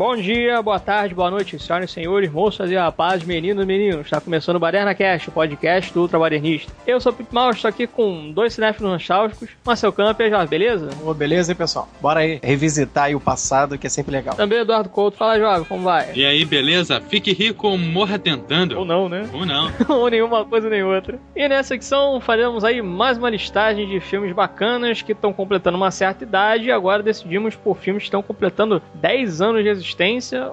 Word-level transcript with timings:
Bom 0.00 0.16
dia, 0.16 0.62
boa 0.62 0.80
tarde, 0.80 1.14
boa 1.14 1.30
noite, 1.30 1.58
senhoras 1.58 1.90
e 1.90 1.92
senhores, 1.92 2.32
moças 2.32 2.70
e 2.70 2.74
rapazes, 2.74 3.26
meninos 3.26 3.62
e 3.62 3.66
meninos. 3.66 4.06
Está 4.06 4.18
começando 4.18 4.56
o 4.56 4.58
Baderna 4.58 4.94
Cast, 4.94 5.28
o 5.28 5.32
podcast 5.32 5.92
do 5.92 6.00
Ultra 6.00 6.18
Badernista. 6.18 6.72
Eu 6.86 6.98
sou 7.02 7.12
o 7.12 7.14
Pito 7.14 7.34
Mal, 7.34 7.50
estou 7.50 7.68
aqui 7.68 7.86
com 7.86 8.32
dois 8.32 8.54
cinéfilos 8.54 8.90
nostálgicos, 8.92 9.50
Marcel 9.62 9.92
Campo 9.92 10.22
e 10.22 10.30
Jorge, 10.30 10.48
beleza? 10.48 10.88
Ô, 11.04 11.12
beleza, 11.12 11.52
hein, 11.52 11.56
pessoal? 11.56 11.86
Bora 12.00 12.20
aí 12.20 12.40
revisitar 12.42 13.04
aí 13.04 13.14
o 13.14 13.20
passado, 13.20 13.76
que 13.76 13.86
é 13.86 13.90
sempre 13.90 14.10
legal. 14.10 14.34
Também 14.36 14.60
Eduardo 14.60 14.88
Couto. 14.88 15.18
Fala, 15.18 15.38
Jorge, 15.38 15.66
como 15.68 15.82
vai? 15.82 16.12
E 16.14 16.24
aí, 16.24 16.46
beleza? 16.46 16.98
Fique 17.02 17.34
rico 17.34 17.68
ou 17.68 17.76
morra 17.76 18.18
tentando. 18.18 18.78
Ou 18.78 18.86
não, 18.86 19.06
né? 19.06 19.28
Ou 19.34 19.44
não. 19.44 19.70
Ou 19.86 20.08
nenhuma 20.08 20.46
coisa 20.46 20.70
nem 20.70 20.82
outra. 20.82 21.20
E 21.36 21.46
nessa 21.46 21.68
secção 21.74 22.18
faremos 22.22 22.64
aí 22.64 22.80
mais 22.80 23.18
uma 23.18 23.28
listagem 23.28 23.86
de 23.86 24.00
filmes 24.00 24.32
bacanas 24.32 25.02
que 25.02 25.12
estão 25.12 25.30
completando 25.30 25.76
uma 25.76 25.90
certa 25.90 26.24
idade 26.24 26.64
e 26.64 26.72
agora 26.72 27.02
decidimos 27.02 27.54
por 27.54 27.76
filmes 27.76 28.04
que 28.04 28.06
estão 28.06 28.22
completando 28.22 28.80
10 28.94 29.42
anos 29.42 29.62
de 29.62 29.68
existência, 29.68 29.89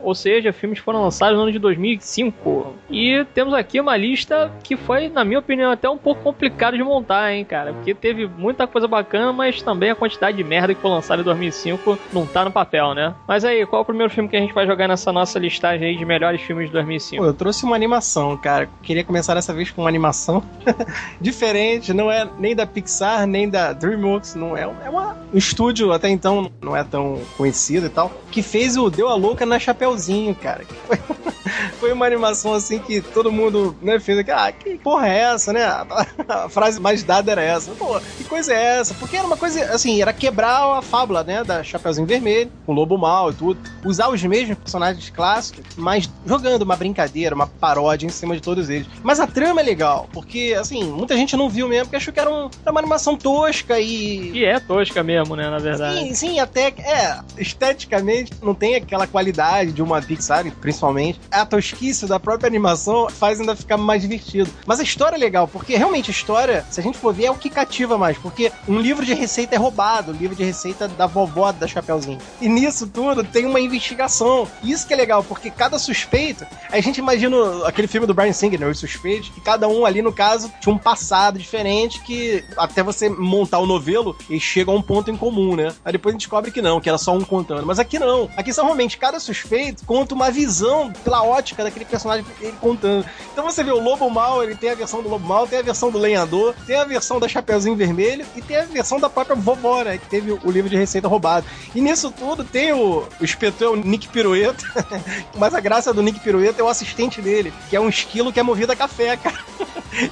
ou 0.01 0.15
seja, 0.15 0.53
filmes 0.53 0.79
foram 0.79 1.01
lançados 1.01 1.35
no 1.35 1.43
ano 1.43 1.51
de 1.51 1.59
2005. 1.59 2.73
E 2.89 3.25
temos 3.33 3.53
aqui 3.53 3.79
uma 3.79 3.95
lista 3.97 4.51
que 4.63 4.75
foi, 4.75 5.09
na 5.09 5.23
minha 5.23 5.39
opinião, 5.39 5.71
até 5.71 5.89
um 5.89 5.97
pouco 5.97 6.21
complicado 6.21 6.77
de 6.77 6.83
montar, 6.83 7.33
hein, 7.33 7.45
cara? 7.45 7.73
Porque 7.73 7.93
teve 7.93 8.27
muita 8.27 8.67
coisa 8.67 8.87
bacana, 8.87 9.33
mas 9.33 9.61
também 9.61 9.89
a 9.89 9.95
quantidade 9.95 10.37
de 10.37 10.43
merda 10.43 10.73
que 10.73 10.81
foi 10.81 10.91
lançada 10.91 11.21
em 11.21 11.25
2005 11.25 11.97
não 12.13 12.25
tá 12.25 12.45
no 12.45 12.51
papel, 12.51 12.93
né? 12.93 13.13
Mas 13.27 13.43
aí, 13.43 13.65
qual 13.65 13.81
é 13.81 13.83
o 13.83 13.85
primeiro 13.85 14.11
filme 14.11 14.29
que 14.29 14.35
a 14.35 14.39
gente 14.39 14.53
vai 14.53 14.65
jogar 14.65 14.87
nessa 14.87 15.11
nossa 15.11 15.39
listagem 15.39 15.87
aí 15.87 15.97
de 15.97 16.05
melhores 16.05 16.41
filmes 16.41 16.67
de 16.67 16.73
2005? 16.73 17.21
Pô, 17.21 17.29
eu 17.29 17.33
trouxe 17.33 17.65
uma 17.65 17.75
animação, 17.75 18.37
cara. 18.37 18.69
Queria 18.81 19.03
começar 19.03 19.33
dessa 19.33 19.53
vez 19.53 19.71
com 19.71 19.81
uma 19.81 19.89
animação 19.89 20.43
diferente, 21.19 21.93
não 21.93 22.11
é 22.11 22.27
nem 22.37 22.55
da 22.55 22.65
Pixar, 22.65 23.25
nem 23.25 23.49
da 23.49 23.73
DreamWorks, 23.73 24.35
não 24.35 24.55
é, 24.55 24.61
é 24.61 24.89
uma, 24.89 25.17
um 25.33 25.37
estúdio 25.37 25.91
até 25.91 26.09
então 26.09 26.51
não 26.61 26.75
é 26.75 26.83
tão 26.83 27.21
conhecido 27.37 27.87
e 27.87 27.89
tal, 27.89 28.11
que 28.31 28.41
fez 28.41 28.77
o 28.77 28.89
Deu 28.89 29.09
a 29.09 29.15
Louca 29.27 29.45
na 29.45 29.59
Chapeuzinho, 29.59 30.33
cara. 30.33 30.63
Foi, 30.87 30.97
foi 31.79 31.93
uma 31.93 32.05
animação 32.05 32.53
assim 32.53 32.79
que 32.79 33.01
todo 33.01 33.29
mundo 33.29 33.75
né, 33.81 33.99
fez 33.99 34.19
aqui, 34.19 34.31
ah, 34.31 34.49
que 34.53 34.77
porra 34.77 35.09
é 35.09 35.19
essa, 35.19 35.51
né? 35.51 35.65
A 36.27 36.47
frase 36.47 36.79
mais 36.79 37.03
dada 37.03 37.31
era 37.31 37.41
essa. 37.41 37.71
Pô, 37.71 37.99
que 38.17 38.23
coisa 38.23 38.53
é 38.53 38.77
essa? 38.79 38.93
Porque 38.93 39.17
era 39.17 39.27
uma 39.27 39.35
coisa, 39.35 39.65
assim, 39.73 40.01
era 40.01 40.13
quebrar 40.13 40.77
a 40.77 40.81
fábula, 40.81 41.23
né, 41.23 41.43
da 41.43 41.61
Chapeuzinho 41.63 42.07
Vermelho, 42.07 42.49
com 42.65 42.71
o 42.71 42.75
Lobo 42.75 42.97
Mal 42.97 43.31
e 43.31 43.33
tudo. 43.33 43.59
Usar 43.83 44.07
os 44.09 44.23
mesmos 44.23 44.57
personagens 44.57 45.09
clássicos, 45.09 45.65
mas 45.75 46.09
jogando 46.25 46.61
uma 46.61 46.75
brincadeira, 46.77 47.35
uma 47.35 47.47
paródia 47.47 48.05
em 48.05 48.09
cima 48.09 48.33
de 48.33 48.41
todos 48.41 48.69
eles. 48.69 48.87
Mas 49.03 49.19
a 49.19 49.27
trama 49.27 49.59
é 49.59 49.63
legal, 49.63 50.07
porque, 50.13 50.55
assim, 50.57 50.85
muita 50.85 51.15
gente 51.17 51.35
não 51.35 51.49
viu 51.49 51.67
mesmo, 51.67 51.85
porque 51.85 51.97
achou 51.97 52.13
que 52.13 52.19
era, 52.19 52.29
um, 52.29 52.49
era 52.61 52.71
uma 52.71 52.79
animação 52.79 53.17
tosca 53.17 53.77
e... 53.79 54.31
Que 54.31 54.45
é 54.45 54.59
tosca 54.59 55.03
mesmo, 55.03 55.35
né, 55.35 55.49
na 55.49 55.59
verdade. 55.59 55.99
Sim, 55.99 56.13
sim, 56.13 56.39
até, 56.39 56.67
é, 56.67 57.19
esteticamente 57.37 58.31
não 58.41 58.55
tem 58.55 58.75
aquela 58.75 59.05
qualidade 59.17 59.71
de 59.71 59.81
uma 59.81 59.99
Pixar, 59.99 60.45
principalmente. 60.61 61.19
A 61.31 61.43
tosquice 61.43 62.05
da 62.05 62.19
própria 62.19 62.47
animação 62.47 63.09
faz 63.09 63.39
ainda 63.39 63.55
ficar 63.55 63.75
mais 63.75 64.03
divertido. 64.03 64.49
Mas 64.63 64.79
a 64.79 64.83
história 64.83 65.15
é 65.15 65.19
legal, 65.19 65.47
porque 65.47 65.75
realmente 65.75 66.11
a 66.11 66.13
história, 66.13 66.63
se 66.69 66.79
a 66.79 66.83
gente 66.83 66.99
for 66.99 67.11
ver, 67.11 67.25
é 67.25 67.31
o 67.31 67.35
que 67.35 67.49
cativa 67.49 67.97
mais. 67.97 68.15
Porque 68.17 68.51
um 68.67 68.79
livro 68.79 69.03
de 69.03 69.15
receita 69.15 69.55
é 69.55 69.57
roubado, 69.57 70.11
o 70.11 70.15
livro 70.15 70.35
de 70.35 70.43
receita 70.43 70.87
da 70.87 71.07
vovó 71.07 71.51
da 71.51 71.65
Chapeuzinho. 71.65 72.19
E 72.39 72.47
nisso 72.47 72.85
tudo 72.85 73.23
tem 73.23 73.45
uma 73.45 73.59
investigação. 73.59 74.47
Isso 74.63 74.85
que 74.85 74.93
é 74.93 74.97
legal, 74.97 75.23
porque 75.23 75.49
cada 75.49 75.79
suspeito, 75.79 76.45
a 76.69 76.79
gente 76.79 76.97
imagina 76.97 77.35
aquele 77.65 77.87
filme 77.87 78.05
do 78.05 78.13
Brian 78.13 78.33
Singer, 78.33 78.59
né, 78.59 78.67
Os 78.67 78.77
Suspeitos, 78.77 79.29
que 79.29 79.41
cada 79.41 79.67
um 79.67 79.83
ali, 79.83 80.03
no 80.03 80.13
caso, 80.13 80.51
tinha 80.61 80.73
um 80.73 80.77
passado 80.77 81.39
diferente 81.39 82.01
que 82.01 82.43
até 82.55 82.83
você 82.83 83.09
montar 83.09 83.57
o 83.57 83.65
novelo, 83.65 84.15
eles 84.29 84.43
chegam 84.43 84.75
a 84.75 84.77
um 84.77 84.81
ponto 84.81 85.09
em 85.09 85.17
comum, 85.17 85.55
né? 85.55 85.73
Aí 85.83 85.91
depois 85.91 86.13
a 86.13 86.15
gente 86.15 86.21
descobre 86.21 86.51
que 86.51 86.61
não, 86.61 86.79
que 86.79 86.87
era 86.87 86.99
só 86.99 87.15
um 87.15 87.21
contando. 87.21 87.65
Mas 87.65 87.79
aqui 87.79 87.97
não. 87.97 88.29
Aqui 88.37 88.53
são 88.53 88.65
realmente 88.65 88.97
cada 89.07 89.21
suspeito 89.21 89.85
conta 89.85 90.13
uma 90.13 90.29
visão 90.29 90.91
pela 90.91 91.23
ótica 91.23 91.63
daquele 91.63 91.85
personagem 91.85 92.25
ele 92.41 92.57
contando. 92.59 93.05
Então 93.31 93.45
você 93.45 93.63
vê 93.63 93.71
o 93.71 93.79
Lobo 93.79 94.09
Mal, 94.09 94.43
ele 94.43 94.53
tem 94.53 94.69
a 94.69 94.75
versão 94.75 95.01
do 95.01 95.07
Lobo 95.07 95.25
Mal, 95.25 95.47
tem 95.47 95.59
a 95.59 95.61
versão 95.61 95.89
do 95.89 95.97
Lenhador, 95.97 96.53
tem 96.65 96.75
a 96.75 96.83
versão 96.83 97.17
da 97.17 97.25
Chapeuzinho 97.25 97.77
Vermelho 97.77 98.25
e 98.35 98.41
tem 98.41 98.57
a 98.57 98.65
versão 98.65 98.99
da 98.99 99.09
própria 99.09 99.33
vovó, 99.33 99.81
né? 99.81 99.97
Que 99.97 100.07
teve 100.07 100.33
o 100.33 100.51
livro 100.51 100.69
de 100.69 100.75
receita 100.75 101.07
roubado. 101.07 101.45
E 101.73 101.79
nisso 101.79 102.11
tudo 102.11 102.43
tem 102.43 102.73
o, 102.73 103.07
o 103.19 103.23
inspetor, 103.23 103.71
o 103.71 103.75
Nick 103.77 104.09
Pirueta. 104.09 104.65
Mas 105.37 105.55
a 105.55 105.61
graça 105.61 105.93
do 105.93 106.03
Nick 106.03 106.19
Pirueta 106.19 106.59
é 106.59 106.63
o 106.65 106.67
assistente 106.67 107.21
dele, 107.21 107.53
que 107.69 107.77
é 107.77 107.79
um 107.79 107.87
esquilo 107.87 108.33
que 108.33 108.41
é 108.41 108.43
movido 108.43 108.73
a 108.73 108.75
café, 108.75 109.15
cara. 109.23 109.39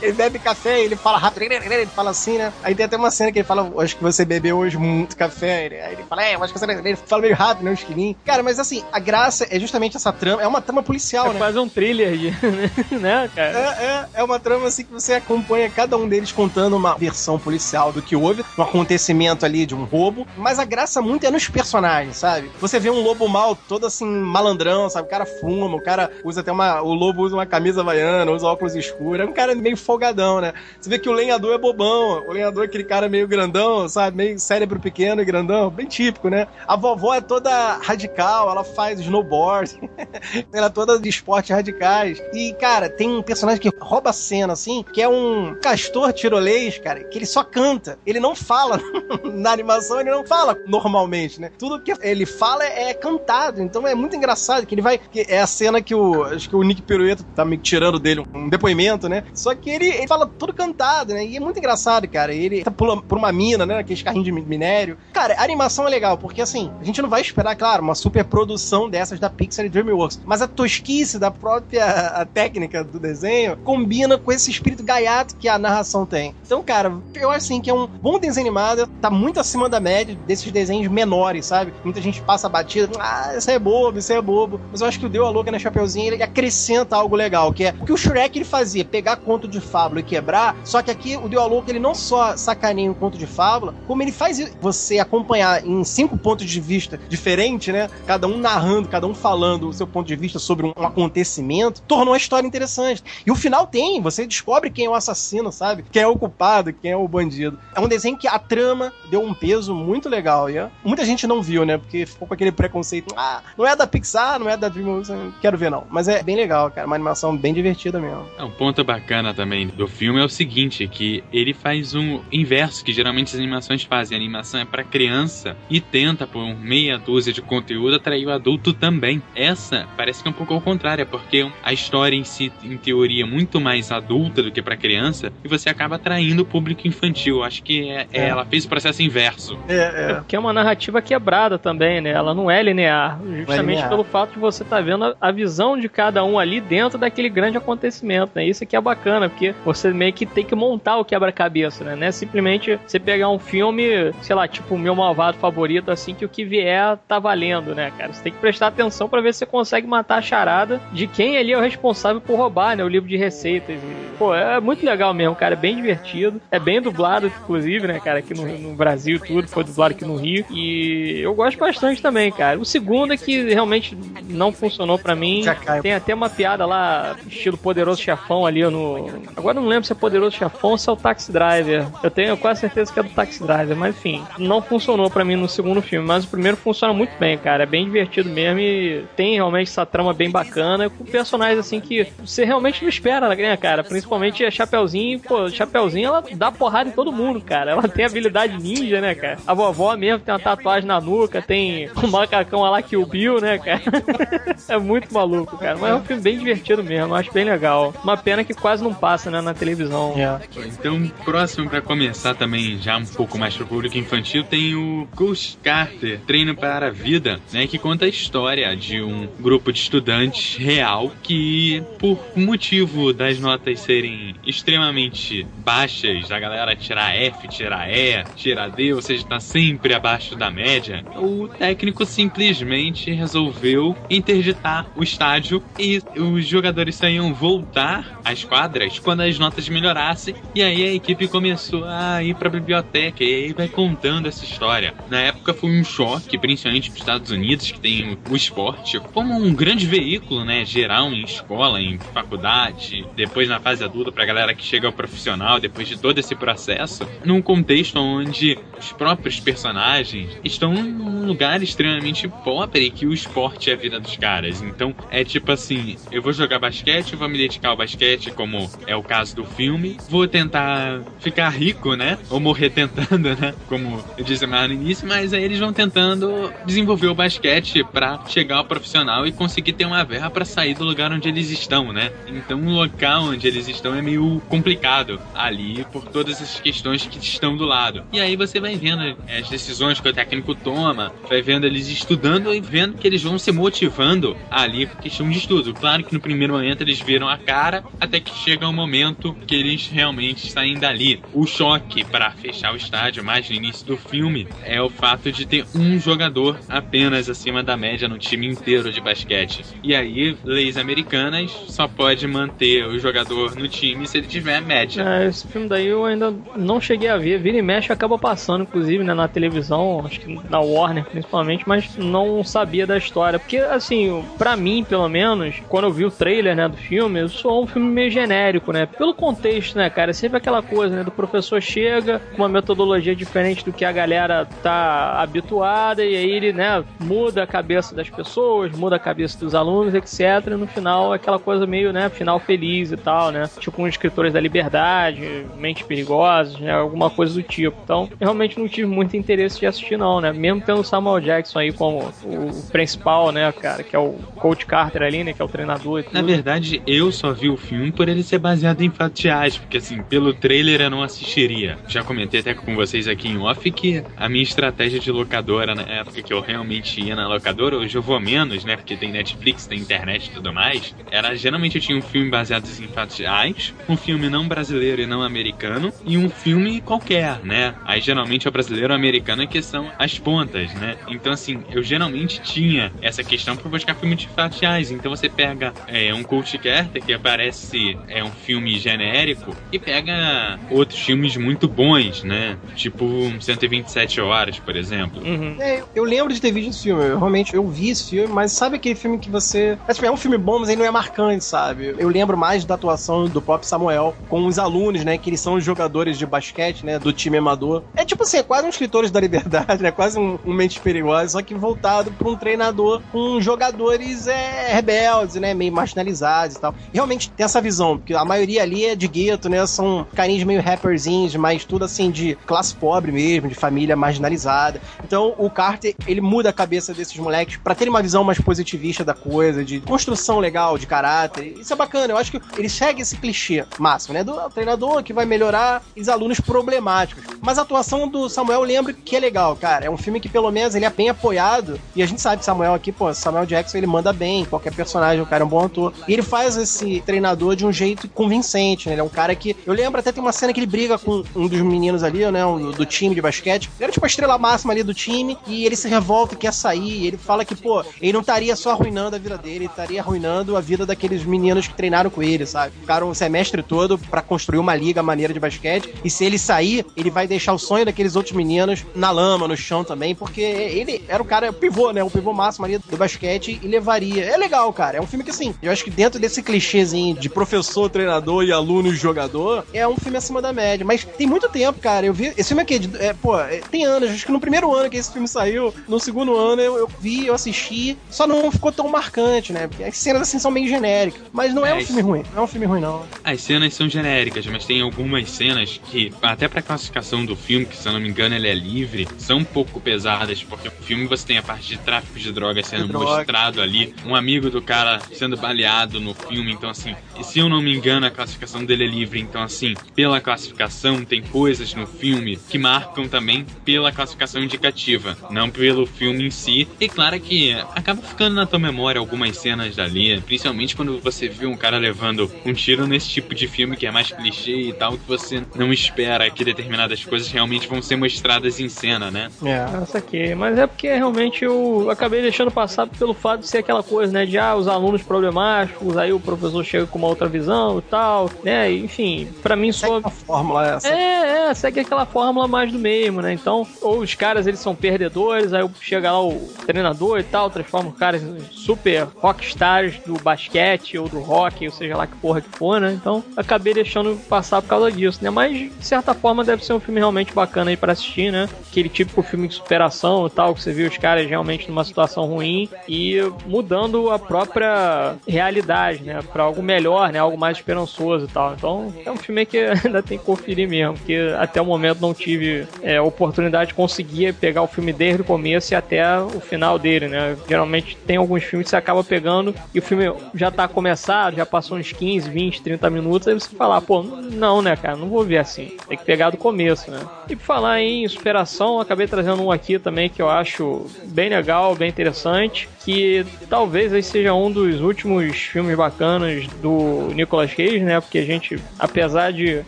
ele 0.01 0.13
bebe 0.13 0.39
café, 0.39 0.79
ele 0.79 0.95
fala 0.95 1.17
rápido, 1.17 1.43
ele 1.43 1.85
fala 1.87 2.11
assim, 2.11 2.37
né? 2.37 2.53
Aí 2.63 2.73
tem 2.73 2.85
até 2.85 2.95
uma 2.95 3.11
cena 3.11 3.29
que 3.29 3.39
ele 3.39 3.47
fala, 3.47 3.69
acho 3.83 3.97
que 3.97 4.03
você 4.03 4.23
bebeu 4.23 4.57
hoje 4.57 4.77
muito 4.77 5.17
café. 5.17 5.85
Aí 5.85 5.93
ele 5.95 6.03
fala, 6.03 6.23
é, 6.23 6.35
acho 6.35 6.53
que 6.53 6.59
você... 6.59 6.65
Ele 6.71 6.95
fala 6.95 7.21
meio 7.21 7.35
rápido, 7.35 7.65
né? 7.65 7.71
O 7.71 7.73
esquilinho. 7.73 8.15
Cara, 8.23 8.41
mas 8.41 8.57
assim, 8.57 8.84
a 8.91 8.99
graça 8.99 9.47
é 9.49 9.59
justamente 9.59 9.97
essa 9.97 10.11
trama, 10.11 10.41
é 10.41 10.47
uma 10.47 10.61
trama 10.61 10.81
policial, 10.81 11.27
é 11.27 11.33
né? 11.33 11.39
quase 11.39 11.57
um 11.57 11.67
thriller, 11.67 12.17
de, 12.17 12.31
né, 12.95 13.29
cara? 13.35 13.57
É, 13.57 13.85
é, 13.85 14.05
é 14.15 14.23
uma 14.23 14.39
trama 14.39 14.67
assim 14.67 14.83
que 14.83 14.91
você 14.91 15.13
acompanha 15.13 15.69
cada 15.69 15.97
um 15.97 16.07
deles 16.07 16.31
contando 16.31 16.75
uma 16.75 16.95
versão 16.95 17.37
policial 17.37 17.91
do 17.91 18.01
que 18.01 18.15
houve, 18.15 18.43
um 18.57 18.61
acontecimento 18.61 19.45
ali 19.45 19.65
de 19.65 19.75
um 19.75 19.83
roubo, 19.83 20.27
mas 20.37 20.59
a 20.59 20.65
graça 20.65 21.01
muito 21.01 21.25
é 21.25 21.31
nos 21.31 21.47
personagens, 21.47 22.17
sabe? 22.17 22.49
Você 22.59 22.79
vê 22.79 22.89
um 22.89 23.01
lobo 23.01 23.27
mal 23.27 23.55
todo 23.55 23.85
assim, 23.85 24.05
malandrão, 24.05 24.89
sabe? 24.89 25.07
O 25.07 25.11
cara 25.11 25.25
fuma, 25.25 25.75
o 25.75 25.81
cara 25.81 26.11
usa 26.23 26.41
até 26.41 26.51
uma. 26.51 26.81
O 26.81 26.93
lobo 26.93 27.23
usa 27.23 27.35
uma 27.35 27.45
camisa 27.45 27.81
havaiana, 27.81 28.31
usa 28.31 28.47
óculos 28.47 28.75
escuros, 28.75 29.25
é 29.25 29.29
um 29.29 29.33
cara 29.33 29.53
meio 29.55 29.77
folgadão, 29.77 30.41
né? 30.41 30.53
Você 30.79 30.89
vê 30.89 30.99
que 30.99 31.09
o 31.09 31.13
lenhador 31.13 31.53
é 31.53 31.57
bobão, 31.57 32.23
o 32.27 32.31
lenhador 32.31 32.63
é 32.63 32.65
aquele 32.65 32.83
cara 32.83 33.09
meio 33.09 33.27
grandão, 33.27 33.87
sabe? 33.87 34.17
Meio 34.17 34.39
cérebro 34.39 34.79
pequeno 34.79 35.21
e 35.21 35.25
grandão, 35.25 35.69
bem 35.69 35.85
típico, 35.85 36.29
né? 36.29 36.47
A 36.67 36.75
vovó 36.75 37.13
é 37.13 37.21
toda 37.21 37.77
radical, 37.77 38.49
ela 38.49 38.63
faz 38.75 38.99
snowboard, 38.99 39.79
ela 40.53 40.67
é 40.67 40.69
toda 40.69 40.99
de 40.99 41.09
esportes 41.09 41.55
radicais. 41.55 42.21
E, 42.33 42.53
cara, 42.53 42.89
tem 42.89 43.09
um 43.09 43.21
personagem 43.21 43.61
que 43.61 43.71
rouba 43.79 44.09
a 44.09 44.13
cena, 44.13 44.53
assim, 44.53 44.83
que 44.93 45.01
é 45.01 45.07
um 45.07 45.55
castor 45.61 46.11
tirolês, 46.13 46.77
cara, 46.77 47.03
que 47.03 47.17
ele 47.17 47.25
só 47.25 47.43
canta. 47.43 47.97
Ele 48.05 48.19
não 48.19 48.35
fala 48.35 48.79
na 49.23 49.51
animação, 49.51 49.99
ele 49.99 50.11
não 50.11 50.25
fala 50.25 50.57
normalmente, 50.67 51.39
né? 51.39 51.51
Tudo 51.57 51.81
que 51.81 51.93
ele 52.01 52.25
fala 52.25 52.63
é, 52.63 52.93
cantado. 52.93 53.61
Então 53.61 53.87
é 53.87 53.95
muito 53.95 54.15
engraçado 54.15 54.65
que 54.65 54.75
ele 54.75 54.81
vai. 54.81 54.97
Que 54.97 55.25
é 55.27 55.39
a 55.39 55.47
cena 55.47 55.81
que 55.81 55.95
o. 55.95 56.23
Acho 56.23 56.49
que 56.49 56.55
o 56.55 56.63
Nick 56.63 56.81
Pirueta 56.81 57.23
tá 57.35 57.45
me 57.45 57.57
tirando 57.57 57.99
dele 57.99 58.23
um 58.33 58.49
depoimento, 58.49 59.07
né? 59.07 59.23
Só 59.33 59.55
que 59.55 59.69
ele, 59.69 59.87
ele 59.87 60.07
fala 60.07 60.27
tudo 60.27 60.53
cantado, 60.53 61.13
né? 61.13 61.25
E 61.25 61.37
é 61.37 61.39
muito 61.39 61.57
engraçado, 61.57 62.07
cara. 62.07 62.33
Ele 62.33 62.63
tá 62.63 62.71
pula 62.71 63.01
por 63.01 63.17
uma 63.17 63.31
mina, 63.31 63.65
né? 63.65 63.79
Aqueles 63.79 64.03
carrinhos 64.03 64.25
de 64.25 64.31
minério. 64.31 64.97
Cara, 65.13 65.35
a 65.35 65.43
animação 65.43 65.87
é 65.87 65.89
legal, 65.89 66.17
porque 66.17 66.41
assim, 66.41 66.71
a 66.79 66.83
gente 66.83 67.01
não 67.01 67.09
vai 67.09 67.21
esperar, 67.21 67.55
claro, 67.55 67.83
uma 67.83 67.95
super 67.95 68.23
produção 68.25 68.54
dessas 68.89 69.19
da 69.19 69.29
Pixar 69.29 69.65
e 69.65 69.69
DreamWorks. 69.69 70.21
Mas 70.25 70.41
a 70.41 70.47
tosquice 70.47 71.19
da 71.19 71.31
própria 71.31 72.25
técnica 72.33 72.83
do 72.83 72.99
desenho 72.99 73.57
combina 73.57 74.17
com 74.17 74.31
esse 74.31 74.51
espírito 74.51 74.83
gaiato 74.83 75.35
que 75.35 75.47
a 75.47 75.57
narração 75.57 76.05
tem. 76.05 76.35
Então, 76.45 76.63
cara, 76.63 76.93
eu 77.13 77.29
acho 77.29 77.45
assim 77.45 77.61
que 77.61 77.69
é 77.69 77.73
um 77.73 77.87
bom 77.87 78.19
desenho 78.19 78.47
animado, 78.47 78.87
tá 79.01 79.09
muito 79.09 79.39
acima 79.39 79.69
da 79.69 79.79
média 79.79 80.17
desses 80.27 80.51
desenhos 80.51 80.91
menores, 80.91 81.45
sabe? 81.45 81.73
Muita 81.83 82.01
gente 82.01 82.21
passa 82.21 82.49
batida, 82.49 82.91
ah, 82.99 83.35
isso 83.37 83.49
é 83.51 83.59
bobo, 83.59 83.99
isso 83.99 84.11
é 84.11 84.21
bobo. 84.21 84.59
Mas 84.71 84.81
eu 84.81 84.87
acho 84.87 84.99
que 84.99 85.05
o 85.05 85.09
Deu 85.09 85.25
a 85.25 85.29
Louca 85.29 85.51
na 85.51 85.59
Chapeuzinho, 85.59 86.13
ele 86.13 86.23
acrescenta 86.23 86.95
algo 86.95 87.15
legal, 87.15 87.53
que 87.53 87.65
é 87.65 87.75
o 87.79 87.85
que 87.85 87.93
o 87.93 87.97
Shrek 87.97 88.37
ele 88.37 88.45
fazia, 88.45 88.83
pegar 88.83 89.17
conto 89.17 89.47
de 89.47 89.59
fábula 89.59 89.99
e 89.99 90.03
quebrar, 90.03 90.55
só 90.63 90.81
que 90.81 90.91
aqui 90.91 91.17
o 91.17 91.29
Deu 91.29 91.41
a 91.41 91.45
Louca 91.45 91.71
ele 91.71 91.79
não 91.79 91.93
só 91.93 92.35
sacaneia 92.35 92.89
um 92.89 92.93
conto 92.93 93.17
de 93.17 93.27
fábula, 93.27 93.73
como 93.87 94.01
ele 94.01 94.11
faz 94.11 94.51
você 94.59 94.99
acompanhar 94.99 95.65
em 95.65 95.83
cinco 95.83 96.17
pontos 96.17 96.49
de 96.49 96.59
vista 96.59 96.99
diferentes, 97.09 97.73
né? 97.73 97.89
Cada 98.05 98.27
um 98.27 98.39
narrando, 98.45 98.87
cada 98.87 99.07
um 99.07 99.15
falando 99.15 99.67
o 99.67 99.73
seu 99.73 99.87
ponto 99.87 100.05
de 100.05 100.15
vista 100.15 100.37
sobre 100.37 100.67
um 100.67 100.85
acontecimento, 100.85 101.81
tornou 101.81 102.13
a 102.13 102.17
história 102.17 102.45
interessante. 102.45 103.03
E 103.25 103.31
o 103.31 103.35
final 103.35 103.65
tem, 103.65 103.99
você 103.99 104.27
descobre 104.27 104.69
quem 104.69 104.85
é 104.85 104.89
o 104.89 104.93
assassino, 104.93 105.51
sabe? 105.51 105.83
Quem 105.91 106.03
é 106.03 106.07
o 106.07 106.15
culpado, 106.15 106.71
quem 106.71 106.91
é 106.91 106.97
o 106.97 107.07
bandido. 107.07 107.57
É 107.73 107.79
um 107.79 107.87
desenho 107.87 108.15
que 108.15 108.27
a 108.27 108.37
trama 108.37 108.93
deu 109.09 109.21
um 109.21 109.33
peso 109.33 109.73
muito 109.73 110.07
legal. 110.07 110.47
E 110.47 110.55
muita 110.83 111.03
gente 111.03 111.25
não 111.25 111.41
viu, 111.41 111.65
né? 111.65 111.77
Porque 111.79 112.05
ficou 112.05 112.27
com 112.27 112.35
aquele 112.35 112.51
preconceito. 112.51 113.15
Ah, 113.17 113.41
não 113.57 113.65
é 113.65 113.75
da 113.75 113.87
Pixar, 113.87 114.39
não 114.39 114.47
é 114.47 114.55
da 114.55 114.69
DreamWorks, 114.69 115.09
quero 115.41 115.57
ver 115.57 115.71
não. 115.71 115.85
Mas 115.89 116.07
é 116.07 116.21
bem 116.21 116.35
legal, 116.35 116.69
cara. 116.69 116.85
Uma 116.85 116.95
animação 116.95 117.35
bem 117.35 117.51
divertida 117.51 117.99
mesmo. 117.99 118.25
Um 118.39 118.51
ponto 118.51 118.83
bacana 118.83 119.33
também 119.33 119.67
do 119.67 119.87
filme 119.87 120.21
é 120.21 120.23
o 120.23 120.29
seguinte, 120.29 120.87
que 120.87 121.23
ele 121.33 121.53
faz 121.53 121.95
um 121.95 122.21
inverso 122.31 122.85
que 122.85 122.93
geralmente 122.93 123.29
as 123.29 123.41
animações 123.41 123.83
fazem. 123.83 124.15
A 124.15 124.21
animação 124.21 124.59
é 124.59 124.65
para 124.65 124.83
criança 124.83 125.57
e 125.67 125.81
tenta, 125.81 126.27
por 126.27 126.45
meia 126.55 126.99
dúzia 126.99 127.33
de 127.33 127.41
conteúdo, 127.41 127.95
atrair 127.95 128.27
o 128.27 128.34
adulto 128.35 128.73
também. 128.73 129.21
Essa 129.35 129.87
parece 129.97 130.21
que 130.21 130.27
é 130.27 130.31
um 130.31 130.33
pouco 130.33 130.53
ao 130.53 130.61
contrário, 130.61 131.01
é 131.01 131.05
porque 131.05 131.49
a 131.63 131.73
história 131.73 132.15
em 132.15 132.23
si, 132.23 132.51
em 132.63 132.77
teoria, 132.77 133.23
é 133.23 133.27
muito 133.27 133.59
mais 133.59 133.91
adulta 133.91 134.43
do 134.43 134.51
que 134.51 134.61
para 134.61 134.77
criança 134.77 135.31
e 135.43 135.47
você 135.47 135.69
acaba 135.69 135.95
atraindo 135.95 136.43
o 136.43 136.45
público 136.45 136.87
infantil. 136.87 137.43
Acho 137.43 137.63
que 137.63 137.89
é, 137.89 138.07
é. 138.11 138.29
ela 138.29 138.45
fez 138.45 138.65
o 138.65 138.69
processo 138.69 139.01
inverso. 139.01 139.57
É, 139.67 139.75
é. 139.75 140.11
é, 140.11 140.13
porque 140.15 140.35
é 140.35 140.39
uma 140.39 140.53
narrativa 140.53 141.01
quebrada 141.01 141.57
também, 141.57 142.01
né? 142.01 142.11
Ela 142.11 142.33
não 142.33 142.49
é 142.49 142.61
linear, 142.61 143.19
justamente 143.19 143.51
é 143.51 143.61
linear. 143.61 143.89
pelo 143.89 144.03
fato 144.03 144.33
de 144.33 144.39
você 144.39 144.63
estar 144.63 144.77
tá 144.77 144.81
vendo 144.81 145.05
a, 145.05 145.15
a, 145.19 145.31
visão 145.31 145.77
de 145.77 145.89
cada 145.89 146.23
um 146.23 146.37
ali 146.39 146.61
dentro 146.61 146.97
daquele 146.97 147.29
grande 147.29 147.57
acontecimento, 147.57 148.31
né? 148.35 148.45
Isso 148.45 148.63
aqui 148.63 148.75
é 148.75 148.81
bacana 148.81 149.29
porque 149.29 149.53
você 149.63 149.91
meio 149.91 150.13
que 150.13 150.25
tem 150.25 150.45
que 150.45 150.55
montar 150.55 150.97
o 150.97 151.05
quebra-cabeça, 151.05 151.83
né? 151.83 151.95
Não 151.95 152.07
é 152.07 152.11
simplesmente 152.11 152.79
você 152.85 152.99
pegar 152.99 153.29
um 153.29 153.39
filme, 153.39 154.13
sei 154.21 154.35
lá, 154.35 154.47
tipo 154.47 154.75
o 154.75 154.79
meu 154.79 154.95
malvado 154.95 155.37
favorito, 155.37 155.91
assim, 155.91 156.13
que 156.13 156.25
o 156.25 156.29
que 156.29 156.43
vier 156.43 156.97
tá 157.07 157.19
valendo, 157.19 157.73
né, 157.73 157.91
cara? 157.97 158.13
Você 158.13 158.23
tem 158.25 158.33
que 158.33 158.39
prestar 158.39 158.67
atenção 158.67 159.07
para 159.07 159.21
ver 159.21 159.35
se 159.35 159.39
você 159.39 159.45
consegue 159.45 159.85
matar 159.85 160.17
a 160.17 160.21
charada 160.21 160.81
de 160.91 161.05
quem 161.05 161.37
ali 161.37 161.51
é 161.51 161.57
o 161.57 161.61
responsável 161.61 162.19
por 162.19 162.35
roubar, 162.35 162.75
né? 162.75 162.83
O 162.83 162.87
livro 162.87 163.07
de 163.07 163.15
receitas. 163.15 163.75
E, 163.75 164.17
pô, 164.17 164.33
é 164.33 164.59
muito 164.59 164.83
legal 164.83 165.13
mesmo, 165.13 165.35
cara. 165.35 165.53
É 165.53 165.55
bem 165.55 165.75
divertido. 165.75 166.41
É 166.49 166.57
bem 166.57 166.81
dublado, 166.81 167.27
inclusive, 167.27 167.85
né, 167.85 167.99
cara? 167.99 168.17
Aqui 168.17 168.33
no, 168.33 168.47
no 168.57 168.73
Brasil 168.73 169.19
tudo, 169.19 169.47
foi 169.47 169.63
dublado 169.63 169.93
aqui 169.93 170.03
no 170.03 170.15
Rio. 170.15 170.43
E 170.49 171.19
eu 171.21 171.35
gosto 171.35 171.59
bastante 171.59 172.01
também, 172.01 172.31
cara. 172.31 172.59
O 172.59 172.65
segundo 172.65 173.13
é 173.13 173.17
que 173.17 173.53
realmente 173.53 173.95
não 174.23 174.51
funcionou 174.51 174.97
para 174.97 175.15
mim. 175.15 175.43
Tem 175.83 175.93
até 175.93 176.15
uma 176.15 176.27
piada 176.27 176.65
lá, 176.65 177.15
estilo 177.27 177.59
Poderoso 177.59 178.01
Chefão 178.01 178.43
ali 178.43 178.63
no. 178.63 179.07
Agora 179.37 179.61
não 179.61 179.67
lembro 179.67 179.85
se 179.85 179.91
é 179.91 179.95
Poderoso 179.95 180.35
Chefão 180.35 180.71
ou 180.71 180.77
se 180.79 180.89
é 180.89 180.93
o 180.93 180.95
Taxi 180.95 181.31
Driver. 181.31 181.85
Eu 182.01 182.09
tenho 182.09 182.35
quase 182.37 182.61
certeza 182.61 182.91
que 182.91 182.99
é 182.99 183.03
do 183.03 183.09
Taxi 183.09 183.43
Driver, 183.43 183.77
mas 183.77 183.95
enfim, 183.95 184.23
não 184.39 184.63
funcionou 184.63 185.11
para 185.11 185.23
mim 185.23 185.35
no 185.35 185.47
segundo 185.47 185.79
filme. 185.79 186.07
Mas 186.07 186.23
o 186.23 186.27
primeiro 186.27 186.57
funciona 186.57 186.91
muito 186.91 187.15
bem, 187.19 187.37
cara. 187.37 187.61
É 187.61 187.67
bem 187.67 187.85
divertido 187.85 188.14
mesmo 188.23 188.59
e 188.59 189.05
tem 189.15 189.35
realmente 189.35 189.69
essa 189.69 189.85
trama 189.85 190.13
bem 190.13 190.29
bacana, 190.29 190.89
com 190.89 191.03
personagens 191.03 191.59
assim 191.59 191.79
que 191.79 192.07
você 192.23 192.45
realmente 192.45 192.81
não 192.81 192.89
espera, 192.89 193.27
né, 193.29 193.57
cara? 193.57 193.83
Principalmente 193.83 194.45
a 194.45 194.51
Chapeuzinho, 194.51 195.19
pô, 195.19 195.49
Chapeuzinho 195.49 196.07
ela 196.07 196.23
dá 196.33 196.51
porrada 196.51 196.89
em 196.89 196.93
todo 196.93 197.11
mundo, 197.11 197.41
cara. 197.41 197.71
Ela 197.71 197.87
tem 197.87 198.05
habilidade 198.05 198.61
ninja, 198.61 199.01
né, 199.01 199.15
cara? 199.15 199.37
A 199.45 199.53
vovó 199.53 199.95
mesmo 199.95 200.19
tem 200.19 200.33
uma 200.33 200.39
tatuagem 200.39 200.87
na 200.87 200.99
nuca, 201.01 201.41
tem 201.41 201.89
um 202.03 202.07
macacão 202.07 202.61
lá 202.61 202.81
que 202.81 202.95
o 202.95 203.05
Bill, 203.05 203.39
né, 203.41 203.57
cara? 203.57 203.81
é 204.67 204.77
muito 204.77 205.13
maluco, 205.13 205.57
cara. 205.57 205.77
Mas 205.77 205.91
é 205.91 205.95
um 205.95 206.03
filme 206.03 206.21
bem 206.21 206.37
divertido 206.37 206.83
mesmo, 206.83 207.15
acho 207.15 207.31
bem 207.31 207.45
legal. 207.45 207.93
Uma 208.03 208.17
pena 208.17 208.43
que 208.43 208.53
quase 208.53 208.83
não 208.83 208.93
passa, 208.93 209.29
né, 209.29 209.41
na 209.41 209.53
televisão. 209.53 210.13
Yeah. 210.15 210.41
Então, 210.67 211.11
próximo 211.23 211.69
para 211.69 211.81
começar 211.81 212.35
também, 212.35 212.77
já 212.79 212.97
um 212.97 213.05
pouco 213.05 213.37
mais 213.37 213.55
pro 213.55 213.65
público 213.65 213.97
infantil, 213.97 214.43
tem 214.43 214.75
o 214.75 215.07
Ghost 215.15 215.57
Carter, 215.63 216.19
Treino 216.25 216.55
para 216.55 216.87
a 216.87 216.91
Vida, 216.91 217.39
né, 217.51 217.67
que 217.67 217.77
conta 217.77 218.04
a 218.05 218.09
história 218.09 218.75
de 218.75 219.01
um 219.01 219.27
grupo 219.39 219.73
de 219.73 219.79
estudantes 219.79 220.55
real 220.55 221.11
que, 221.23 221.83
por 221.97 222.19
motivo 222.35 223.11
das 223.11 223.39
notas 223.39 223.79
serem 223.79 224.35
extremamente 224.45 225.45
baixas, 225.57 226.31
a 226.31 226.39
galera 226.39 226.75
tirar 226.75 227.15
F, 227.15 227.47
tirar 227.47 227.89
E, 227.89 228.23
tirar 228.35 228.69
D, 228.69 228.93
ou 228.93 229.01
seja, 229.01 229.25
tá 229.25 229.39
sempre 229.39 229.93
abaixo 229.93 230.35
da 230.35 230.51
média, 230.51 231.03
o 231.15 231.47
técnico 231.47 232.05
simplesmente 232.05 233.11
resolveu 233.11 233.97
interditar 234.09 234.85
o 234.95 235.03
estádio 235.03 235.63
e 235.79 236.01
os 236.15 236.45
jogadores 236.45 236.95
só 236.95 237.07
iam 237.07 237.33
voltar 237.33 238.21
às 238.23 238.43
quadras 238.43 238.99
quando 238.99 239.21
as 239.21 239.39
notas 239.39 239.67
melhorassem. 239.67 240.35
E 240.53 240.61
aí 240.61 240.83
a 240.83 240.93
equipe 240.93 241.27
começou 241.27 241.85
a 241.85 242.23
ir 242.23 242.35
pra 242.35 242.49
biblioteca 242.49 243.23
e 243.23 243.33
aí 243.33 243.53
vai 243.53 243.67
contando 243.67 244.27
essa 244.27 244.43
história. 244.43 244.93
Na 245.09 245.19
época 245.19 245.53
foi 245.53 245.71
um 245.71 245.83
choque, 245.83 246.37
principalmente 246.37 246.89
para 246.89 246.95
os 246.95 247.01
Estados 247.01 247.31
Unidos, 247.31 247.71
que 247.71 247.79
tem 247.79 247.94
o 248.29 248.35
esporte 248.35 248.99
como 249.13 249.33
um 249.33 249.53
grande 249.53 249.85
veículo, 249.85 250.43
né, 250.43 250.65
geral 250.65 251.11
em 251.11 251.23
escola, 251.23 251.81
em 251.81 251.97
faculdade, 252.13 253.05
depois 253.15 253.47
na 253.47 253.59
fase 253.59 253.83
adulta 253.83 254.11
pra 254.11 254.25
galera 254.25 254.53
que 254.53 254.63
chega 254.63 254.87
ao 254.87 254.93
profissional, 254.93 255.59
depois 255.59 255.87
de 255.87 255.97
todo 255.97 256.17
esse 256.17 256.35
processo, 256.35 257.07
num 257.23 257.41
contexto 257.41 257.99
onde 257.99 258.57
os 258.77 258.91
próprios 258.91 259.39
personagens 259.39 260.29
estão 260.43 260.73
num 260.73 261.25
lugar 261.25 261.61
extremamente 261.61 262.27
pobre 262.27 262.89
que 262.89 263.05
o 263.05 263.13
esporte 263.13 263.69
é 263.69 263.73
a 263.73 263.77
vida 263.77 263.99
dos 263.99 264.15
caras. 264.17 264.61
Então 264.61 264.95
é 265.09 265.23
tipo 265.23 265.51
assim: 265.51 265.95
eu 266.11 266.21
vou 266.21 266.33
jogar 266.33 266.59
basquete, 266.59 267.15
vou 267.15 267.27
me 267.29 267.37
dedicar 267.37 267.69
ao 267.69 267.77
basquete, 267.77 268.31
como 268.31 268.69
é 268.85 268.95
o 268.95 269.03
caso 269.03 269.35
do 269.35 269.45
filme, 269.45 269.97
vou 270.09 270.27
tentar 270.27 271.01
ficar 271.19 271.49
rico, 271.49 271.95
né? 271.95 272.17
Ou 272.29 272.39
morrer 272.39 272.69
tentando, 272.69 273.35
né? 273.35 273.53
Como 273.67 274.03
eu 274.17 274.23
disse 274.23 274.45
mais 274.45 274.69
no 274.69 274.75
início, 274.75 275.07
mas 275.07 275.33
aí 275.33 275.43
eles 275.43 275.59
vão 275.59 275.73
tentando 275.73 276.51
desenvolver 276.65 277.07
o 277.07 277.15
basquete 277.15 277.84
para 277.85 278.19
chegar 278.27 278.57
ao 278.57 278.65
profissional 278.65 279.25
e 279.25 279.31
conseguir 279.31 279.73
ter 279.73 279.85
uma 279.85 280.03
verra 280.03 280.29
para 280.29 280.45
sair 280.45 280.73
do 280.73 280.83
lugar 280.83 281.11
onde 281.11 281.27
eles 281.27 281.49
estão, 281.49 281.91
né? 281.91 282.11
Então 282.27 282.59
o 282.59 282.71
local 282.71 283.25
onde 283.25 283.47
eles 283.47 283.67
estão 283.67 283.95
é 283.95 284.01
meio 284.01 284.41
complicado 284.49 285.19
ali 285.33 285.85
por 285.91 286.05
todas 286.05 286.41
as 286.41 286.59
questões 286.59 287.05
que 287.05 287.19
estão 287.19 287.55
do 287.55 287.65
lado. 287.65 288.03
E 288.11 288.19
aí 288.19 288.35
você 288.35 288.59
vai 288.59 288.75
vendo 288.75 289.15
as 289.27 289.49
decisões 289.49 289.99
que 289.99 290.09
o 290.09 290.13
técnico 290.13 290.55
toma, 290.55 291.11
vai 291.29 291.41
vendo 291.41 291.65
eles 291.65 291.87
estudando 291.87 292.53
e 292.53 292.61
vendo 292.61 292.97
que 292.97 293.07
eles 293.07 293.23
vão 293.23 293.37
se 293.37 293.51
motivando 293.51 294.35
ali 294.49 294.85
por 294.85 294.97
questão 294.97 295.29
de 295.29 295.37
estudo. 295.37 295.73
Claro 295.73 296.03
que 296.03 296.13
no 296.13 296.19
primeiro 296.19 296.53
momento 296.53 296.81
eles 296.81 296.99
viram 296.99 297.29
a 297.29 297.37
cara, 297.37 297.83
até 297.99 298.19
que 298.19 298.33
chega 298.33 298.67
um 298.67 298.73
momento 298.73 299.35
que 299.45 299.55
eles 299.55 299.87
realmente 299.87 300.51
saem 300.51 300.75
dali. 300.75 301.21
O 301.33 301.45
choque 301.45 302.03
para 302.03 302.31
fechar 302.31 302.73
o 302.73 302.77
estádio, 302.77 303.23
mais 303.23 303.49
no 303.49 303.55
início 303.55 303.85
do 303.85 303.97
filme, 303.97 304.47
é 304.63 304.81
o 304.81 304.89
fato 304.89 305.31
de 305.31 305.45
ter 305.45 305.65
um 305.75 305.99
jogador 305.99 306.59
apenas 306.67 307.29
acima 307.29 307.63
da 307.65 307.75
média 307.75 308.07
no 308.07 308.17
time 308.17 308.47
inteiro 308.47 308.91
de 308.91 309.01
basquete. 309.01 309.65
E 309.83 309.95
aí, 309.95 310.37
leis 310.43 310.77
americanas 310.77 311.51
só 311.67 311.87
pode 311.87 312.27
manter 312.27 312.85
o 312.85 312.97
jogador 312.99 313.55
no 313.55 313.67
time 313.67 314.07
se 314.07 314.17
ele 314.17 314.27
tiver 314.27 314.61
média. 314.61 315.03
É, 315.03 315.27
esse 315.27 315.47
filme 315.47 315.67
daí 315.67 315.87
eu 315.87 316.05
ainda 316.05 316.33
não 316.55 316.79
cheguei 316.79 317.09
a 317.09 317.17
ver. 317.17 317.39
Vira 317.39 317.57
e 317.57 317.61
mexe 317.61 317.91
acaba 317.91 318.17
passando, 318.17 318.63
inclusive, 318.63 319.03
né, 319.03 319.13
na 319.13 319.27
televisão, 319.27 320.05
acho 320.05 320.19
que 320.19 320.39
na 320.49 320.59
Warner 320.59 321.05
principalmente, 321.05 321.63
mas 321.67 321.95
não 321.97 322.43
sabia 322.43 322.85
da 322.85 322.97
história. 322.97 323.39
Porque, 323.39 323.57
assim, 323.57 324.23
para 324.37 324.55
mim, 324.55 324.83
pelo 324.83 325.07
menos, 325.09 325.55
quando 325.67 325.85
eu 325.85 325.91
vi 325.91 326.05
o 326.05 326.11
trailer, 326.11 326.55
né, 326.55 326.67
do 326.67 326.77
filme, 326.77 327.19
eu 327.19 327.29
sou 327.29 327.63
um 327.63 327.67
filme 327.67 327.89
meio 327.89 328.11
genérico, 328.11 328.71
né? 328.71 328.85
Pelo 328.85 329.13
contexto, 329.13 329.77
né, 329.77 329.89
cara? 329.89 330.11
É 330.11 330.13
sempre 330.13 330.37
aquela 330.37 330.61
coisa, 330.61 330.95
né? 330.95 331.03
Do 331.03 331.11
professor 331.11 331.61
chega 331.61 332.19
com 332.35 332.43
uma 332.43 332.49
metodologia 332.49 333.15
diferente 333.15 333.63
do 333.65 333.73
que 333.73 333.85
a 333.85 333.91
galera 333.91 334.45
tá 334.61 335.21
habituada 335.21 336.03
e 336.03 336.15
aí 336.15 336.29
ele, 336.29 336.53
né, 336.53 336.83
muda 336.99 337.43
a 337.43 337.47
cabeça 337.55 337.95
das 337.95 338.09
pessoas, 338.09 338.77
muda 338.77 338.97
a 338.97 338.99
cabeça 338.99 339.39
dos 339.39 339.55
alunos, 339.55 339.93
etc. 339.93 340.47
E 340.47 340.49
no 340.49 340.67
final, 340.67 341.13
aquela 341.13 341.39
coisa 341.39 341.65
meio, 341.65 341.93
né, 341.93 342.09
final 342.09 342.37
feliz 342.37 342.91
e 342.91 342.97
tal, 342.97 343.31
né? 343.31 343.49
Tipo 343.59 343.81
uns 343.81 343.89
escritores 343.89 344.33
da 344.33 344.41
liberdade, 344.41 345.45
mentes 345.57 345.83
perigosas, 345.83 346.59
né? 346.59 346.73
Alguma 346.73 347.09
coisa 347.09 347.33
do 347.33 347.41
tipo. 347.41 347.77
Então, 347.81 348.09
realmente 348.19 348.59
não 348.59 348.67
tive 348.67 348.87
muito 348.87 349.15
interesse 349.15 349.57
de 349.57 349.65
assistir, 349.65 349.97
não, 349.97 350.19
né? 350.19 350.33
Mesmo 350.33 350.61
tendo 350.61 350.81
o 350.81 350.83
Samuel 350.83 351.21
Jackson 351.21 351.59
aí 351.59 351.71
como 351.71 352.11
o 352.23 352.71
principal, 352.71 353.31
né, 353.31 353.49
cara, 353.53 353.83
que 353.83 353.95
é 353.95 353.99
o 353.99 354.13
Coach 354.35 354.65
Carter 354.65 355.03
ali, 355.03 355.23
né, 355.23 355.31
que 355.31 355.41
é 355.41 355.45
o 355.45 355.47
treinador 355.47 356.01
e 356.01 356.03
tudo. 356.03 356.13
Na 356.13 356.21
verdade, 356.21 356.81
eu 356.85 357.09
só 357.11 357.31
vi 357.31 357.49
o 357.49 357.55
filme 357.55 357.89
por 357.91 358.09
ele 358.09 358.21
ser 358.21 358.39
baseado 358.39 358.81
em 358.81 358.89
fatos 358.89 359.23
reais, 359.23 359.57
porque 359.57 359.77
assim, 359.77 360.01
pelo 360.03 360.33
trailer 360.33 360.81
eu 360.81 360.89
não 360.89 361.01
assistiria. 361.01 361.77
Já 361.87 362.03
comentei 362.03 362.41
até 362.41 362.53
com 362.53 362.75
vocês 362.75 363.07
aqui 363.07 363.29
em 363.29 363.37
off 363.37 363.71
que 363.71 364.03
a 364.17 364.27
minha 364.27 364.43
estratégia 364.43 364.99
de 364.99 365.09
locadora 365.09 365.73
na 365.73 365.83
época 365.83 366.21
que 366.21 366.33
eu 366.33 366.41
realmente 366.41 366.99
ia 366.99 367.15
na 367.15 367.27
locadora, 367.27 367.44
hoje 367.53 367.95
eu 367.95 368.01
vou 368.01 368.19
menos, 368.19 368.63
né, 368.63 368.75
porque 368.75 368.95
tem 368.95 369.11
Netflix, 369.11 369.67
tem 369.67 369.79
internet 369.79 370.27
e 370.27 370.31
tudo 370.31 370.51
mais, 370.51 370.95
era 371.11 371.35
geralmente 371.35 371.75
eu 371.75 371.81
tinha 371.81 371.97
um 371.97 372.01
filme 372.01 372.29
baseado 372.29 372.65
em 372.67 372.87
fatos 372.87 373.17
reais, 373.17 373.73
um 373.87 373.95
filme 373.95 374.29
não 374.29 374.47
brasileiro 374.47 375.01
e 375.01 375.05
não 375.05 375.21
americano, 375.21 375.93
e 376.05 376.17
um 376.17 376.29
filme 376.29 376.81
qualquer, 376.81 377.39
né? 377.43 377.75
Aí 377.85 378.01
geralmente 378.01 378.47
é 378.47 378.49
o 378.49 378.51
brasileiro 378.51 378.93
ou 378.93 378.95
americano 378.95 379.47
que 379.47 379.61
são 379.61 379.91
as 379.97 380.17
pontas, 380.17 380.73
né? 380.75 380.97
Então 381.07 381.31
assim, 381.33 381.63
eu 381.71 381.83
geralmente 381.83 382.41
tinha 382.41 382.91
essa 383.01 383.23
questão 383.23 383.55
por 383.55 383.69
buscar 383.69 383.95
filmes 383.95 384.19
de 384.19 384.27
fatos 384.27 384.59
reais. 384.59 384.91
Então 384.91 385.11
você 385.11 385.29
pega 385.29 385.73
é, 385.87 386.13
um 386.13 386.23
Coach 386.23 386.57
Carter, 386.57 387.03
que 387.03 387.13
aparece 387.13 387.97
é 388.07 388.23
um 388.23 388.31
filme 388.31 388.77
genérico, 388.77 389.55
e 389.71 389.79
pega 389.79 390.59
outros 390.69 390.99
filmes 390.99 391.37
muito 391.37 391.67
bons, 391.67 392.23
né? 392.23 392.57
Tipo 392.75 393.31
127 393.39 394.21
Horas, 394.21 394.59
por 394.59 394.75
exemplo. 394.75 395.21
Uhum. 395.23 395.57
É, 395.59 395.83
eu 395.93 396.03
lembro 396.03 396.33
de 396.33 396.41
ter 396.41 396.51
visto 396.51 396.69
esse 396.69 396.83
filme, 396.83 397.03
eu, 397.03 397.19
realmente 397.35 397.53
eu 397.53 397.67
vi 397.67 397.89
esse 397.89 398.09
filme, 398.09 398.33
mas 398.33 398.53
sabe 398.53 398.77
aquele 398.77 398.95
filme 398.95 399.17
que 399.19 399.29
você. 399.29 399.77
É, 399.87 399.93
tipo, 399.93 400.05
é 400.05 400.11
um 400.11 400.17
filme 400.17 400.37
bom, 400.37 400.59
mas 400.59 400.69
ele 400.69 400.79
não 400.79 400.85
é 400.85 400.91
marcante, 400.91 401.43
sabe? 401.43 401.93
Eu 401.97 402.07
lembro 402.07 402.37
mais 402.37 402.63
da 402.63 402.75
atuação 402.75 403.27
do 403.27 403.41
próprio 403.41 403.67
Samuel 403.67 404.15
com 404.29 404.45
os 404.45 404.57
alunos, 404.57 405.03
né? 405.03 405.17
Que 405.17 405.29
eles 405.29 405.41
são 405.41 405.55
os 405.55 405.63
jogadores 405.63 406.17
de 406.17 406.25
basquete, 406.25 406.85
né? 406.85 406.97
Do 406.97 407.11
time 407.11 407.37
amador. 407.37 407.83
É 407.95 408.05
tipo 408.05 408.23
assim, 408.23 408.37
é 408.37 408.43
quase 408.43 408.65
um 408.65 408.69
escritores 408.69 409.11
da 409.11 409.19
liberdade, 409.19 409.81
né? 409.83 409.91
Quase 409.91 410.17
um, 410.17 410.39
um 410.45 410.53
mente 410.53 410.79
perigosa, 410.79 411.29
só 411.29 411.41
que 411.41 411.53
voltado 411.53 412.11
para 412.11 412.29
um 412.29 412.35
treinador 412.35 413.01
com 413.11 413.41
jogadores 413.41 414.27
é, 414.27 414.73
rebeldes, 414.73 415.35
né? 415.35 415.53
Meio 415.53 415.73
marginalizados 415.73 416.55
e 416.55 416.59
tal. 416.59 416.73
Realmente 416.93 417.29
tem 417.29 417.43
essa 417.43 417.59
visão, 417.59 417.97
porque 417.97 418.13
a 418.13 418.23
maioria 418.23 418.61
ali 418.63 418.85
é 418.85 418.95
de 418.95 419.07
gueto, 419.07 419.49
né? 419.49 419.65
São 419.67 420.07
carinhos 420.15 420.43
meio 420.43 420.61
rapperzinhos, 420.61 421.35
mas 421.35 421.65
tudo 421.65 421.83
assim 421.83 422.09
de 422.09 422.35
classe 422.45 422.73
pobre 422.75 423.11
mesmo, 423.11 423.49
de 423.49 423.55
família 423.55 423.95
marginalizada. 423.95 424.79
Então 425.03 425.35
o 425.37 425.49
Carter, 425.49 425.95
ele 426.07 426.21
muda 426.21 426.49
a 426.49 426.53
cabeça 426.53 426.93
desses 426.93 427.17
moleques 427.25 427.57
para 427.57 427.75
terem 427.75 427.89
uma 427.89 428.01
visão 428.01 428.23
mais 428.23 428.39
positivista 428.39 429.03
da 429.03 429.13
coisa, 429.13 429.65
de 429.65 429.81
construção 429.81 430.39
legal, 430.39 430.77
de 430.77 430.87
caráter. 430.87 431.57
Isso 431.59 431.73
é 431.73 431.75
bacana, 431.75 432.13
eu 432.13 432.17
acho 432.17 432.31
que 432.31 432.41
ele 432.57 432.69
segue 432.69 433.01
esse 433.01 433.17
clichê 433.17 433.65
máximo, 433.79 434.13
né? 434.13 434.23
Do 434.23 434.33
treinador 434.49 435.03
que 435.03 435.11
vai 435.11 435.25
melhorar 435.25 435.83
os 435.97 436.07
alunos 436.07 436.39
problemáticos. 436.39 437.23
Mas 437.41 437.57
a 437.57 437.63
atuação 437.63 438.07
do 438.07 438.29
Samuel, 438.29 438.61
lembro 438.61 438.93
que 438.93 439.15
é 439.15 439.19
legal, 439.19 439.55
cara. 439.55 439.85
É 439.85 439.89
um 439.89 439.97
filme 439.97 440.19
que 440.19 440.29
pelo 440.29 440.51
menos 440.51 440.75
ele 440.75 440.85
é 440.85 440.89
bem 440.89 441.09
apoiado. 441.09 441.79
E 441.95 442.03
a 442.03 442.05
gente 442.05 442.21
sabe 442.21 442.39
que 442.39 442.45
Samuel 442.45 442.73
aqui, 442.73 442.91
pô, 442.91 443.13
Samuel 443.13 443.45
Jackson, 443.45 443.77
ele 443.77 443.87
manda 443.87 444.13
bem, 444.13 444.45
qualquer 444.45 444.73
personagem, 444.73 445.21
o 445.21 445.25
cara 445.25 445.43
é 445.43 445.45
um 445.45 445.49
bom 445.49 445.65
ator. 445.65 445.93
E 446.07 446.13
ele 446.13 446.21
faz 446.21 446.55
esse 446.57 447.01
treinador 447.01 447.55
de 447.55 447.65
um 447.65 447.71
jeito 447.71 448.07
convincente, 448.09 448.87
né? 448.87 448.93
Ele 448.95 449.01
é 449.01 449.03
um 449.03 449.09
cara 449.09 449.35
que. 449.35 449.55
Eu 449.65 449.73
lembro 449.73 449.99
até 449.99 450.11
tem 450.11 450.21
uma 450.21 450.31
cena 450.31 450.53
que 450.53 450.59
ele 450.59 450.67
briga 450.67 450.97
com 450.97 451.23
um 451.35 451.47
dos 451.47 451.61
meninos 451.61 452.03
ali, 452.03 452.29
né? 452.31 452.45
Um, 452.45 452.71
do 452.71 452.85
time 452.85 453.15
de 453.15 453.21
basquete. 453.21 453.69
Ele 453.77 453.85
era 453.85 453.91
tipo 453.91 454.05
a 454.05 454.07
estrela 454.07 454.37
máxima 454.37 454.73
ali 454.73 454.83
do 454.83 454.93
time. 454.93 455.37
E 455.47 455.65
ele 455.65 455.75
se 455.75 455.87
revolta 455.87 456.33
e 456.33 456.37
quer 456.37 456.53
sair. 456.53 457.07
ele 457.07 457.14
fala 457.17 457.45
que, 457.45 457.55
pô, 457.55 457.83
ele 458.01 458.13
não 458.13 458.21
estaria 458.21 458.55
só 458.55 458.71
arruinando 458.71 459.15
a 459.15 459.19
vida 459.19 459.37
dele, 459.37 459.55
ele 459.55 459.65
estaria 459.65 460.01
arruinando 460.01 460.55
a 460.55 460.61
vida 460.61 460.85
daqueles 460.85 461.23
meninos 461.23 461.67
que 461.67 461.73
treinaram 461.73 462.09
com 462.09 462.21
ele, 462.21 462.45
sabe? 462.45 462.73
Ficaram 462.79 463.09
o 463.09 463.15
semestre 463.15 463.61
todo 463.63 463.97
para 463.97 464.21
construir 464.21 464.59
uma 464.59 464.75
liga 464.75 465.01
maneira 465.01 465.33
de 465.33 465.39
basquete. 465.39 465.93
E 466.03 466.09
se 466.09 466.25
ele 466.25 466.37
sair, 466.37 466.85
ele 466.95 467.09
vai 467.09 467.27
deixar 467.27 467.53
o 467.53 467.59
sonho 467.59 467.85
daqueles 467.85 468.15
outros 468.15 468.35
meninos 468.35 468.85
na 468.95 469.11
lama, 469.11 469.47
no 469.47 469.57
chão 469.57 469.83
também, 469.83 470.15
porque 470.15 470.41
ele 470.41 471.03
era 471.07 471.21
o 471.21 471.25
cara, 471.25 471.49
o 471.49 471.53
pivô, 471.53 471.91
né? 471.91 472.03
O 472.03 472.09
pivô 472.09 472.33
máximo 472.33 472.65
ali 472.65 472.77
do 472.77 472.97
basquete 472.97 473.59
e 473.61 473.67
levaria. 473.67 474.23
É 474.25 474.37
legal, 474.37 474.71
cara. 474.73 474.97
É 474.97 475.01
um 475.01 475.07
filme 475.07 475.23
que, 475.23 475.31
assim, 475.31 475.53
eu 475.61 475.71
acho 475.71 475.83
que 475.83 475.89
dentro 475.89 476.19
desse 476.19 476.41
clichêzinho 476.41 477.15
de 477.15 477.29
professor, 477.29 477.89
treinador 477.89 478.43
e 478.43 478.51
aluno 478.51 478.89
e 478.89 478.95
jogador, 478.95 479.65
é 479.73 479.87
um 479.87 479.97
filme 479.97 480.17
acima 480.17 480.41
da 480.41 480.53
média. 480.53 480.85
Mas 480.85 481.03
tem 481.03 481.27
muito 481.27 481.49
tempo, 481.49 481.79
cara. 481.79 482.05
Eu 482.05 482.13
vi. 482.13 482.33
Esse 482.37 482.49
filme 482.49 482.63
aqui, 482.63 482.89
é, 482.99 483.13
pô, 483.13 483.39
é, 483.39 483.61
tem 483.71 483.85
anos. 483.85 484.09
Acho 484.09 484.25
que 484.25 484.31
no 484.31 484.39
primeiro 484.39 484.73
ano 484.73 484.89
que 484.89 484.97
esse 484.97 485.11
filme 485.11 485.27
saiu, 485.27 485.73
no 485.87 485.99
segundo 485.99 486.35
ano 486.35 486.61
eu, 486.61 486.77
eu 486.77 486.89
vi, 487.05 487.27
eu 487.27 487.35
assisti. 487.35 487.95
Só 488.09 488.25
não 488.25 488.51
ficou 488.51 488.71
tão 488.71 488.89
marcante, 488.89 489.53
né? 489.53 489.67
Porque 489.67 489.83
as 489.83 489.95
cenas 489.95 490.23
assim 490.23 490.39
são 490.39 490.51
bem 490.51 490.67
genéricas. 490.67 491.21
Mas 491.31 491.53
não 491.53 491.63
é, 491.63 491.69
é 491.69 491.75
um 491.75 491.85
filme 491.85 492.01
ruim. 492.01 492.23
Não 492.33 492.41
é 492.41 492.45
um 492.45 492.47
filme 492.47 492.65
ruim, 492.65 492.81
não. 492.81 493.05
As 493.23 493.41
cenas 493.41 493.73
são 493.75 493.87
genéricas, 493.87 494.45
mas 494.47 494.65
tem 494.65 494.81
algumas 494.81 495.29
cenas 495.29 495.79
que, 495.91 496.11
até 496.21 496.47
pra 496.47 496.63
classificação 496.63 497.23
do 497.23 497.35
filme, 497.35 497.65
que 497.65 497.77
se 497.77 497.87
eu 497.87 497.93
não 497.93 497.99
me 497.99 498.09
engano 498.09 498.33
ele 498.33 498.47
é 498.47 498.55
livre, 498.55 499.07
são 499.19 499.37
um 499.37 499.43
pouco 499.43 499.79
pesadas, 499.79 500.43
porque 500.43 500.67
o 500.67 500.71
filme 500.71 501.05
você 501.05 501.27
tem 501.27 501.37
a 501.37 501.43
parte 501.43 501.67
de 501.67 501.77
tráfico 501.77 502.17
de 502.17 502.31
drogas 502.31 502.65
sendo 502.65 502.85
de 502.85 502.89
droga. 502.89 503.17
mostrado 503.17 503.61
ali, 503.61 503.93
um 504.05 504.15
amigo 504.15 504.49
do 504.49 504.61
cara 504.61 504.99
sendo 505.13 505.37
baleado 505.37 505.99
no 505.99 506.15
filme, 506.15 506.53
então 506.53 506.69
assim, 506.69 506.95
se 507.23 507.39
eu 507.39 507.49
não 507.49 507.61
me 507.61 507.75
engano 507.75 508.05
a 508.05 508.11
classificação 508.11 508.63
dele 508.63 508.85
é 508.85 508.87
livre, 508.87 509.19
então 509.19 509.41
assim, 509.41 509.73
pela 509.95 510.21
classificação 510.21 511.03
tem 511.03 511.21
coisas 511.21 511.73
no 511.73 511.85
filme 511.85 512.37
que 512.49 512.57
marcam 512.57 513.07
também 513.07 513.45
pela 513.63 513.91
classificação 513.91 514.43
indicativa, 514.43 515.17
não 515.29 515.49
pelo 515.49 515.85
filme 515.85 516.27
em 516.27 516.31
si. 516.31 516.67
E 516.79 516.87
claro 516.87 517.19
que 517.19 517.53
acaba 517.75 518.01
ficando 518.01 518.35
na 518.35 518.45
tua 518.45 518.59
memória 518.59 518.99
algumas 518.99 519.37
cenas 519.37 519.75
dali, 519.75 520.19
principalmente 520.21 520.75
quando 520.75 520.99
você 520.99 521.27
viu 521.27 521.49
um 521.49 521.57
cara 521.57 521.77
levando 521.77 522.31
um 522.45 522.53
tiro 522.53 522.87
nesse 522.87 523.09
tipo 523.09 523.33
de 523.33 523.47
filme 523.47 523.75
que 523.75 523.85
é 523.85 523.91
mais 523.91 524.11
clichê 524.11 524.69
e 524.69 524.73
tal, 524.73 524.93
que 524.93 525.07
você 525.07 525.41
não 525.55 525.71
espera 525.71 526.29
que 526.29 526.43
determinadas 526.43 527.03
coisas 527.03 527.29
realmente 527.29 527.67
vão 527.67 527.81
ser 527.81 527.95
mostradas 527.95 528.59
em 528.59 528.69
cena, 528.69 529.11
né? 529.11 529.29
É, 529.43 529.81
essa 529.81 529.97
aqui. 529.97 530.35
Mas 530.35 530.57
é 530.57 530.67
porque 530.67 530.87
realmente 530.87 531.43
eu 531.43 531.89
acabei 531.89 532.21
deixando 532.21 532.51
passar 532.51 532.87
pelo 532.87 533.13
fato 533.13 533.41
de 533.41 533.47
ser 533.47 533.59
aquela 533.59 533.83
coisa, 533.83 534.11
né? 534.11 534.25
De 534.25 534.37
ah, 534.37 534.55
os 534.55 534.67
alunos 534.67 535.01
problemáticos, 535.01 535.97
aí 535.97 536.11
o 536.13 536.19
professor 536.19 536.63
chega 536.63 536.85
com 536.85 536.97
uma 536.97 537.04
outra 537.05 537.27
visão 537.27 537.79
e 537.79 537.81
tal, 537.83 538.29
né? 538.43 538.71
Enfim, 538.71 539.27
para 539.41 539.55
mim 539.55 539.71
só. 539.71 539.87
Segue 539.87 540.07
a 540.07 540.09
fórmula 540.09 540.67
essa. 540.67 540.89
É, 540.89 541.49
é, 541.49 541.53
segue 541.53 541.79
aquela 541.79 542.05
fórmula 542.05 542.47
mais 542.47 542.71
do 542.71 542.79
mesmo, 542.79 543.21
né? 543.21 543.33
Então, 543.33 543.65
ou 543.81 543.99
os 543.99 544.15
caras 544.15 544.47
eles 544.47 544.59
são 544.59 544.75
perdedores, 544.75 545.53
aí 545.53 545.67
chega 545.81 546.11
lá 546.11 546.23
o 546.23 546.39
treinador 546.65 547.19
e 547.19 547.23
tal, 547.23 547.49
transforma 547.49 547.89
os 547.89 547.97
caras 547.97 548.23
em 548.23 548.39
super 548.51 549.07
rockstars 549.15 549.99
do 550.05 550.13
basquete 550.21 550.97
ou 550.97 551.07
do 551.07 551.19
rock, 551.19 551.65
ou 551.65 551.71
seja 551.71 551.95
lá 551.95 552.07
que 552.07 552.15
porra 552.17 552.41
que 552.41 552.49
for, 552.57 552.79
né? 552.79 552.93
Então, 552.93 553.23
acabei 553.35 553.73
deixando 553.73 554.17
passar 554.27 554.61
por 554.61 554.69
causa 554.69 554.91
disso, 554.91 555.19
né? 555.21 555.29
Mas, 555.29 555.57
de 555.57 555.85
certa 555.85 556.13
forma, 556.13 556.43
deve 556.43 556.65
ser 556.65 556.73
um 556.73 556.79
filme 556.79 556.99
realmente 556.99 557.33
bacana 557.33 557.71
aí 557.71 557.77
para 557.77 557.93
assistir, 557.93 558.31
né? 558.31 558.49
Aquele 558.69 558.89
típico 558.89 559.21
filme 559.21 559.47
de 559.47 559.55
superação 559.55 560.27
e 560.27 560.29
tal, 560.29 560.53
que 560.53 560.61
você 560.61 560.71
viu 560.71 560.87
os 560.87 560.97
caras 560.97 561.27
realmente 561.27 561.67
numa 561.69 561.83
situação 561.83 562.25
ruim 562.25 562.69
e 562.87 563.19
mudando 563.45 564.09
a 564.09 564.19
própria 564.19 565.15
realidade, 565.27 566.03
né? 566.03 566.19
Pra 566.33 566.43
algo 566.43 566.61
melhor, 566.61 566.94
né? 567.11 567.19
Algo 567.19 567.37
mais 567.37 567.57
esperançoso 567.57 568.25
e 568.25 568.27
tal. 568.27 568.53
Então, 568.53 568.93
é 569.05 569.11
um 569.11 569.17
filme 569.17 569.45
que 569.45 569.57
ainda 569.85 570.01
tem 570.01 570.17
que 570.17 570.25
conferir 570.25 570.67
mesmo, 570.67 570.95
porque 570.95 571.33
até 571.37 571.61
o 571.61 571.65
momento 571.65 572.01
não 572.01 572.13
tive 572.13 572.67
é, 572.81 572.99
oportunidade 572.99 573.69
de 573.69 573.73
conseguir 573.73 574.33
pegar 574.33 574.61
o 574.61 574.67
filme 574.67 574.91
desde 574.91 575.21
o 575.21 575.25
começo 575.25 575.73
e 575.73 575.75
até 575.75 576.03
o 576.19 576.39
final 576.39 576.77
dele, 576.77 577.07
né? 577.07 577.35
Geralmente 577.47 577.97
tem 578.05 578.17
alguns 578.17 578.43
filmes 578.43 578.65
que 578.65 578.69
você 578.71 578.75
acaba 578.75 579.03
pegando 579.03 579.53
e 579.73 579.79
o 579.79 579.81
filme 579.81 580.11
já 580.33 580.51
tá 580.51 580.67
começado, 580.67 581.35
já 581.35 581.45
passou 581.45 581.77
uns 581.77 581.91
15, 581.91 582.29
20, 582.29 582.61
30 582.61 582.89
minutos, 582.89 583.27
aí 583.27 583.33
você 583.33 583.55
fala, 583.55 583.81
pô, 583.81 584.01
não, 584.01 584.61
né, 584.61 584.75
cara, 584.75 584.95
não 584.95 585.07
vou 585.07 585.23
ver 585.23 585.37
assim. 585.37 585.77
Tem 585.87 585.97
que 585.97 586.05
pegar 586.05 586.29
do 586.29 586.37
começo, 586.37 586.89
né? 586.91 586.99
E 587.29 587.35
por 587.35 587.43
falar 587.43 587.81
em 587.81 588.07
superação, 588.07 588.79
acabei 588.79 589.07
trazendo 589.07 589.41
um 589.43 589.51
aqui 589.51 589.79
também 589.79 590.09
que 590.09 590.21
eu 590.21 590.29
acho 590.29 590.85
bem 591.05 591.29
legal, 591.29 591.75
bem 591.75 591.89
interessante, 591.89 592.67
que 592.83 593.25
talvez 593.49 593.93
aí 593.93 594.03
seja 594.03 594.33
um 594.33 594.51
dos 594.51 594.81
últimos 594.81 595.35
filmes 595.37 595.75
bacanas 595.75 596.47
do 596.61 596.84
Nicolas 597.13 597.53
Cage, 597.53 597.79
né? 597.79 597.99
Porque 597.99 598.17
a 598.17 598.25
gente, 598.25 598.59
apesar 598.77 599.31
de 599.31 599.61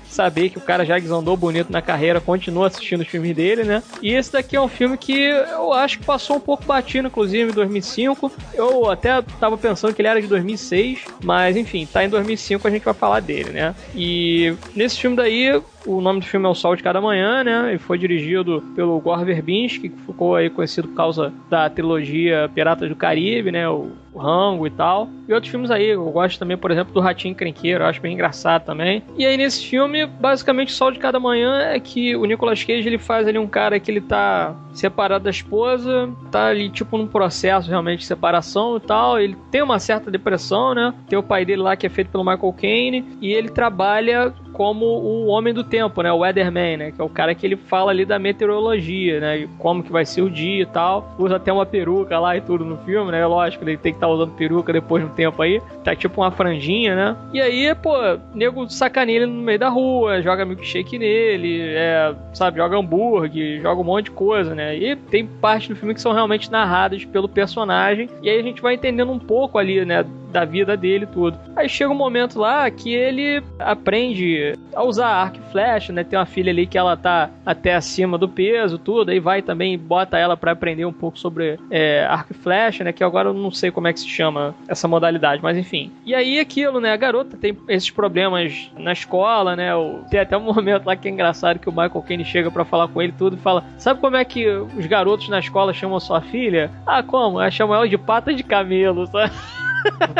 saber 0.10 0.50
que 0.50 0.58
o 0.58 0.62
cara 0.62 0.86
já 0.86 0.98
desandou 1.00 1.36
bonito 1.38 1.72
na 1.72 1.82
carreira, 1.82 2.22
continua 2.22 2.68
assistindo 2.68 3.02
os 3.02 3.08
filmes 3.08 3.36
dele, 3.36 3.64
né? 3.64 3.84
E 4.02 4.14
esse 4.14 4.32
daqui 4.32 4.56
é 4.56 4.62
um 4.62 4.68
filme 4.68 4.98
que 4.98 5.14
eu 5.14 5.74
acho 5.74 6.00
que 6.00 6.06
passou 6.06 6.38
um 6.38 6.42
pouco 6.42 6.66
batido, 6.66 7.08
inclusive, 7.08 7.52
em 7.52 7.54
2005. 7.54 8.32
Eu 8.54 8.90
até 8.90 9.22
tava 9.40 9.58
pensando 9.58 9.94
que 9.94 10.02
ele 10.02 10.10
era 10.10 10.22
de 10.22 10.28
2006, 10.28 11.00
mas 11.24 11.58
enfim, 11.58 11.86
tá 11.86 12.04
em 12.04 12.10
2005 12.10 12.68
a 12.68 12.72
gente 12.72 12.84
vai 12.84 12.94
falar 12.94 13.20
dele, 13.20 13.52
né? 13.52 13.76
E 13.96 14.56
nesse 14.76 15.00
filme 15.00 15.16
daí, 15.16 15.62
o 15.88 16.02
nome 16.02 16.20
do 16.20 16.26
filme 16.26 16.46
é 16.46 16.50
O 16.50 16.54
Sol 16.54 16.76
de 16.76 16.84
Cada 16.84 17.00
Manhã, 17.00 17.44
né? 17.44 17.74
E 17.74 17.78
foi 17.78 17.98
dirigido 17.98 18.62
pelo 18.76 19.00
Gore 19.00 19.24
Verbinski, 19.24 19.90
que 19.90 20.02
ficou 20.02 20.36
aí 20.36 20.50
conhecido 20.50 20.90
por 20.90 20.96
causa 20.96 21.34
da 21.50 21.70
trilogia 21.70 22.52
Piratas 22.54 22.90
do 22.90 22.96
Caribe, 22.96 23.52
né? 23.52 23.68
O, 23.70 23.92
Rango 24.18 24.66
e 24.66 24.70
tal. 24.70 25.08
E 25.28 25.34
outros 25.34 25.52
filmes 25.52 25.70
aí, 25.70 25.90
eu 25.90 26.04
gosto 26.10 26.40
também, 26.40 26.58
por 26.58 26.72
exemplo, 26.72 26.94
do 26.94 27.00
Ratinho 27.00 27.36
Crenqueiro, 27.36 27.86
acho 27.86 28.02
bem 28.02 28.14
engraçado 28.14 28.66
também. 28.66 29.04
E 29.18 29.26
aí 29.26 29.38
nesse 29.38 29.66
filme, 29.66 30.06
basicamente, 30.06 30.70
O 30.70 30.76
Sol 30.76 30.92
de 30.92 31.00
Cada 31.00 31.20
Manhã 31.20 31.60
é 31.60 31.80
que 31.80 32.16
o 32.16 32.26
Nicolas 32.26 32.64
Cage, 32.64 32.88
ele 32.88 32.98
faz 32.98 33.28
ali 33.28 33.38
um 33.38 33.48
cara 33.48 33.80
que 33.80 33.92
ele 33.92 34.02
tá 34.02 34.56
separado 34.74 35.26
da 35.26 35.30
esposa, 35.30 36.10
tá 36.32 36.48
ali 36.48 36.70
tipo 36.70 36.98
num 36.98 37.08
processo 37.08 37.70
realmente 37.70 38.00
de 38.00 38.06
separação 38.06 38.78
e 38.78 38.80
tal. 38.80 39.20
Ele 39.20 39.36
tem 39.52 39.62
uma 39.62 39.80
certa 39.80 40.10
depressão, 40.10 40.74
né? 40.74 40.94
Tem 41.08 41.18
o 41.18 41.24
pai 41.24 41.46
dele 41.46 41.62
lá 41.62 41.76
que 41.76 41.86
é 41.86 41.90
feito 41.90 42.10
pelo 42.10 42.24
Michael 42.24 42.54
Caine 42.54 43.18
e 43.22 43.32
ele 43.34 43.50
trabalha 43.50 44.34
como 44.54 44.86
o 44.86 45.28
homem 45.28 45.54
do 45.54 45.64
tempo, 45.64 45.77
né? 45.80 46.12
O 46.12 46.20
Weatherman, 46.20 46.78
né? 46.78 46.92
Que 46.92 47.02
é 47.02 47.04
o 47.04 47.10
cara 47.10 47.34
que 47.36 47.46
ele 47.46 47.56
fala 47.56 47.92
ali 47.92 48.06
da 48.06 48.20
meteorologia, 48.20 49.20
né? 49.20 49.48
Como 49.58 49.84
que 49.84 49.92
vai 49.92 50.06
ser 50.06 50.22
o 50.22 50.30
dia 50.30 50.64
e 50.64 50.66
tal. 50.66 51.16
Usa 51.18 51.36
até 51.36 51.52
uma 51.52 51.66
peruca 51.66 52.20
lá 52.20 52.38
e 52.38 52.42
tudo 52.42 52.66
no 52.66 52.78
filme, 52.78 53.12
né? 53.12 53.26
Lógico, 53.26 53.64
ele 53.64 53.78
tem 53.78 53.92
que 53.92 53.98
estar 53.98 54.08
tá 54.08 54.14
usando 54.14 54.34
peruca 54.34 54.72
depois 54.72 55.04
de 55.04 55.10
um 55.10 55.14
tempo 55.14 55.42
aí. 55.42 55.62
Tá 55.84 55.96
tipo 55.96 56.22
uma 56.22 56.32
franjinha, 56.32 56.96
né? 56.96 57.18
E 57.34 57.42
aí, 57.42 57.74
pô, 57.76 57.94
nego 58.34 58.70
sacaneia 58.70 59.18
ele 59.18 59.26
no 59.26 59.42
meio 59.42 59.60
da 59.60 59.70
rua, 59.70 60.22
joga 60.22 60.46
milkshake 60.46 61.00
nele, 61.00 61.62
é, 61.62 62.14
sabe, 62.34 62.58
joga 62.58 62.78
hambúrguer, 62.78 63.62
joga 63.62 63.82
um 63.82 63.84
monte 63.84 64.06
de 64.06 64.12
coisa, 64.12 64.54
né? 64.54 64.78
E 64.78 64.96
tem 64.96 65.26
parte 65.26 65.70
do 65.70 65.76
filme 65.76 65.94
que 65.94 66.02
são 66.02 66.14
realmente 66.14 66.52
narradas 66.52 67.04
pelo 67.06 67.28
personagem. 67.28 68.10
E 68.22 68.30
aí 68.30 68.40
a 68.40 68.44
gente 68.44 68.62
vai 68.62 68.76
entendendo 68.76 69.12
um 69.12 69.20
pouco 69.20 69.58
ali, 69.58 69.84
né? 69.84 70.06
Da 70.32 70.46
vida 70.46 70.76
dele 70.76 71.06
tudo. 71.06 71.40
Aí 71.56 71.70
chega 71.70 71.92
um 71.92 71.96
momento 71.96 72.40
lá 72.40 72.70
que 72.70 72.94
ele 72.94 73.42
aprende 73.60 74.54
a 74.76 74.84
usar 74.84 75.08
arco 75.08 75.38
e 75.38 75.52
flecha, 75.52 75.92
né? 75.92 76.04
Tem 76.04 76.20
uma 76.20 76.26
filha 76.26 76.52
ali 76.52 76.68
que 76.68 76.78
ela 76.78 76.96
tá 76.96 77.30
até 77.46 77.76
acima 77.76 78.18
do 78.18 78.28
peso, 78.30 78.78
tudo. 78.78 79.10
Aí 79.10 79.20
vai 79.20 79.42
também, 79.42 79.78
bota 79.78 80.18
ela 80.18 80.38
para 80.38 80.52
aprender 80.52 80.86
um 80.86 80.94
pouco 80.94 81.18
sobre 81.18 81.58
é, 81.72 82.06
arco 82.06 82.34
e 82.34 82.36
flecha, 82.36 82.84
né? 82.84 82.92
Que 82.92 83.04
agora 83.04 83.30
eu 83.30 83.34
não 83.34 83.52
sei 83.52 83.72
como 83.72 83.88
é 83.88 83.94
que 83.94 84.00
se 84.00 84.08
chama 84.08 84.54
essa 84.68 84.88
modalidade, 84.88 85.42
mas 85.42 85.58
enfim. 85.58 85.92
E 86.06 86.14
aí 86.14 86.40
aquilo, 86.40 86.80
né? 86.80 86.92
A 86.92 86.98
garota 86.98 87.38
tem 87.38 87.58
esses 87.68 87.90
problemas 87.90 88.70
na 88.78 88.92
escola, 88.92 89.56
né? 89.56 89.72
Tem 90.10 90.20
até 90.20 90.38
um 90.38 90.42
momento 90.54 90.86
lá 90.86 90.96
que 90.96 91.08
é 91.08 91.12
engraçado 91.12 91.60
que 91.60 91.70
o 91.70 91.72
Michael 91.72 92.04
Caine 92.08 92.26
chega 92.26 92.52
para 92.52 92.66
falar 92.66 92.88
com 92.88 93.02
ele 93.02 93.14
tudo 93.18 93.36
e 93.36 93.40
fala: 93.40 93.64
Sabe 93.78 94.00
como 94.00 94.16
é 94.16 94.26
que 94.26 94.48
os 94.48 94.86
garotos 94.86 95.30
na 95.30 95.40
escola 95.40 95.74
chamam 95.74 96.00
sua 96.00 96.22
filha? 96.22 96.72
Ah, 96.86 97.02
como? 97.02 97.40
Ela 97.40 97.52
chama 97.52 97.76
ela 97.76 97.88
de 97.88 97.98
pata 97.98 98.34
de 98.34 98.44
camelo, 98.44 99.08
sabe? 99.08 99.34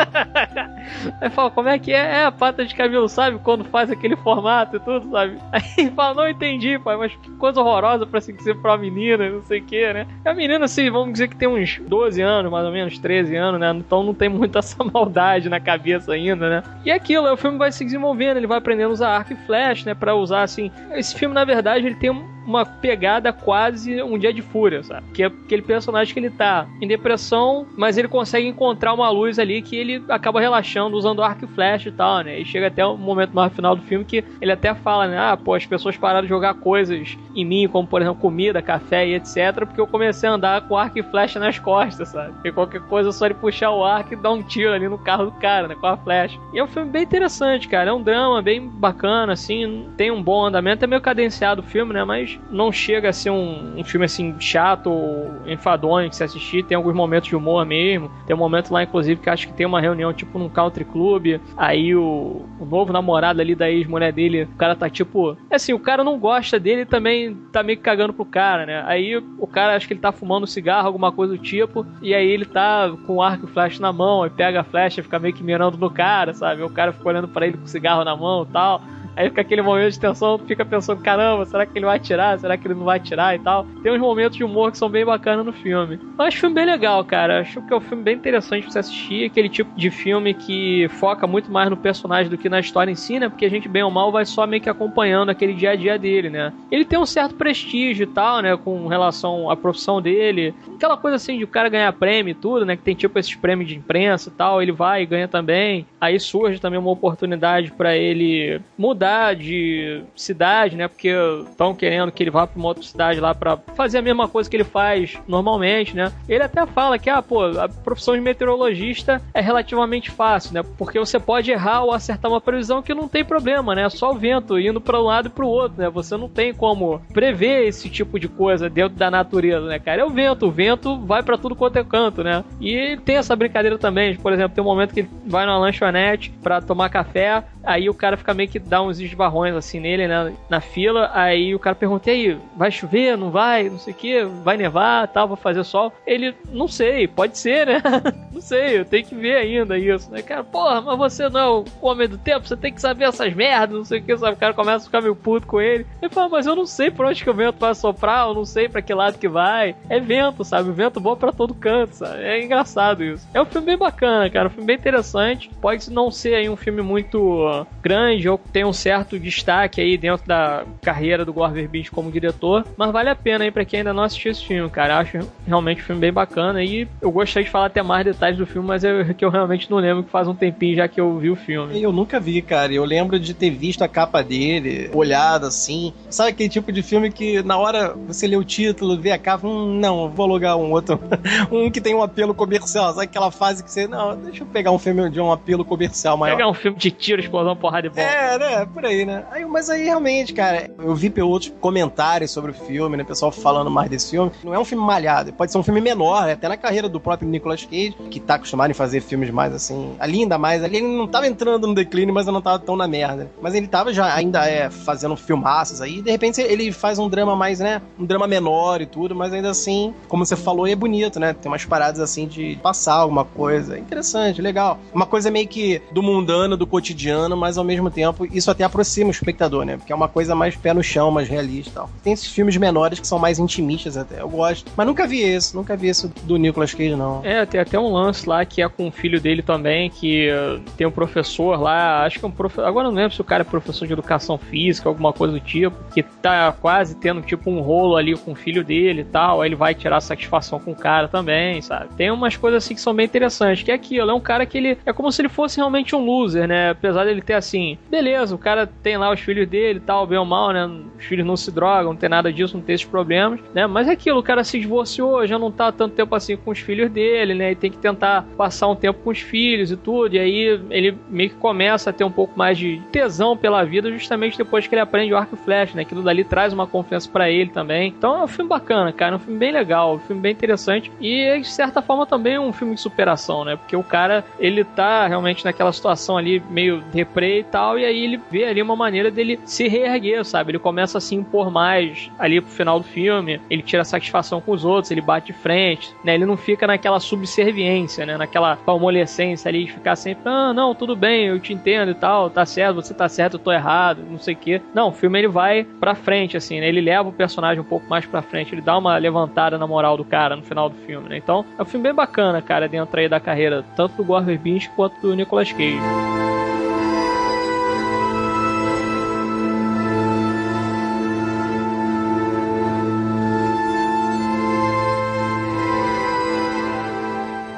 Aí 1.20 1.30
fala, 1.30 1.50
como 1.50 1.68
é 1.68 1.78
que 1.78 1.92
é? 1.92 2.20
É 2.20 2.24
a 2.24 2.32
pata 2.32 2.64
de 2.64 2.74
camelo, 2.74 3.08
sabe? 3.08 3.38
Quando 3.38 3.64
faz 3.64 3.90
aquele 3.90 4.16
formato 4.16 4.76
e 4.76 4.80
tudo, 4.80 5.10
sabe? 5.10 5.38
Aí 5.52 5.90
fala, 5.90 6.14
não 6.14 6.28
entendi, 6.28 6.78
pai, 6.78 6.96
mas 6.96 7.14
que 7.14 7.30
coisa 7.32 7.60
horrorosa 7.60 8.06
pra 8.06 8.20
se 8.20 8.32
dizer 8.32 8.56
pra 8.56 8.72
uma 8.72 8.78
menina, 8.78 9.28
não 9.28 9.42
sei 9.42 9.60
o 9.60 9.64
que, 9.64 9.92
né? 9.92 10.06
A 10.24 10.34
menina, 10.34 10.64
assim, 10.64 10.90
vamos 10.90 11.12
dizer 11.12 11.28
que 11.28 11.36
tem 11.36 11.48
uns 11.48 11.78
12 11.80 12.20
anos, 12.20 12.50
mais 12.50 12.66
ou 12.66 12.72
menos, 12.72 12.98
13 12.98 13.36
anos, 13.36 13.60
né? 13.60 13.70
Então 13.70 14.02
não 14.02 14.14
tem 14.14 14.28
muita 14.28 14.58
essa 14.68 14.82
maldade 14.84 15.48
na 15.48 15.60
cabeça 15.60 16.12
ainda, 16.12 16.48
né? 16.48 16.62
E 16.84 16.90
é 16.90 16.94
aquilo, 16.94 17.32
o 17.32 17.36
filme 17.36 17.58
vai 17.58 17.72
se 17.72 17.84
desenvolvendo, 17.84 18.36
ele 18.36 18.46
vai 18.46 18.58
aprendendo 18.58 18.90
a 18.90 18.92
usar 18.92 19.08
arco 19.10 19.32
e 19.32 19.36
flecha, 19.36 19.84
né? 19.86 19.94
Pra 19.94 20.14
usar, 20.14 20.42
assim... 20.42 20.70
Esse 20.92 21.14
filme, 21.16 21.34
na 21.34 21.44
verdade, 21.44 21.86
ele 21.86 21.94
tem 21.94 22.10
um 22.10 22.37
uma 22.48 22.64
pegada 22.64 23.30
quase 23.30 24.02
um 24.02 24.18
dia 24.18 24.32
de 24.32 24.40
fúria, 24.40 24.82
sabe? 24.82 25.04
Que 25.12 25.22
é 25.22 25.26
aquele 25.26 25.60
personagem 25.60 26.14
que 26.14 26.18
ele 26.18 26.30
tá 26.30 26.66
em 26.80 26.88
depressão, 26.88 27.66
mas 27.76 27.98
ele 27.98 28.08
consegue 28.08 28.46
encontrar 28.46 28.94
uma 28.94 29.10
luz 29.10 29.38
ali 29.38 29.60
que 29.60 29.76
ele 29.76 30.02
acaba 30.08 30.40
relaxando 30.40 30.96
usando 30.96 31.22
arco 31.22 31.44
e 31.44 31.48
flecha 31.48 31.90
e 31.90 31.92
tal, 31.92 32.22
né? 32.22 32.40
E 32.40 32.44
chega 32.46 32.68
até 32.68 32.86
um 32.86 32.96
momento 32.96 33.32
mais 33.32 33.52
final 33.52 33.76
do 33.76 33.82
filme 33.82 34.04
que 34.04 34.24
ele 34.40 34.50
até 34.50 34.74
fala, 34.74 35.06
né? 35.06 35.18
Ah, 35.18 35.36
pô, 35.36 35.54
as 35.54 35.66
pessoas 35.66 35.96
pararam 35.98 36.22
de 36.22 36.28
jogar 36.28 36.54
coisas 36.54 37.16
em 37.34 37.44
mim, 37.44 37.68
como 37.68 37.86
por 37.86 38.00
exemplo 38.00 38.20
comida, 38.20 38.62
café 38.62 39.06
e 39.06 39.14
etc, 39.14 39.66
porque 39.66 39.80
eu 39.80 39.86
comecei 39.86 40.28
a 40.28 40.32
andar 40.32 40.62
com 40.62 40.76
arco 40.76 40.98
e 40.98 41.02
flecha 41.02 41.38
nas 41.38 41.58
costas, 41.58 42.08
sabe? 42.08 42.32
E 42.44 42.50
qualquer 42.50 42.80
coisa 42.82 43.12
só 43.12 43.26
ele 43.26 43.34
puxar 43.34 43.72
o 43.72 43.84
arco 43.84 44.14
e 44.14 44.16
dar 44.16 44.30
um 44.30 44.42
tiro 44.42 44.72
ali 44.72 44.88
no 44.88 44.96
carro 44.96 45.26
do 45.26 45.32
cara, 45.32 45.68
né? 45.68 45.74
Com 45.74 45.86
a 45.86 45.96
flecha. 45.98 46.38
E 46.54 46.58
é 46.58 46.64
um 46.64 46.68
filme 46.68 46.90
bem 46.90 47.02
interessante, 47.02 47.68
cara. 47.68 47.90
É 47.90 47.92
um 47.92 48.02
drama 48.02 48.40
bem 48.40 48.66
bacana, 48.66 49.34
assim. 49.34 49.88
Tem 49.96 50.10
um 50.10 50.22
bom 50.22 50.46
andamento. 50.46 50.84
É 50.84 50.88
meio 50.88 51.02
cadenciado 51.02 51.60
o 51.60 51.64
filme, 51.64 51.92
né? 51.92 52.04
Mas 52.04 52.37
não 52.50 52.72
chega 52.72 53.08
a 53.08 53.12
ser 53.12 53.30
um, 53.30 53.78
um 53.78 53.84
filme 53.84 54.06
assim 54.06 54.34
chato 54.38 54.90
ou 54.90 55.30
enfadonho 55.46 56.08
de 56.08 56.16
se 56.16 56.24
assistir. 56.24 56.64
Tem 56.64 56.76
alguns 56.76 56.94
momentos 56.94 57.28
de 57.28 57.36
humor 57.36 57.64
mesmo. 57.64 58.10
Tem 58.26 58.34
um 58.34 58.38
momento 58.38 58.72
lá, 58.72 58.82
inclusive, 58.82 59.20
que 59.20 59.30
acho 59.30 59.46
que 59.48 59.52
tem 59.52 59.66
uma 59.66 59.80
reunião 59.80 60.12
tipo 60.12 60.38
num 60.38 60.48
country 60.48 60.84
club. 60.84 61.40
Aí 61.56 61.94
o, 61.94 62.44
o 62.58 62.64
novo 62.64 62.92
namorado 62.92 63.40
ali 63.40 63.54
da 63.54 63.70
ex-mulher 63.70 64.12
dele, 64.12 64.44
o 64.44 64.56
cara 64.56 64.74
tá 64.74 64.88
tipo. 64.88 65.36
É 65.50 65.56
assim, 65.56 65.72
o 65.72 65.78
cara 65.78 66.02
não 66.02 66.18
gosta 66.18 66.58
dele 66.58 66.84
também 66.84 67.34
tá 67.52 67.62
meio 67.62 67.78
que 67.78 67.84
cagando 67.84 68.12
pro 68.12 68.24
cara, 68.24 68.66
né? 68.66 68.82
Aí 68.86 69.16
o 69.16 69.46
cara 69.46 69.76
acho 69.76 69.86
que 69.86 69.92
ele 69.92 70.00
tá 70.00 70.12
fumando 70.12 70.46
cigarro, 70.46 70.86
alguma 70.86 71.12
coisa 71.12 71.36
do 71.36 71.42
tipo. 71.42 71.86
E 72.00 72.14
aí 72.14 72.28
ele 72.28 72.44
tá 72.44 72.90
com 73.06 73.16
o 73.16 73.22
arco 73.22 73.46
e 73.46 73.50
flash 73.50 73.78
na 73.78 73.92
mão, 73.92 74.26
e 74.26 74.30
pega 74.30 74.60
a 74.60 74.64
flecha 74.64 75.00
e 75.00 75.02
fica 75.02 75.18
meio 75.18 75.34
que 75.34 75.42
mirando 75.42 75.76
no 75.76 75.90
cara, 75.90 76.32
sabe? 76.34 76.62
O 76.62 76.70
cara 76.70 76.92
fica 76.92 77.08
olhando 77.08 77.28
para 77.28 77.46
ele 77.46 77.56
com 77.56 77.66
cigarro 77.66 78.04
na 78.04 78.16
mão 78.16 78.46
e 78.48 78.52
tal. 78.52 78.80
Aí 79.18 79.28
fica 79.30 79.40
aquele 79.40 79.62
momento 79.62 79.90
de 79.90 79.98
tensão, 79.98 80.38
fica 80.38 80.64
pensando, 80.64 81.02
caramba, 81.02 81.44
será 81.44 81.66
que 81.66 81.76
ele 81.76 81.84
vai 81.84 81.96
atirar? 81.96 82.38
Será 82.38 82.56
que 82.56 82.68
ele 82.68 82.74
não 82.74 82.84
vai 82.84 82.98
atirar 82.98 83.34
e 83.34 83.40
tal? 83.40 83.66
Tem 83.82 83.90
uns 83.90 83.98
momentos 83.98 84.36
de 84.36 84.44
humor 84.44 84.70
que 84.70 84.78
são 84.78 84.88
bem 84.88 85.04
bacanas 85.04 85.44
no 85.44 85.52
filme. 85.52 85.98
Eu 86.16 86.24
acho 86.24 86.36
o 86.36 86.40
filme 86.40 86.54
bem 86.54 86.64
legal, 86.64 87.04
cara. 87.04 87.40
Acho 87.40 87.60
que 87.62 87.74
é 87.74 87.76
um 87.76 87.80
filme 87.80 88.04
bem 88.04 88.14
interessante 88.14 88.62
pra 88.62 88.70
você 88.70 88.78
assistir. 88.78 89.24
Aquele 89.24 89.48
tipo 89.48 89.74
de 89.74 89.90
filme 89.90 90.34
que 90.34 90.86
foca 91.00 91.26
muito 91.26 91.50
mais 91.50 91.68
no 91.68 91.76
personagem 91.76 92.30
do 92.30 92.38
que 92.38 92.48
na 92.48 92.60
história 92.60 92.92
em 92.92 92.94
si, 92.94 93.18
né? 93.18 93.28
Porque 93.28 93.44
a 93.44 93.50
gente, 93.50 93.68
bem 93.68 93.82
ou 93.82 93.90
mal, 93.90 94.12
vai 94.12 94.24
só 94.24 94.46
meio 94.46 94.62
que 94.62 94.70
acompanhando 94.70 95.30
aquele 95.30 95.52
dia 95.52 95.72
a 95.72 95.76
dia 95.76 95.98
dele, 95.98 96.30
né? 96.30 96.52
Ele 96.70 96.84
tem 96.84 96.96
um 96.96 97.04
certo 97.04 97.34
prestígio 97.34 98.04
e 98.04 98.06
tal, 98.06 98.40
né? 98.40 98.56
Com 98.56 98.86
relação 98.86 99.50
à 99.50 99.56
profissão 99.56 100.00
dele. 100.00 100.54
Aquela 100.76 100.96
coisa 100.96 101.16
assim 101.16 101.36
de 101.38 101.42
o 101.42 101.48
cara 101.48 101.68
ganhar 101.68 101.92
prêmio 101.92 102.30
e 102.30 102.34
tudo, 102.34 102.64
né? 102.64 102.76
Que 102.76 102.82
tem 102.84 102.94
tipo 102.94 103.18
esses 103.18 103.34
prêmios 103.34 103.68
de 103.68 103.74
imprensa 103.74 104.28
e 104.28 104.32
tal. 104.32 104.62
Ele 104.62 104.70
vai 104.70 105.02
e 105.02 105.06
ganha 105.06 105.26
também. 105.26 105.84
Aí 106.00 106.20
surge 106.20 106.60
também 106.60 106.78
uma 106.78 106.92
oportunidade 106.92 107.72
para 107.72 107.96
ele 107.96 108.60
mudar 108.78 109.07
de 109.36 110.02
cidade, 110.16 110.76
né? 110.76 110.88
Porque 110.88 111.14
estão 111.48 111.74
querendo 111.74 112.12
que 112.12 112.22
ele 112.22 112.30
vá 112.30 112.46
para 112.46 112.58
uma 112.58 112.68
outra 112.68 112.82
cidade 112.82 113.20
lá 113.20 113.34
para 113.34 113.56
fazer 113.74 113.98
a 113.98 114.02
mesma 114.02 114.28
coisa 114.28 114.48
que 114.48 114.56
ele 114.56 114.64
faz 114.64 115.18
normalmente, 115.26 115.94
né? 115.94 116.12
Ele 116.28 116.42
até 116.42 116.64
fala 116.66 116.98
que, 116.98 117.10
ah, 117.10 117.22
pô, 117.22 117.44
a 117.44 117.68
profissão 117.68 118.14
de 118.14 118.20
meteorologista 118.20 119.20
é 119.34 119.40
relativamente 119.40 120.10
fácil, 120.10 120.54
né? 120.54 120.62
Porque 120.76 120.98
você 120.98 121.18
pode 121.18 121.50
errar 121.50 121.82
ou 121.82 121.92
acertar 121.92 122.30
uma 122.30 122.40
previsão 122.40 122.82
que 122.82 122.94
não 122.94 123.08
tem 123.08 123.24
problema, 123.24 123.74
né? 123.74 123.82
É 123.82 123.88
só 123.88 124.12
o 124.12 124.18
vento 124.18 124.58
indo 124.58 124.80
para 124.80 125.00
um 125.00 125.04
lado 125.04 125.28
e 125.28 125.30
para 125.30 125.44
o 125.44 125.48
outro, 125.48 125.80
né? 125.80 125.88
Você 125.90 126.16
não 126.16 126.28
tem 126.28 126.52
como 126.52 127.00
prever 127.12 127.66
esse 127.66 127.88
tipo 127.88 128.18
de 128.18 128.28
coisa 128.28 128.68
dentro 128.68 128.96
da 128.96 129.10
natureza, 129.10 129.66
né, 129.66 129.78
cara? 129.78 130.02
É 130.02 130.04
o 130.04 130.10
vento, 130.10 130.46
o 130.46 130.50
vento 130.50 130.98
vai 130.98 131.22
para 131.22 131.38
tudo 131.38 131.56
quanto 131.56 131.76
é 131.76 131.84
canto, 131.84 132.22
né? 132.22 132.44
E 132.60 132.98
tem 133.04 133.16
essa 133.16 133.34
brincadeira 133.36 133.78
também, 133.78 134.16
por 134.16 134.32
exemplo, 134.32 134.54
tem 134.54 134.62
um 134.62 134.66
momento 134.66 134.94
que 134.94 135.00
ele 135.00 135.10
vai 135.26 135.46
numa 135.46 135.58
lanchonete 135.58 136.30
para 136.42 136.60
tomar 136.60 136.88
café, 136.88 137.44
aí 137.64 137.88
o 137.88 137.94
cara 137.94 138.16
fica 138.16 138.34
meio 138.34 138.48
que 138.48 138.58
dá 138.58 138.82
uns 138.82 138.97
uns 138.98 139.06
esbarrões 139.06 139.54
assim 139.54 139.80
nele, 139.80 140.06
né? 140.08 140.34
Na 140.48 140.60
fila. 140.60 141.10
Aí 141.12 141.54
o 141.54 141.58
cara 141.58 141.76
pergunta: 141.76 142.10
aí, 142.10 142.38
vai 142.56 142.70
chover? 142.70 143.16
Não 143.16 143.30
vai? 143.30 143.68
Não 143.68 143.78
sei 143.78 143.92
o 143.92 143.96
que, 143.96 144.24
vai 144.24 144.56
nevar 144.56 145.08
tal, 145.08 145.28
vai 145.28 145.36
fazer 145.36 145.64
sol. 145.64 145.92
Ele, 146.06 146.34
não 146.50 146.68
sei, 146.68 147.06
pode 147.06 147.38
ser, 147.38 147.66
né? 147.66 147.82
não 148.32 148.40
sei, 148.40 148.78
eu 148.78 148.84
tenho 148.84 149.04
que 149.04 149.14
ver 149.14 149.36
ainda 149.36 149.78
isso, 149.78 150.10
né? 150.10 150.22
Cara, 150.22 150.44
porra, 150.44 150.80
mas 150.80 150.98
você 150.98 151.28
não 151.28 151.40
é 151.40 151.48
o 151.48 151.64
homem 151.80 152.08
do 152.08 152.18
tempo, 152.18 152.46
você 152.46 152.56
tem 152.56 152.72
que 152.72 152.80
saber 152.80 153.04
essas 153.04 153.32
merdas, 153.34 153.76
não 153.76 153.84
sei 153.84 154.00
o 154.00 154.02
que, 154.02 154.16
sabe? 154.16 154.34
O 154.34 154.38
cara 154.38 154.54
começa 154.54 154.84
a 154.84 154.86
ficar 154.86 155.00
meio 155.00 155.16
puto 155.16 155.46
com 155.46 155.60
ele. 155.60 155.86
Ele 156.00 156.12
fala, 156.12 156.28
mas 156.28 156.46
eu 156.46 156.56
não 156.56 156.66
sei 156.66 156.90
por 156.90 157.06
onde 157.06 157.22
que 157.22 157.30
o 157.30 157.34
vento 157.34 157.58
vai 157.58 157.74
soprar, 157.74 158.28
eu 158.28 158.34
não 158.34 158.44
sei 158.44 158.68
para 158.68 158.82
que 158.82 158.94
lado 158.94 159.18
que 159.18 159.28
vai. 159.28 159.74
É 159.88 160.00
vento, 160.00 160.44
sabe? 160.44 160.70
O 160.70 160.74
vento 160.74 161.00
bom 161.00 161.16
para 161.16 161.32
todo 161.32 161.54
canto, 161.54 161.94
sabe? 161.94 162.22
É 162.22 162.42
engraçado 162.42 163.04
isso. 163.04 163.26
É 163.32 163.40
um 163.40 163.46
filme 163.46 163.66
bem 163.66 163.76
bacana, 163.76 164.28
cara, 164.30 164.48
um 164.48 164.50
filme 164.50 164.66
bem 164.66 164.76
interessante. 164.76 165.50
Pode 165.60 165.90
não 165.90 166.10
ser 166.10 166.34
aí 166.34 166.48
um 166.48 166.56
filme 166.56 166.82
muito 166.82 167.66
grande 167.82 168.28
ou 168.28 168.38
tem 168.38 168.64
um 168.64 168.72
certo 168.78 169.18
destaque 169.18 169.80
aí 169.80 169.98
dentro 169.98 170.26
da 170.26 170.64
carreira 170.80 171.24
do 171.24 171.32
Gore 171.32 171.52
Verbinski 171.52 171.90
como 171.90 172.10
diretor, 172.10 172.64
mas 172.76 172.92
vale 172.92 173.10
a 173.10 173.16
pena 173.16 173.44
aí 173.44 173.50
para 173.50 173.64
quem 173.64 173.80
ainda 173.80 173.92
não 173.92 174.04
assistiu 174.04 174.30
esse 174.30 174.44
filme, 174.44 174.70
cara. 174.70 174.98
Acho 174.98 175.18
realmente 175.46 175.82
um 175.82 175.84
filme 175.84 176.00
bem 176.00 176.12
bacana 176.12 176.62
e 176.62 176.86
eu 177.00 177.10
gostaria 177.10 177.44
de 177.44 177.50
falar 177.50 177.66
até 177.66 177.82
mais 177.82 178.04
detalhes 178.04 178.38
do 178.38 178.46
filme, 178.46 178.66
mas 178.68 178.84
é 178.84 179.12
que 179.12 179.24
eu 179.24 179.30
realmente 179.30 179.70
não 179.70 179.78
lembro 179.78 180.04
que 180.04 180.10
faz 180.10 180.28
um 180.28 180.34
tempinho 180.34 180.76
já 180.76 180.86
que 180.86 181.00
eu 181.00 181.18
vi 181.18 181.30
o 181.30 181.36
filme. 181.36 181.82
Eu 181.82 181.92
nunca 181.92 182.20
vi, 182.20 182.40
cara. 182.40 182.72
Eu 182.72 182.84
lembro 182.84 183.18
de 183.18 183.34
ter 183.34 183.50
visto 183.50 183.82
a 183.82 183.88
capa 183.88 184.22
dele, 184.22 184.90
olhado 184.94 185.46
assim. 185.46 185.92
Sabe 186.08 186.30
aquele 186.30 186.48
tipo 186.48 186.70
de 186.70 186.82
filme 186.82 187.10
que 187.10 187.42
na 187.42 187.58
hora 187.58 187.94
você 188.06 188.26
lê 188.26 188.36
o 188.36 188.44
título, 188.44 188.98
vê 188.98 189.10
a 189.10 189.18
capa, 189.18 189.46
hum, 189.46 189.78
não, 189.78 190.08
vou 190.08 190.26
alugar 190.26 190.56
um 190.56 190.70
outro, 190.72 191.00
um 191.50 191.70
que 191.70 191.80
tem 191.80 191.94
um 191.94 192.02
apelo 192.02 192.34
comercial. 192.34 192.92
Sabe 192.92 193.04
aquela 193.04 193.30
fase 193.30 193.64
que 193.64 193.70
você, 193.70 193.86
não, 193.88 194.16
deixa 194.16 194.42
eu 194.42 194.46
pegar 194.46 194.70
um 194.70 194.78
filme 194.78 195.10
de 195.10 195.20
um 195.20 195.32
apelo 195.32 195.64
comercial 195.64 196.16
maior. 196.16 196.36
Pegar 196.36 196.48
um 196.48 196.54
filme 196.54 196.76
de 196.78 196.90
tiro, 196.90 197.20
explosão, 197.20 197.56
porrada 197.56 197.86
e 197.86 197.90
bola. 197.90 198.02
É, 198.02 198.38
né? 198.38 198.67
Por 198.68 198.84
aí, 198.84 199.04
né? 199.04 199.24
Aí, 199.30 199.44
mas 199.44 199.68
aí 199.70 199.84
realmente, 199.84 200.32
cara, 200.32 200.70
eu 200.78 200.94
vi 200.94 201.12
outros 201.20 201.52
comentários 201.60 202.30
sobre 202.30 202.50
o 202.50 202.54
filme, 202.54 202.96
né? 202.96 203.04
Pessoal 203.04 203.32
falando 203.32 203.70
mais 203.70 203.90
desse 203.90 204.10
filme. 204.10 204.30
Não 204.44 204.54
é 204.54 204.58
um 204.58 204.64
filme 204.64 204.84
malhado, 204.84 205.32
pode 205.32 205.50
ser 205.50 205.58
um 205.58 205.62
filme 205.62 205.80
menor, 205.80 206.26
né? 206.26 206.32
até 206.32 206.48
na 206.48 206.56
carreira 206.56 206.88
do 206.88 207.00
próprio 207.00 207.28
Nicolas 207.28 207.64
Cage, 207.64 207.96
que 208.10 208.20
tá 208.20 208.34
acostumado 208.34 208.70
em 208.70 208.74
fazer 208.74 209.00
filmes 209.00 209.30
mais 209.30 209.52
assim. 209.52 209.94
Ali 209.98 210.22
ainda 210.22 210.38
mais, 210.38 210.62
ali 210.62 210.76
ele 210.76 210.86
não 210.86 211.06
tava 211.06 211.26
entrando 211.26 211.66
no 211.66 211.74
declínio, 211.74 212.14
mas 212.14 212.26
eu 212.26 212.32
não 212.32 212.42
tava 212.42 212.58
tão 212.58 212.76
na 212.76 212.86
merda. 212.86 213.30
Mas 213.40 213.54
ele 213.54 213.66
tava 213.66 213.92
já 213.92 214.14
ainda 214.14 214.46
é 214.46 214.70
fazendo 214.70 215.16
filmaços 215.16 215.80
aí, 215.80 215.98
e 215.98 216.02
de 216.02 216.10
repente 216.10 216.40
ele 216.40 216.70
faz 216.72 216.98
um 216.98 217.08
drama 217.08 217.34
mais, 217.34 217.60
né? 217.60 217.82
Um 217.98 218.04
drama 218.04 218.26
menor 218.26 218.80
e 218.80 218.86
tudo, 218.86 219.14
mas 219.14 219.32
ainda 219.32 219.50
assim, 219.50 219.94
como 220.06 220.24
você 220.24 220.36
falou, 220.36 220.66
é 220.66 220.74
bonito, 220.74 221.18
né? 221.18 221.32
Tem 221.32 221.50
umas 221.50 221.64
paradas 221.64 222.00
assim 222.00 222.26
de 222.26 222.58
passar 222.62 222.94
alguma 222.94 223.24
coisa. 223.24 223.78
Interessante, 223.78 224.40
legal. 224.40 224.78
Uma 224.92 225.06
coisa 225.06 225.30
meio 225.30 225.48
que 225.48 225.82
do 225.90 226.02
mundano, 226.02 226.56
do 226.56 226.66
cotidiano, 226.66 227.36
mas 227.36 227.58
ao 227.58 227.64
mesmo 227.64 227.90
tempo 227.90 228.26
isso 228.30 228.50
até 228.58 228.64
aproxima 228.64 229.08
o 229.08 229.12
espectador, 229.12 229.64
né? 229.64 229.76
Porque 229.76 229.92
é 229.92 229.96
uma 229.96 230.08
coisa 230.08 230.34
mais 230.34 230.56
pé 230.56 230.74
no 230.74 230.82
chão, 230.82 231.12
mais 231.12 231.28
realista 231.28 231.70
e 231.70 231.74
tal. 231.74 231.90
Tem 232.02 232.12
esses 232.12 232.26
filmes 232.26 232.56
menores 232.56 232.98
que 232.98 233.06
são 233.06 233.18
mais 233.18 233.38
intimistas 233.38 233.96
até, 233.96 234.20
eu 234.20 234.28
gosto. 234.28 234.70
Mas 234.76 234.86
nunca 234.86 235.06
vi 235.06 235.20
esse, 235.20 235.54
nunca 235.54 235.76
vi 235.76 235.88
esse 235.88 236.08
do 236.24 236.36
Nicolas 236.36 236.74
Cage, 236.74 236.96
não. 236.96 237.20
É, 237.24 237.46
tem 237.46 237.60
até 237.60 237.78
um 237.78 237.92
lance 237.92 238.28
lá 238.28 238.44
que 238.44 238.60
é 238.60 238.68
com 238.68 238.88
o 238.88 238.90
filho 238.90 239.20
dele 239.20 239.42
também, 239.42 239.88
que 239.88 240.28
uh, 240.30 240.60
tem 240.76 240.86
um 240.86 240.90
professor 240.90 241.60
lá, 241.60 242.04
acho 242.04 242.18
que 242.18 242.24
é 242.24 242.28
um 242.28 242.32
professor, 242.32 242.66
agora 242.66 242.88
não 242.88 242.94
lembro 242.94 243.14
se 243.14 243.20
o 243.20 243.24
cara 243.24 243.42
é 243.42 243.44
professor 243.44 243.86
de 243.86 243.92
educação 243.92 244.36
física, 244.36 244.88
alguma 244.88 245.12
coisa 245.12 245.34
do 245.34 245.40
tipo, 245.40 245.76
que 245.94 246.02
tá 246.02 246.50
quase 246.50 246.96
tendo 246.96 247.22
tipo 247.22 247.48
um 247.50 247.60
rolo 247.60 247.96
ali 247.96 248.16
com 248.16 248.32
o 248.32 248.36
filho 248.36 248.64
dele 248.64 249.02
e 249.02 249.04
tal, 249.04 249.40
aí 249.40 249.48
ele 249.48 249.56
vai 249.56 249.74
tirar 249.74 250.00
satisfação 250.00 250.58
com 250.58 250.72
o 250.72 250.76
cara 250.76 251.06
também, 251.06 251.62
sabe? 251.62 251.94
Tem 251.96 252.10
umas 252.10 252.36
coisas 252.36 252.64
assim 252.64 252.74
que 252.74 252.80
são 252.80 252.94
bem 252.94 253.06
interessantes, 253.06 253.62
que 253.62 253.70
é 253.70 253.74
aquilo, 253.74 254.10
é 254.10 254.14
um 254.14 254.20
cara 254.20 254.44
que 254.44 254.58
ele, 254.58 254.78
é 254.84 254.92
como 254.92 255.12
se 255.12 255.22
ele 255.22 255.28
fosse 255.28 255.58
realmente 255.58 255.94
um 255.94 256.04
loser, 256.04 256.48
né? 256.48 256.70
Apesar 256.70 257.04
dele 257.04 257.22
ter 257.22 257.34
assim, 257.34 257.78
beleza, 257.88 258.34
o 258.34 258.38
cara 258.38 258.47
tem 258.66 258.96
lá 258.96 259.12
os 259.12 259.20
filhos 259.20 259.48
dele 259.48 259.80
tal, 259.80 260.06
bem 260.06 260.18
ou 260.18 260.24
mal, 260.24 260.52
né? 260.52 260.66
Os 260.98 261.04
filhos 261.04 261.26
não 261.26 261.36
se 261.36 261.50
drogam, 261.50 261.92
não 261.92 261.96
tem 261.96 262.08
nada 262.08 262.32
disso, 262.32 262.56
não 262.56 262.64
tem 262.64 262.74
esses 262.74 262.86
problemas, 262.86 263.40
né? 263.54 263.66
Mas 263.66 263.88
é 263.88 263.92
aquilo, 263.92 264.18
o 264.18 264.22
cara 264.22 264.44
se 264.44 264.58
divorciou, 264.58 265.26
já 265.26 265.38
não 265.38 265.50
tá 265.50 265.70
tanto 265.72 265.94
tempo 265.94 266.14
assim 266.14 266.36
com 266.36 266.50
os 266.50 266.58
filhos 266.58 266.90
dele, 266.90 267.34
né? 267.34 267.52
E 267.52 267.54
tem 267.54 267.70
que 267.70 267.78
tentar 267.78 268.24
passar 268.36 268.68
um 268.68 268.76
tempo 268.76 269.00
com 269.02 269.10
os 269.10 269.20
filhos 269.20 269.70
e 269.70 269.76
tudo. 269.76 270.14
E 270.14 270.18
aí 270.18 270.60
ele 270.70 270.96
meio 271.08 271.30
que 271.30 271.36
começa 271.36 271.90
a 271.90 271.92
ter 271.92 272.04
um 272.04 272.10
pouco 272.10 272.38
mais 272.38 272.58
de 272.58 272.80
tesão 272.92 273.36
pela 273.36 273.64
vida, 273.64 273.90
justamente 273.90 274.38
depois 274.38 274.66
que 274.66 274.74
ele 274.74 274.82
aprende 274.82 275.12
o 275.12 275.16
arco 275.16 275.34
e 275.34 275.38
flecha, 275.38 275.74
né? 275.74 275.82
Aquilo 275.82 276.02
dali 276.02 276.24
traz 276.24 276.52
uma 276.52 276.66
confiança 276.66 277.08
para 277.10 277.30
ele 277.30 277.50
também. 277.50 277.88
Então 277.96 278.20
é 278.20 278.24
um 278.24 278.28
filme 278.28 278.48
bacana, 278.48 278.92
cara. 278.92 279.14
É 279.14 279.16
um 279.16 279.20
filme 279.20 279.38
bem 279.38 279.52
legal, 279.52 279.94
um 279.94 279.98
filme 279.98 280.20
bem 280.22 280.32
interessante. 280.32 280.90
E 281.00 281.38
de 281.40 281.48
certa 281.48 281.82
forma 281.82 282.06
também 282.06 282.34
é 282.34 282.40
um 282.40 282.52
filme 282.52 282.74
de 282.74 282.80
superação, 282.80 283.44
né? 283.44 283.56
Porque 283.56 283.76
o 283.76 283.82
cara, 283.82 284.24
ele 284.38 284.64
tá 284.64 285.06
realmente 285.06 285.44
naquela 285.44 285.72
situação 285.72 286.16
ali 286.16 286.42
meio 286.50 286.82
deprê 286.92 287.40
e 287.40 287.44
tal, 287.44 287.78
e 287.78 287.84
aí 287.84 288.04
ele 288.04 288.20
vê 288.30 288.37
ali 288.44 288.62
uma 288.62 288.76
maneira 288.76 289.10
dele 289.10 289.38
se 289.44 289.68
reerguer, 289.68 290.24
sabe? 290.24 290.52
Ele 290.52 290.58
começa 290.58 290.98
a 290.98 291.00
se 291.00 291.14
impor 291.14 291.50
mais 291.50 292.10
ali 292.18 292.40
pro 292.40 292.50
final 292.50 292.78
do 292.78 292.84
filme, 292.84 293.40
ele 293.48 293.62
tira 293.62 293.84
satisfação 293.84 294.40
com 294.40 294.52
os 294.52 294.64
outros, 294.64 294.90
ele 294.90 295.00
bate 295.00 295.28
de 295.28 295.32
frente, 295.32 295.92
né? 296.04 296.14
Ele 296.14 296.26
não 296.26 296.36
fica 296.36 296.66
naquela 296.66 297.00
subserviência, 297.00 298.06
né? 298.06 298.16
Naquela 298.16 298.56
palmolescência 298.56 299.48
ali 299.48 299.64
de 299.64 299.72
ficar 299.72 299.96
sempre, 299.96 300.22
ah, 300.26 300.52
não, 300.52 300.74
tudo 300.74 300.96
bem, 300.96 301.26
eu 301.26 301.38
te 301.38 301.52
entendo 301.52 301.90
e 301.90 301.94
tal, 301.94 302.30
tá 302.30 302.44
certo, 302.46 302.76
você 302.76 302.94
tá 302.94 303.08
certo, 303.08 303.34
eu 303.34 303.38
tô 303.38 303.52
errado, 303.52 304.02
não 304.08 304.18
sei 304.18 304.34
o 304.34 304.36
quê. 304.36 304.60
Não, 304.74 304.88
o 304.88 304.92
filme 304.92 305.18
ele 305.18 305.28
vai 305.28 305.64
pra 305.64 305.94
frente, 305.94 306.36
assim, 306.36 306.60
né? 306.60 306.68
Ele 306.68 306.80
leva 306.80 307.08
o 307.08 307.12
personagem 307.12 307.60
um 307.60 307.64
pouco 307.64 307.88
mais 307.88 308.06
pra 308.06 308.22
frente, 308.22 308.54
ele 308.54 308.62
dá 308.62 308.76
uma 308.76 308.96
levantada 308.96 309.58
na 309.58 309.66
moral 309.66 309.96
do 309.96 310.04
cara 310.04 310.36
no 310.36 310.42
final 310.42 310.68
do 310.68 310.76
filme, 310.76 311.08
né? 311.08 311.16
Então, 311.16 311.44
é 311.58 311.62
um 311.62 311.66
filme 311.66 311.84
bem 311.84 311.94
bacana, 311.94 312.40
cara, 312.40 312.68
dentro 312.68 312.98
aí 312.98 313.08
da 313.08 313.20
carreira, 313.20 313.64
tanto 313.76 313.96
do 313.96 314.04
Gore 314.04 314.24
Verbinski 314.24 314.74
quanto 314.74 315.00
do 315.00 315.14
Nicolas 315.14 315.52
Cage. 315.52 316.27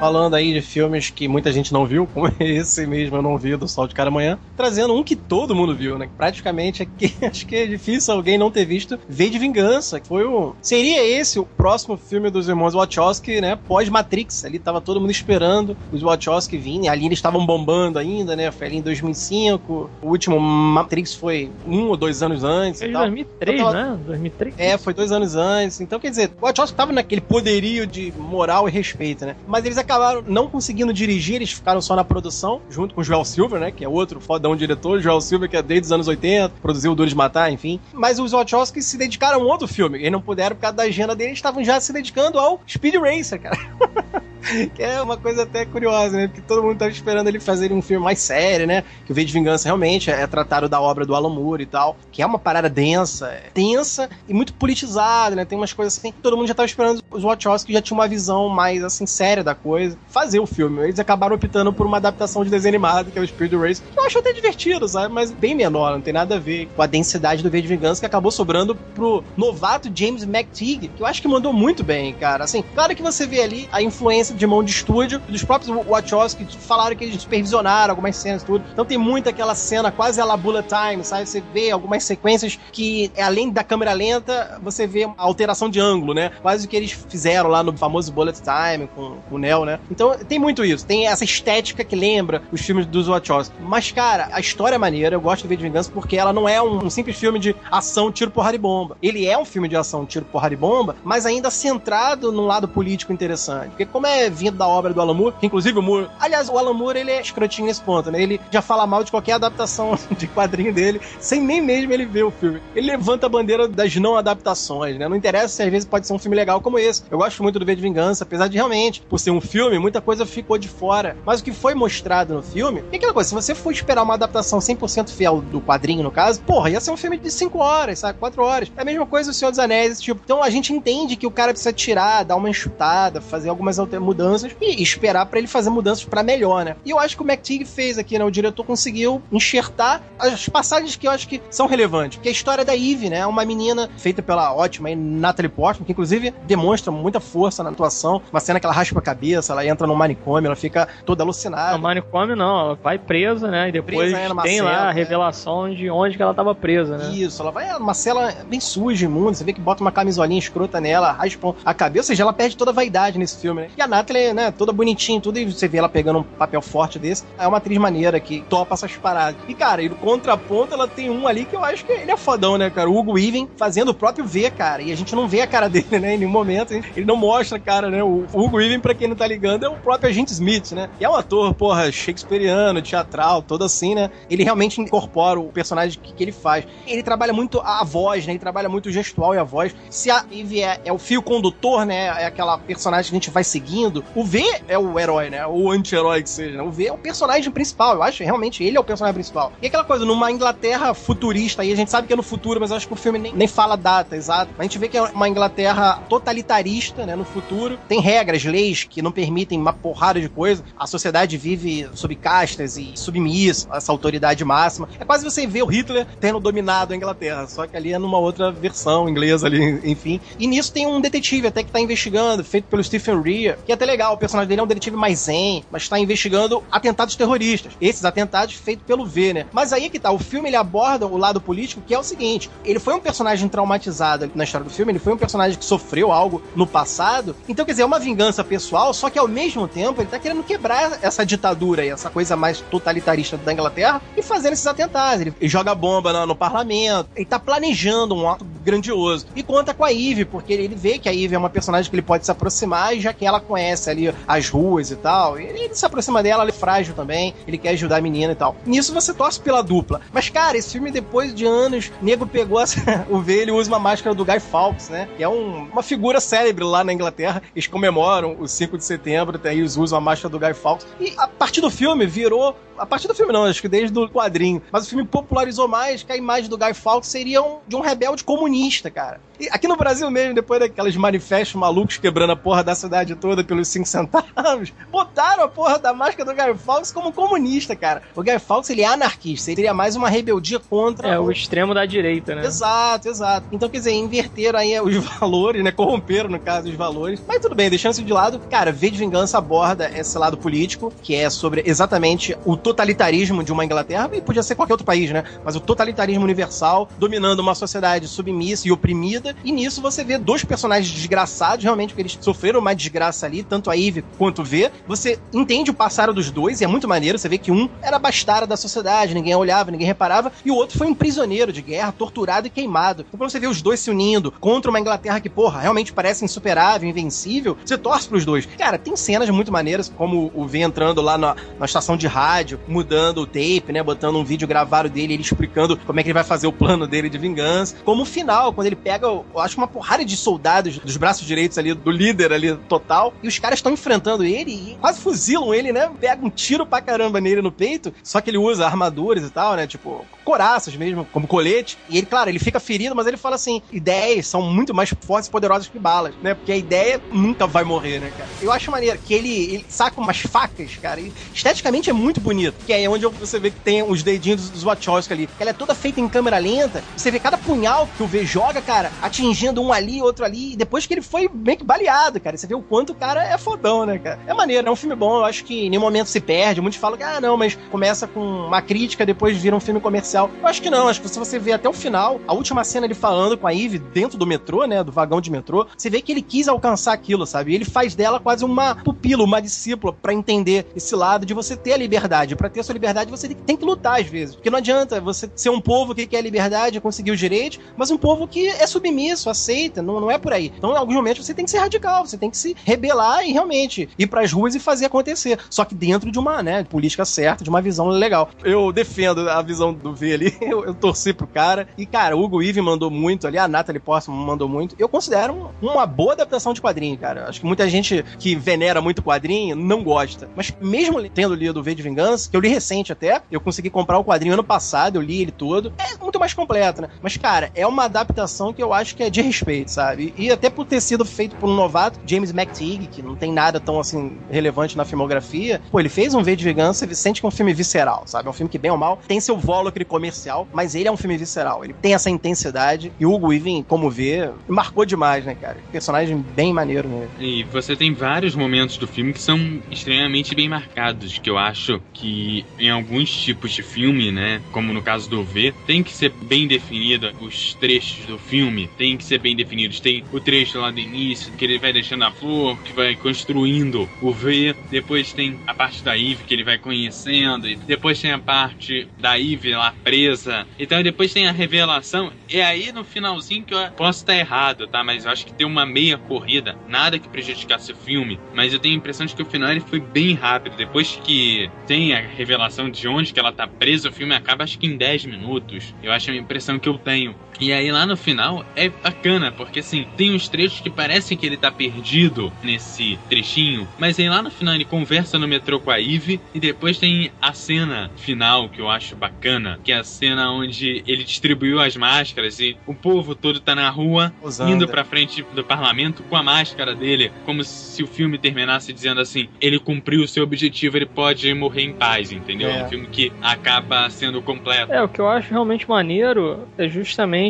Falando 0.01 0.33
aí 0.33 0.55
de 0.55 0.63
filmes 0.63 1.11
que 1.11 1.29
muita 1.29 1.53
gente 1.53 1.75
não 1.75 1.85
viu, 1.85 2.07
como 2.07 2.33
esse 2.41 2.87
mesmo 2.87 3.17
eu 3.17 3.23
não 3.23 3.37
vi 3.37 3.55
do 3.55 3.69
Sol 3.69 3.87
de 3.87 3.95
Cara 3.95 4.09
Amanhã, 4.09 4.39
trazendo 4.57 4.95
um 4.95 5.05
que 5.05 5.15
todo 5.15 5.55
mundo 5.55 5.75
viu, 5.75 5.99
né? 5.99 6.09
Praticamente 6.17 6.83
aqui, 6.83 7.15
acho 7.23 7.47
que 7.47 7.55
é 7.55 7.67
difícil 7.67 8.15
alguém 8.15 8.39
não 8.39 8.51
ter 8.51 8.65
visto 8.65 8.99
V 9.07 9.29
de 9.29 9.39
Vingança, 9.39 10.01
que 10.01 10.09
foi 10.09 10.25
o... 10.25 10.57
Seria 10.63 11.05
esse 11.05 11.39
o 11.39 11.45
próximo 11.45 11.99
filme 11.99 12.31
dos 12.31 12.49
irmãos 12.49 12.73
Wachowski, 12.73 13.43
né? 13.43 13.59
Pós-Matrix, 13.69 14.47
ali 14.47 14.59
tava 14.59 14.81
todo 14.81 14.99
mundo 14.99 15.11
esperando 15.11 15.77
os 15.93 16.01
Wachowski 16.01 16.57
virem, 16.57 16.89
ali 16.89 17.05
eles 17.05 17.19
estavam 17.19 17.45
bombando 17.45 17.99
ainda, 17.99 18.35
né? 18.35 18.51
Foi 18.51 18.69
ali 18.69 18.79
em 18.79 18.83
2005, 18.83 19.91
o 20.01 20.09
último 20.09 20.41
Matrix 20.41 21.15
foi 21.15 21.51
um 21.67 21.89
ou 21.89 21.97
dois 21.97 22.23
anos 22.23 22.43
antes 22.43 22.81
Foi 22.81 22.89
em 22.89 22.93
2003, 22.93 23.61
então, 23.61 23.73
tava... 23.73 23.91
né? 23.91 23.99
2003. 24.07 24.55
É, 24.57 24.79
foi 24.79 24.95
dois 24.95 25.13
anos 25.13 25.37
antes. 25.37 25.79
Então, 25.83 26.01
quer 26.01 26.09
dizer, 26.09 26.31
o 26.41 26.47
Wachowski 26.47 26.75
tava 26.75 26.91
naquele 26.91 27.21
poderio 27.21 27.87
de 27.87 28.11
moral 28.17 28.67
e 28.67 28.73
respeito, 28.73 29.27
né? 29.27 29.37
Mas 29.47 29.67
eles 29.67 29.77
acabaram 29.90 30.22
não 30.26 30.48
conseguindo 30.48 30.92
dirigir, 30.92 31.37
eles 31.37 31.53
ficaram 31.53 31.83
só 31.83 31.96
na 31.96 32.05
produção, 32.05 32.61
junto 32.70 32.94
com 32.94 33.00
o 33.00 33.05
Joel 33.05 33.24
Silver, 33.24 33.59
né? 33.59 33.70
Que 33.72 33.85
é 33.85 33.88
outro 33.88 34.20
fodão 34.20 34.55
diretor. 34.55 35.00
Joel 35.00 35.20
Silver, 35.20 35.48
que 35.48 35.57
é 35.57 35.62
desde 35.62 35.87
os 35.87 35.92
anos 35.92 36.07
80, 36.07 36.55
produziu 36.62 36.92
o 36.92 36.94
Duro 36.94 37.09
de 37.09 37.16
Matar, 37.16 37.53
enfim. 37.53 37.81
Mas 37.92 38.18
os 38.18 38.31
Wachowski 38.33 38.81
se 38.81 38.96
dedicaram 38.96 39.40
a 39.40 39.44
um 39.44 39.48
outro 39.48 39.66
filme. 39.66 39.98
Eles 39.98 40.12
não 40.12 40.20
puderam 40.20 40.55
por 40.55 40.62
causa 40.62 40.76
da 40.76 40.85
agenda 40.85 41.14
deles, 41.14 41.35
estavam 41.35 41.64
já 41.64 41.81
se 41.81 41.92
dedicando 41.92 42.38
ao 42.38 42.61
Speed 42.68 42.94
Racer, 42.94 43.40
cara. 43.40 43.59
que 44.74 44.83
é 44.83 45.00
uma 45.03 45.16
coisa 45.16 45.42
até 45.42 45.64
curiosa, 45.64 46.16
né? 46.16 46.29
Porque 46.29 46.40
todo 46.40 46.62
mundo 46.62 46.79
tava 46.79 46.90
esperando 46.90 47.29
ele 47.29 47.40
fazer 47.40 47.72
um 47.72 47.83
filme 47.83 48.05
mais 48.05 48.18
sério, 48.20 48.66
né? 48.66 48.85
Que 49.05 49.12
o 49.12 49.14
V 49.14 49.24
de 49.24 49.33
Vingança 49.33 49.68
realmente 49.68 50.11
é 50.11 50.26
tratado 50.26 50.68
da 50.68 50.81
obra 50.81 51.05
do 51.05 51.14
Alan 51.14 51.31
Moore 51.31 51.62
e 51.62 51.66
tal, 51.66 51.96
que 52.11 52.22
é 52.22 52.26
uma 52.26 52.38
parada 52.38 52.68
densa, 52.68 53.29
é 53.29 53.50
tensa 53.53 54.09
e 54.29 54.35
muito 54.35 54.53
politizada, 54.55 55.37
né? 55.37 55.44
Tem 55.44 55.59
umas 55.59 55.72
coisas 55.72 55.98
assim. 55.98 56.12
Todo 56.22 56.37
mundo 56.37 56.48
já 56.48 56.55
tava 56.55 56.66
esperando 56.66 57.03
os 57.11 57.22
Wachowski 57.22 57.72
já 57.72 57.83
tinha 57.83 57.96
uma 57.96 58.09
visão 58.09 58.48
mais 58.48 58.83
assim 58.83 59.07
séria 59.07 59.42
da 59.42 59.55
coisa, 59.55 59.96
fazer 60.09 60.40
o 60.40 60.46
filme. 60.46 60.83
Eles 60.83 60.98
acabaram 60.98 61.37
optando 61.37 61.72
por 61.72 61.87
uma 61.87 61.98
adaptação 61.98 62.44
de 62.44 62.50
desenho 62.50 62.72
animado, 62.72 63.11
que 63.11 63.18
é 63.18 63.22
o 63.22 63.26
Spirit 63.26 63.57
Race, 63.57 63.83
que 63.83 63.98
eu 63.98 64.05
acho 64.05 64.18
até 64.18 64.33
divertido, 64.33 64.88
sabe? 64.88 65.12
Mas 65.12 65.31
bem 65.31 65.55
menor, 65.55 65.92
não 65.92 66.00
tem 66.00 66.12
nada 66.12 66.37
a 66.37 66.38
ver 66.38 66.68
com 66.74 66.83
a 66.83 66.87
densidade 66.87 67.42
do 67.42 67.50
V 67.50 67.62
de 67.62 67.68
Vingança 67.68 68.00
que 68.00 68.07
acabou 68.07 68.31
sobrando 68.31 68.74
pro 68.74 69.22
novato 69.37 69.90
James 69.94 70.22
McTeague, 70.22 70.88
que 70.88 71.03
eu 71.03 71.07
acho 71.07 71.20
que 71.20 71.29
mandou 71.29 71.53
muito 71.53 71.83
bem, 71.83 72.12
cara. 72.14 72.44
Assim, 72.44 72.62
claro 72.74 72.94
que 72.94 73.03
você 73.03 73.26
vê 73.26 73.42
ali 73.42 73.68
a 73.72 73.83
influência 73.83 74.30
de 74.35 74.47
mão 74.47 74.62
de 74.62 74.71
estúdio 74.71 75.21
dos 75.29 75.45
próprios 75.45 75.75
Wachowski 75.87 76.47
falaram 76.59 76.97
que 76.97 77.05
eles 77.05 77.23
supervisionaram 77.23 77.93
algumas 77.93 78.16
cenas 78.16 78.43
tudo. 78.43 78.64
Então 78.73 78.85
tem 78.85 78.99
muito 78.99 79.29
aquela 79.29 79.55
cena 79.55 79.90
quase 79.90 80.21
a 80.21 80.37
bullet 80.37 80.69
time, 80.69 81.05
sabe? 81.05 81.27
Você 81.27 81.43
vê 81.53 81.71
algumas 81.71 82.05
sequências 82.05 82.59
que 82.73 83.11
além 83.19 83.51
da 83.51 83.64
câmera 83.64 83.93
lenta, 83.93 84.59
você 84.62 84.87
vê 84.87 85.05
a 85.05 85.12
alteração 85.16 85.69
de 85.69 85.81
ângulo, 85.81 86.14
né? 86.14 86.31
Quase 86.43 86.66
o 86.66 86.69
que 86.69 86.77
eles 86.77 86.93
fizeram 87.09 87.49
lá 87.49 87.62
no 87.62 87.77
famoso 87.77 88.12
bullet 88.12 88.40
time 88.40 88.88
com, 88.95 89.16
com 89.29 89.35
o 89.35 89.38
Neo, 89.38 89.64
né? 89.64 89.79
Então 89.90 90.16
tem 90.19 90.38
muito 90.38 90.64
isso. 90.64 90.87
Tem 90.87 91.07
essa 91.07 91.25
estética 91.25 91.85
que 91.85 91.97
lembra 91.97 92.43
os 92.53 92.61
filmes 92.61 92.87
dos 92.87 93.07
Wachowski. 93.07 93.55
Mas 93.61 93.90
cara, 93.90 94.29
a 94.33 94.40
história 94.40 94.77
é 94.77 94.79
maneira, 94.79 95.16
eu 95.16 95.21
gosto 95.21 95.43
de 95.43 95.49
ver 95.49 95.57
de 95.57 95.64
Vingança 95.64 95.90
porque 95.93 96.16
ela 96.16 96.33
não 96.33 96.49
é 96.49 96.61
um, 96.62 96.85
um 96.85 96.90
simples 96.90 97.16
filme 97.16 97.38
de 97.38 97.55
ação, 97.71 98.11
tiro, 98.11 98.31
porrada 98.31 98.57
e 98.57 98.59
bomba. 98.59 98.97
Ele 99.03 99.27
é 99.27 99.37
um 99.38 99.45
filme 99.45 99.69
de 99.69 99.77
ação, 99.77 100.07
tiro, 100.07 100.25
porrada 100.25 100.55
e 100.55 100.57
bomba, 100.57 100.97
mas 101.05 101.27
ainda 101.27 101.51
centrado 101.51 102.33
num 102.33 102.47
lado 102.47 102.69
político 102.69 103.12
interessante. 103.12 103.71
Porque 103.71 103.87
como 103.87 104.07
é 104.07 104.20
vindo 104.29 104.59
da 104.59 104.67
obra 104.67 104.93
do 104.93 105.01
Alan 105.01 105.15
Moore, 105.15 105.35
que 105.39 105.47
inclusive 105.47 105.79
o 105.79 105.83
Moore... 105.83 106.09
Aliás, 106.19 106.49
o 106.49 106.59
Alan 106.59 106.75
Moore, 106.75 106.99
ele 106.99 107.11
é 107.11 107.21
escrotinho 107.21 107.67
nesse 107.69 107.81
ponto, 107.81 108.11
né? 108.11 108.21
Ele 108.21 108.41
já 108.51 108.61
fala 108.61 108.87
mal 108.87 109.05
de 109.05 109.11
qualquer 109.11 109.33
adaptação 109.33 109.97
de 110.19 110.27
quadrinho 110.27 110.75
dele, 110.75 111.01
sem 111.19 111.41
nem 111.41 111.61
mesmo 111.61 111.93
ele 111.93 112.05
ver 112.05 112.25
o 112.25 112.31
filme. 112.31 112.61
Ele 112.75 112.91
levanta 112.91 113.27
a 113.27 113.29
bandeira 113.29 113.69
das 113.69 113.95
não 113.97 114.17
adaptações, 114.17 114.99
né? 114.99 115.09
Não 115.09 115.17
interessa 115.17 115.55
se 115.57 115.63
às 115.63 115.71
vezes 115.71 115.89
pode 115.89 116.07
ser 116.07 116.13
um 116.13 116.19
filme 116.19 116.37
legal 116.37 116.61
como 116.61 116.79
esse. 116.79 117.03
Eu 117.11 117.19
gosto 117.19 117.43
muito 117.43 117.59
do 117.59 117.65
V 117.65 117.77
de 117.77 117.83
Vingança, 117.83 118.25
apesar 118.25 118.49
de 118.49 118.57
realmente, 118.57 119.03
por 119.03 119.19
ser 119.19 119.31
um 119.31 119.41
filme, 119.41 119.79
muita 119.79 120.01
coisa 120.01 120.27
ficou 120.27 120.59
de 120.59 120.69
fora. 120.69 121.17
Mas 121.25 121.41
o 121.41 121.45
que 121.45 121.53
foi 121.53 121.75
mostrado 121.75 122.35
no 122.35 122.43
filme, 122.43 122.83
é 122.93 122.97
aquela 122.97 123.13
coisa, 123.13 123.29
se 123.29 123.35
você 123.35 123.55
for 123.55 123.73
esperar 123.73 124.03
uma 124.03 124.15
adaptação 124.15 124.59
100% 124.59 125.11
fiel 125.11 125.41
do 125.41 125.61
quadrinho, 125.61 126.03
no 126.03 126.11
caso, 126.11 126.41
porra, 126.43 126.71
ia 126.71 126.81
ser 126.81 126.91
um 126.91 126.97
filme 126.97 127.19
de 127.19 127.31
5 127.31 127.59
horas, 127.59 128.01
sabe? 128.01 128.19
4 128.19 128.43
horas. 128.43 128.73
É 128.77 128.83
a 128.83 128.85
mesma 128.85 129.07
coisa 129.07 129.31
do 129.31 129.35
Senhor 129.35 129.51
dos 129.51 129.59
Anéis, 129.59 130.01
tipo. 130.01 130.21
Então 130.25 130.43
a 130.43 130.51
gente 130.51 130.73
entende 130.73 131.17
que 131.17 131.27
o 131.27 131.31
cara 131.31 131.53
precisa 131.53 131.73
tirar, 131.73 132.25
dar 132.25 132.37
uma 132.37 132.51
enxutada, 132.51 133.21
fazer 133.21 133.49
algumas 133.49 133.79
mudanças 134.11 134.55
e 134.61 134.83
esperar 134.83 135.27
para 135.27 135.38
ele 135.38 135.46
fazer 135.46 135.70
mudanças 135.70 136.05
para 136.05 136.23
melhor, 136.23 136.64
né? 136.64 136.77
E 136.85 136.90
eu 136.90 136.99
acho 136.99 137.16
que 137.16 137.23
o 137.23 137.27
McTeague 137.27 137.64
fez 137.64 137.96
aqui, 137.96 138.18
né? 138.18 138.25
O 138.25 138.31
diretor 138.31 138.64
conseguiu 138.64 139.23
enxertar 139.31 140.03
as 140.18 140.49
passagens 140.49 140.96
que 140.96 141.07
eu 141.07 141.11
acho 141.11 141.29
que 141.29 141.40
são 141.49 141.66
relevantes. 141.66 142.18
Que 142.20 142.29
é 142.29 142.31
a 142.31 142.33
história 142.33 142.64
da 142.64 142.75
Eve, 142.75 143.09
né? 143.09 143.25
Uma 143.27 143.44
menina 143.44 143.88
feita 143.96 144.23
pela 144.23 144.53
ótima 144.53 144.88
Natalie 144.94 145.49
Portman, 145.49 145.87
que 145.87 145.92
inclusive 145.92 146.35
demonstra 146.46 146.90
muita 146.90 147.20
força 147.20 147.62
na 147.62 147.70
atuação. 147.70 148.20
Uma 148.33 148.40
cena 148.40 148.59
que 148.59 148.66
ela 148.66 148.75
raspa 148.75 148.99
a 148.99 149.03
cabeça, 149.03 149.53
ela 149.53 149.64
entra 149.64 149.87
no 149.87 149.94
manicômio, 149.94 150.49
ela 150.49 150.57
fica 150.57 150.88
toda 151.05 151.23
alucinada. 151.23 151.77
No 151.77 151.83
manicômio 151.83 152.35
não, 152.35 152.61
ela 152.61 152.75
vai 152.83 152.99
presa, 152.99 153.49
né? 153.49 153.68
E 153.68 153.73
depois 153.73 154.12
presa, 154.12 154.18
é, 154.18 154.42
tem 154.42 154.57
cela, 154.57 154.70
lá 154.70 154.88
a 154.88 154.92
revelação 154.92 155.68
é. 155.68 155.75
de 155.75 155.90
onde 155.90 156.16
que 156.16 156.23
ela 156.23 156.35
tava 156.35 156.55
presa, 156.55 156.99
né? 156.99 157.11
Isso, 157.12 157.40
ela 157.40 157.53
vai 157.53 157.73
numa 157.79 157.94
cela 157.94 158.35
bem 158.49 158.61
suja, 158.61 159.07
imunda. 159.07 159.35
Você 159.35 159.44
vê 159.44 159.53
que 159.53 159.61
bota 159.61 159.83
uma 159.83 159.92
camisolinha 159.92 160.38
escrota 160.38 160.81
nela, 160.81 161.12
raspa 161.12 161.55
a 161.64 161.73
cabeça, 161.73 162.05
ou 162.05 162.07
seja, 162.09 162.23
ela 162.23 162.33
perde 162.33 162.57
toda 162.57 162.70
a 162.70 162.75
vaidade 162.75 163.18
nesse 163.18 163.38
filme, 163.38 163.62
né? 163.62 163.68
E 163.77 163.83
a 163.83 163.87
Natalie, 164.01 164.33
né, 164.33 164.51
toda 164.51 164.73
bonitinha 164.73 165.21
tudo, 165.21 165.39
e 165.39 165.45
você 165.45 165.69
vê 165.69 165.79
ela 165.79 165.89
pegando 165.89 166.21
um 166.21 166.23
papel 166.23 166.63
forte 166.63 166.99
desse. 166.99 167.25
É 167.39 167.47
uma 167.47 167.59
atriz 167.59 167.79
maneira 167.79 168.19
que 168.19 168.41
topa 168.49 168.75
essas 168.75 168.97
paradas. 168.97 169.41
E, 169.47 169.55
cara, 169.55 169.83
e 169.83 169.89
no 169.89 169.97
contraponto, 169.97 170.75
ela 170.75 170.89
tem 170.89 171.11
um 171.11 171.27
ali 171.27 171.45
que 171.45 171.55
eu 171.55 171.65
acho 171.65 171.85
que 171.85 171.93
ele 171.93 172.11
é 172.11 172.17
fodão, 172.17 172.57
né, 172.57 172.71
cara? 172.71 172.89
O 172.89 172.97
Hugo 172.97 173.13
Weaving 173.13 173.49
fazendo 173.57 173.91
o 173.91 173.95
próprio 173.95 174.25
V, 174.25 174.51
cara. 174.51 174.83
E 174.83 174.93
a 174.93 174.97
gente 174.97 175.15
não 175.15 175.29
vê 175.29 175.43
a 175.43 175.47
cara 175.47 175.69
dele, 175.71 175.99
né, 175.99 176.15
em 176.15 176.19
nenhum 176.19 176.31
momento. 176.31 176.73
Ele 176.73 177.05
não 177.05 177.17
mostra 177.17 177.59
a 177.59 177.61
cara, 177.61 177.91
né? 177.91 178.03
O 178.03 178.25
Hugo 178.33 178.57
Weaving, 178.57 178.81
pra 178.81 178.95
quem 178.95 179.09
não 179.09 179.17
tá 179.17 179.27
ligando, 179.27 179.65
é 179.65 179.69
o 179.69 179.77
próprio 179.77 180.09
agente 180.09 180.33
Smith, 180.33 180.73
né? 180.73 180.89
E 180.99 181.05
é 181.05 181.09
um 181.09 181.15
ator, 181.15 181.53
porra, 181.55 181.91
shakespeariano, 181.93 182.81
teatral, 182.81 183.43
todo 183.43 183.65
assim, 183.65 183.95
né? 183.95 184.11
Ele 184.29 184.45
realmente 184.45 184.81
incorpora 184.81 185.39
o 185.39 185.49
personagem 185.53 185.99
que, 186.01 186.13
que 186.13 186.25
ele 186.25 186.33
faz. 186.33 186.67
Ele 186.87 187.03
trabalha 187.03 187.33
muito 187.33 187.61
a 187.61 187.85
voz, 187.85 188.27
né? 188.27 188.33
Ele 188.33 188.39
trabalha 188.39 188.69
muito 188.69 188.87
o 188.87 188.93
gestual 188.93 189.35
e 189.35 189.39
a 189.39 189.45
voz. 189.45 189.75
Se 189.91 190.11
a 190.11 190.25
Eve 190.31 190.63
é, 190.63 190.81
é 190.85 190.93
o 190.93 190.99
fio 190.99 191.23
condutor, 191.23 191.85
né? 191.85 192.07
É 192.07 192.27
aquela 192.27 192.59
personagem 192.59 193.11
que 193.11 193.17
a 193.17 193.19
gente 193.19 193.31
vai 193.31 193.45
seguindo, 193.45 193.89
o 194.14 194.24
V 194.24 194.44
é 194.68 194.79
o 194.79 194.98
herói, 194.98 195.31
né? 195.31 195.46
O 195.46 195.70
anti-herói 195.70 196.22
que 196.22 196.31
seja. 196.31 196.57
Né? 196.57 196.62
O 196.62 196.70
V 196.70 196.87
é 196.87 196.92
o 196.92 196.98
personagem 196.98 197.50
principal. 197.50 197.94
Eu 197.94 198.03
acho 198.03 198.22
realmente 198.22 198.62
ele 198.62 198.76
é 198.76 198.81
o 198.81 198.85
personagem 198.85 199.14
principal. 199.14 199.53
E 199.61 199.66
aquela 199.66 199.85
coisa, 199.85 200.05
numa 200.05 200.31
Inglaterra 200.31 200.94
futurista, 200.94 201.62
aí 201.62 201.72
a 201.72 201.76
gente 201.76 201.90
sabe 201.90 202.07
que 202.07 202.12
é 202.12 202.16
no 202.16 202.22
futuro, 202.22 202.61
mas 202.61 202.72
acho 202.72 202.87
que 202.87 202.92
o 202.92 202.96
filme 202.96 203.18
nem, 203.18 203.33
nem 203.35 203.48
fala 203.48 203.76
data 203.76 204.16
exata. 204.16 204.50
A 204.59 204.62
gente 204.62 204.79
vê 204.79 204.88
que 204.88 204.96
é 204.96 205.03
uma 205.03 205.29
Inglaterra 205.29 206.03
totalitarista, 206.09 207.07
né? 207.07 207.16
No 207.16 207.24
futuro. 207.24 207.79
Tem 207.88 208.00
regras, 208.00 208.44
leis 208.44 208.85
que 208.85 209.03
não 209.03 209.12
permitem 209.12 209.59
uma 209.59 209.72
porrada 209.72 210.20
de 210.20 210.29
coisa. 210.29 210.64
A 210.79 210.87
sociedade 210.87 211.37
vive 211.37 211.88
sob 211.94 212.14
castas 212.14 212.76
e 212.76 212.92
submissa, 212.94 213.68
essa 213.72 213.92
autoridade 213.92 214.44
máxima. 214.44 214.88
É 214.98 215.05
quase 215.05 215.24
você 215.24 215.46
ver 215.46 215.62
o 215.62 215.66
Hitler 215.66 216.07
tendo 216.20 216.40
dominado 216.40 216.92
a 216.92 216.96
Inglaterra, 216.96 217.46
só 217.46 217.66
que 217.66 217.76
ali 217.76 217.92
é 217.92 217.98
numa 217.98 218.18
outra 218.18 218.50
versão 218.50 219.09
inglesa 219.09 219.46
ali, 219.46 219.81
enfim. 219.85 220.20
E 220.38 220.46
nisso 220.46 220.72
tem 220.72 220.87
um 220.87 221.00
detetive 221.00 221.46
até 221.46 221.62
que 221.62 221.70
tá 221.70 221.81
investigando, 221.81 222.44
feito 222.44 222.64
pelo 222.64 222.83
Stephen 222.83 223.20
Rea, 223.20 223.59
que 223.64 223.72
é 223.72 223.76
até 223.81 223.87
legal, 223.87 224.12
o 224.12 224.19
personagem 224.19 224.47
dele 224.47 224.61
é 224.61 224.64
um 224.64 224.66
detetive 224.66 224.95
mais 224.95 225.21
zen, 225.21 225.64
mas 225.71 225.85
está 225.85 225.99
investigando 225.99 226.62
atentados 226.71 227.16
terroristas. 227.16 227.73
Esses 227.81 228.05
atentados 228.05 228.55
feitos 228.55 228.85
pelo 228.87 229.07
V, 229.07 229.33
né? 229.33 229.47
Mas 229.53 229.73
aí 229.73 229.87
é 229.87 229.88
que 229.88 229.99
tá, 229.99 230.12
o 230.12 230.19
filme 230.19 230.51
ele 230.51 230.57
aborda 230.57 231.07
o 231.07 231.16
lado 231.16 231.40
político, 231.40 231.81
que 231.87 231.95
é 231.95 231.99
o 231.99 232.03
seguinte: 232.03 232.51
ele 232.62 232.79
foi 232.79 232.93
um 232.93 233.01
personagem 233.01 233.49
traumatizado 233.49 234.31
na 234.35 234.45
história 234.45 234.66
do 234.66 234.71
filme, 234.71 234.93
ele 234.93 234.99
foi 234.99 235.14
um 235.14 235.16
personagem 235.16 235.59
que 235.59 235.64
sofreu 235.64 236.12
algo 236.12 236.43
no 236.55 236.66
passado. 236.66 237.35
Então, 237.49 237.64
quer 237.64 237.73
dizer, 237.73 237.83
é 237.83 237.87
uma 237.87 237.99
vingança 237.99 238.45
pessoal, 238.45 238.93
só 238.93 239.09
que 239.09 239.19
ao 239.19 239.27
mesmo 239.27 239.66
tempo 239.66 240.03
ele 240.03 240.11
tá 240.11 240.19
querendo 240.19 240.43
quebrar 240.43 240.99
essa 241.01 241.25
ditadura 241.25 241.83
e 241.83 241.88
essa 241.88 242.11
coisa 242.11 242.37
mais 242.37 242.61
totalitarista 242.61 243.38
da 243.38 243.53
Inglaterra 243.53 244.03
e 244.14 244.23
fazendo 244.23 244.53
esses 244.53 244.66
atentados. 244.66 245.23
Ele, 245.23 245.35
joga 245.49 245.75
bomba 245.75 246.12
no, 246.12 246.27
no, 246.27 246.37
parlamento, 246.37 247.09
ele 247.16 247.25
tá 247.25 247.38
planejando 247.38 248.14
um 248.14 248.29
ato 248.29 248.45
grandioso. 248.62 249.27
E 249.35 249.42
conta 249.42 249.75
com 249.75 249.85
a 249.85 249.92
Eve, 249.92 250.25
porque 250.25 250.53
ele, 250.53 250.75
vê 250.75 250.99
que 250.99 251.09
a 251.09 251.14
Eve 251.14 251.35
é 251.35 251.38
uma 251.38 251.51
personagem 251.51 251.90
que 251.90 251.94
ele 251.94 252.03
pode 252.03 252.25
se 252.25 252.31
aproximar, 252.31 252.96
já 252.96 253.12
que 253.12 253.27
ela 253.27 253.40
conhece 253.40 253.90
ali 253.90 254.12
as 254.27 254.49
ruas 254.49 254.90
e 254.90 254.96
tal. 254.96 255.38
Ele, 255.38 255.61
ele 255.64 255.75
se 255.75 255.85
aproxima 255.85 256.23
dela, 256.23 256.44
ele 256.44 256.51
é 256.51 256.55
frágil 256.55 256.94
também, 256.94 257.35
ele 257.46 257.59
quer 257.59 257.70
ajudar 257.70 257.96
a 257.96 258.01
menina 258.01 258.33
e 258.33 258.37
tal. 258.37 258.57
Nisso 258.64 258.92
você 258.92 259.12
torce 259.12 259.40
pela 259.40 259.62
dupla. 259.62 260.01
Mas, 260.12 260.29
cara, 260.29 260.57
esse 260.57 260.73
filme, 260.73 260.90
depois 260.90 261.35
de 261.35 261.44
anos, 261.44 261.90
nego 262.01 262.27
pegou 262.27 262.61
essa, 262.61 263.07
o 263.09 263.20
V, 263.20 263.33
ele 263.33 263.53
usa 263.53 263.70
uma 263.70 263.79
máscara 263.79 264.14
do 264.14 264.25
Guy 264.25 264.40
Fawkes, 264.40 264.88
né? 264.88 265.09
Que 265.16 265.23
é 265.23 265.29
um, 265.29 265.68
uma 265.73 265.83
figura 265.83 266.20
célebre 266.20 266.64
lá 266.64 266.85
na 266.85 266.92
Inglaterra. 266.92 267.42
Eles 267.55 267.66
comemoram 267.66 268.37
o 268.38 268.46
5 268.46 268.77
de 268.79 268.85
setembro, 268.85 269.38
daí 269.38 269.59
eles 269.59 269.77
usam 269.77 269.99
a 269.99 270.01
máscara 270.01 270.31
do 270.31 270.38
Guy 270.38 270.55
Fawkes. 270.55 270.87
E 270.99 271.14
a 271.16 271.27
partir 271.29 271.61
do 271.61 271.70
filme 271.70 272.07
virou. 272.07 272.57
A 272.81 272.87
partir 272.87 273.09
do 273.09 273.14
filme, 273.14 273.31
não, 273.31 273.45
acho 273.45 273.61
que 273.61 273.69
desde 273.69 273.97
o 273.99 274.09
quadrinho. 274.09 274.62
Mas 274.73 274.87
o 274.87 274.88
filme 274.88 275.05
popularizou 275.05 275.69
mais 275.69 276.03
que 276.03 276.11
a 276.11 276.16
imagem 276.16 276.49
do 276.49 276.57
Guy 276.57 276.73
Fawkes 276.73 277.11
seria 277.11 277.43
um, 277.43 277.59
de 277.69 277.77
um 277.77 277.81
rebelde 277.81 278.25
comunista 278.25 278.90
cara. 278.90 279.21
E 279.38 279.49
aqui 279.51 279.66
no 279.66 279.77
Brasil 279.77 280.11
mesmo, 280.11 280.35
depois 280.35 280.61
daqueles 280.61 280.97
manifestos 280.97 281.55
malucos 281.55 281.97
quebrando 281.97 282.33
a 282.33 282.37
porra 282.37 282.62
da 282.62 282.75
cidade 282.75 283.14
toda 283.14 283.43
pelos 283.43 283.69
5 283.69 283.87
centavos, 283.87 284.73
botaram 284.93 285.45
a 285.45 285.49
porra 285.49 285.79
da 285.79 285.93
máscara 285.93 286.31
do 286.31 286.37
Guy 286.37 286.55
Fawkes 286.59 286.93
como 286.93 287.12
comunista, 287.12 287.75
cara. 287.75 288.03
O 288.14 288.23
Guy 288.23 288.38
Fawkes, 288.38 288.71
ele 288.71 288.83
é 288.83 288.87
anarquista, 288.87 289.51
ele 289.51 289.57
seria 289.57 289.75
mais 289.75 289.97
uma 289.97 290.09
rebeldia 290.11 290.59
contra... 290.59 291.09
É, 291.09 291.19
o 291.19 291.31
extremo 291.31 291.73
da 291.73 291.87
direita, 291.87 292.35
né? 292.35 292.45
Exato, 292.45 293.09
exato. 293.09 293.47
Então, 293.51 293.69
quer 293.69 293.79
dizer, 293.79 293.93
inverteram 293.93 294.59
aí 294.59 294.79
os 294.81 294.97
valores, 295.19 295.64
né? 295.64 295.73
Corromperam, 295.73 296.29
no 296.29 296.38
caso, 296.38 296.69
os 296.69 296.75
valores. 296.75 297.23
Mas 297.27 297.40
tudo 297.40 297.55
bem, 297.55 297.71
deixando 297.71 297.93
isso 297.93 298.03
de 298.03 298.12
lado, 298.12 298.40
cara, 298.51 298.73
V 298.73 298.90
de 298.90 298.99
Vingança 298.99 299.38
aborda 299.38 299.90
esse 299.99 300.19
lado 300.19 300.37
político, 300.37 300.93
que 301.03 301.14
é 301.14 301.31
sobre 301.31 301.62
exatamente 301.64 302.37
o 302.45 302.57
totalitarismo 302.71 303.43
de 303.43 303.53
uma 303.53 303.65
Inglaterra, 303.65 304.09
e 304.13 304.21
podia 304.21 304.43
ser 304.43 304.55
qualquer 304.55 304.75
outro 304.75 304.87
país, 304.87 305.11
né? 305.11 305.25
Mas 305.45 305.57
o 305.57 305.61
totalitarismo 305.61 306.23
universal 306.23 306.89
dominando 306.99 307.41
uma 307.41 307.55
sociedade 307.55 308.07
submissa 308.07 308.69
e 308.69 308.73
oprimida, 308.73 309.35
e 309.45 309.51
nisso 309.51 309.83
você 309.83 310.05
vê 310.05 310.17
dois 310.17 310.45
personagens 310.45 310.93
desgraçados, 310.93 311.65
realmente, 311.65 311.91
porque 311.91 312.03
eles 312.03 312.19
sofreram 312.21 312.61
uma 312.61 312.75
desgraça 312.75 313.27
ali, 313.27 313.43
tanto 313.43 313.71
a 313.71 313.77
Eve 313.77 314.05
quanto 314.17 314.43
o 314.43 314.45
V. 314.45 314.71
Você 314.87 315.19
entende 315.33 315.71
o 315.71 315.75
passado 315.75 316.15
dos 316.15 316.31
dois, 316.31 316.61
e 316.61 316.65
é 316.65 316.67
muito 316.67 316.87
maneiro, 316.87 317.19
você 317.19 317.29
vê 317.29 317.39
que 317.39 317.51
um 317.51 317.69
era 317.83 317.99
bastardo 317.99 318.47
da 318.47 318.57
sociedade, 318.57 319.15
ninguém 319.15 319.35
olhava, 319.35 319.71
ninguém 319.71 319.87
reparava, 319.87 320.33
e 320.45 320.51
o 320.51 320.55
outro 320.55 320.79
foi 320.79 320.87
um 320.87 320.95
prisioneiro 320.95 321.53
de 321.53 321.63
guerra, 321.63 321.93
torturado 321.93 322.47
e 322.47 322.51
queimado. 322.51 323.05
Então, 323.09 323.19
quando 323.19 323.31
você 323.31 323.41
vê 323.41 323.47
os 323.47 323.61
dois 323.61 323.81
se 323.81 323.91
unindo 323.91 324.33
contra 324.41 324.71
uma 324.71 324.79
Inglaterra 324.79 325.21
que, 325.21 325.29
porra, 325.29 325.61
realmente 325.61 325.93
parece 325.93 326.25
insuperável, 326.25 326.89
invencível, 326.89 327.57
você 327.65 327.77
torce 327.77 328.09
pros 328.09 328.25
dois. 328.25 328.47
Cara, 328.47 328.79
tem 328.79 328.95
cenas 328.95 329.29
muito 329.31 329.51
maneiras, 329.51 329.93
como 329.97 330.31
o 330.35 330.47
V 330.47 330.61
entrando 330.61 331.01
lá 331.01 331.19
na, 331.19 331.35
na 331.59 331.67
estação 331.67 331.97
de 331.97 332.07
rádio, 332.07 332.60
mudando 332.66 333.18
o 333.18 333.27
tape, 333.27 333.73
né? 333.73 333.83
Botando 333.83 334.16
um 334.16 334.25
vídeo 334.25 334.46
gravado 334.46 334.88
dele, 334.88 335.14
ele 335.14 335.23
explicando 335.23 335.77
como 335.77 335.99
é 335.99 336.03
que 336.03 336.09
ele 336.09 336.14
vai 336.14 336.25
fazer 336.25 336.46
o 336.46 336.53
plano 336.53 336.87
dele 336.87 337.09
de 337.09 337.18
vingança. 337.18 337.77
Como 337.85 338.03
o 338.03 338.07
final, 338.07 338.53
quando 338.53 338.66
ele 338.66 338.77
pega, 338.77 339.07
eu 339.07 339.25
acho, 339.37 339.57
uma 339.57 339.66
porrada 339.68 340.05
de 340.05 340.16
soldados 340.16 340.79
dos 340.79 340.96
braços 340.96 341.27
direitos 341.27 341.59
ali, 341.59 341.75
do 341.75 341.90
líder 341.90 342.33
ali 342.33 342.57
total, 342.68 343.12
e 343.23 343.29
os 343.29 343.38
caras 343.38 343.59
estão 343.59 343.73
enfrentando 343.73 344.25
ele 344.25 344.53
e 344.53 344.79
quase 344.81 345.01
fuzilam 345.01 345.55
ele, 345.55 345.73
né? 345.73 345.90
Pega 346.01 346.25
um 346.25 346.31
tiro 346.31 346.66
pra 346.66 346.81
caramba 346.81 347.20
nele 347.20 347.42
no 347.42 347.53
peito, 347.53 347.92
só 348.03 348.20
que 348.20 348.31
ele 348.31 348.38
usa 348.38 348.66
armaduras 348.66 349.25
e 349.25 349.31
tal, 349.31 349.55
né? 349.55 349.66
Tipo, 349.66 350.05
coraças 350.25 350.75
mesmo, 350.77 351.05
como 351.12 351.27
colete. 351.27 351.77
E 351.88 351.99
ele, 351.99 352.07
claro, 352.07 352.31
ele 352.31 352.38
fica 352.38 352.61
ferido, 352.61 352.94
mas 352.94 353.07
ele 353.07 353.16
fala 353.16 353.37
assim: 353.37 353.61
ideias 353.73 354.27
são 354.27 354.42
muito 354.42 354.75
mais 354.75 354.92
fortes 355.01 355.29
e 355.29 355.31
poderosas 355.31 355.68
que 355.68 355.79
balas, 355.79 356.14
né? 356.23 356.35
Porque 356.35 356.53
a 356.53 356.57
ideia 356.57 357.01
nunca 357.12 357.46
vai 357.46 357.64
morrer, 357.64 357.99
né, 357.99 358.12
cara? 358.16 358.29
Eu 358.40 358.53
acho 358.53 358.70
maneiro 358.70 358.99
que 358.99 359.12
ele, 359.12 359.55
ele 359.55 359.66
saca 359.68 360.01
umas 360.01 360.20
facas, 360.20 360.77
cara, 360.77 361.01
e 361.01 361.12
esteticamente 361.35 361.90
é 361.90 361.92
muito 361.92 362.20
bonito. 362.20 362.50
Que 362.67 362.73
é 362.73 362.89
onde 362.89 363.07
você 363.07 363.39
vê 363.39 363.51
que 363.51 363.61
tem 363.61 363.83
os 363.83 364.03
dedinhos 364.03 364.51
dos 364.51 364.63
Wachowski 364.63 365.13
ali. 365.13 365.29
Ela 365.39 365.51
é 365.51 365.55
toda 365.55 365.75
feita 365.75 366.01
em 366.01 366.09
câmera 366.09 366.39
lenta. 366.39 366.83
Você 366.97 367.11
vê 367.11 367.19
cada 367.19 367.39
punhal 367.39 367.89
que 367.97 368.03
o 368.03 368.07
V 368.07 368.25
joga, 368.25 368.61
cara, 368.61 368.91
atingindo 369.03 369.61
um 369.61 369.73
ali, 369.73 370.03
outro 370.03 370.25
ali. 370.25 370.53
E 370.53 370.57
depois 370.57 370.87
que 370.87 370.95
ele 370.95 371.03
foi 371.03 371.29
meio 371.33 371.59
que 371.59 371.65
baleado, 371.65 372.21
cara. 372.21 372.37
Você 372.37 372.47
vê 372.47 372.55
o 372.55 372.63
quanto 372.63 372.91
o 372.91 372.95
cara 372.95 373.23
é 373.23 373.37
fodão, 373.39 373.87
né, 373.87 373.99
cara? 373.99 374.19
É 374.27 374.35
maneiro, 374.35 374.69
é 374.69 374.71
um 374.71 374.77
filme 374.77 374.95
bom. 374.95 375.19
Eu 375.19 375.25
acho 375.25 375.45
que 375.45 375.67
em 375.67 375.71
nenhum 375.71 375.83
momento 375.83 376.09
se 376.09 376.21
perde. 376.21 376.61
Muitos 376.61 376.79
falam 376.79 376.97
que, 376.97 377.05
ah, 377.05 377.21
não, 377.21 377.37
mas 377.37 377.59
começa 377.71 378.07
com 378.07 378.21
uma 378.21 378.63
crítica, 378.63 379.07
depois 379.07 379.37
vira 379.39 379.55
um 379.55 379.61
filme 379.61 379.81
comercial. 379.81 380.31
Eu 380.41 380.47
acho 380.47 380.63
que 380.63 380.71
não. 380.71 380.89
Acho 380.89 381.01
que 381.01 381.09
se 381.09 381.19
você 381.19 381.39
vê 381.39 381.53
até 381.53 381.69
o 381.69 381.73
final, 381.73 382.21
a 382.27 382.35
última 382.35 382.65
cena 382.65 382.87
ele 382.87 382.95
falando 382.95 383.37
com 383.37 383.47
a 383.47 383.55
Eve 383.55 383.79
dentro 383.79 384.19
do 384.19 384.27
metrô, 384.27 384.65
né, 384.65 384.83
do 384.83 384.93
vagão 384.93 385.21
de 385.21 385.31
metrô, 385.31 385.67
você 385.77 385.91
vê 385.91 386.01
que 386.01 386.13
ele 386.13 386.23
quis 386.23 386.49
alcançar 386.49 386.93
aquilo, 386.93 387.27
sabe? 387.27 387.53
E 387.53 387.55
ele 387.55 387.65
faz 387.65 387.95
dela 387.95 388.21
quase 388.21 388.45
uma 388.45 388.75
pupila, 388.75 389.25
uma 389.25 389.41
discípula 389.41 389.93
para 389.93 390.13
entender 390.13 390.67
esse 390.75 390.95
lado 390.95 391.27
de 391.27 391.35
você 391.35 391.57
ter 391.57 391.73
a 391.73 391.77
liberdade. 391.77 392.30
Para 392.37 392.49
ter 392.49 392.62
sua 392.62 392.73
liberdade, 392.73 393.11
você 393.11 393.29
tem 393.29 393.57
que 393.57 393.64
lutar 393.64 394.01
às 394.01 394.07
vezes. 394.07 394.35
Porque 394.35 394.51
não 394.51 394.59
adianta 394.59 395.01
você 395.01 395.31
ser 395.35 395.51
um 395.51 395.61
povo 395.61 395.95
que 395.95 396.07
quer 396.07 396.23
liberdade, 396.23 396.81
conseguir 396.81 397.11
os 397.11 397.19
direitos, 397.19 397.59
mas 397.77 397.90
um 397.90 397.99
povo 397.99 398.27
que 398.27 398.49
é 398.49 398.66
submisso, 398.66 399.31
aceita, 399.31 399.83
não, 399.83 400.01
não 400.01 400.11
é 400.11 400.19
por 400.19 400.33
aí. 400.33 400.53
Então, 400.57 400.73
em 400.73 400.77
alguns 400.77 400.95
momentos, 400.95 401.25
você 401.25 401.35
tem 401.35 401.45
que 401.45 401.51
ser 401.51 401.59
radical, 401.59 402.07
você 402.07 402.16
tem 402.16 402.31
que 402.31 402.37
se 402.37 402.57
rebelar 402.64 403.25
e 403.27 403.33
realmente 403.33 403.88
ir 403.99 404.07
pras 404.07 404.33
ruas 404.33 404.55
e 404.55 404.61
fazer 404.61 404.87
acontecer. 404.87 405.38
Só 405.49 405.64
que 405.64 405.75
dentro 405.75 406.11
de 406.11 406.19
uma, 406.19 406.43
né, 406.43 406.64
política 406.64 407.05
certa, 407.05 407.45
de 407.45 407.51
uma 407.51 407.62
visão 407.62 407.88
legal. 407.88 408.31
Eu 408.45 408.73
defendo 408.73 409.29
a 409.29 409.43
visão 409.43 409.73
do 409.73 409.95
V 409.95 410.12
ali, 410.12 410.37
eu, 410.40 410.64
eu 410.64 410.75
torci 410.75 411.12
pro 411.12 411.27
cara. 411.27 411.69
E, 411.77 411.87
cara, 411.87 412.16
o 412.16 412.23
Hugo 412.23 412.43
Eve 412.43 412.61
mandou 412.61 412.90
muito 412.90 413.27
ali, 413.27 413.38
a 413.38 413.49
Natalie 413.49 413.81
Portman 413.81 414.16
mandou 414.16 414.49
muito. 414.49 414.75
Eu 414.79 414.88
considero 414.88 415.51
uma 415.61 415.87
boa 415.87 416.12
adaptação 416.12 416.53
de 416.53 416.61
quadrinho, 416.61 416.97
cara. 416.99 417.29
Acho 417.29 417.40
que 417.40 417.47
muita 417.47 417.69
gente 417.69 418.05
que 418.19 418.35
venera 418.35 418.81
muito 418.81 419.03
quadrinho 419.03 419.57
não 419.57 419.83
gosta. 419.83 420.29
Mas 420.37 420.55
mesmo 420.61 421.01
tendo 421.09 421.35
lido 421.35 421.61
o 421.61 421.62
V 421.62 421.75
de 421.75 421.83
Vingança, 421.83 422.20
que 422.29 422.37
eu 422.37 422.41
li 422.41 422.49
recente 422.49 422.93
até, 422.93 423.23
eu 423.31 423.41
consegui 423.41 423.71
comprar 423.71 423.99
o 423.99 424.05
quadrinho 424.05 424.35
ano 424.35 424.45
passado, 424.45 424.97
eu 424.97 425.03
li 425.03 425.21
ele 425.21 425.31
todo. 425.31 425.73
É 425.79 426.03
muito 426.03 426.19
mais 426.19 426.35
completo, 426.35 426.83
né? 426.83 426.89
Mas, 427.03 427.17
cara, 427.17 427.51
é 427.55 427.67
uma 427.67 427.85
adaptação 427.85 428.53
que 428.53 428.63
eu 428.63 428.73
acho 428.73 428.97
que 428.97 429.03
é 429.03 429.11
de 429.11 429.21
respeito, 429.21 429.71
sabe? 429.71 430.15
E, 430.17 430.31
até 430.31 430.49
por 430.49 430.65
ter 430.65 430.81
sido 430.81 431.05
feito 431.05 431.37
por 431.37 431.49
um 431.49 431.55
novato, 431.55 431.99
James 432.07 432.31
McTeague, 432.31 432.87
que 432.87 433.03
não 433.03 433.15
tem 433.15 433.33
nada 433.33 433.61
tão, 433.61 433.79
assim, 433.79 434.19
relevante 434.31 434.77
na 434.77 434.85
filmografia. 434.85 435.61
Pô, 435.71 435.81
ele 435.81 435.89
fez 435.89 436.15
um 436.15 436.23
V 436.23 436.37
de 436.37 436.45
Vingança, 436.45 436.87
você 436.87 436.95
sente 436.95 437.21
que 437.21 437.27
é 437.27 437.29
um 437.29 437.33
filme 437.33 437.53
visceral, 437.53 438.05
sabe? 438.07 438.27
É 438.27 438.31
um 438.31 438.35
filme 438.35 438.51
que, 438.51 438.59
bem 438.59 438.71
ou 438.71 438.77
mal, 438.77 438.99
tem 439.07 439.21
seu 439.21 439.39
aquele 439.69 439.85
comercial, 439.85 440.47
mas 440.53 440.75
ele 440.75 440.89
é 440.89 440.93
um 440.93 440.97
filme 440.97 441.17
visceral. 441.17 441.65
Ele 441.65 441.75
tem 441.75 441.95
essa 441.95 442.09
intensidade. 442.09 442.93
E 442.99 443.07
o 443.07 443.13
Hugo 443.13 443.29
Weaving, 443.29 443.65
como 443.65 443.91
vê, 443.91 444.31
marcou 444.47 444.85
demais, 444.85 445.25
né, 445.25 445.35
cara? 445.35 445.59
Personagem 445.73 446.17
bem 446.35 446.53
maneiro, 446.53 446.89
né? 446.89 447.09
E 447.19 447.43
você 447.45 447.75
tem 447.77 447.93
vários 447.93 448.35
momentos 448.35 448.77
do 448.77 448.87
filme 448.87 449.13
que 449.13 449.21
são 449.21 449.61
extremamente 449.71 450.35
bem 450.35 450.49
marcados, 450.49 451.19
que 451.19 451.29
eu 451.29 451.37
acho 451.37 451.81
que 451.93 452.10
em 452.59 452.70
alguns 452.70 453.11
tipos 453.11 453.53
de 453.53 453.62
filme, 453.62 454.11
né, 454.11 454.40
como 454.53 454.73
no 454.73 454.83
caso 454.83 455.09
do 455.09 455.23
V, 455.23 455.55
tem 455.66 455.83
que 455.83 455.92
ser 455.92 456.11
bem 456.11 456.46
definido 456.46 457.12
os 457.20 457.55
trechos 457.55 458.07
do 458.07 458.18
filme, 458.18 458.68
tem 458.77 458.96
que 458.96 459.05
ser 459.05 459.18
bem 459.18 459.37
definidos. 459.37 459.81
Tem 459.81 460.05
o 460.12 460.20
trecho 460.20 460.59
lá 460.59 460.70
do 460.70 460.81
início, 460.81 461.33
que 461.33 461.44
ele 461.44 461.59
vai 461.59 461.73
deixando 461.73 462.05
a 462.05 462.11
flor, 462.11 462.59
que 462.62 462.73
vai 462.73 462.94
construindo 462.94 463.88
o 464.01 464.12
V, 464.12 464.55
depois 464.70 465.12
tem 465.12 465.38
a 465.46 465.55
parte 465.55 465.83
da 465.83 465.96
Eve 465.96 466.25
que 466.27 466.35
ele 466.35 466.44
vai 466.44 466.59
conhecendo, 466.59 467.49
e 467.49 467.57
depois 467.57 468.01
tem 468.01 468.12
a 468.12 468.18
parte 468.18 468.87
da 468.99 469.18
Eve 469.18 469.55
lá 469.55 469.75
presa. 469.83 470.46
Então 470.59 470.83
depois 470.83 471.12
tem 471.12 471.27
a 471.27 471.33
revelação, 471.33 472.12
e 472.29 472.40
aí 472.40 472.73
no 472.73 472.85
finalzinho 472.85 473.44
que 473.44 473.55
eu 473.55 473.70
posso 473.73 474.01
estar 474.01 474.16
errado, 474.16 474.66
tá? 474.66 474.83
Mas 474.83 475.05
eu 475.05 475.11
acho 475.11 475.27
que 475.27 475.33
tem 475.33 475.46
uma 475.46 475.66
meia 475.66 475.99
corrida, 475.99 476.57
nada 476.68 476.99
que 476.99 477.09
prejudicasse 477.09 477.73
o 477.73 477.77
filme, 477.77 478.18
mas 478.35 478.53
eu 478.53 478.59
tenho 478.59 478.75
a 478.75 478.79
impressão 478.79 479.07
de 479.07 479.14
que 479.14 479.23
o 479.23 479.27
final 479.27 479.51
ele 479.51 479.61
foi 479.61 479.81
bem 479.81 480.14
rápido. 480.14 480.57
Depois 480.57 480.99
que 481.05 481.51
tem 481.66 481.92
a 481.92 482.00
revelação 482.01 482.71
de 482.71 482.87
onde 482.89 483.13
que 483.13 483.21
ela 483.21 483.33
tá 483.33 483.47
presa, 483.47 483.89
o 483.89 483.93
filme 483.93 484.15
acaba 484.15 484.45
acho 484.45 484.59
que 484.59 484.67
em 484.67 484.77
10 484.77 485.07
minutos. 485.07 485.75
Eu 485.83 485.93
acho 485.93 486.11
a 486.11 486.17
impressão 486.17 486.59
que 486.59 486.69
eu 486.69 486.79
tenho. 486.79 487.15
E 487.40 487.53
aí 487.53 487.72
lá 487.72 487.87
no 487.87 487.96
final 487.96 488.44
é 488.55 488.68
bacana, 488.68 489.33
porque 489.33 489.61
assim, 489.61 489.87
tem 489.96 490.14
uns 490.14 490.29
trechos 490.29 490.61
que 490.61 490.68
parecem 490.68 491.16
que 491.16 491.24
ele 491.24 491.38
tá 491.38 491.50
perdido 491.50 492.31
nesse 492.42 492.98
trechinho, 493.09 493.66
mas 493.79 493.98
aí 493.98 494.09
lá 494.09 494.22
no 494.22 494.31
final 494.31 494.55
ele 494.55 494.64
conversa 494.64 495.18
no 495.18 495.26
metrô 495.26 495.59
com 495.59 495.70
a 495.70 495.81
Eve 495.81 496.20
e 496.35 496.38
depois 496.38 496.79
tem 496.79 497.11
a 497.20 497.33
cena 497.33 497.90
final 497.96 498.48
que 498.48 498.61
eu 498.61 498.68
acho 498.68 498.94
bacana, 498.94 499.59
que 499.64 499.72
é 499.72 499.79
a 499.79 499.85
cena 499.85 500.31
onde 500.31 500.83
ele 500.87 501.03
distribuiu 501.03 501.61
as 501.61 501.76
máscaras 501.76 502.38
e 502.40 502.57
o 502.66 502.74
povo 502.74 503.14
todo 503.14 503.40
tá 503.40 503.55
na 503.55 503.70
rua 503.70 504.12
Usando. 504.22 504.50
indo 504.50 504.68
pra 504.68 504.85
frente 504.85 505.24
do 505.35 505.42
parlamento 505.42 506.03
com 506.03 506.16
a 506.16 506.22
máscara 506.22 506.74
dele, 506.74 507.11
como 507.24 507.42
se 507.42 507.83
o 507.83 507.87
filme 507.87 508.18
terminasse 508.18 508.72
dizendo 508.72 509.00
assim: 509.00 509.29
ele 509.40 509.59
cumpriu 509.59 510.03
o 510.03 510.09
seu 510.09 510.24
objetivo, 510.24 510.76
ele 510.76 510.87
pode 510.87 511.33
morrer 511.33 511.62
em 511.62 511.72
paz, 511.72 512.12
entendeu? 512.12 512.50
É 512.50 512.64
um 512.64 512.68
filme 512.68 512.87
que 512.87 513.11
acaba 513.22 513.88
sendo 513.88 514.20
completo. 514.20 514.72
É, 514.72 514.83
o 514.83 514.88
que 514.88 515.00
eu 515.00 515.09
acho 515.09 515.31
realmente 515.31 515.68
maneiro 515.68 516.46
é 516.59 516.68
justamente 516.68 517.30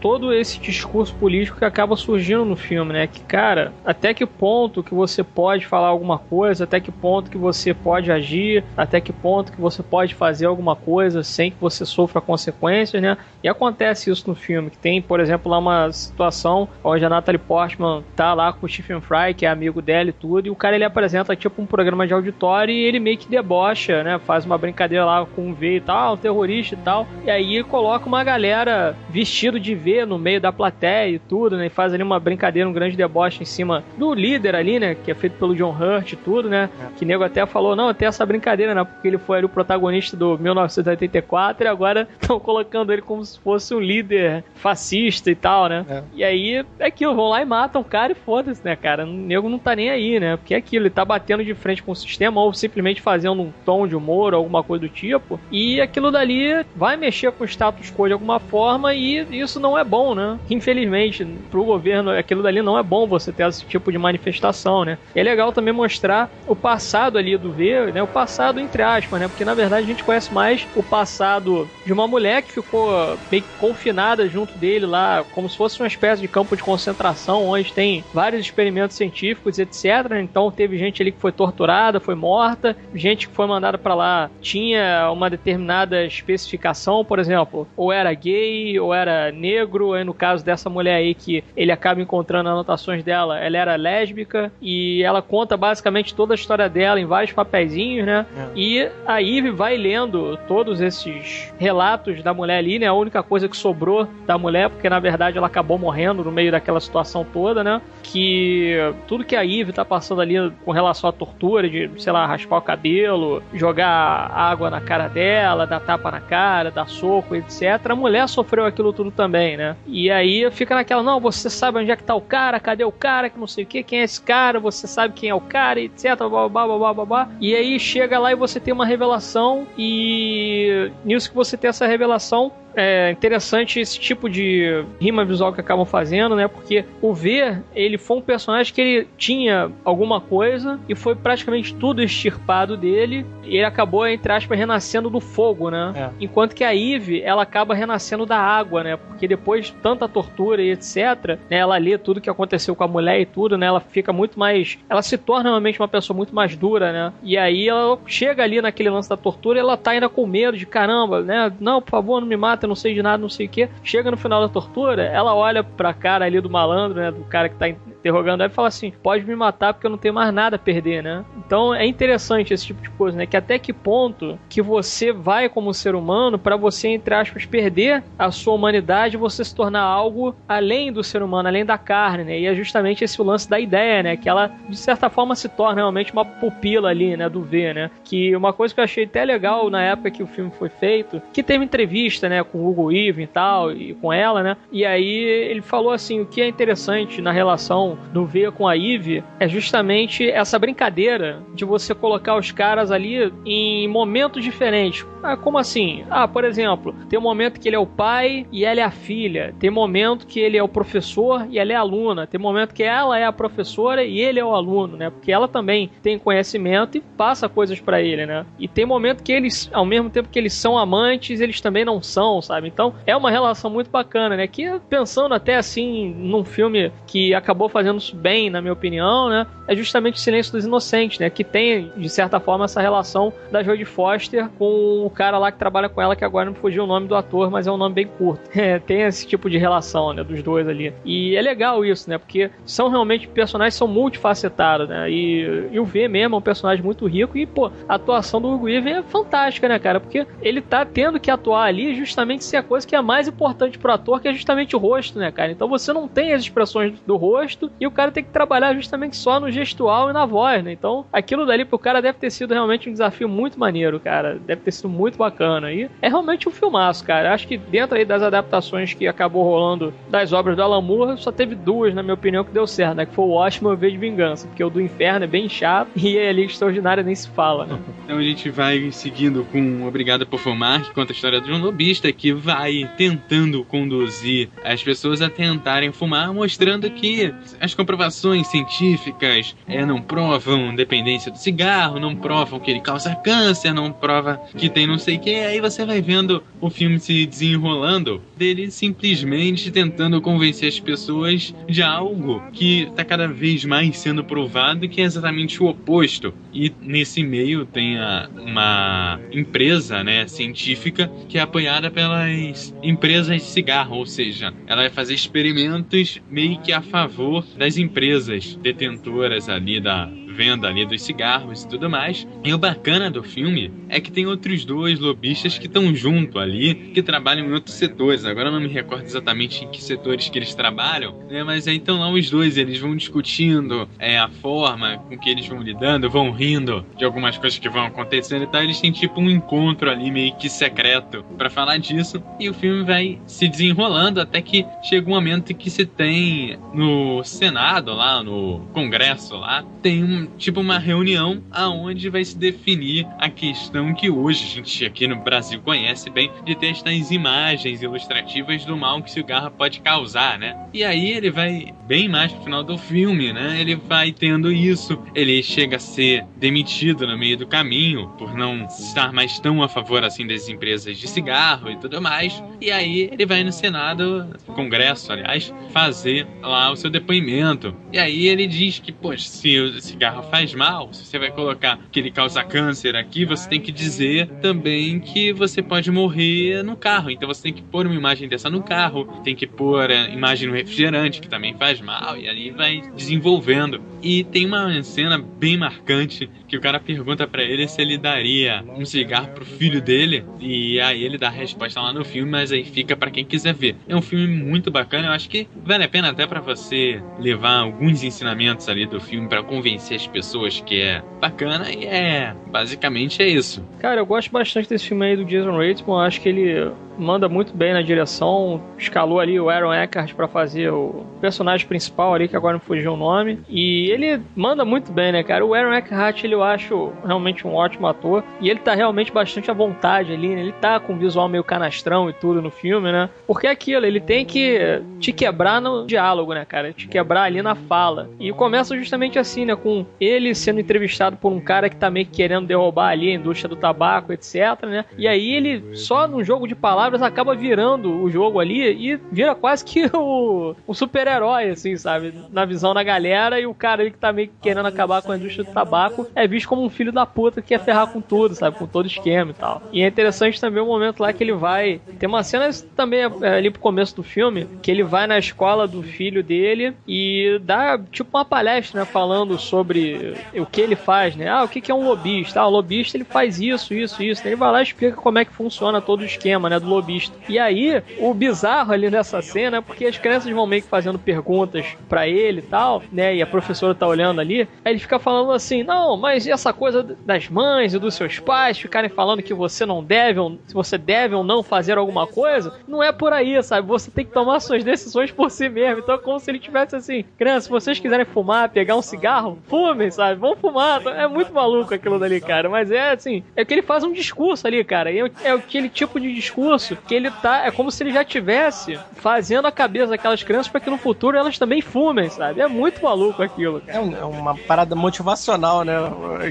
todo 0.00 0.32
esse 0.32 0.58
discurso 0.58 1.14
político 1.14 1.58
que 1.58 1.64
acaba 1.64 1.96
surgindo 1.96 2.44
no 2.44 2.56
filme, 2.56 2.92
né? 2.92 3.06
Que, 3.06 3.20
cara, 3.20 3.72
até 3.84 4.12
que 4.12 4.26
ponto 4.26 4.82
que 4.82 4.94
você 4.94 5.22
pode 5.22 5.66
falar 5.66 5.88
alguma 5.88 6.18
coisa, 6.18 6.64
até 6.64 6.80
que 6.80 6.90
ponto 6.90 7.30
que 7.30 7.38
você 7.38 7.72
pode 7.72 8.10
agir, 8.10 8.64
até 8.76 9.00
que 9.00 9.12
ponto 9.12 9.52
que 9.52 9.60
você 9.60 9.82
pode 9.82 10.14
fazer 10.14 10.46
alguma 10.46 10.76
coisa 10.76 11.22
sem 11.22 11.50
que 11.50 11.56
você 11.60 11.84
sofra 11.84 12.20
consequências, 12.20 13.02
né? 13.02 13.16
E 13.42 13.48
acontece 13.48 14.10
isso 14.10 14.24
no 14.28 14.34
filme, 14.34 14.70
que 14.70 14.78
tem, 14.78 15.02
por 15.02 15.20
exemplo, 15.20 15.50
lá 15.50 15.58
uma 15.58 15.92
situação 15.92 16.68
onde 16.82 17.04
a 17.04 17.08
Natalie 17.08 17.38
Portman 17.38 18.02
tá 18.16 18.32
lá 18.34 18.52
com 18.52 18.66
o 18.66 18.68
Stephen 18.68 19.00
Fry, 19.00 19.34
que 19.36 19.46
é 19.46 19.48
amigo 19.48 19.82
dela 19.82 20.10
e 20.10 20.12
tudo, 20.12 20.46
e 20.46 20.50
o 20.50 20.56
cara 20.56 20.74
ele 20.74 20.84
apresenta 20.84 21.36
tipo 21.36 21.60
um 21.60 21.66
programa 21.66 22.06
de 22.06 22.14
auditório 22.14 22.72
e 22.72 22.84
ele 22.84 22.98
meio 22.98 23.18
que 23.18 23.28
debocha, 23.28 24.02
né? 24.02 24.18
Faz 24.18 24.44
uma 24.44 24.56
brincadeira 24.56 25.04
lá 25.04 25.26
com 25.26 25.48
um 25.48 25.54
V 25.54 25.76
e 25.76 25.80
tal, 25.80 26.14
um 26.14 26.16
terrorista 26.16 26.74
e 26.74 26.78
tal, 26.78 27.06
e 27.24 27.30
aí 27.30 27.62
coloca 27.64 28.06
uma 28.06 28.24
galera 28.24 28.96
vestido 29.14 29.60
de 29.60 29.76
V 29.76 30.04
no 30.04 30.18
meio 30.18 30.40
da 30.40 30.52
plateia 30.52 31.08
e 31.08 31.18
tudo, 31.20 31.56
né? 31.56 31.66
E 31.66 31.70
faz 31.70 31.94
ali 31.94 32.02
uma 32.02 32.18
brincadeira, 32.18 32.68
um 32.68 32.72
grande 32.72 32.96
deboche 32.96 33.42
em 33.42 33.46
cima 33.46 33.84
do 33.96 34.12
líder 34.12 34.56
ali, 34.56 34.80
né? 34.80 34.96
Que 34.96 35.12
é 35.12 35.14
feito 35.14 35.38
pelo 35.38 35.54
John 35.54 35.70
Hurt 35.70 36.12
e 36.12 36.16
tudo, 36.16 36.48
né? 36.48 36.68
É. 36.82 36.86
Que 36.98 37.04
nego 37.04 37.22
até 37.22 37.46
falou, 37.46 37.76
não, 37.76 37.94
tem 37.94 38.08
essa 38.08 38.26
brincadeira, 38.26 38.74
né? 38.74 38.82
Porque 38.82 39.06
ele 39.06 39.18
foi 39.18 39.38
ali 39.38 39.46
o 39.46 39.48
protagonista 39.48 40.16
do 40.16 40.36
1984 40.36 41.64
e 41.64 41.68
agora 41.68 42.08
estão 42.20 42.40
colocando 42.40 42.92
ele 42.92 43.02
como 43.02 43.24
se 43.24 43.38
fosse 43.38 43.72
um 43.72 43.78
líder 43.78 44.42
fascista 44.56 45.30
e 45.30 45.36
tal, 45.36 45.68
né? 45.68 45.86
É. 45.88 46.02
E 46.12 46.24
aí 46.24 46.64
é 46.80 46.86
aquilo, 46.86 47.14
vão 47.14 47.28
lá 47.28 47.40
e 47.40 47.44
matam 47.44 47.82
o 47.82 47.84
cara 47.84 48.10
e 48.10 48.16
foda-se, 48.16 48.64
né, 48.64 48.74
cara? 48.74 49.04
O 49.04 49.12
nego 49.12 49.48
não 49.48 49.60
tá 49.60 49.76
nem 49.76 49.90
aí, 49.90 50.18
né? 50.18 50.36
Porque 50.36 50.54
é 50.54 50.56
aquilo, 50.56 50.86
ele 50.86 50.90
tá 50.90 51.04
batendo 51.04 51.44
de 51.44 51.54
frente 51.54 51.84
com 51.84 51.92
o 51.92 51.96
sistema 51.96 52.40
ou 52.40 52.52
simplesmente 52.52 53.00
fazendo 53.00 53.40
um 53.40 53.52
tom 53.64 53.86
de 53.86 53.94
humor 53.94 54.34
ou 54.34 54.38
alguma 54.38 54.64
coisa 54.64 54.80
do 54.80 54.88
tipo. 54.88 55.38
E 55.52 55.80
aquilo 55.80 56.10
dali 56.10 56.66
vai 56.74 56.96
mexer 56.96 57.30
com 57.30 57.44
o 57.44 57.46
status 57.46 57.92
quo 57.92 58.08
de 58.08 58.12
alguma 58.12 58.40
forma 58.40 58.92
e 58.92 59.03
e 59.04 59.40
isso 59.40 59.60
não 59.60 59.78
é 59.78 59.84
bom, 59.84 60.14
né? 60.14 60.38
Infelizmente, 60.50 61.24
pro 61.50 61.64
governo, 61.64 62.10
aquilo 62.10 62.42
dali 62.42 62.62
não 62.62 62.78
é 62.78 62.82
bom 62.82 63.06
você 63.06 63.32
ter 63.32 63.46
esse 63.46 63.64
tipo 63.64 63.90
de 63.92 63.98
manifestação, 63.98 64.84
né? 64.84 64.98
É 65.14 65.22
legal 65.22 65.52
também 65.52 65.72
mostrar 65.72 66.30
o 66.46 66.56
passado 66.56 67.18
ali 67.18 67.36
do 67.36 67.52
V, 67.52 67.92
né? 67.92 68.02
O 68.02 68.06
passado 68.06 68.60
entre 68.60 68.82
aspas, 68.82 69.20
né? 69.20 69.28
Porque 69.28 69.44
na 69.44 69.54
verdade 69.54 69.84
a 69.84 69.86
gente 69.86 70.04
conhece 70.04 70.32
mais 70.32 70.66
o 70.74 70.82
passado 70.82 71.68
de 71.84 71.92
uma 71.92 72.06
mulher 72.06 72.42
que 72.42 72.52
ficou 72.52 72.90
meio 73.30 73.42
que 73.42 73.58
confinada 73.58 74.28
junto 74.28 74.56
dele 74.58 74.86
lá, 74.86 75.24
como 75.34 75.48
se 75.48 75.56
fosse 75.56 75.80
uma 75.80 75.88
espécie 75.88 76.22
de 76.22 76.28
campo 76.28 76.56
de 76.56 76.62
concentração, 76.62 77.46
onde 77.46 77.72
tem 77.72 78.04
vários 78.12 78.40
experimentos 78.40 78.96
científicos, 78.96 79.58
etc. 79.58 79.84
Então 80.20 80.50
teve 80.50 80.78
gente 80.78 81.02
ali 81.02 81.12
que 81.12 81.20
foi 81.20 81.32
torturada, 81.32 82.00
foi 82.00 82.14
morta, 82.14 82.76
gente 82.94 83.28
que 83.28 83.34
foi 83.34 83.46
mandada 83.46 83.76
para 83.78 83.94
lá 83.94 84.30
tinha 84.40 85.10
uma 85.10 85.28
determinada 85.28 86.04
especificação, 86.04 87.04
por 87.04 87.18
exemplo, 87.18 87.66
ou 87.76 87.92
era 87.92 88.12
gay, 88.14 88.78
ou 88.78 88.93
era 88.94 89.30
negro, 89.32 89.92
aí 89.92 90.04
no 90.04 90.14
caso 90.14 90.44
dessa 90.44 90.70
mulher 90.70 90.96
aí 90.96 91.14
que 91.14 91.42
ele 91.56 91.72
acaba 91.72 92.00
encontrando 92.00 92.48
anotações 92.48 93.02
dela, 93.02 93.38
ela 93.38 93.56
era 93.56 93.76
lésbica 93.76 94.52
e 94.60 95.02
ela 95.02 95.20
conta 95.22 95.56
basicamente 95.56 96.14
toda 96.14 96.34
a 96.34 96.36
história 96.36 96.68
dela 96.68 97.00
em 97.00 97.04
vários 97.04 97.32
papeizinhos, 97.32 98.06
né? 98.06 98.26
É. 98.36 98.48
E 98.54 98.88
a 99.06 99.22
Eve 99.22 99.50
vai 99.50 99.76
lendo 99.76 100.38
todos 100.48 100.80
esses 100.80 101.52
relatos 101.58 102.22
da 102.22 102.32
mulher 102.32 102.58
ali, 102.58 102.78
né? 102.78 102.86
A 102.86 102.92
única 102.92 103.22
coisa 103.22 103.48
que 103.48 103.56
sobrou 103.56 104.08
da 104.26 104.38
mulher, 104.38 104.70
porque 104.70 104.88
na 104.88 105.00
verdade 105.00 105.38
ela 105.38 105.46
acabou 105.46 105.78
morrendo 105.78 106.24
no 106.24 106.32
meio 106.32 106.52
daquela 106.52 106.80
situação 106.80 107.24
toda, 107.24 107.64
né? 107.64 107.80
Que 108.02 108.76
tudo 109.06 109.24
que 109.24 109.36
a 109.36 109.44
Eve 109.44 109.72
tá 109.72 109.84
passando 109.84 110.20
ali 110.20 110.50
com 110.64 110.70
relação 110.70 111.08
à 111.08 111.12
tortura, 111.12 111.68
de, 111.68 111.90
sei 111.98 112.12
lá, 112.12 112.26
raspar 112.26 112.58
o 112.58 112.62
cabelo, 112.62 113.42
jogar 113.52 114.30
água 114.34 114.70
na 114.70 114.80
cara 114.80 115.08
dela, 115.08 115.66
dar 115.66 115.80
tapa 115.80 116.10
na 116.10 116.20
cara, 116.20 116.70
dar 116.70 116.88
soco, 116.88 117.34
etc. 117.34 117.80
A 117.88 117.96
mulher 117.96 118.28
sofreu 118.28 118.64
aquilo 118.64 118.83
tudo 118.92 119.10
também, 119.10 119.56
né? 119.56 119.76
E 119.86 120.10
aí 120.10 120.50
fica 120.50 120.74
naquela, 120.74 121.02
não, 121.02 121.20
você 121.20 121.48
sabe 121.48 121.78
onde 121.78 121.90
é 121.90 121.96
que 121.96 122.02
tá 122.02 122.14
o 122.14 122.20
cara, 122.20 122.60
cadê 122.60 122.84
o 122.84 122.92
cara, 122.92 123.30
que 123.30 123.38
não 123.38 123.46
sei 123.46 123.64
o 123.64 123.66
que, 123.66 123.82
quem 123.82 124.00
é 124.00 124.04
esse 124.04 124.20
cara, 124.20 124.60
você 124.60 124.86
sabe 124.86 125.14
quem 125.14 125.30
é 125.30 125.34
o 125.34 125.40
cara, 125.40 125.80
etc. 125.80 126.16
Blá, 126.18 126.48
blá, 126.48 126.66
blá, 126.66 126.94
blá, 126.94 127.04
blá. 127.04 127.28
E 127.40 127.54
aí 127.54 127.78
chega 127.78 128.18
lá 128.18 128.32
e 128.32 128.36
você 128.36 128.60
tem 128.60 128.72
uma 128.74 128.86
revelação 128.86 129.66
e 129.78 130.90
nisso 131.04 131.30
que 131.30 131.36
você 131.36 131.56
tem 131.56 131.68
essa 131.68 131.86
revelação, 131.86 132.52
é 132.76 133.10
interessante 133.10 133.80
esse 133.80 133.98
tipo 133.98 134.28
de 134.28 134.84
rima 135.00 135.24
visual 135.24 135.52
que 135.52 135.60
acabam 135.60 135.84
fazendo, 135.84 136.34
né? 136.36 136.48
Porque 136.48 136.84
o 137.00 137.12
V, 137.12 137.58
ele 137.74 137.98
foi 137.98 138.16
um 138.16 138.20
personagem 138.20 138.72
que 138.72 138.80
ele 138.80 139.08
tinha 139.16 139.70
alguma 139.84 140.20
coisa 140.20 140.78
e 140.88 140.94
foi 140.94 141.14
praticamente 141.14 141.74
tudo 141.74 142.02
extirpado 142.02 142.76
dele. 142.76 143.26
E 143.44 143.56
ele 143.56 143.64
acabou, 143.64 144.06
entre 144.06 144.32
aspas, 144.32 144.58
renascendo 144.58 145.10
do 145.10 145.20
fogo, 145.20 145.70
né? 145.70 145.92
É. 145.94 146.10
Enquanto 146.20 146.54
que 146.54 146.64
a 146.64 146.74
Eve, 146.74 147.20
ela 147.22 147.42
acaba 147.42 147.74
renascendo 147.74 148.24
da 148.24 148.38
água, 148.38 148.82
né? 148.82 148.96
Porque 148.96 149.28
depois 149.28 149.66
de 149.66 149.72
tanta 149.74 150.08
tortura 150.08 150.62
e 150.62 150.70
etc., 150.70 151.38
né, 151.50 151.58
ela 151.58 151.76
lê 151.76 151.98
tudo 151.98 152.20
que 152.20 152.30
aconteceu 152.30 152.74
com 152.74 152.84
a 152.84 152.88
mulher 152.88 153.20
e 153.20 153.26
tudo, 153.26 153.58
né? 153.58 153.66
Ela 153.66 153.80
fica 153.80 154.12
muito 154.12 154.38
mais. 154.38 154.78
Ela 154.88 155.02
se 155.02 155.18
torna 155.18 155.50
realmente 155.50 155.80
uma 155.80 155.88
pessoa 155.88 156.16
muito 156.16 156.34
mais 156.34 156.56
dura, 156.56 156.92
né? 156.92 157.12
E 157.22 157.36
aí 157.36 157.68
ela 157.68 157.98
chega 158.06 158.42
ali 158.42 158.60
naquele 158.60 158.90
lance 158.90 159.08
da 159.08 159.16
tortura 159.16 159.58
e 159.58 159.60
ela 159.60 159.76
tá 159.76 159.92
ainda 159.92 160.08
com 160.08 160.26
medo 160.26 160.56
de 160.56 160.66
caramba, 160.66 161.20
né? 161.20 161.52
Não, 161.60 161.80
por 161.80 161.90
favor, 161.90 162.20
não 162.20 162.28
me 162.28 162.36
mata, 162.36 162.63
não 162.66 162.74
sei 162.74 162.94
de 162.94 163.02
nada, 163.02 163.18
não 163.18 163.28
sei 163.28 163.46
o 163.46 163.48
que. 163.48 163.68
Chega 163.82 164.10
no 164.10 164.16
final 164.16 164.40
da 164.40 164.48
tortura, 164.48 165.02
ela 165.04 165.34
olha 165.34 165.62
pra 165.62 165.94
cara 165.94 166.24
ali 166.24 166.40
do 166.40 166.50
malandro, 166.50 166.98
né? 166.98 167.10
Do 167.10 167.24
cara 167.24 167.48
que 167.48 167.56
tá 167.56 167.68
interrogando 168.04 168.42
ela 168.42 168.50
e 168.50 168.54
fala 168.54 168.68
assim: 168.68 168.92
pode 169.02 169.24
me 169.24 169.34
matar 169.34 169.72
porque 169.72 169.86
eu 169.86 169.90
não 169.90 169.96
tenho 169.96 170.12
mais 170.12 170.32
nada 170.32 170.56
a 170.56 170.58
perder, 170.58 171.02
né? 171.02 171.24
Então 171.38 171.74
é 171.74 171.86
interessante 171.86 172.52
esse 172.52 172.66
tipo 172.66 172.82
de 172.82 172.90
coisa, 172.90 173.16
né? 173.16 173.24
Que 173.24 173.36
até 173.36 173.58
que 173.58 173.72
ponto 173.72 174.38
que 174.48 174.60
você 174.60 175.10
vai 175.10 175.48
como 175.48 175.72
ser 175.72 175.94
humano 175.94 176.38
para 176.38 176.56
você, 176.56 176.88
entre 176.88 177.14
aspas, 177.14 177.46
perder 177.46 178.04
a 178.18 178.30
sua 178.30 178.54
humanidade 178.54 179.16
e 179.16 179.18
você 179.18 179.42
se 179.42 179.54
tornar 179.54 179.82
algo 179.82 180.34
além 180.46 180.92
do 180.92 181.02
ser 181.02 181.22
humano, 181.22 181.48
além 181.48 181.64
da 181.64 181.78
carne, 181.78 182.24
né? 182.24 182.38
E 182.38 182.46
é 182.46 182.54
justamente 182.54 183.02
esse 183.02 183.20
o 183.20 183.24
lance 183.24 183.48
da 183.48 183.58
ideia, 183.58 184.02
né? 184.02 184.16
Que 184.16 184.28
ela, 184.28 184.50
de 184.68 184.76
certa 184.76 185.08
forma, 185.08 185.34
se 185.34 185.48
torna 185.48 185.76
realmente 185.76 186.12
uma 186.12 186.24
pupila 186.24 186.90
ali, 186.90 187.16
né? 187.16 187.28
Do 187.28 187.40
V, 187.40 187.72
né? 187.72 187.90
Que 188.04 188.36
uma 188.36 188.52
coisa 188.52 188.74
que 188.74 188.80
eu 188.80 188.84
achei 188.84 189.04
até 189.04 189.24
legal 189.24 189.70
na 189.70 189.82
época 189.82 190.10
que 190.10 190.22
o 190.22 190.26
filme 190.26 190.50
foi 190.58 190.68
feito, 190.68 191.22
que 191.32 191.42
teve 191.42 191.64
entrevista, 191.64 192.28
né? 192.28 192.44
Com 192.44 192.58
o 192.58 192.68
Hugo 192.68 192.92
Even 192.92 193.24
e 193.24 193.28
tal, 193.28 193.72
e 193.72 193.94
com 193.94 194.12
ela, 194.12 194.42
né? 194.42 194.56
E 194.70 194.84
aí 194.84 195.08
ele 195.08 195.62
falou 195.62 195.92
assim: 195.92 196.20
o 196.20 196.26
que 196.26 196.42
é 196.42 196.48
interessante 196.48 197.22
na 197.22 197.32
relação 197.32 197.93
do 198.12 198.24
V 198.26 198.50
com 198.52 198.66
a 198.66 198.76
Eve 198.76 199.22
é 199.38 199.48
justamente 199.48 200.28
essa 200.28 200.58
brincadeira 200.58 201.40
de 201.54 201.64
você 201.64 201.94
colocar 201.94 202.36
os 202.36 202.50
caras 202.50 202.90
ali 202.90 203.32
em 203.44 203.88
momentos 203.88 204.42
diferentes. 204.42 205.06
Ah, 205.22 205.36
como 205.36 205.56
assim? 205.56 206.04
Ah, 206.10 206.28
por 206.28 206.44
exemplo, 206.44 206.94
tem 207.08 207.18
um 207.18 207.22
momento 207.22 207.58
que 207.58 207.68
ele 207.68 207.76
é 207.76 207.78
o 207.78 207.86
pai 207.86 208.46
e 208.52 208.64
ela 208.64 208.80
é 208.80 208.82
a 208.82 208.90
filha. 208.90 209.54
Tem 209.58 209.70
momento 209.70 210.26
que 210.26 210.38
ele 210.38 210.58
é 210.58 210.62
o 210.62 210.68
professor 210.68 211.46
e 211.48 211.58
ela 211.58 211.72
é 211.72 211.74
a 211.74 211.80
aluna. 211.80 212.26
Tem 212.26 212.38
momento 212.38 212.74
que 212.74 212.82
ela 212.82 213.18
é 213.18 213.24
a 213.24 213.32
professora 213.32 214.04
e 214.04 214.18
ele 214.18 214.38
é 214.38 214.44
o 214.44 214.54
aluno, 214.54 214.96
né? 214.96 215.10
Porque 215.10 215.32
ela 215.32 215.48
também 215.48 215.90
tem 216.02 216.18
conhecimento 216.18 216.98
e 216.98 217.00
passa 217.00 217.48
coisas 217.48 217.80
para 217.80 218.02
ele, 218.02 218.26
né? 218.26 218.44
E 218.58 218.68
tem 218.68 218.84
momento 218.84 219.22
que 219.22 219.32
eles, 219.32 219.70
ao 219.72 219.86
mesmo 219.86 220.10
tempo 220.10 220.28
que 220.28 220.38
eles 220.38 220.52
são 220.52 220.76
amantes, 220.76 221.40
eles 221.40 221.60
também 221.60 221.84
não 221.84 222.02
são, 222.02 222.42
sabe? 222.42 222.68
Então 222.68 222.94
é 223.06 223.16
uma 223.16 223.30
relação 223.30 223.70
muito 223.70 223.90
bacana, 223.90 224.36
né? 224.36 224.46
Que 224.46 224.78
pensando 224.90 225.34
até 225.34 225.56
assim 225.56 226.14
num 226.14 226.44
filme 226.44 226.92
que 227.06 227.34
acabou 227.34 227.68
fazendo 227.68 227.83
fazendo 227.84 227.98
isso 227.98 228.16
bem, 228.16 228.48
na 228.48 228.60
minha 228.60 228.72
opinião, 228.72 229.28
né? 229.28 229.46
É 229.66 229.76
justamente 229.76 230.14
o 230.14 230.18
Silêncio 230.18 230.52
dos 230.52 230.64
Inocentes, 230.64 231.18
né? 231.18 231.28
Que 231.28 231.44
tem, 231.44 231.92
de 231.96 232.08
certa 232.08 232.40
forma, 232.40 232.64
essa 232.64 232.80
relação 232.80 233.32
da 233.50 233.62
Jodie 233.62 233.84
Foster 233.84 234.48
com 234.58 235.04
o 235.04 235.10
cara 235.10 235.38
lá 235.38 235.52
que 235.52 235.58
trabalha 235.58 235.88
com 235.88 236.00
ela, 236.00 236.16
que 236.16 236.24
agora 236.24 236.46
não 236.46 236.54
fugiu 236.54 236.84
o 236.84 236.86
nome 236.86 237.06
do 237.06 237.14
ator, 237.14 237.50
mas 237.50 237.66
é 237.66 237.72
um 237.72 237.76
nome 237.76 237.94
bem 237.94 238.06
curto. 238.06 238.42
É, 238.64 238.78
tem 238.78 239.02
esse 239.02 239.26
tipo 239.26 239.50
de 239.50 239.58
relação, 239.58 240.14
né? 240.14 240.24
Dos 240.24 240.42
dois 240.42 240.66
ali. 240.66 240.94
E 241.04 241.36
é 241.36 241.42
legal 241.42 241.84
isso, 241.84 242.08
né? 242.08 242.16
Porque 242.16 242.50
são 242.64 242.88
realmente 242.88 243.28
personagens 243.28 243.74
são 243.74 243.86
multifacetados, 243.86 244.88
né? 244.88 245.10
E, 245.10 245.68
e 245.70 245.78
o 245.78 245.84
V 245.84 246.08
mesmo 246.08 246.36
é 246.36 246.38
um 246.38 246.42
personagem 246.42 246.82
muito 246.82 247.06
rico 247.06 247.36
e, 247.36 247.44
pô, 247.44 247.70
a 247.86 247.96
atuação 247.96 248.40
do 248.40 248.48
Hugo 248.48 248.64
Weaving 248.64 248.90
é 248.90 249.02
fantástica, 249.02 249.68
né, 249.68 249.78
cara? 249.78 250.00
Porque 250.00 250.26
ele 250.40 250.62
tá 250.62 250.86
tendo 250.86 251.20
que 251.20 251.30
atuar 251.30 251.64
ali 251.64 251.94
justamente 251.94 252.42
ser 252.42 252.56
a 252.56 252.62
coisa 252.62 252.86
que 252.86 252.96
é 252.96 253.02
mais 253.02 253.28
importante 253.28 253.76
pro 253.76 253.92
ator, 253.92 254.20
que 254.20 254.28
é 254.28 254.32
justamente 254.32 254.74
o 254.74 254.78
rosto, 254.78 255.18
né, 255.18 255.30
cara? 255.30 255.52
Então 255.52 255.68
você 255.68 255.92
não 255.92 256.08
tem 256.08 256.32
as 256.32 256.42
expressões 256.42 256.94
do 257.06 257.16
rosto 257.16 257.70
e 257.80 257.86
o 257.86 257.90
cara 257.90 258.10
tem 258.10 258.24
que 258.24 258.30
trabalhar 258.30 258.74
justamente 258.74 259.16
só 259.16 259.40
no 259.40 259.50
gestual 259.50 260.10
e 260.10 260.12
na 260.12 260.24
voz, 260.24 260.62
né? 260.62 260.72
Então, 260.72 261.06
aquilo 261.12 261.46
dali 261.46 261.64
pro 261.64 261.78
cara 261.78 262.00
deve 262.00 262.18
ter 262.18 262.30
sido 262.30 262.52
realmente 262.52 262.88
um 262.88 262.92
desafio 262.92 263.28
muito 263.28 263.58
maneiro, 263.58 263.98
cara. 264.00 264.38
Deve 264.46 264.62
ter 264.62 264.72
sido 264.72 264.88
muito 264.88 265.18
bacana. 265.18 265.72
E 265.72 265.88
é 266.00 266.08
realmente 266.08 266.48
um 266.48 266.52
filmaço, 266.52 267.04
cara. 267.04 267.32
Acho 267.32 267.46
que 267.46 267.56
dentro 267.56 267.96
aí 267.96 268.04
das 268.04 268.22
adaptações 268.22 268.94
que 268.94 269.06
acabou 269.06 269.42
rolando 269.44 269.92
das 270.08 270.32
obras 270.32 270.56
do 270.56 270.62
Alan 270.62 270.80
Moore, 270.80 271.20
só 271.20 271.32
teve 271.32 271.54
duas, 271.54 271.94
na 271.94 272.02
minha 272.02 272.14
opinião, 272.14 272.44
que 272.44 272.52
deu 272.52 272.66
certo, 272.66 272.96
né? 272.96 273.06
Que 273.06 273.14
foi 273.14 273.24
o 273.24 273.32
Ótimo 273.32 273.70
e 273.70 273.74
o 273.74 273.76
V 273.76 273.90
de 273.90 273.96
Vingança. 273.98 274.46
Porque 274.46 274.62
o 274.62 274.70
do 274.70 274.80
Inferno 274.80 275.24
é 275.24 275.28
bem 275.28 275.48
chato 275.48 275.90
e 275.96 276.18
a 276.18 276.32
Liga 276.32 276.50
Extraordinária 276.50 277.02
nem 277.02 277.14
se 277.14 277.28
fala, 277.30 277.66
né? 277.66 277.78
Então 278.04 278.18
a 278.18 278.22
gente 278.22 278.50
vai 278.50 278.90
seguindo 278.92 279.46
com 279.50 279.86
Obrigado 279.86 280.26
por 280.26 280.38
Fumar, 280.38 280.82
que 280.82 280.92
conta 280.92 281.12
a 281.12 281.14
história 281.14 281.40
de 281.40 281.50
um 281.50 281.58
lobista 281.58 282.12
que 282.12 282.32
vai 282.32 282.90
tentando 282.98 283.64
conduzir 283.64 284.50
as 284.62 284.82
pessoas 284.82 285.22
a 285.22 285.30
tentarem 285.30 285.90
fumar, 285.90 286.32
mostrando 286.32 286.90
que 286.90 287.32
as 287.64 287.74
comprovações 287.74 288.46
científicas 288.48 289.56
é, 289.66 289.84
não 289.86 290.00
provam 290.00 290.74
dependência 290.74 291.32
do 291.32 291.38
cigarro, 291.38 291.98
não 291.98 292.14
provam 292.14 292.60
que 292.60 292.70
ele 292.70 292.80
causa 292.80 293.14
câncer, 293.14 293.72
não 293.72 293.90
prova 293.90 294.40
que 294.56 294.68
tem 294.68 294.86
não 294.86 294.98
sei 294.98 295.16
o 295.16 295.20
que. 295.20 295.34
Aí 295.34 295.60
você 295.60 295.84
vai 295.84 296.02
vendo 296.02 296.42
o 296.60 296.68
filme 296.68 297.00
se 297.00 297.24
desenrolando 297.26 298.20
dele 298.36 298.70
simplesmente 298.70 299.70
tentando 299.70 300.20
convencer 300.20 300.68
as 300.68 300.78
pessoas 300.78 301.54
de 301.66 301.82
algo 301.82 302.42
que 302.52 302.82
está 302.82 303.04
cada 303.04 303.26
vez 303.26 303.64
mais 303.64 303.96
sendo 303.98 304.22
provado 304.22 304.88
que 304.88 305.00
é 305.00 305.04
exatamente 305.04 305.62
o 305.62 305.66
oposto. 305.66 306.34
E 306.52 306.72
nesse 306.82 307.22
meio 307.22 307.64
tem 307.64 307.98
a, 307.98 308.28
uma 308.36 309.18
empresa 309.32 310.04
né, 310.04 310.26
científica 310.26 311.10
que 311.28 311.38
é 311.38 311.40
apoiada 311.40 311.90
pelas 311.90 312.74
empresas 312.82 313.42
de 313.42 313.48
cigarro, 313.48 313.96
ou 313.96 314.06
seja, 314.06 314.52
ela 314.66 314.82
vai 314.82 314.90
fazer 314.90 315.14
experimentos 315.14 316.20
meio 316.30 316.60
que 316.60 316.72
a 316.72 316.82
favor 316.82 317.43
das 317.56 317.76
empresas 317.76 318.56
detentoras 318.56 319.48
ali 319.48 319.80
da 319.80 320.10
venda 320.34 320.68
ali 320.68 320.84
dos 320.84 321.02
cigarros 321.02 321.62
e 321.62 321.68
tudo 321.68 321.88
mais. 321.88 322.26
E 322.44 322.52
o 322.52 322.58
bacana 322.58 323.10
do 323.10 323.22
filme 323.22 323.72
é 323.88 324.00
que 324.00 324.12
tem 324.12 324.26
outros 324.26 324.64
dois 324.64 324.98
lobistas 324.98 325.58
que 325.58 325.66
estão 325.66 325.94
junto 325.94 326.38
ali, 326.38 326.74
que 326.92 327.02
trabalham 327.02 327.46
em 327.46 327.52
outros 327.52 327.76
setores. 327.76 328.24
Agora 328.24 328.48
eu 328.48 328.52
não 328.52 328.60
me 328.60 328.68
recordo 328.68 329.04
exatamente 329.04 329.64
em 329.64 329.70
que 329.70 329.82
setores 329.82 330.28
que 330.28 330.38
eles 330.38 330.54
trabalham, 330.54 331.16
né? 331.30 331.42
Mas 331.44 331.68
aí 331.68 331.76
então 331.76 331.98
lá 331.98 332.10
os 332.10 332.28
dois, 332.30 332.56
eles 332.56 332.78
vão 332.78 332.96
discutindo 332.96 333.88
é, 333.98 334.18
a 334.18 334.28
forma 334.28 334.98
com 334.98 335.18
que 335.18 335.30
eles 335.30 335.46
vão 335.46 335.62
lidando, 335.62 336.10
vão 336.10 336.30
rindo 336.30 336.84
de 336.96 337.04
algumas 337.04 337.38
coisas 337.38 337.58
que 337.58 337.68
vão 337.68 337.84
acontecendo 337.84 338.44
e 338.44 338.46
tal. 338.46 338.62
Eles 338.62 338.80
têm 338.80 338.90
tipo 338.90 339.20
um 339.20 339.30
encontro 339.30 339.90
ali 339.90 340.10
meio 340.10 340.34
que 340.36 340.48
secreto 340.48 341.24
para 341.36 341.48
falar 341.48 341.78
disso. 341.78 342.22
E 342.40 342.48
o 342.48 342.54
filme 342.54 342.82
vai 342.84 343.18
se 343.26 343.48
desenrolando 343.48 344.20
até 344.20 344.42
que 344.42 344.66
chega 344.82 345.08
um 345.08 345.14
momento 345.14 345.54
que 345.54 345.70
se 345.70 345.86
tem 345.86 346.58
no 346.72 347.22
Senado, 347.22 347.94
lá 347.94 348.22
no 348.22 348.60
Congresso 348.72 349.36
lá, 349.36 349.64
tem 349.82 350.02
um 350.02 350.23
tipo 350.38 350.60
uma 350.60 350.78
reunião 350.78 351.42
aonde 351.50 352.08
vai 352.08 352.24
se 352.24 352.36
definir 352.36 353.06
a 353.18 353.28
questão 353.28 353.94
que 353.94 354.10
hoje 354.10 354.44
a 354.44 354.48
gente 354.48 354.84
aqui 354.84 355.06
no 355.06 355.16
Brasil 355.16 355.60
conhece 355.60 356.10
bem 356.10 356.30
de 356.44 356.54
ter 356.54 356.68
estas 356.68 357.10
imagens 357.10 357.82
ilustrativas 357.82 358.64
do 358.64 358.76
mal 358.76 359.02
que 359.02 359.10
cigarro 359.10 359.50
pode 359.50 359.80
causar, 359.80 360.38
né? 360.38 360.56
E 360.72 360.84
aí 360.84 361.10
ele 361.10 361.30
vai 361.30 361.74
bem 361.86 362.08
mais 362.08 362.32
pro 362.32 362.44
final 362.44 362.64
do 362.64 362.78
filme, 362.78 363.32
né? 363.32 363.60
Ele 363.60 363.76
vai 363.76 364.12
tendo 364.12 364.50
isso, 364.50 364.98
ele 365.14 365.42
chega 365.42 365.76
a 365.76 365.80
ser 365.80 366.24
demitido 366.36 367.06
no 367.06 367.16
meio 367.18 367.36
do 367.36 367.46
caminho 367.46 368.08
por 368.18 368.34
não 368.34 368.66
estar 368.66 369.12
mais 369.12 369.38
tão 369.38 369.62
a 369.62 369.68
favor 369.68 370.04
assim 370.04 370.26
das 370.26 370.48
empresas 370.48 370.98
de 370.98 371.08
cigarro 371.08 371.70
e 371.70 371.76
tudo 371.76 372.00
mais. 372.00 372.42
E 372.60 372.70
aí 372.70 373.10
ele 373.12 373.26
vai 373.26 373.44
no 373.44 373.52
Senado, 373.52 374.28
Congresso, 374.46 375.12
aliás, 375.12 375.52
fazer 375.70 376.26
lá 376.40 376.70
o 376.70 376.76
seu 376.76 376.90
depoimento. 376.90 377.74
E 377.92 377.98
aí 377.98 378.26
ele 378.26 378.46
diz 378.46 378.78
que, 378.78 378.92
poxa, 378.92 379.28
se 379.28 379.58
o 379.58 379.80
cigarro 379.80 380.13
faz 380.22 380.54
mal, 380.54 380.92
se 380.92 381.04
você 381.04 381.18
vai 381.18 381.30
colocar 381.30 381.78
que 381.90 382.00
ele 382.00 382.10
causa 382.10 382.42
câncer 382.44 382.96
aqui, 382.96 383.24
você 383.24 383.48
tem 383.48 383.60
que 383.60 383.72
dizer 383.72 384.28
também 384.40 385.00
que 385.00 385.32
você 385.32 385.62
pode 385.62 385.90
morrer 385.90 386.62
no 386.62 386.76
carro. 386.76 387.10
Então 387.10 387.28
você 387.28 387.42
tem 387.42 387.52
que 387.52 387.62
pôr 387.62 387.86
uma 387.86 387.94
imagem 387.94 388.28
dessa 388.28 388.50
no 388.50 388.62
carro, 388.62 389.04
tem 389.22 389.34
que 389.34 389.46
pôr 389.46 389.90
a 389.90 390.08
imagem 390.08 390.48
no 390.48 390.54
refrigerante, 390.54 391.20
que 391.20 391.28
também 391.28 391.54
faz 391.54 391.80
mal, 391.80 392.16
e 392.16 392.28
aí 392.28 392.50
vai 392.50 392.80
desenvolvendo. 392.94 393.80
E 394.02 394.24
tem 394.24 394.46
uma 394.46 394.82
cena 394.82 395.18
bem 395.18 395.56
marcante 395.56 396.28
que 396.46 396.56
o 396.56 396.60
cara 396.60 396.78
pergunta 396.78 397.26
para 397.26 397.42
ele 397.42 397.66
se 397.66 397.80
ele 397.80 397.96
daria 397.96 398.64
um 398.76 398.84
cigarro 398.84 399.28
pro 399.28 399.44
filho 399.44 399.80
dele, 399.80 400.24
e 400.40 400.80
aí 400.80 401.02
ele 401.02 401.18
dá 401.18 401.28
a 401.28 401.30
resposta 401.30 401.80
lá 401.80 401.92
no 401.92 402.04
filme, 402.04 402.30
mas 402.30 402.52
aí 402.52 402.64
fica 402.64 402.96
para 402.96 403.10
quem 403.10 403.24
quiser 403.24 403.54
ver. 403.54 403.76
É 403.88 403.96
um 403.96 404.02
filme 404.02 404.26
muito 404.26 404.70
bacana, 404.70 405.08
eu 405.08 405.12
acho 405.12 405.28
que 405.28 405.48
vale 405.64 405.84
a 405.84 405.88
pena 405.88 406.10
até 406.10 406.26
para 406.26 406.40
você 406.40 407.02
levar 407.18 407.58
alguns 407.58 408.02
ensinamentos 408.02 408.68
ali 408.68 408.86
do 408.86 409.00
filme 409.00 409.28
para 409.28 409.42
convencer 409.42 409.96
as 410.04 410.06
pessoas 410.06 410.60
que 410.60 410.80
é 410.80 411.02
bacana 411.20 411.70
e 411.70 411.84
é 411.84 412.34
basicamente 412.46 413.22
é 413.22 413.28
isso. 413.28 413.64
Cara, 413.78 414.00
eu 414.00 414.06
gosto 414.06 414.30
bastante 414.30 414.68
desse 414.68 414.88
filme 414.88 415.06
aí 415.06 415.16
do 415.16 415.24
Jason 415.24 415.56
Reitman, 415.56 416.00
acho 416.00 416.20
que 416.20 416.28
ele 416.28 416.70
manda 416.98 417.28
muito 417.28 417.54
bem 417.54 417.72
na 417.72 417.82
direção, 417.82 418.60
escalou 418.78 419.20
ali 419.20 419.38
o 419.38 419.50
Aaron 419.50 419.72
Eckhart 419.72 420.14
para 420.14 420.28
fazer 420.28 420.70
o 420.70 421.04
personagem 421.20 421.66
principal 421.66 422.14
ali, 422.14 422.28
que 422.28 422.36
agora 422.36 422.54
não 422.54 422.60
fugiu 422.60 422.94
o 422.94 422.96
nome, 422.96 423.40
e 423.48 423.90
ele 423.90 424.20
manda 424.34 424.64
muito 424.64 424.92
bem, 424.92 425.12
né, 425.12 425.22
cara? 425.22 425.44
O 425.44 425.54
Aaron 425.54 425.72
Eckhart, 425.72 426.22
ele 426.24 426.34
eu 426.34 426.42
acho 426.42 426.92
realmente 427.04 427.46
um 427.46 427.54
ótimo 427.54 427.86
ator, 427.86 428.24
e 428.40 428.50
ele 428.50 428.60
tá 428.60 428.74
realmente 428.74 429.12
bastante 429.12 429.50
à 429.50 429.54
vontade 429.54 430.12
ali, 430.12 430.28
né? 430.28 430.40
Ele 430.40 430.52
tá 430.52 430.80
com 430.80 430.92
um 430.92 430.98
visual 430.98 431.28
meio 431.28 431.44
canastrão 431.44 432.08
e 432.10 432.12
tudo 432.12 432.42
no 432.42 432.50
filme, 432.50 432.90
né? 432.90 433.08
Porque 433.26 433.46
é 433.46 433.50
aquilo, 433.50 433.86
ele 433.86 434.00
tem 434.00 434.24
que 434.24 434.82
te 435.00 435.12
quebrar 435.12 435.60
no 435.60 435.86
diálogo, 435.86 436.34
né, 436.34 436.44
cara? 436.44 436.72
Te 436.72 436.88
quebrar 436.88 437.22
ali 437.22 437.42
na 437.42 437.54
fala. 437.54 438.08
E 438.18 438.32
começa 438.32 438.76
justamente 438.76 439.18
assim, 439.18 439.44
né, 439.44 439.56
com 439.56 439.86
ele 440.00 440.34
sendo 440.34 440.60
entrevistado 440.60 441.16
por 441.16 441.32
um 441.32 441.40
cara 441.40 441.68
que 441.68 441.76
tá 441.76 441.90
meio 441.90 442.06
que 442.06 442.12
querendo 442.12 442.46
derrubar 442.46 442.88
ali 442.88 443.10
a 443.10 443.14
indústria 443.14 443.48
do 443.48 443.56
tabaco, 443.56 444.12
etc, 444.12 444.34
né? 444.66 444.84
E 444.98 445.06
aí 445.06 445.32
ele, 445.32 445.76
só 445.76 446.06
num 446.06 446.22
jogo 446.22 446.46
de 446.46 446.54
palavras, 446.54 446.83
palavras 446.84 447.02
acaba 447.02 447.34
virando 447.34 448.02
o 448.02 448.10
jogo 448.10 448.38
ali 448.38 448.92
e 448.92 449.00
vira 449.10 449.34
quase 449.34 449.64
que 449.64 449.86
o, 449.94 450.54
o 450.66 450.74
super-herói, 450.74 451.50
assim, 451.50 451.76
sabe? 451.76 452.12
Na 452.30 452.44
visão 452.44 452.74
da 452.74 452.82
galera 452.82 453.40
e 453.40 453.46
o 453.46 453.54
cara 453.54 453.82
aí 453.82 453.90
que 453.90 453.98
tá 453.98 454.12
meio 454.12 454.28
que 454.28 454.34
querendo 454.42 454.66
acabar 454.66 455.00
com 455.02 455.12
a 455.12 455.16
indústria 455.16 455.44
do 455.44 455.52
tabaco 455.52 456.06
é 456.14 456.26
visto 456.26 456.48
como 456.48 456.62
um 456.62 456.68
filho 456.68 456.92
da 456.92 457.06
puta 457.06 457.40
que 457.40 457.48
quer 457.48 457.60
ferrar 457.60 457.86
com 457.86 458.00
tudo, 458.00 458.34
sabe? 458.34 458.58
Com 458.58 458.66
todo 458.66 458.86
esquema 458.86 459.30
e 459.30 459.34
tal. 459.34 459.62
E 459.72 459.82
é 459.82 459.86
interessante 459.86 460.40
também 460.40 460.62
o 460.62 460.66
momento 460.66 461.00
lá 461.00 461.12
que 461.12 461.24
ele 461.24 461.32
vai. 461.32 461.80
Tem 461.98 462.08
uma 462.08 462.22
cena 462.22 462.50
também 462.76 463.00
é, 463.00 463.36
ali 463.36 463.50
pro 463.50 463.60
começo 463.60 463.96
do 463.96 464.02
filme 464.02 464.46
que 464.62 464.70
ele 464.70 464.82
vai 464.82 465.06
na 465.06 465.18
escola 465.18 465.66
do 465.66 465.82
filho 465.82 466.22
dele 466.22 466.74
e 466.86 467.40
dá 467.42 467.78
tipo 467.90 468.16
uma 468.16 468.24
palestra, 468.24 468.80
né? 468.80 468.86
Falando 468.86 469.38
sobre 469.38 470.14
o 470.34 470.44
que 470.44 470.60
ele 470.60 470.76
faz, 470.76 471.16
né? 471.16 471.28
Ah, 471.28 471.44
o 471.44 471.48
que 471.48 471.70
é 471.70 471.74
um 471.74 471.86
lobista? 471.86 472.40
Ah, 472.40 472.46
o 472.46 472.50
lobista 472.50 472.96
ele 472.96 473.04
faz 473.04 473.40
isso, 473.40 473.72
isso, 473.72 474.02
isso. 474.02 474.26
Ele 474.26 474.36
vai 474.36 474.52
lá 474.52 474.60
e 474.60 474.64
explica 474.64 474.96
como 474.96 475.18
é 475.18 475.24
que 475.24 475.32
funciona 475.32 475.80
todo 475.80 476.00
o 476.00 476.04
esquema, 476.04 476.50
né? 476.50 476.60
Do 476.60 476.73
lobista. 476.74 477.16
E 477.28 477.38
aí, 477.38 477.82
o 477.98 478.12
bizarro 478.12 478.72
ali 478.72 478.90
nessa 478.90 479.22
cena 479.22 479.58
é 479.58 479.60
porque 479.60 479.86
as 479.86 479.98
crianças 479.98 480.30
vão 480.32 480.46
meio 480.46 480.62
que 480.62 480.68
fazendo 480.68 480.98
perguntas 480.98 481.66
para 481.88 482.06
ele 482.06 482.40
e 482.40 482.42
tal, 482.42 482.82
né? 482.92 483.14
E 483.16 483.22
a 483.22 483.26
professora 483.26 483.74
tá 483.74 483.86
olhando 483.86 484.20
ali. 484.20 484.48
Aí 484.64 484.72
ele 484.72 484.78
fica 484.78 484.98
falando 484.98 485.32
assim: 485.32 485.62
não, 485.62 485.96
mas 485.96 486.26
e 486.26 486.30
essa 486.30 486.52
coisa 486.52 486.82
das 486.82 487.28
mães 487.28 487.74
e 487.74 487.78
dos 487.78 487.94
seus 487.94 488.18
pais 488.18 488.58
ficarem 488.58 488.90
falando 488.90 489.22
que 489.22 489.34
você 489.34 489.64
não 489.66 489.82
deve, 489.82 490.20
ou 490.20 490.38
se 490.46 490.54
você 490.54 490.78
deve 490.78 491.14
ou 491.14 491.24
não 491.24 491.42
fazer 491.42 491.78
alguma 491.78 492.06
coisa? 492.06 492.54
Não 492.66 492.82
é 492.82 492.92
por 492.92 493.12
aí, 493.12 493.42
sabe? 493.42 493.66
Você 493.68 493.90
tem 493.90 494.04
que 494.04 494.12
tomar 494.12 494.40
suas 494.40 494.64
decisões 494.64 495.10
por 495.10 495.30
si 495.30 495.48
mesmo. 495.48 495.80
Então 495.80 495.94
é 495.94 495.98
como 495.98 496.18
se 496.18 496.30
ele 496.30 496.38
tivesse 496.38 496.76
assim: 496.76 497.04
criança, 497.16 497.42
se 497.42 497.50
vocês 497.50 497.78
quiserem 497.78 498.04
fumar, 498.04 498.48
pegar 498.48 498.76
um 498.76 498.82
cigarro, 498.82 499.38
fumem, 499.46 499.90
sabe? 499.90 500.20
Vão 500.20 500.36
fumar. 500.36 500.84
É 500.86 501.06
muito 501.06 501.32
maluco 501.32 501.74
aquilo 501.74 501.98
dali, 501.98 502.20
cara. 502.20 502.48
Mas 502.48 502.70
é 502.70 502.90
assim: 502.90 503.22
é 503.36 503.44
que 503.44 503.52
ele 503.52 503.62
faz 503.62 503.84
um 503.84 503.92
discurso 503.92 504.46
ali, 504.46 504.62
cara. 504.64 504.90
E 504.90 505.00
é 505.22 505.30
aquele 505.30 505.68
tipo 505.68 506.00
de 506.00 506.12
discurso 506.12 506.63
que 506.86 506.94
ele 506.94 507.10
tá. 507.10 507.46
É 507.46 507.50
como 507.50 507.70
se 507.70 507.82
ele 507.82 507.92
já 507.92 508.04
tivesse 508.04 508.78
fazendo 508.96 509.46
a 509.46 509.52
cabeça 509.52 509.88
daquelas 509.88 510.22
crianças 510.22 510.48
para 510.48 510.60
que 510.60 510.70
no 510.70 510.78
futuro 510.78 511.16
elas 511.16 511.38
também 511.38 511.60
fumem, 511.60 512.08
sabe? 512.08 512.40
É 512.40 512.48
muito 512.48 512.82
maluco 512.82 513.22
aquilo. 513.22 513.62
É, 513.66 513.78
um, 513.78 513.96
é, 513.96 514.04
uma 514.04 514.36
parada 514.36 514.74
motivacional, 514.74 515.64
né? 515.64 515.74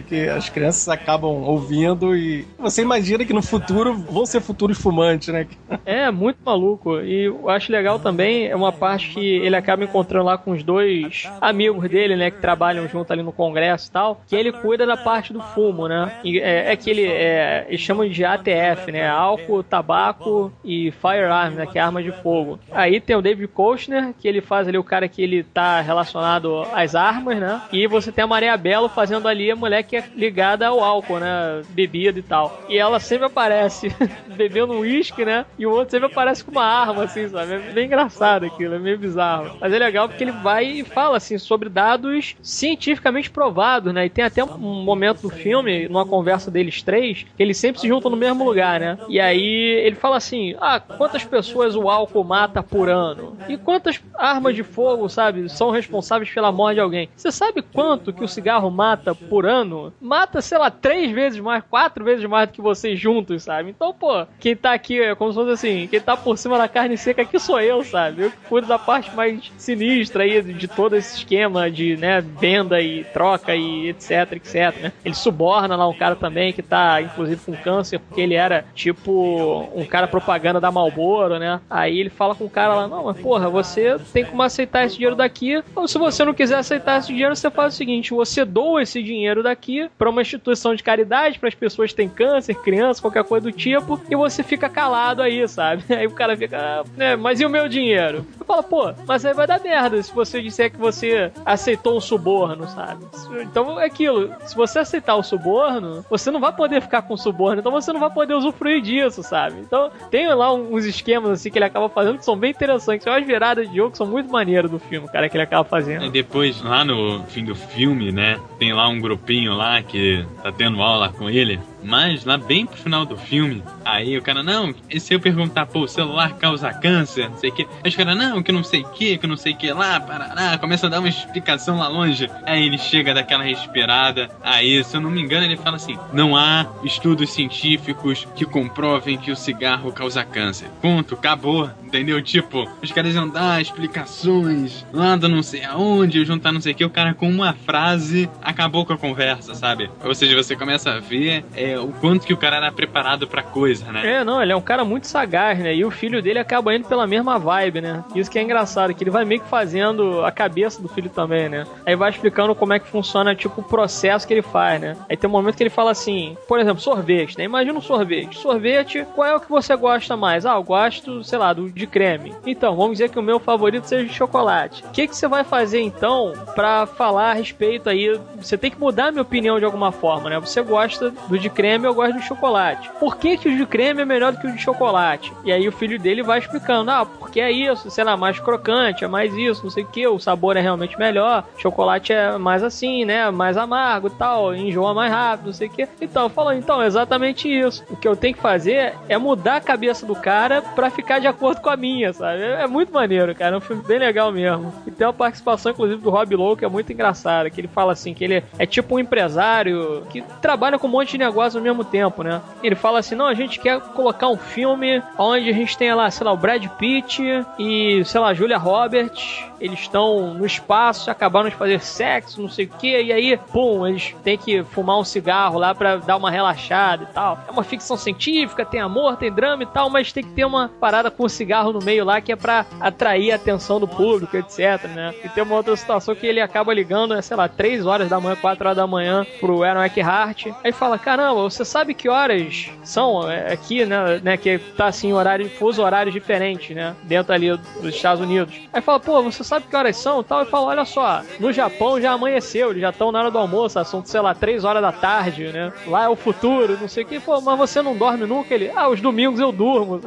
Que 0.08 0.28
as 0.28 0.50
crianças 0.50 0.88
acabam 0.90 1.44
ouvindo 1.44 2.16
e 2.16 2.46
você 2.58 2.82
imagina 2.82 3.26
que 3.26 3.34
no 3.34 3.42
futuro 3.42 3.94
vão 3.94 4.26
ser 4.26 4.42
futuros 4.42 4.78
fumantes, 4.80 5.28
né? 5.28 5.48
É, 5.86 6.10
muito 6.10 6.38
maluco. 6.44 7.00
E 7.02 7.26
eu 7.26 7.50
acho 7.50 7.72
legal 7.72 8.00
também 8.00 8.48
é 8.48 8.56
uma 8.56 8.72
parte 8.72 9.10
que 9.10 9.20
ele 9.20 9.56
acaba 9.56 9.84
encontrando 9.84 10.26
lá 10.26 10.38
com 10.38 10.52
os 10.52 10.64
dois 10.64 11.30
amigos 11.42 11.90
dele, 11.90 12.16
né? 12.16 12.32
Que 12.32 12.40
trabalham 12.40 12.88
junto 12.88 13.12
ali 13.12 13.22
no 13.22 13.32
congresso 13.32 13.90
e 13.90 13.92
tal. 13.92 14.22
Que 14.28 14.36
ele 14.36 14.52
cuida 14.52 14.86
da 14.86 14.98
parte 14.98 15.34
do 15.34 15.42
fumo, 15.42 15.88
né? 15.88 16.20
E 16.24 16.40
é, 16.40 16.72
é 16.72 16.76
que 16.76 16.90
ele, 16.90 17.06
é, 17.06 17.66
eles 17.68 17.82
chamam 17.82 18.08
de 18.08 18.24
ATF, 18.24 18.92
né? 18.92 19.08
Álcool, 19.08 19.64
tabaco 19.64 20.23
e 20.64 20.92
Firearm, 20.92 21.56
né, 21.56 21.66
que 21.66 21.78
é 21.78 21.82
arma 21.82 22.02
de 22.02 22.12
fogo. 22.12 22.60
Aí 22.72 23.00
tem 23.00 23.16
o 23.16 23.22
David 23.22 23.48
Kochner, 23.48 24.14
que 24.20 24.28
ele 24.28 24.42
faz 24.42 24.68
ali 24.68 24.78
o 24.78 24.84
cara 24.84 25.08
que 25.08 25.22
ele 25.22 25.44
tá 25.44 25.82
relacionado 25.82 26.66
às 26.74 26.96
armas, 26.96 27.40
né? 27.40 27.62
E 27.72 27.88
você 27.88 28.12
tem 28.12 28.24
a 28.24 28.28
Maria 28.28 28.56
Belo 28.58 28.90
fazendo 28.90 29.28
ali 29.28 29.52
a 29.52 29.56
mulher 29.56 29.84
que 29.84 29.98
é 29.98 30.04
ligada 30.16 30.68
ao 30.68 30.84
álcool, 30.84 31.20
né? 31.20 31.62
Bebida 31.70 32.20
e 32.20 32.24
tal. 32.24 32.62
E 32.70 32.78
ela 32.78 33.00
sempre 33.00 33.26
aparece 33.26 33.94
bebendo 34.36 34.74
uísque, 34.80 35.26
né? 35.26 35.46
E 35.58 35.66
o 35.66 35.72
outro 35.72 35.92
sempre 35.92 36.08
aparece 36.08 36.44
com 36.44 36.52
uma 36.52 36.66
arma, 36.66 37.04
assim, 37.04 37.28
sabe? 37.28 37.54
É 37.54 37.60
bem 37.72 37.86
engraçado 37.86 38.46
aquilo, 38.46 38.76
é 38.76 38.80
meio 38.80 38.98
bizarro. 38.98 39.58
Mas 39.60 39.74
é 39.74 39.80
legal 39.80 40.08
porque 40.08 40.24
ele 40.24 40.32
vai 40.32 40.66
e 40.66 40.84
fala, 40.84 41.18
assim, 41.18 41.38
sobre 41.38 41.70
dados 41.70 42.36
cientificamente 42.42 43.30
provados, 43.30 43.94
né? 43.94 44.06
E 44.06 44.10
tem 44.10 44.24
até 44.24 44.44
um 44.44 44.84
momento 44.84 45.22
do 45.22 45.30
filme, 45.30 45.88
numa 45.88 46.06
conversa 46.06 46.50
deles 46.50 46.82
três, 46.82 47.26
que 47.36 47.44
eles 47.44 47.58
sempre 47.58 47.82
se 47.82 47.88
juntam 47.88 48.12
no 48.12 48.18
mesmo 48.18 48.44
lugar, 48.44 48.80
né? 48.80 48.98
E 49.08 49.20
aí 49.20 49.44
ele 49.84 49.96
fala 49.96 50.13
assim: 50.14 50.56
ah, 50.60 50.80
quantas 50.80 51.24
pessoas 51.24 51.76
o 51.76 51.90
álcool 51.90 52.24
mata 52.24 52.62
por 52.62 52.90
ano? 52.90 53.38
E 53.48 53.58
quantas 53.58 54.02
armas 54.16 54.56
de 54.56 54.64
fogo, 54.64 55.10
sabe, 55.10 55.50
são 55.50 55.72
responsáveis 55.72 56.30
pela 56.30 56.52
morte 56.52 56.76
de 56.76 56.82
alguém? 56.82 57.10
Você 57.16 57.32
sabe 57.32 57.62
quanto 57.62 58.14
que 58.14 58.24
o 58.24 58.28
cigarro 58.28 58.70
mata 58.70 59.14
por 59.14 59.46
ano? 59.46 59.94
Mata, 60.00 60.42
sei 60.42 60.58
lá, 60.58 60.70
três 60.70 61.12
vezes 61.12 61.40
mais, 61.40 61.64
quatro 61.70 62.04
vezes 62.04 62.26
mais 62.26 62.50
do 62.50 62.54
que 62.54 62.62
vocês 62.62 63.00
juntos, 63.00 63.44
sabe? 63.44 63.70
Então, 63.70 63.94
pô, 63.94 64.26
quem 64.40 64.56
tá 64.56 64.74
aqui 64.74 65.02
é 65.02 65.16
como 65.16 65.32
se 65.32 65.38
fosse 65.38 65.52
assim: 65.52 65.88
quem 65.88 66.00
tá 66.00 66.16
por 66.16 66.38
cima 66.38 66.58
da 66.58 66.68
carne 66.68 66.98
seca 66.98 67.22
aqui 67.22 67.40
sou 67.40 67.60
eu, 67.60 67.84
sabe? 67.84 68.24
Eu 68.24 68.32
cuido 68.50 68.68
da 68.68 68.80
parte 68.80 69.14
mais 69.16 69.52
sinistra 69.58 70.24
aí 70.24 70.42
de 70.42 70.68
todo 70.68 70.96
esse 70.96 71.18
esquema 71.18 71.70
de, 71.70 71.98
né, 71.98 72.22
venda 72.22 72.82
e 72.82 73.04
troca 73.06 73.56
e 73.56 73.90
etc, 73.90 74.34
etc, 74.34 74.82
né? 74.82 74.92
Ele 75.04 75.16
suborna 75.16 75.76
lá 75.76 75.88
um 75.88 75.94
cara 75.94 76.16
também 76.16 76.54
que 76.54 76.62
tá, 76.62 77.02
inclusive, 77.02 77.42
com 77.46 77.54
câncer, 77.54 78.00
porque 78.00 78.22
ele 78.22 78.36
era 78.36 78.66
tipo 78.74 79.70
um 79.74 79.86
cara 79.86 80.03
propaganda 80.08 80.60
da 80.60 80.72
Malboro, 80.72 81.40
né? 81.40 81.60
Aí 81.70 82.00
ele 82.00 82.10
fala 82.10 82.36
com 82.36 82.46
o 82.46 82.50
cara 82.50 82.76
lá, 82.76 82.88
não, 82.88 83.06
mas 83.06 83.20
porra, 83.20 83.50
você 83.50 83.98
tem 84.12 84.26
como 84.26 84.42
aceitar 84.44 84.86
esse 84.86 84.96
dinheiro 84.96 85.16
daqui, 85.16 85.64
ou 85.76 85.88
se 85.88 85.98
você 85.98 86.24
não 86.24 86.34
quiser 86.34 86.58
aceitar 86.58 87.00
esse 87.00 87.08
dinheiro, 87.08 87.36
você 87.36 87.50
faz 87.50 87.74
o 87.74 87.78
seguinte, 87.78 88.14
você 88.14 88.46
doa 88.46 88.82
esse 88.82 89.02
dinheiro 89.02 89.44
daqui 89.44 89.90
para 89.98 90.10
uma 90.10 90.22
instituição 90.22 90.76
de 90.76 90.84
caridade, 90.84 91.40
para 91.40 91.50
as 91.50 91.56
pessoas 91.56 91.92
que 91.92 91.98
têm 91.98 92.10
câncer, 92.10 92.56
crianças, 92.56 93.00
qualquer 93.00 93.24
coisa 93.24 93.50
do 93.50 93.52
tipo, 93.52 94.00
e 94.10 94.16
você 94.16 94.44
fica 94.44 94.70
calado 94.70 95.22
aí, 95.22 95.48
sabe? 95.48 95.84
Aí 95.94 96.08
o 96.08 96.12
cara 96.12 96.36
fica, 96.36 96.58
ah, 96.58 96.84
é, 96.98 97.16
mas 97.16 97.40
e 97.40 97.46
o 97.46 97.50
meu 97.50 97.68
dinheiro? 97.68 98.26
Eu 98.40 98.46
falo, 98.46 98.64
pô, 98.64 98.94
mas 99.08 99.26
aí 99.26 99.34
vai 99.34 99.48
dar 99.48 99.62
merda 99.62 100.02
se 100.02 100.14
você 100.14 100.42
disser 100.42 100.72
que 100.72 100.78
você 100.78 101.32
aceitou 101.46 101.98
o 101.98 102.02
suborno, 102.02 102.68
sabe? 102.68 103.06
Então 103.42 103.80
é 103.80 103.86
aquilo, 103.86 104.34
se 104.46 104.56
você 104.56 104.80
aceitar 104.80 105.16
o 105.16 105.24
suborno, 105.24 106.04
você 106.10 106.32
não 106.32 106.40
vai 106.40 106.52
poder 106.52 106.82
ficar 106.82 107.04
com 107.04 107.14
o 107.14 107.18
suborno, 107.18 107.60
então 107.60 107.72
você 107.72 107.94
não 107.94 108.00
vai 108.00 108.10
poder 108.10 108.34
usufruir 108.34 108.82
disso, 108.82 109.24
sabe? 109.24 109.60
Então 109.60 109.83
Então, 109.84 110.10
tem 110.10 110.28
lá 110.34 110.54
uns 110.54 110.86
esquemas 110.86 111.32
assim 111.32 111.50
que 111.50 111.58
ele 111.58 111.66
acaba 111.66 111.90
fazendo 111.90 112.18
que 112.18 112.26
são 112.26 112.38
bem 112.38 112.52
interessantes. 112.52 113.04
São 113.04 113.14
as 113.14 113.26
viradas 113.26 113.70
de 113.70 113.76
jogo 113.76 113.92
que 113.92 113.98
são 113.98 114.08
muito 114.08 114.32
maneiras 114.32 114.70
do 114.70 114.80
filme, 114.80 115.08
cara, 115.08 115.28
que 115.28 115.36
ele 115.36 115.44
acaba 115.44 115.64
fazendo. 115.64 116.06
E 116.06 116.10
depois, 116.10 116.62
lá 116.62 116.84
no 116.84 117.24
fim 117.26 117.44
do 117.44 117.56
filme, 117.56 118.12
né? 118.12 118.40
Tem 118.60 118.74
lá 118.74 118.88
um 118.88 119.00
grupinho 119.00 119.54
lá 119.54 119.82
que 119.82 120.26
tá 120.42 120.52
tendo 120.52 120.82
aula 120.82 121.10
com 121.10 121.30
ele. 121.30 121.60
Mas 121.84 122.24
lá 122.24 122.38
bem 122.38 122.66
pro 122.66 122.78
final 122.78 123.06
do 123.06 123.18
filme, 123.18 123.62
aí 123.84 124.18
o 124.18 124.22
cara, 124.22 124.42
não, 124.42 124.74
e 124.90 125.00
se 125.00 125.14
eu 125.14 125.20
perguntar, 125.20 125.66
pô, 125.66 125.82
o 125.82 125.88
celular 125.88 126.38
causa 126.38 126.74
câncer, 126.74 127.30
não 127.30 127.38
sei 127.38 127.50
o 127.50 127.54
que. 127.54 127.68
Aí 127.84 127.90
os 127.90 127.96
caras, 127.96 128.18
não, 128.18 128.42
que 128.42 128.52
não 128.52 128.64
sei 128.64 128.82
o 128.82 128.90
que, 128.90 129.18
que 129.18 129.28
não 129.28 129.36
sei 129.36 129.54
o 129.54 129.58
que 129.58 129.72
lá, 129.72 130.00
parará, 130.00 130.58
começa 130.58 130.88
a 130.88 130.90
dar 130.90 131.00
uma 131.00 131.10
explicação 131.10 131.78
lá 131.78 131.88
longe. 131.90 132.30
Aí 132.46 132.66
ele 132.66 132.78
chega 132.78 133.14
daquela 133.14 133.44
respirada, 133.44 134.30
aí, 134.42 134.82
se 134.84 134.96
eu 134.96 135.02
não 135.02 135.12
me 135.12 135.22
engano, 135.22 135.46
ele 135.46 135.58
fala 135.58 135.76
assim: 135.76 135.98
não 136.14 136.38
há 136.38 136.66
estudos 136.84 137.32
científicos 137.32 138.26
que 138.36 138.46
comprovem 138.46 139.18
que 139.18 139.32
o 139.32 139.36
cigarro 139.36 139.73
causa 139.94 140.24
câncer. 140.24 140.68
Ponto, 140.82 141.16
acabou, 141.16 141.70
entendeu? 141.84 142.22
Tipo, 142.22 142.68
os 142.82 142.92
caras 142.92 143.14
iam 143.16 143.28
dar 143.28 143.62
explicações 143.62 144.86
do 145.20 145.30
não 145.30 145.44
sei 145.44 145.64
aonde, 145.64 146.26
juntar 146.26 146.52
não 146.52 146.62
sei 146.62 146.74
o 146.74 146.76
que, 146.76 146.86
o 146.86 146.90
cara 146.90 147.14
com 147.14 147.30
uma 147.30 147.54
frase 147.54 148.30
acabou 148.42 148.86
com 148.86 148.94
a 148.94 148.98
conversa, 148.98 149.54
sabe? 149.54 149.90
Ou 150.04 150.16
seja, 150.16 150.36
você 150.36 150.56
começa 150.56 150.92
a 150.92 151.00
ver. 151.00 151.46
É, 151.56 151.78
o 151.80 151.88
quanto 151.88 152.26
que 152.26 152.34
o 152.34 152.38
cara 152.38 152.58
era 152.58 152.72
preparado 152.72 153.28
pra 153.28 153.44
coisa, 153.44 153.92
né? 153.92 154.20
É, 154.20 154.24
não, 154.24 154.42
ele 154.42 154.52
é 154.52 154.56
um 154.56 154.62
cara 154.62 154.84
muito 154.84 155.08
sagaz, 155.08 155.60
né? 155.60 155.76
E 155.76 155.86
o 155.86 155.92
filho 155.92 156.22
dele 156.22 156.40
acaba 156.40 156.76
indo 156.76 156.88
pela 156.88 157.08
mesma 157.08 157.38
vibe, 157.38 157.82
né? 157.82 158.04
Isso 158.16 158.30
que 158.30 158.40
é 158.40 158.42
engraçado, 158.42 158.94
que 158.94 159.04
ele 159.04 159.12
vai 159.12 159.24
meio 159.24 159.42
que 159.42 159.48
fazendo 159.48 160.24
a 160.26 160.32
cabeça 160.32 160.82
do 160.82 160.88
filho 160.88 161.10
também, 161.10 161.48
né? 161.48 161.66
Aí 161.86 161.96
vai 161.96 162.10
explicando 162.10 162.56
como 162.56 162.74
é 162.74 162.80
que 162.80 162.88
funciona, 162.88 163.36
tipo, 163.36 163.62
o 163.62 163.64
processo 163.64 164.28
que 164.28 164.34
ele 164.34 164.42
faz, 164.42 164.82
né? 164.82 164.98
Aí 165.10 165.16
tem 165.16 165.30
um 165.30 165.34
momento 165.34 165.56
que 165.56 165.64
ele 165.64 165.70
fala 165.70 165.92
assim, 165.92 166.36
por 166.48 166.60
exemplo, 166.60 166.82
sorvete, 166.82 167.38
né? 167.38 167.46
Imagina 167.46 167.78
um 167.78 167.82
sorvete. 167.82 168.38
Sorvete, 168.38 169.06
qual 169.16 169.28
é 169.28 169.36
o 169.36 169.40
que 169.40 169.50
você 169.50 169.63
gosta 169.76 170.16
mais? 170.18 170.46
Ah, 170.46 170.56
eu 170.56 170.64
gosto, 170.64 171.24
sei 171.24 171.38
lá, 171.38 171.54
do 171.54 171.70
de 171.70 171.88
creme. 171.88 172.34
Então, 172.46 172.76
vamos 172.76 172.94
dizer 172.94 173.10
que 173.10 173.20
o 173.20 173.24
meu 173.24 173.40
favorito 173.40 173.86
seja 173.86 174.06
de 174.06 174.14
chocolate. 174.14 174.84
O 174.86 174.92
que, 174.92 175.08
que 175.08 175.16
você 175.16 175.28
vai 175.28 175.44
fazer 175.44 175.82
então 175.82 176.34
para 176.56 176.86
falar 176.86 177.32
a 177.32 177.34
respeito 177.34 177.90
aí? 177.90 178.20
Você 178.38 178.58
tem 178.58 178.70
que 178.70 178.80
mudar 178.80 179.08
a 179.08 179.12
minha 179.12 179.22
opinião 179.22 179.60
de 179.60 179.66
alguma 179.66 179.92
forma, 179.92 180.30
né? 180.30 180.40
Você 180.40 180.62
gosta 180.62 181.12
do 181.28 181.40
de 181.40 181.50
creme 181.50 181.86
eu 181.86 181.94
gosto 181.94 182.16
do 182.16 182.22
chocolate. 182.22 182.90
Por 183.00 183.18
que, 183.18 183.38
que 183.38 183.50
o 183.50 183.58
de 183.58 183.66
creme 183.66 184.02
é 184.02 184.06
melhor 184.06 184.32
do 184.32 184.40
que 184.40 184.48
o 184.48 184.52
de 184.52 184.62
chocolate? 184.62 185.32
E 185.44 185.52
aí 185.52 185.68
o 185.68 185.72
filho 185.72 186.00
dele 186.00 186.24
vai 186.24 186.40
explicando, 186.40 186.92
ah, 186.92 187.06
porque 187.06 187.40
é 187.40 187.52
isso, 187.52 187.90
sei 187.90 188.04
lá, 188.04 188.16
mais 188.18 188.40
crocante, 188.40 189.04
é 189.04 189.08
mais 189.08 189.34
isso, 189.34 189.64
não 189.64 189.70
sei 189.70 189.84
o 189.84 189.88
que, 189.88 190.08
o 190.08 190.20
sabor 190.20 190.58
é 190.58 190.62
realmente 190.62 190.98
melhor, 190.98 191.46
chocolate 191.58 192.14
é 192.14 192.38
mais 192.38 192.64
assim, 192.64 193.06
né, 193.06 193.30
mais 193.32 193.58
amargo 193.58 194.08
e 194.08 194.12
tal, 194.12 194.56
enjoa 194.56 194.94
mais 194.94 195.12
rápido, 195.12 195.48
não 195.48 195.54
sei 195.54 195.68
o 195.68 195.72
que. 195.72 195.88
Então, 196.02 196.30
falando, 196.30 196.58
então, 196.58 196.82
é 196.82 196.88
exatamente 196.88 197.48
isso. 197.48 197.84
O 197.90 197.96
que 197.96 198.08
eu 198.08 198.16
tenho 198.16 198.36
que 198.36 198.42
fazer 198.42 198.94
é 199.08 199.18
mudar 199.18 199.53
a 199.58 199.62
cabeça 199.62 200.06
do 200.06 200.16
cara 200.16 200.62
pra 200.62 200.90
ficar 200.90 201.20
de 201.20 201.28
acordo 201.28 201.62
com 201.62 201.70
a 201.70 201.78
minha, 201.78 202.14
sabe? 202.14 202.42
É, 202.42 202.68
muito 202.68 202.94
maneiro, 202.94 203.34
cara, 203.36 203.56
é 203.56 203.58
um 203.58 203.62
filme 203.62 203.84
bem 203.84 204.00
legal 204.00 204.32
mesmo. 204.32 204.74
E 204.86 204.92
tem 204.92 205.06
uma 205.08 205.14
participação, 205.14 205.72
inclusive, 205.72 206.02
do 206.02 206.10
Rob 206.10 206.36
Lowe, 206.36 206.58
que 206.58 206.66
é 206.66 206.70
muito 206.70 206.92
engraçada, 206.92 207.50
que 207.50 207.62
ele 207.62 207.68
fala 207.68 207.94
assim, 207.94 208.14
que 208.14 208.24
ele 208.24 208.44
é 208.58 208.66
tipo 208.66 208.96
um 208.96 209.00
empresário 209.00 210.04
que 210.10 210.22
trabalha 210.42 210.78
com 210.78 210.88
um 210.88 210.92
monte 210.92 211.12
de 211.12 211.18
negócio 211.18 211.58
ao 211.58 211.64
mesmo 211.64 211.84
tempo, 211.84 212.24
né? 212.24 212.42
Ele 212.62 212.76
fala 212.76 213.00
assim: 213.00 213.16
não, 213.16 213.28
a 213.28 213.34
gente 213.34 213.60
quer 213.60 213.80
colocar 213.80 214.28
um 214.28 214.38
filme 214.38 215.02
onde 215.18 215.50
a 215.50 215.54
gente 215.54 215.78
tenha 215.78 215.96
lá, 215.96 216.10
sei 216.10 216.26
lá, 216.26 216.32
o 216.34 216.38
Brad 216.38 216.66
Pitt 216.78 217.22
e, 217.60 218.04
sei 218.06 218.20
lá, 218.20 218.34
Julia 218.34 218.58
Roberts. 218.58 219.46
Eles 219.60 219.80
estão 219.80 220.34
no 220.34 220.46
espaço, 220.46 221.10
acabaram 221.10 221.48
de 221.48 221.56
fazer 221.56 221.80
sexo, 221.80 222.42
não 222.42 222.50
sei 222.50 222.66
o 222.66 222.70
que, 222.70 223.02
e 223.02 223.14
aí, 223.14 223.38
pum, 223.38 223.88
eles 223.88 224.14
têm 224.22 224.38
que 224.38 224.62
fumar 224.62 225.00
um 225.00 225.06
cigarro 225.06 225.58
lá 225.58 225.74
pra 225.74 225.96
dar 225.96 226.18
uma 226.18 226.30
relaxada 226.30 227.04
e 227.04 227.14
tal. 227.14 227.40
É 227.48 227.52
uma 227.52 227.64
ficção 227.64 227.96
científica, 227.96 228.66
tem 228.66 228.82
amor, 228.82 229.16
tem 229.16 229.32
drama 229.32 229.43
e 229.64 229.66
tal, 229.66 229.90
mas 229.90 230.12
tem 230.12 230.24
que 230.24 230.32
ter 230.32 230.46
uma 230.46 230.70
parada 230.80 231.12
com 231.12 231.28
cigarro 231.28 231.74
no 231.74 231.80
meio 231.80 232.06
lá 232.06 232.22
que 232.22 232.32
é 232.32 232.36
pra 232.36 232.66
atrair 232.80 233.32
a 233.32 233.36
atenção 233.36 233.80
do 233.80 233.88
público, 233.88 234.36
etc, 234.38 234.86
né? 234.90 235.14
E 235.24 235.30
tem 235.30 235.44
uma 235.44 235.56
outra 235.56 235.76
situação 235.76 236.16
que 236.16 236.26
ele 236.26 236.42
acaba 236.42 236.74
ligando, 236.74 237.20
sei 237.22 237.38
lá, 237.38 237.48
3 237.48 237.86
horas 237.86 238.10
da 238.10 238.20
manhã, 238.20 238.36
4 238.36 238.66
horas 238.66 238.78
da 238.78 238.88
manhã 238.88 239.26
pro 239.40 239.64
Aaron 239.64 239.84
Eckhart. 239.84 240.48
Aí 240.64 240.72
fala: 240.72 240.98
caramba, 240.98 241.42
você 241.42 241.66
sabe 241.66 241.94
que 241.94 242.10
horas 242.10 242.70
são 242.84 243.30
é, 243.30 243.54
aqui, 243.54 243.86
né, 243.86 244.20
né? 244.24 244.38
Que 244.38 244.58
tá 244.58 244.88
assim, 244.88 245.14
horário, 245.14 245.50
fuso 245.50 245.82
horários 245.84 246.14
diferentes, 246.14 246.76
né? 246.76 246.96
Dentro 247.04 247.34
ali 247.34 247.56
dos 247.82 247.96
Estados 247.96 248.24
Unidos. 248.24 248.56
Aí 248.72 248.82
fala, 248.82 249.00
pô, 249.00 249.22
você 249.24 249.44
sabe 249.44 249.66
que 249.68 249.76
horas 249.76 249.98
são? 249.98 250.24
Tal, 250.24 250.44
e 250.44 250.46
fala, 250.46 250.68
olha 250.68 250.86
só, 250.86 251.22
no 251.40 251.52
Japão 251.52 252.00
já 252.00 252.12
amanheceu, 252.12 252.72
eles 252.72 252.82
já 252.82 252.90
estão 252.90 253.12
na 253.12 253.20
hora 253.20 253.32
do 253.32 253.38
almoço, 253.38 253.84
são, 253.86 254.04
sei 254.06 254.22
lá, 254.22 254.34
3 254.34 254.64
horas 254.64 254.82
da 254.82 254.92
tarde, 254.92 255.48
né? 255.48 255.72
Lá 255.88 256.06
é 256.06 256.10
o 256.10 256.16
futuro, 256.16 256.78
não 256.80 256.88
sei 256.88 257.04
o 257.04 257.08
que. 257.08 257.20
Pô, 257.20 257.40
mas 257.42 257.58
você 257.58 257.82
não 257.82 257.96
dorme 257.96 258.26
nunca? 258.26 258.54
Ele, 258.54 258.72
ah, 258.76 258.90
os 258.90 259.02
domingos 259.02 259.33
eu 259.40 259.52
durmo. 259.52 260.02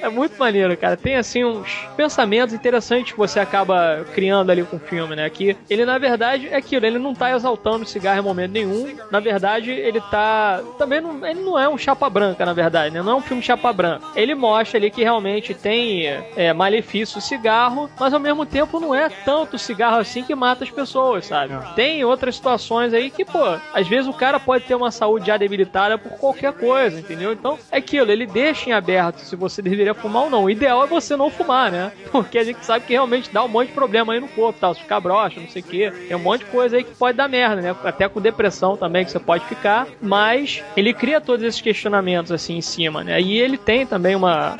é 0.00 0.08
muito 0.08 0.38
maneiro, 0.38 0.76
cara. 0.76 0.96
Tem 0.96 1.16
assim 1.16 1.44
uns 1.44 1.86
pensamentos 1.96 2.54
interessantes 2.54 3.12
que 3.12 3.18
você 3.18 3.40
acaba 3.40 4.04
criando 4.14 4.50
ali 4.50 4.62
com 4.62 4.76
o 4.76 4.80
filme, 4.80 5.16
né? 5.16 5.28
Que 5.30 5.56
ele, 5.68 5.84
na 5.84 5.98
verdade, 5.98 6.48
é 6.48 6.56
aquilo, 6.56 6.86
ele 6.86 6.98
não 6.98 7.14
tá 7.14 7.34
exaltando 7.34 7.84
o 7.84 7.86
cigarro 7.86 8.20
em 8.20 8.22
momento 8.22 8.52
nenhum. 8.52 8.96
Na 9.10 9.20
verdade, 9.20 9.70
ele 9.70 10.00
tá 10.10 10.60
também 10.78 11.00
não, 11.00 11.26
ele 11.26 11.40
não 11.40 11.58
é 11.58 11.68
um 11.68 11.78
chapa 11.78 12.08
branca, 12.08 12.44
na 12.44 12.52
verdade, 12.52 12.94
né? 12.94 13.02
Não 13.02 13.12
é 13.12 13.16
um 13.16 13.22
filme 13.22 13.42
chapa 13.42 13.72
branca. 13.72 14.06
Ele 14.14 14.34
mostra 14.34 14.78
ali 14.78 14.90
que 14.90 15.02
realmente 15.02 15.54
tem 15.54 16.06
é, 16.36 16.52
malefício 16.52 17.18
o 17.18 17.22
cigarro, 17.22 17.90
mas 17.98 18.12
ao 18.12 18.20
mesmo 18.20 18.44
tempo 18.46 18.80
não 18.80 18.94
é 18.94 19.08
tanto 19.08 19.58
cigarro 19.58 19.98
assim 19.98 20.22
que 20.22 20.34
mata 20.34 20.64
as 20.64 20.70
pessoas, 20.70 21.26
sabe? 21.26 21.54
Tem 21.74 22.04
outras 22.04 22.36
situações 22.36 22.92
aí 22.92 23.10
que, 23.10 23.24
pô, 23.24 23.56
às 23.72 23.86
vezes 23.86 24.06
o 24.06 24.12
cara 24.12 24.38
pode 24.38 24.64
ter 24.64 24.74
uma 24.74 24.90
saúde 24.90 25.26
já 25.26 25.36
debilitada 25.36 25.98
por 25.98 26.12
qualquer 26.12 26.52
coisa, 26.52 26.98
entendeu? 26.98 27.32
Então 27.32 27.58
é 27.70 27.78
aquilo, 27.78 28.10
ele 28.10 28.21
deixa 28.26 28.70
em 28.70 28.72
aberto 28.72 29.20
se 29.20 29.36
você 29.36 29.62
deveria 29.62 29.94
fumar 29.94 30.24
ou 30.24 30.30
não. 30.30 30.44
O 30.44 30.50
ideal 30.50 30.84
é 30.84 30.86
você 30.86 31.16
não 31.16 31.30
fumar, 31.30 31.70
né? 31.70 31.92
Porque 32.10 32.38
a 32.38 32.44
gente 32.44 32.64
sabe 32.64 32.86
que 32.86 32.92
realmente 32.92 33.30
dá 33.32 33.44
um 33.44 33.48
monte 33.48 33.68
de 33.68 33.74
problema 33.74 34.12
aí 34.12 34.20
no 34.20 34.28
corpo, 34.28 34.58
tá? 34.58 34.74
Ficar 34.74 35.00
broxa, 35.00 35.40
não 35.40 35.48
sei 35.48 35.62
o 35.62 35.64
quê. 35.64 35.92
Tem 36.08 36.16
um 36.16 36.20
monte 36.20 36.44
de 36.44 36.50
coisa 36.50 36.76
aí 36.76 36.84
que 36.84 36.94
pode 36.94 37.16
dar 37.16 37.28
merda, 37.28 37.62
né? 37.62 37.76
Até 37.84 38.08
com 38.08 38.20
depressão 38.20 38.76
também 38.76 39.04
que 39.04 39.10
você 39.10 39.20
pode 39.20 39.44
ficar, 39.46 39.86
mas 40.00 40.22
mas 40.42 40.62
ele 40.76 40.94
cria 40.94 41.20
todos 41.20 41.44
esses 41.44 41.60
questionamentos 41.60 42.32
assim 42.32 42.56
em 42.56 42.60
cima, 42.60 43.04
né? 43.04 43.20
E 43.20 43.38
ele 43.38 43.58
tem 43.58 43.86
também 43.86 44.14
uma, 44.14 44.58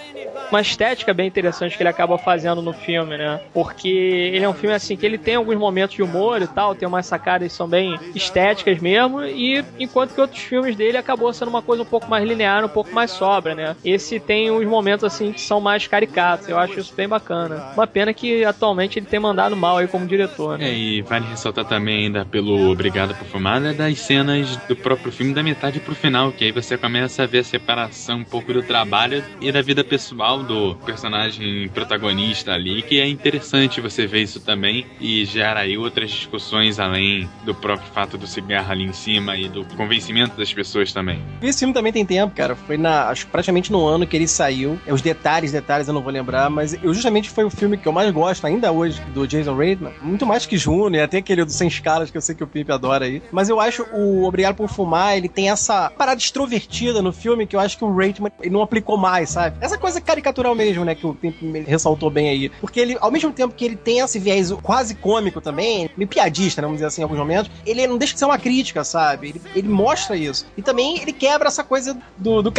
uma 0.50 0.60
estética 0.60 1.14
bem 1.14 1.26
interessante 1.26 1.76
que 1.76 1.82
ele 1.82 1.88
acaba 1.88 2.18
fazendo 2.18 2.60
no 2.60 2.72
filme, 2.72 3.16
né? 3.16 3.40
Porque 3.54 3.88
ele 3.88 4.44
é 4.44 4.48
um 4.48 4.54
filme 4.54 4.74
assim 4.74 4.96
que 4.96 5.06
ele 5.06 5.18
tem 5.18 5.36
alguns 5.36 5.56
momentos 5.56 5.96
de 5.96 6.02
humor 6.02 6.42
e 6.42 6.46
tal, 6.46 6.74
tem 6.74 6.86
umas 6.86 7.06
sacadas 7.06 7.50
que 7.50 7.56
são 7.56 7.66
bem 7.66 7.98
estéticas 8.14 8.80
mesmo, 8.80 9.24
e 9.24 9.64
enquanto 9.78 10.14
que 10.14 10.20
outros 10.20 10.40
filmes 10.40 10.76
dele 10.76 10.98
acabou 10.98 11.32
sendo 11.32 11.48
uma 11.48 11.62
coisa 11.62 11.82
um 11.82 11.86
pouco 11.86 12.08
mais 12.08 12.24
linear, 12.26 12.64
um 12.64 12.68
pouco 12.68 12.92
mais 12.92 13.10
sobra, 13.10 13.51
né? 13.54 13.76
Esse 13.84 14.18
tem 14.20 14.50
uns 14.50 14.66
momentos 14.66 15.04
assim 15.04 15.32
que 15.32 15.40
são 15.40 15.60
mais 15.60 15.86
caricatos, 15.86 16.48
eu 16.48 16.58
acho 16.58 16.80
isso 16.80 16.94
bem 16.94 17.08
bacana. 17.08 17.72
Uma 17.74 17.86
pena 17.86 18.12
que 18.12 18.44
atualmente 18.44 18.98
ele 18.98 19.06
tem 19.06 19.20
mandado 19.20 19.56
mal 19.56 19.78
aí 19.78 19.88
como 19.88 20.06
diretor, 20.06 20.58
né? 20.58 20.70
É, 20.70 20.74
e 20.74 21.02
vale 21.02 21.26
ressaltar 21.26 21.64
também 21.64 22.06
ainda 22.06 22.24
pelo 22.24 22.70
Obrigado 22.70 23.14
por 23.14 23.26
Fumar, 23.26 23.60
né, 23.60 23.72
das 23.72 23.98
cenas 23.98 24.56
do 24.68 24.76
próprio 24.76 25.12
filme 25.12 25.34
da 25.34 25.42
metade 25.42 25.80
pro 25.80 25.94
final, 25.94 26.32
que 26.32 26.44
aí 26.44 26.52
você 26.52 26.76
começa 26.76 27.22
a 27.22 27.26
ver 27.26 27.38
a 27.38 27.44
separação 27.44 28.18
um 28.18 28.24
pouco 28.24 28.52
do 28.52 28.62
trabalho 28.62 29.22
e 29.40 29.50
da 29.50 29.62
vida 29.62 29.84
pessoal 29.84 30.42
do 30.42 30.74
personagem 30.84 31.68
protagonista 31.68 32.52
ali, 32.52 32.82
que 32.82 33.00
é 33.00 33.06
interessante 33.06 33.80
você 33.80 34.06
ver 34.06 34.22
isso 34.22 34.40
também 34.40 34.86
e 35.00 35.24
gera 35.24 35.60
aí 35.60 35.76
outras 35.76 36.10
discussões 36.10 36.78
além 36.78 37.28
do 37.44 37.54
próprio 37.54 37.90
fato 37.92 38.16
do 38.16 38.26
cigarro 38.26 38.72
ali 38.72 38.84
em 38.84 38.92
cima 38.92 39.36
e 39.36 39.48
do 39.48 39.64
convencimento 39.76 40.36
das 40.36 40.52
pessoas 40.52 40.92
também. 40.92 41.22
Esse 41.42 41.60
filme 41.60 41.74
também 41.74 41.92
tem 41.92 42.04
tempo, 42.04 42.34
cara. 42.34 42.54
Foi 42.54 42.76
na, 42.76 43.08
acho 43.08 43.26
praticamente 43.42 43.72
no 43.72 43.84
ano 43.84 44.06
que 44.06 44.16
ele 44.16 44.28
saiu. 44.28 44.78
É, 44.86 44.92
os 44.92 45.02
detalhes, 45.02 45.50
detalhes 45.50 45.88
eu 45.88 45.94
não 45.94 46.00
vou 46.00 46.12
lembrar, 46.12 46.48
mas 46.48 46.74
eu 46.74 46.94
justamente 46.94 47.28
foi 47.28 47.44
o 47.44 47.50
filme 47.50 47.76
que 47.76 47.88
eu 47.88 47.92
mais 47.92 48.08
gosto 48.12 48.46
ainda 48.46 48.70
hoje 48.70 49.02
do 49.12 49.26
Jason 49.26 49.56
Reitman. 49.56 49.92
Muito 50.00 50.24
mais 50.24 50.46
que 50.46 50.56
Juno, 50.56 50.94
e 50.94 51.00
até 51.00 51.18
aquele 51.18 51.44
do 51.44 51.50
Sem 51.50 51.66
Escalas 51.66 52.10
que 52.10 52.16
eu 52.16 52.20
sei 52.20 52.36
que 52.36 52.44
o 52.44 52.46
Pimp 52.46 52.70
adora 52.70 53.04
aí. 53.04 53.20
Mas 53.32 53.48
eu 53.48 53.60
acho 53.60 53.84
o 53.92 54.24
Obrigado 54.24 54.54
por 54.54 54.68
Fumar, 54.68 55.16
ele 55.16 55.28
tem 55.28 55.50
essa 55.50 55.90
parada 55.90 56.20
extrovertida 56.20 57.02
no 57.02 57.12
filme 57.12 57.46
que 57.46 57.56
eu 57.56 57.60
acho 57.60 57.76
que 57.76 57.84
o 57.84 57.94
Reitman 57.94 58.30
não 58.48 58.62
aplicou 58.62 58.96
mais, 58.96 59.30
sabe? 59.30 59.56
Essa 59.60 59.76
coisa 59.76 60.00
caricatural 60.00 60.54
mesmo, 60.54 60.84
né, 60.84 60.94
que 60.94 61.06
o 61.06 61.14
Pimp 61.14 61.36
ressaltou 61.66 62.10
bem 62.10 62.28
aí. 62.28 62.48
Porque 62.60 62.78
ele, 62.78 62.96
ao 63.00 63.10
mesmo 63.10 63.32
tempo 63.32 63.54
que 63.54 63.64
ele 63.64 63.76
tem 63.76 63.98
esse 63.98 64.20
viés 64.20 64.52
quase 64.62 64.94
cômico 64.94 65.40
também, 65.40 65.90
meio 65.96 66.08
piadista, 66.08 66.62
né, 66.62 66.66
vamos 66.66 66.78
dizer 66.78 66.86
assim, 66.86 67.00
em 67.00 67.04
alguns 67.04 67.18
momentos, 67.18 67.50
ele 67.66 67.84
não 67.88 67.98
deixa 67.98 68.14
de 68.14 68.20
ser 68.20 68.26
uma 68.26 68.38
crítica, 68.38 68.84
sabe? 68.84 69.30
Ele, 69.30 69.40
ele 69.56 69.68
mostra 69.68 70.16
isso. 70.16 70.46
E 70.56 70.62
também 70.62 71.00
ele 71.00 71.12
quebra 71.12 71.48
essa 71.48 71.64
coisa 71.64 71.96
do, 72.16 72.40
do 72.40 72.52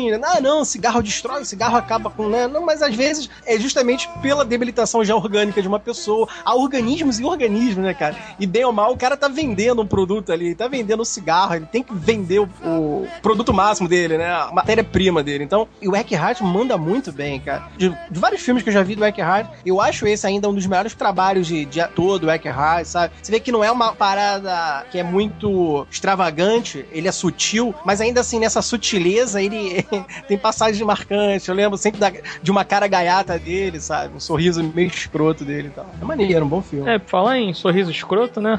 caxiazinho, 0.00 0.18
né? 0.18 0.26
Ah, 0.30 0.40
não, 0.40 0.64
cigarro 0.64 1.02
destrói, 1.02 1.44
cigarro 1.44 1.76
acaba 1.76 2.10
com, 2.10 2.28
né? 2.28 2.46
Não, 2.46 2.64
mas 2.64 2.82
às 2.82 2.94
vezes 2.94 3.28
é 3.44 3.58
justamente 3.58 4.08
pela 4.22 4.44
debilitação 4.44 5.04
já 5.04 5.14
orgânica 5.14 5.60
de 5.60 5.68
uma 5.68 5.78
pessoa. 5.78 6.28
Há 6.44 6.54
organismos 6.54 7.20
e 7.20 7.24
organismos, 7.24 7.84
né, 7.84 7.94
cara? 7.94 8.16
E 8.38 8.46
bem 8.46 8.64
ou 8.64 8.72
mal, 8.72 8.92
o 8.92 8.96
cara 8.96 9.16
tá 9.16 9.28
vendendo 9.28 9.82
um 9.82 9.86
produto 9.86 10.32
ali, 10.32 10.54
tá 10.54 10.68
vendendo 10.68 11.02
um 11.02 11.04
cigarro, 11.04 11.54
ele 11.54 11.66
tem 11.66 11.82
que 11.82 11.94
vender 11.94 12.38
o, 12.38 12.48
o 12.64 13.08
produto 13.20 13.52
máximo 13.52 13.88
dele, 13.88 14.16
né? 14.16 14.30
A 14.30 14.50
matéria-prima 14.52 15.22
dele. 15.22 15.44
Então, 15.44 15.68
e 15.80 15.88
o 15.88 15.96
Eckhart 15.96 16.40
manda 16.40 16.78
muito 16.78 17.12
bem, 17.12 17.40
cara. 17.40 17.68
De, 17.76 17.88
de, 17.88 18.20
vários 18.20 18.42
filmes 18.42 18.62
que 18.62 18.68
eu 18.68 18.72
já 18.74 18.82
vi 18.82 18.94
do 18.94 19.04
Eckhart, 19.04 19.48
eu 19.64 19.80
acho 19.80 20.06
esse 20.06 20.26
ainda 20.26 20.48
um 20.48 20.54
dos 20.54 20.66
melhores 20.66 20.94
trabalhos 20.94 21.46
de, 21.46 21.64
de 21.64 21.80
ator 21.80 22.18
do 22.18 22.30
Eckhart, 22.30 22.86
sabe? 22.86 23.14
Você 23.22 23.32
vê 23.32 23.40
que 23.40 23.52
não 23.52 23.64
é 23.64 23.70
uma 23.70 23.92
parada 23.92 24.84
que 24.90 24.98
é 24.98 25.02
muito 25.02 25.86
extravagante, 25.90 26.86
ele 26.92 27.08
é 27.08 27.12
sutil, 27.12 27.74
mas 27.84 28.00
ainda 28.00 28.20
assim, 28.20 28.38
nessa 28.38 28.62
sutileza, 28.62 29.42
ele, 29.42 29.84
tem 30.28 30.38
passagens 30.38 30.80
marcantes. 30.80 31.46
Eu 31.46 31.54
lembro 31.54 31.76
sempre 31.78 32.00
da, 32.00 32.12
de 32.42 32.50
uma 32.50 32.64
cara 32.64 32.86
gaiata 32.86 33.38
dele, 33.38 33.80
sabe? 33.80 34.14
Um 34.14 34.20
sorriso 34.20 34.62
meio 34.62 34.88
escroto 34.88 35.44
dele 35.44 35.68
e 35.68 35.70
tal. 35.70 35.86
É 36.00 36.04
maneiro, 36.04 36.44
um 36.44 36.48
bom 36.48 36.62
filme. 36.62 36.88
É, 36.88 36.98
pra 36.98 37.08
falar 37.08 37.38
em 37.38 37.52
sorriso 37.54 37.90
escroto, 37.90 38.40
né? 38.40 38.58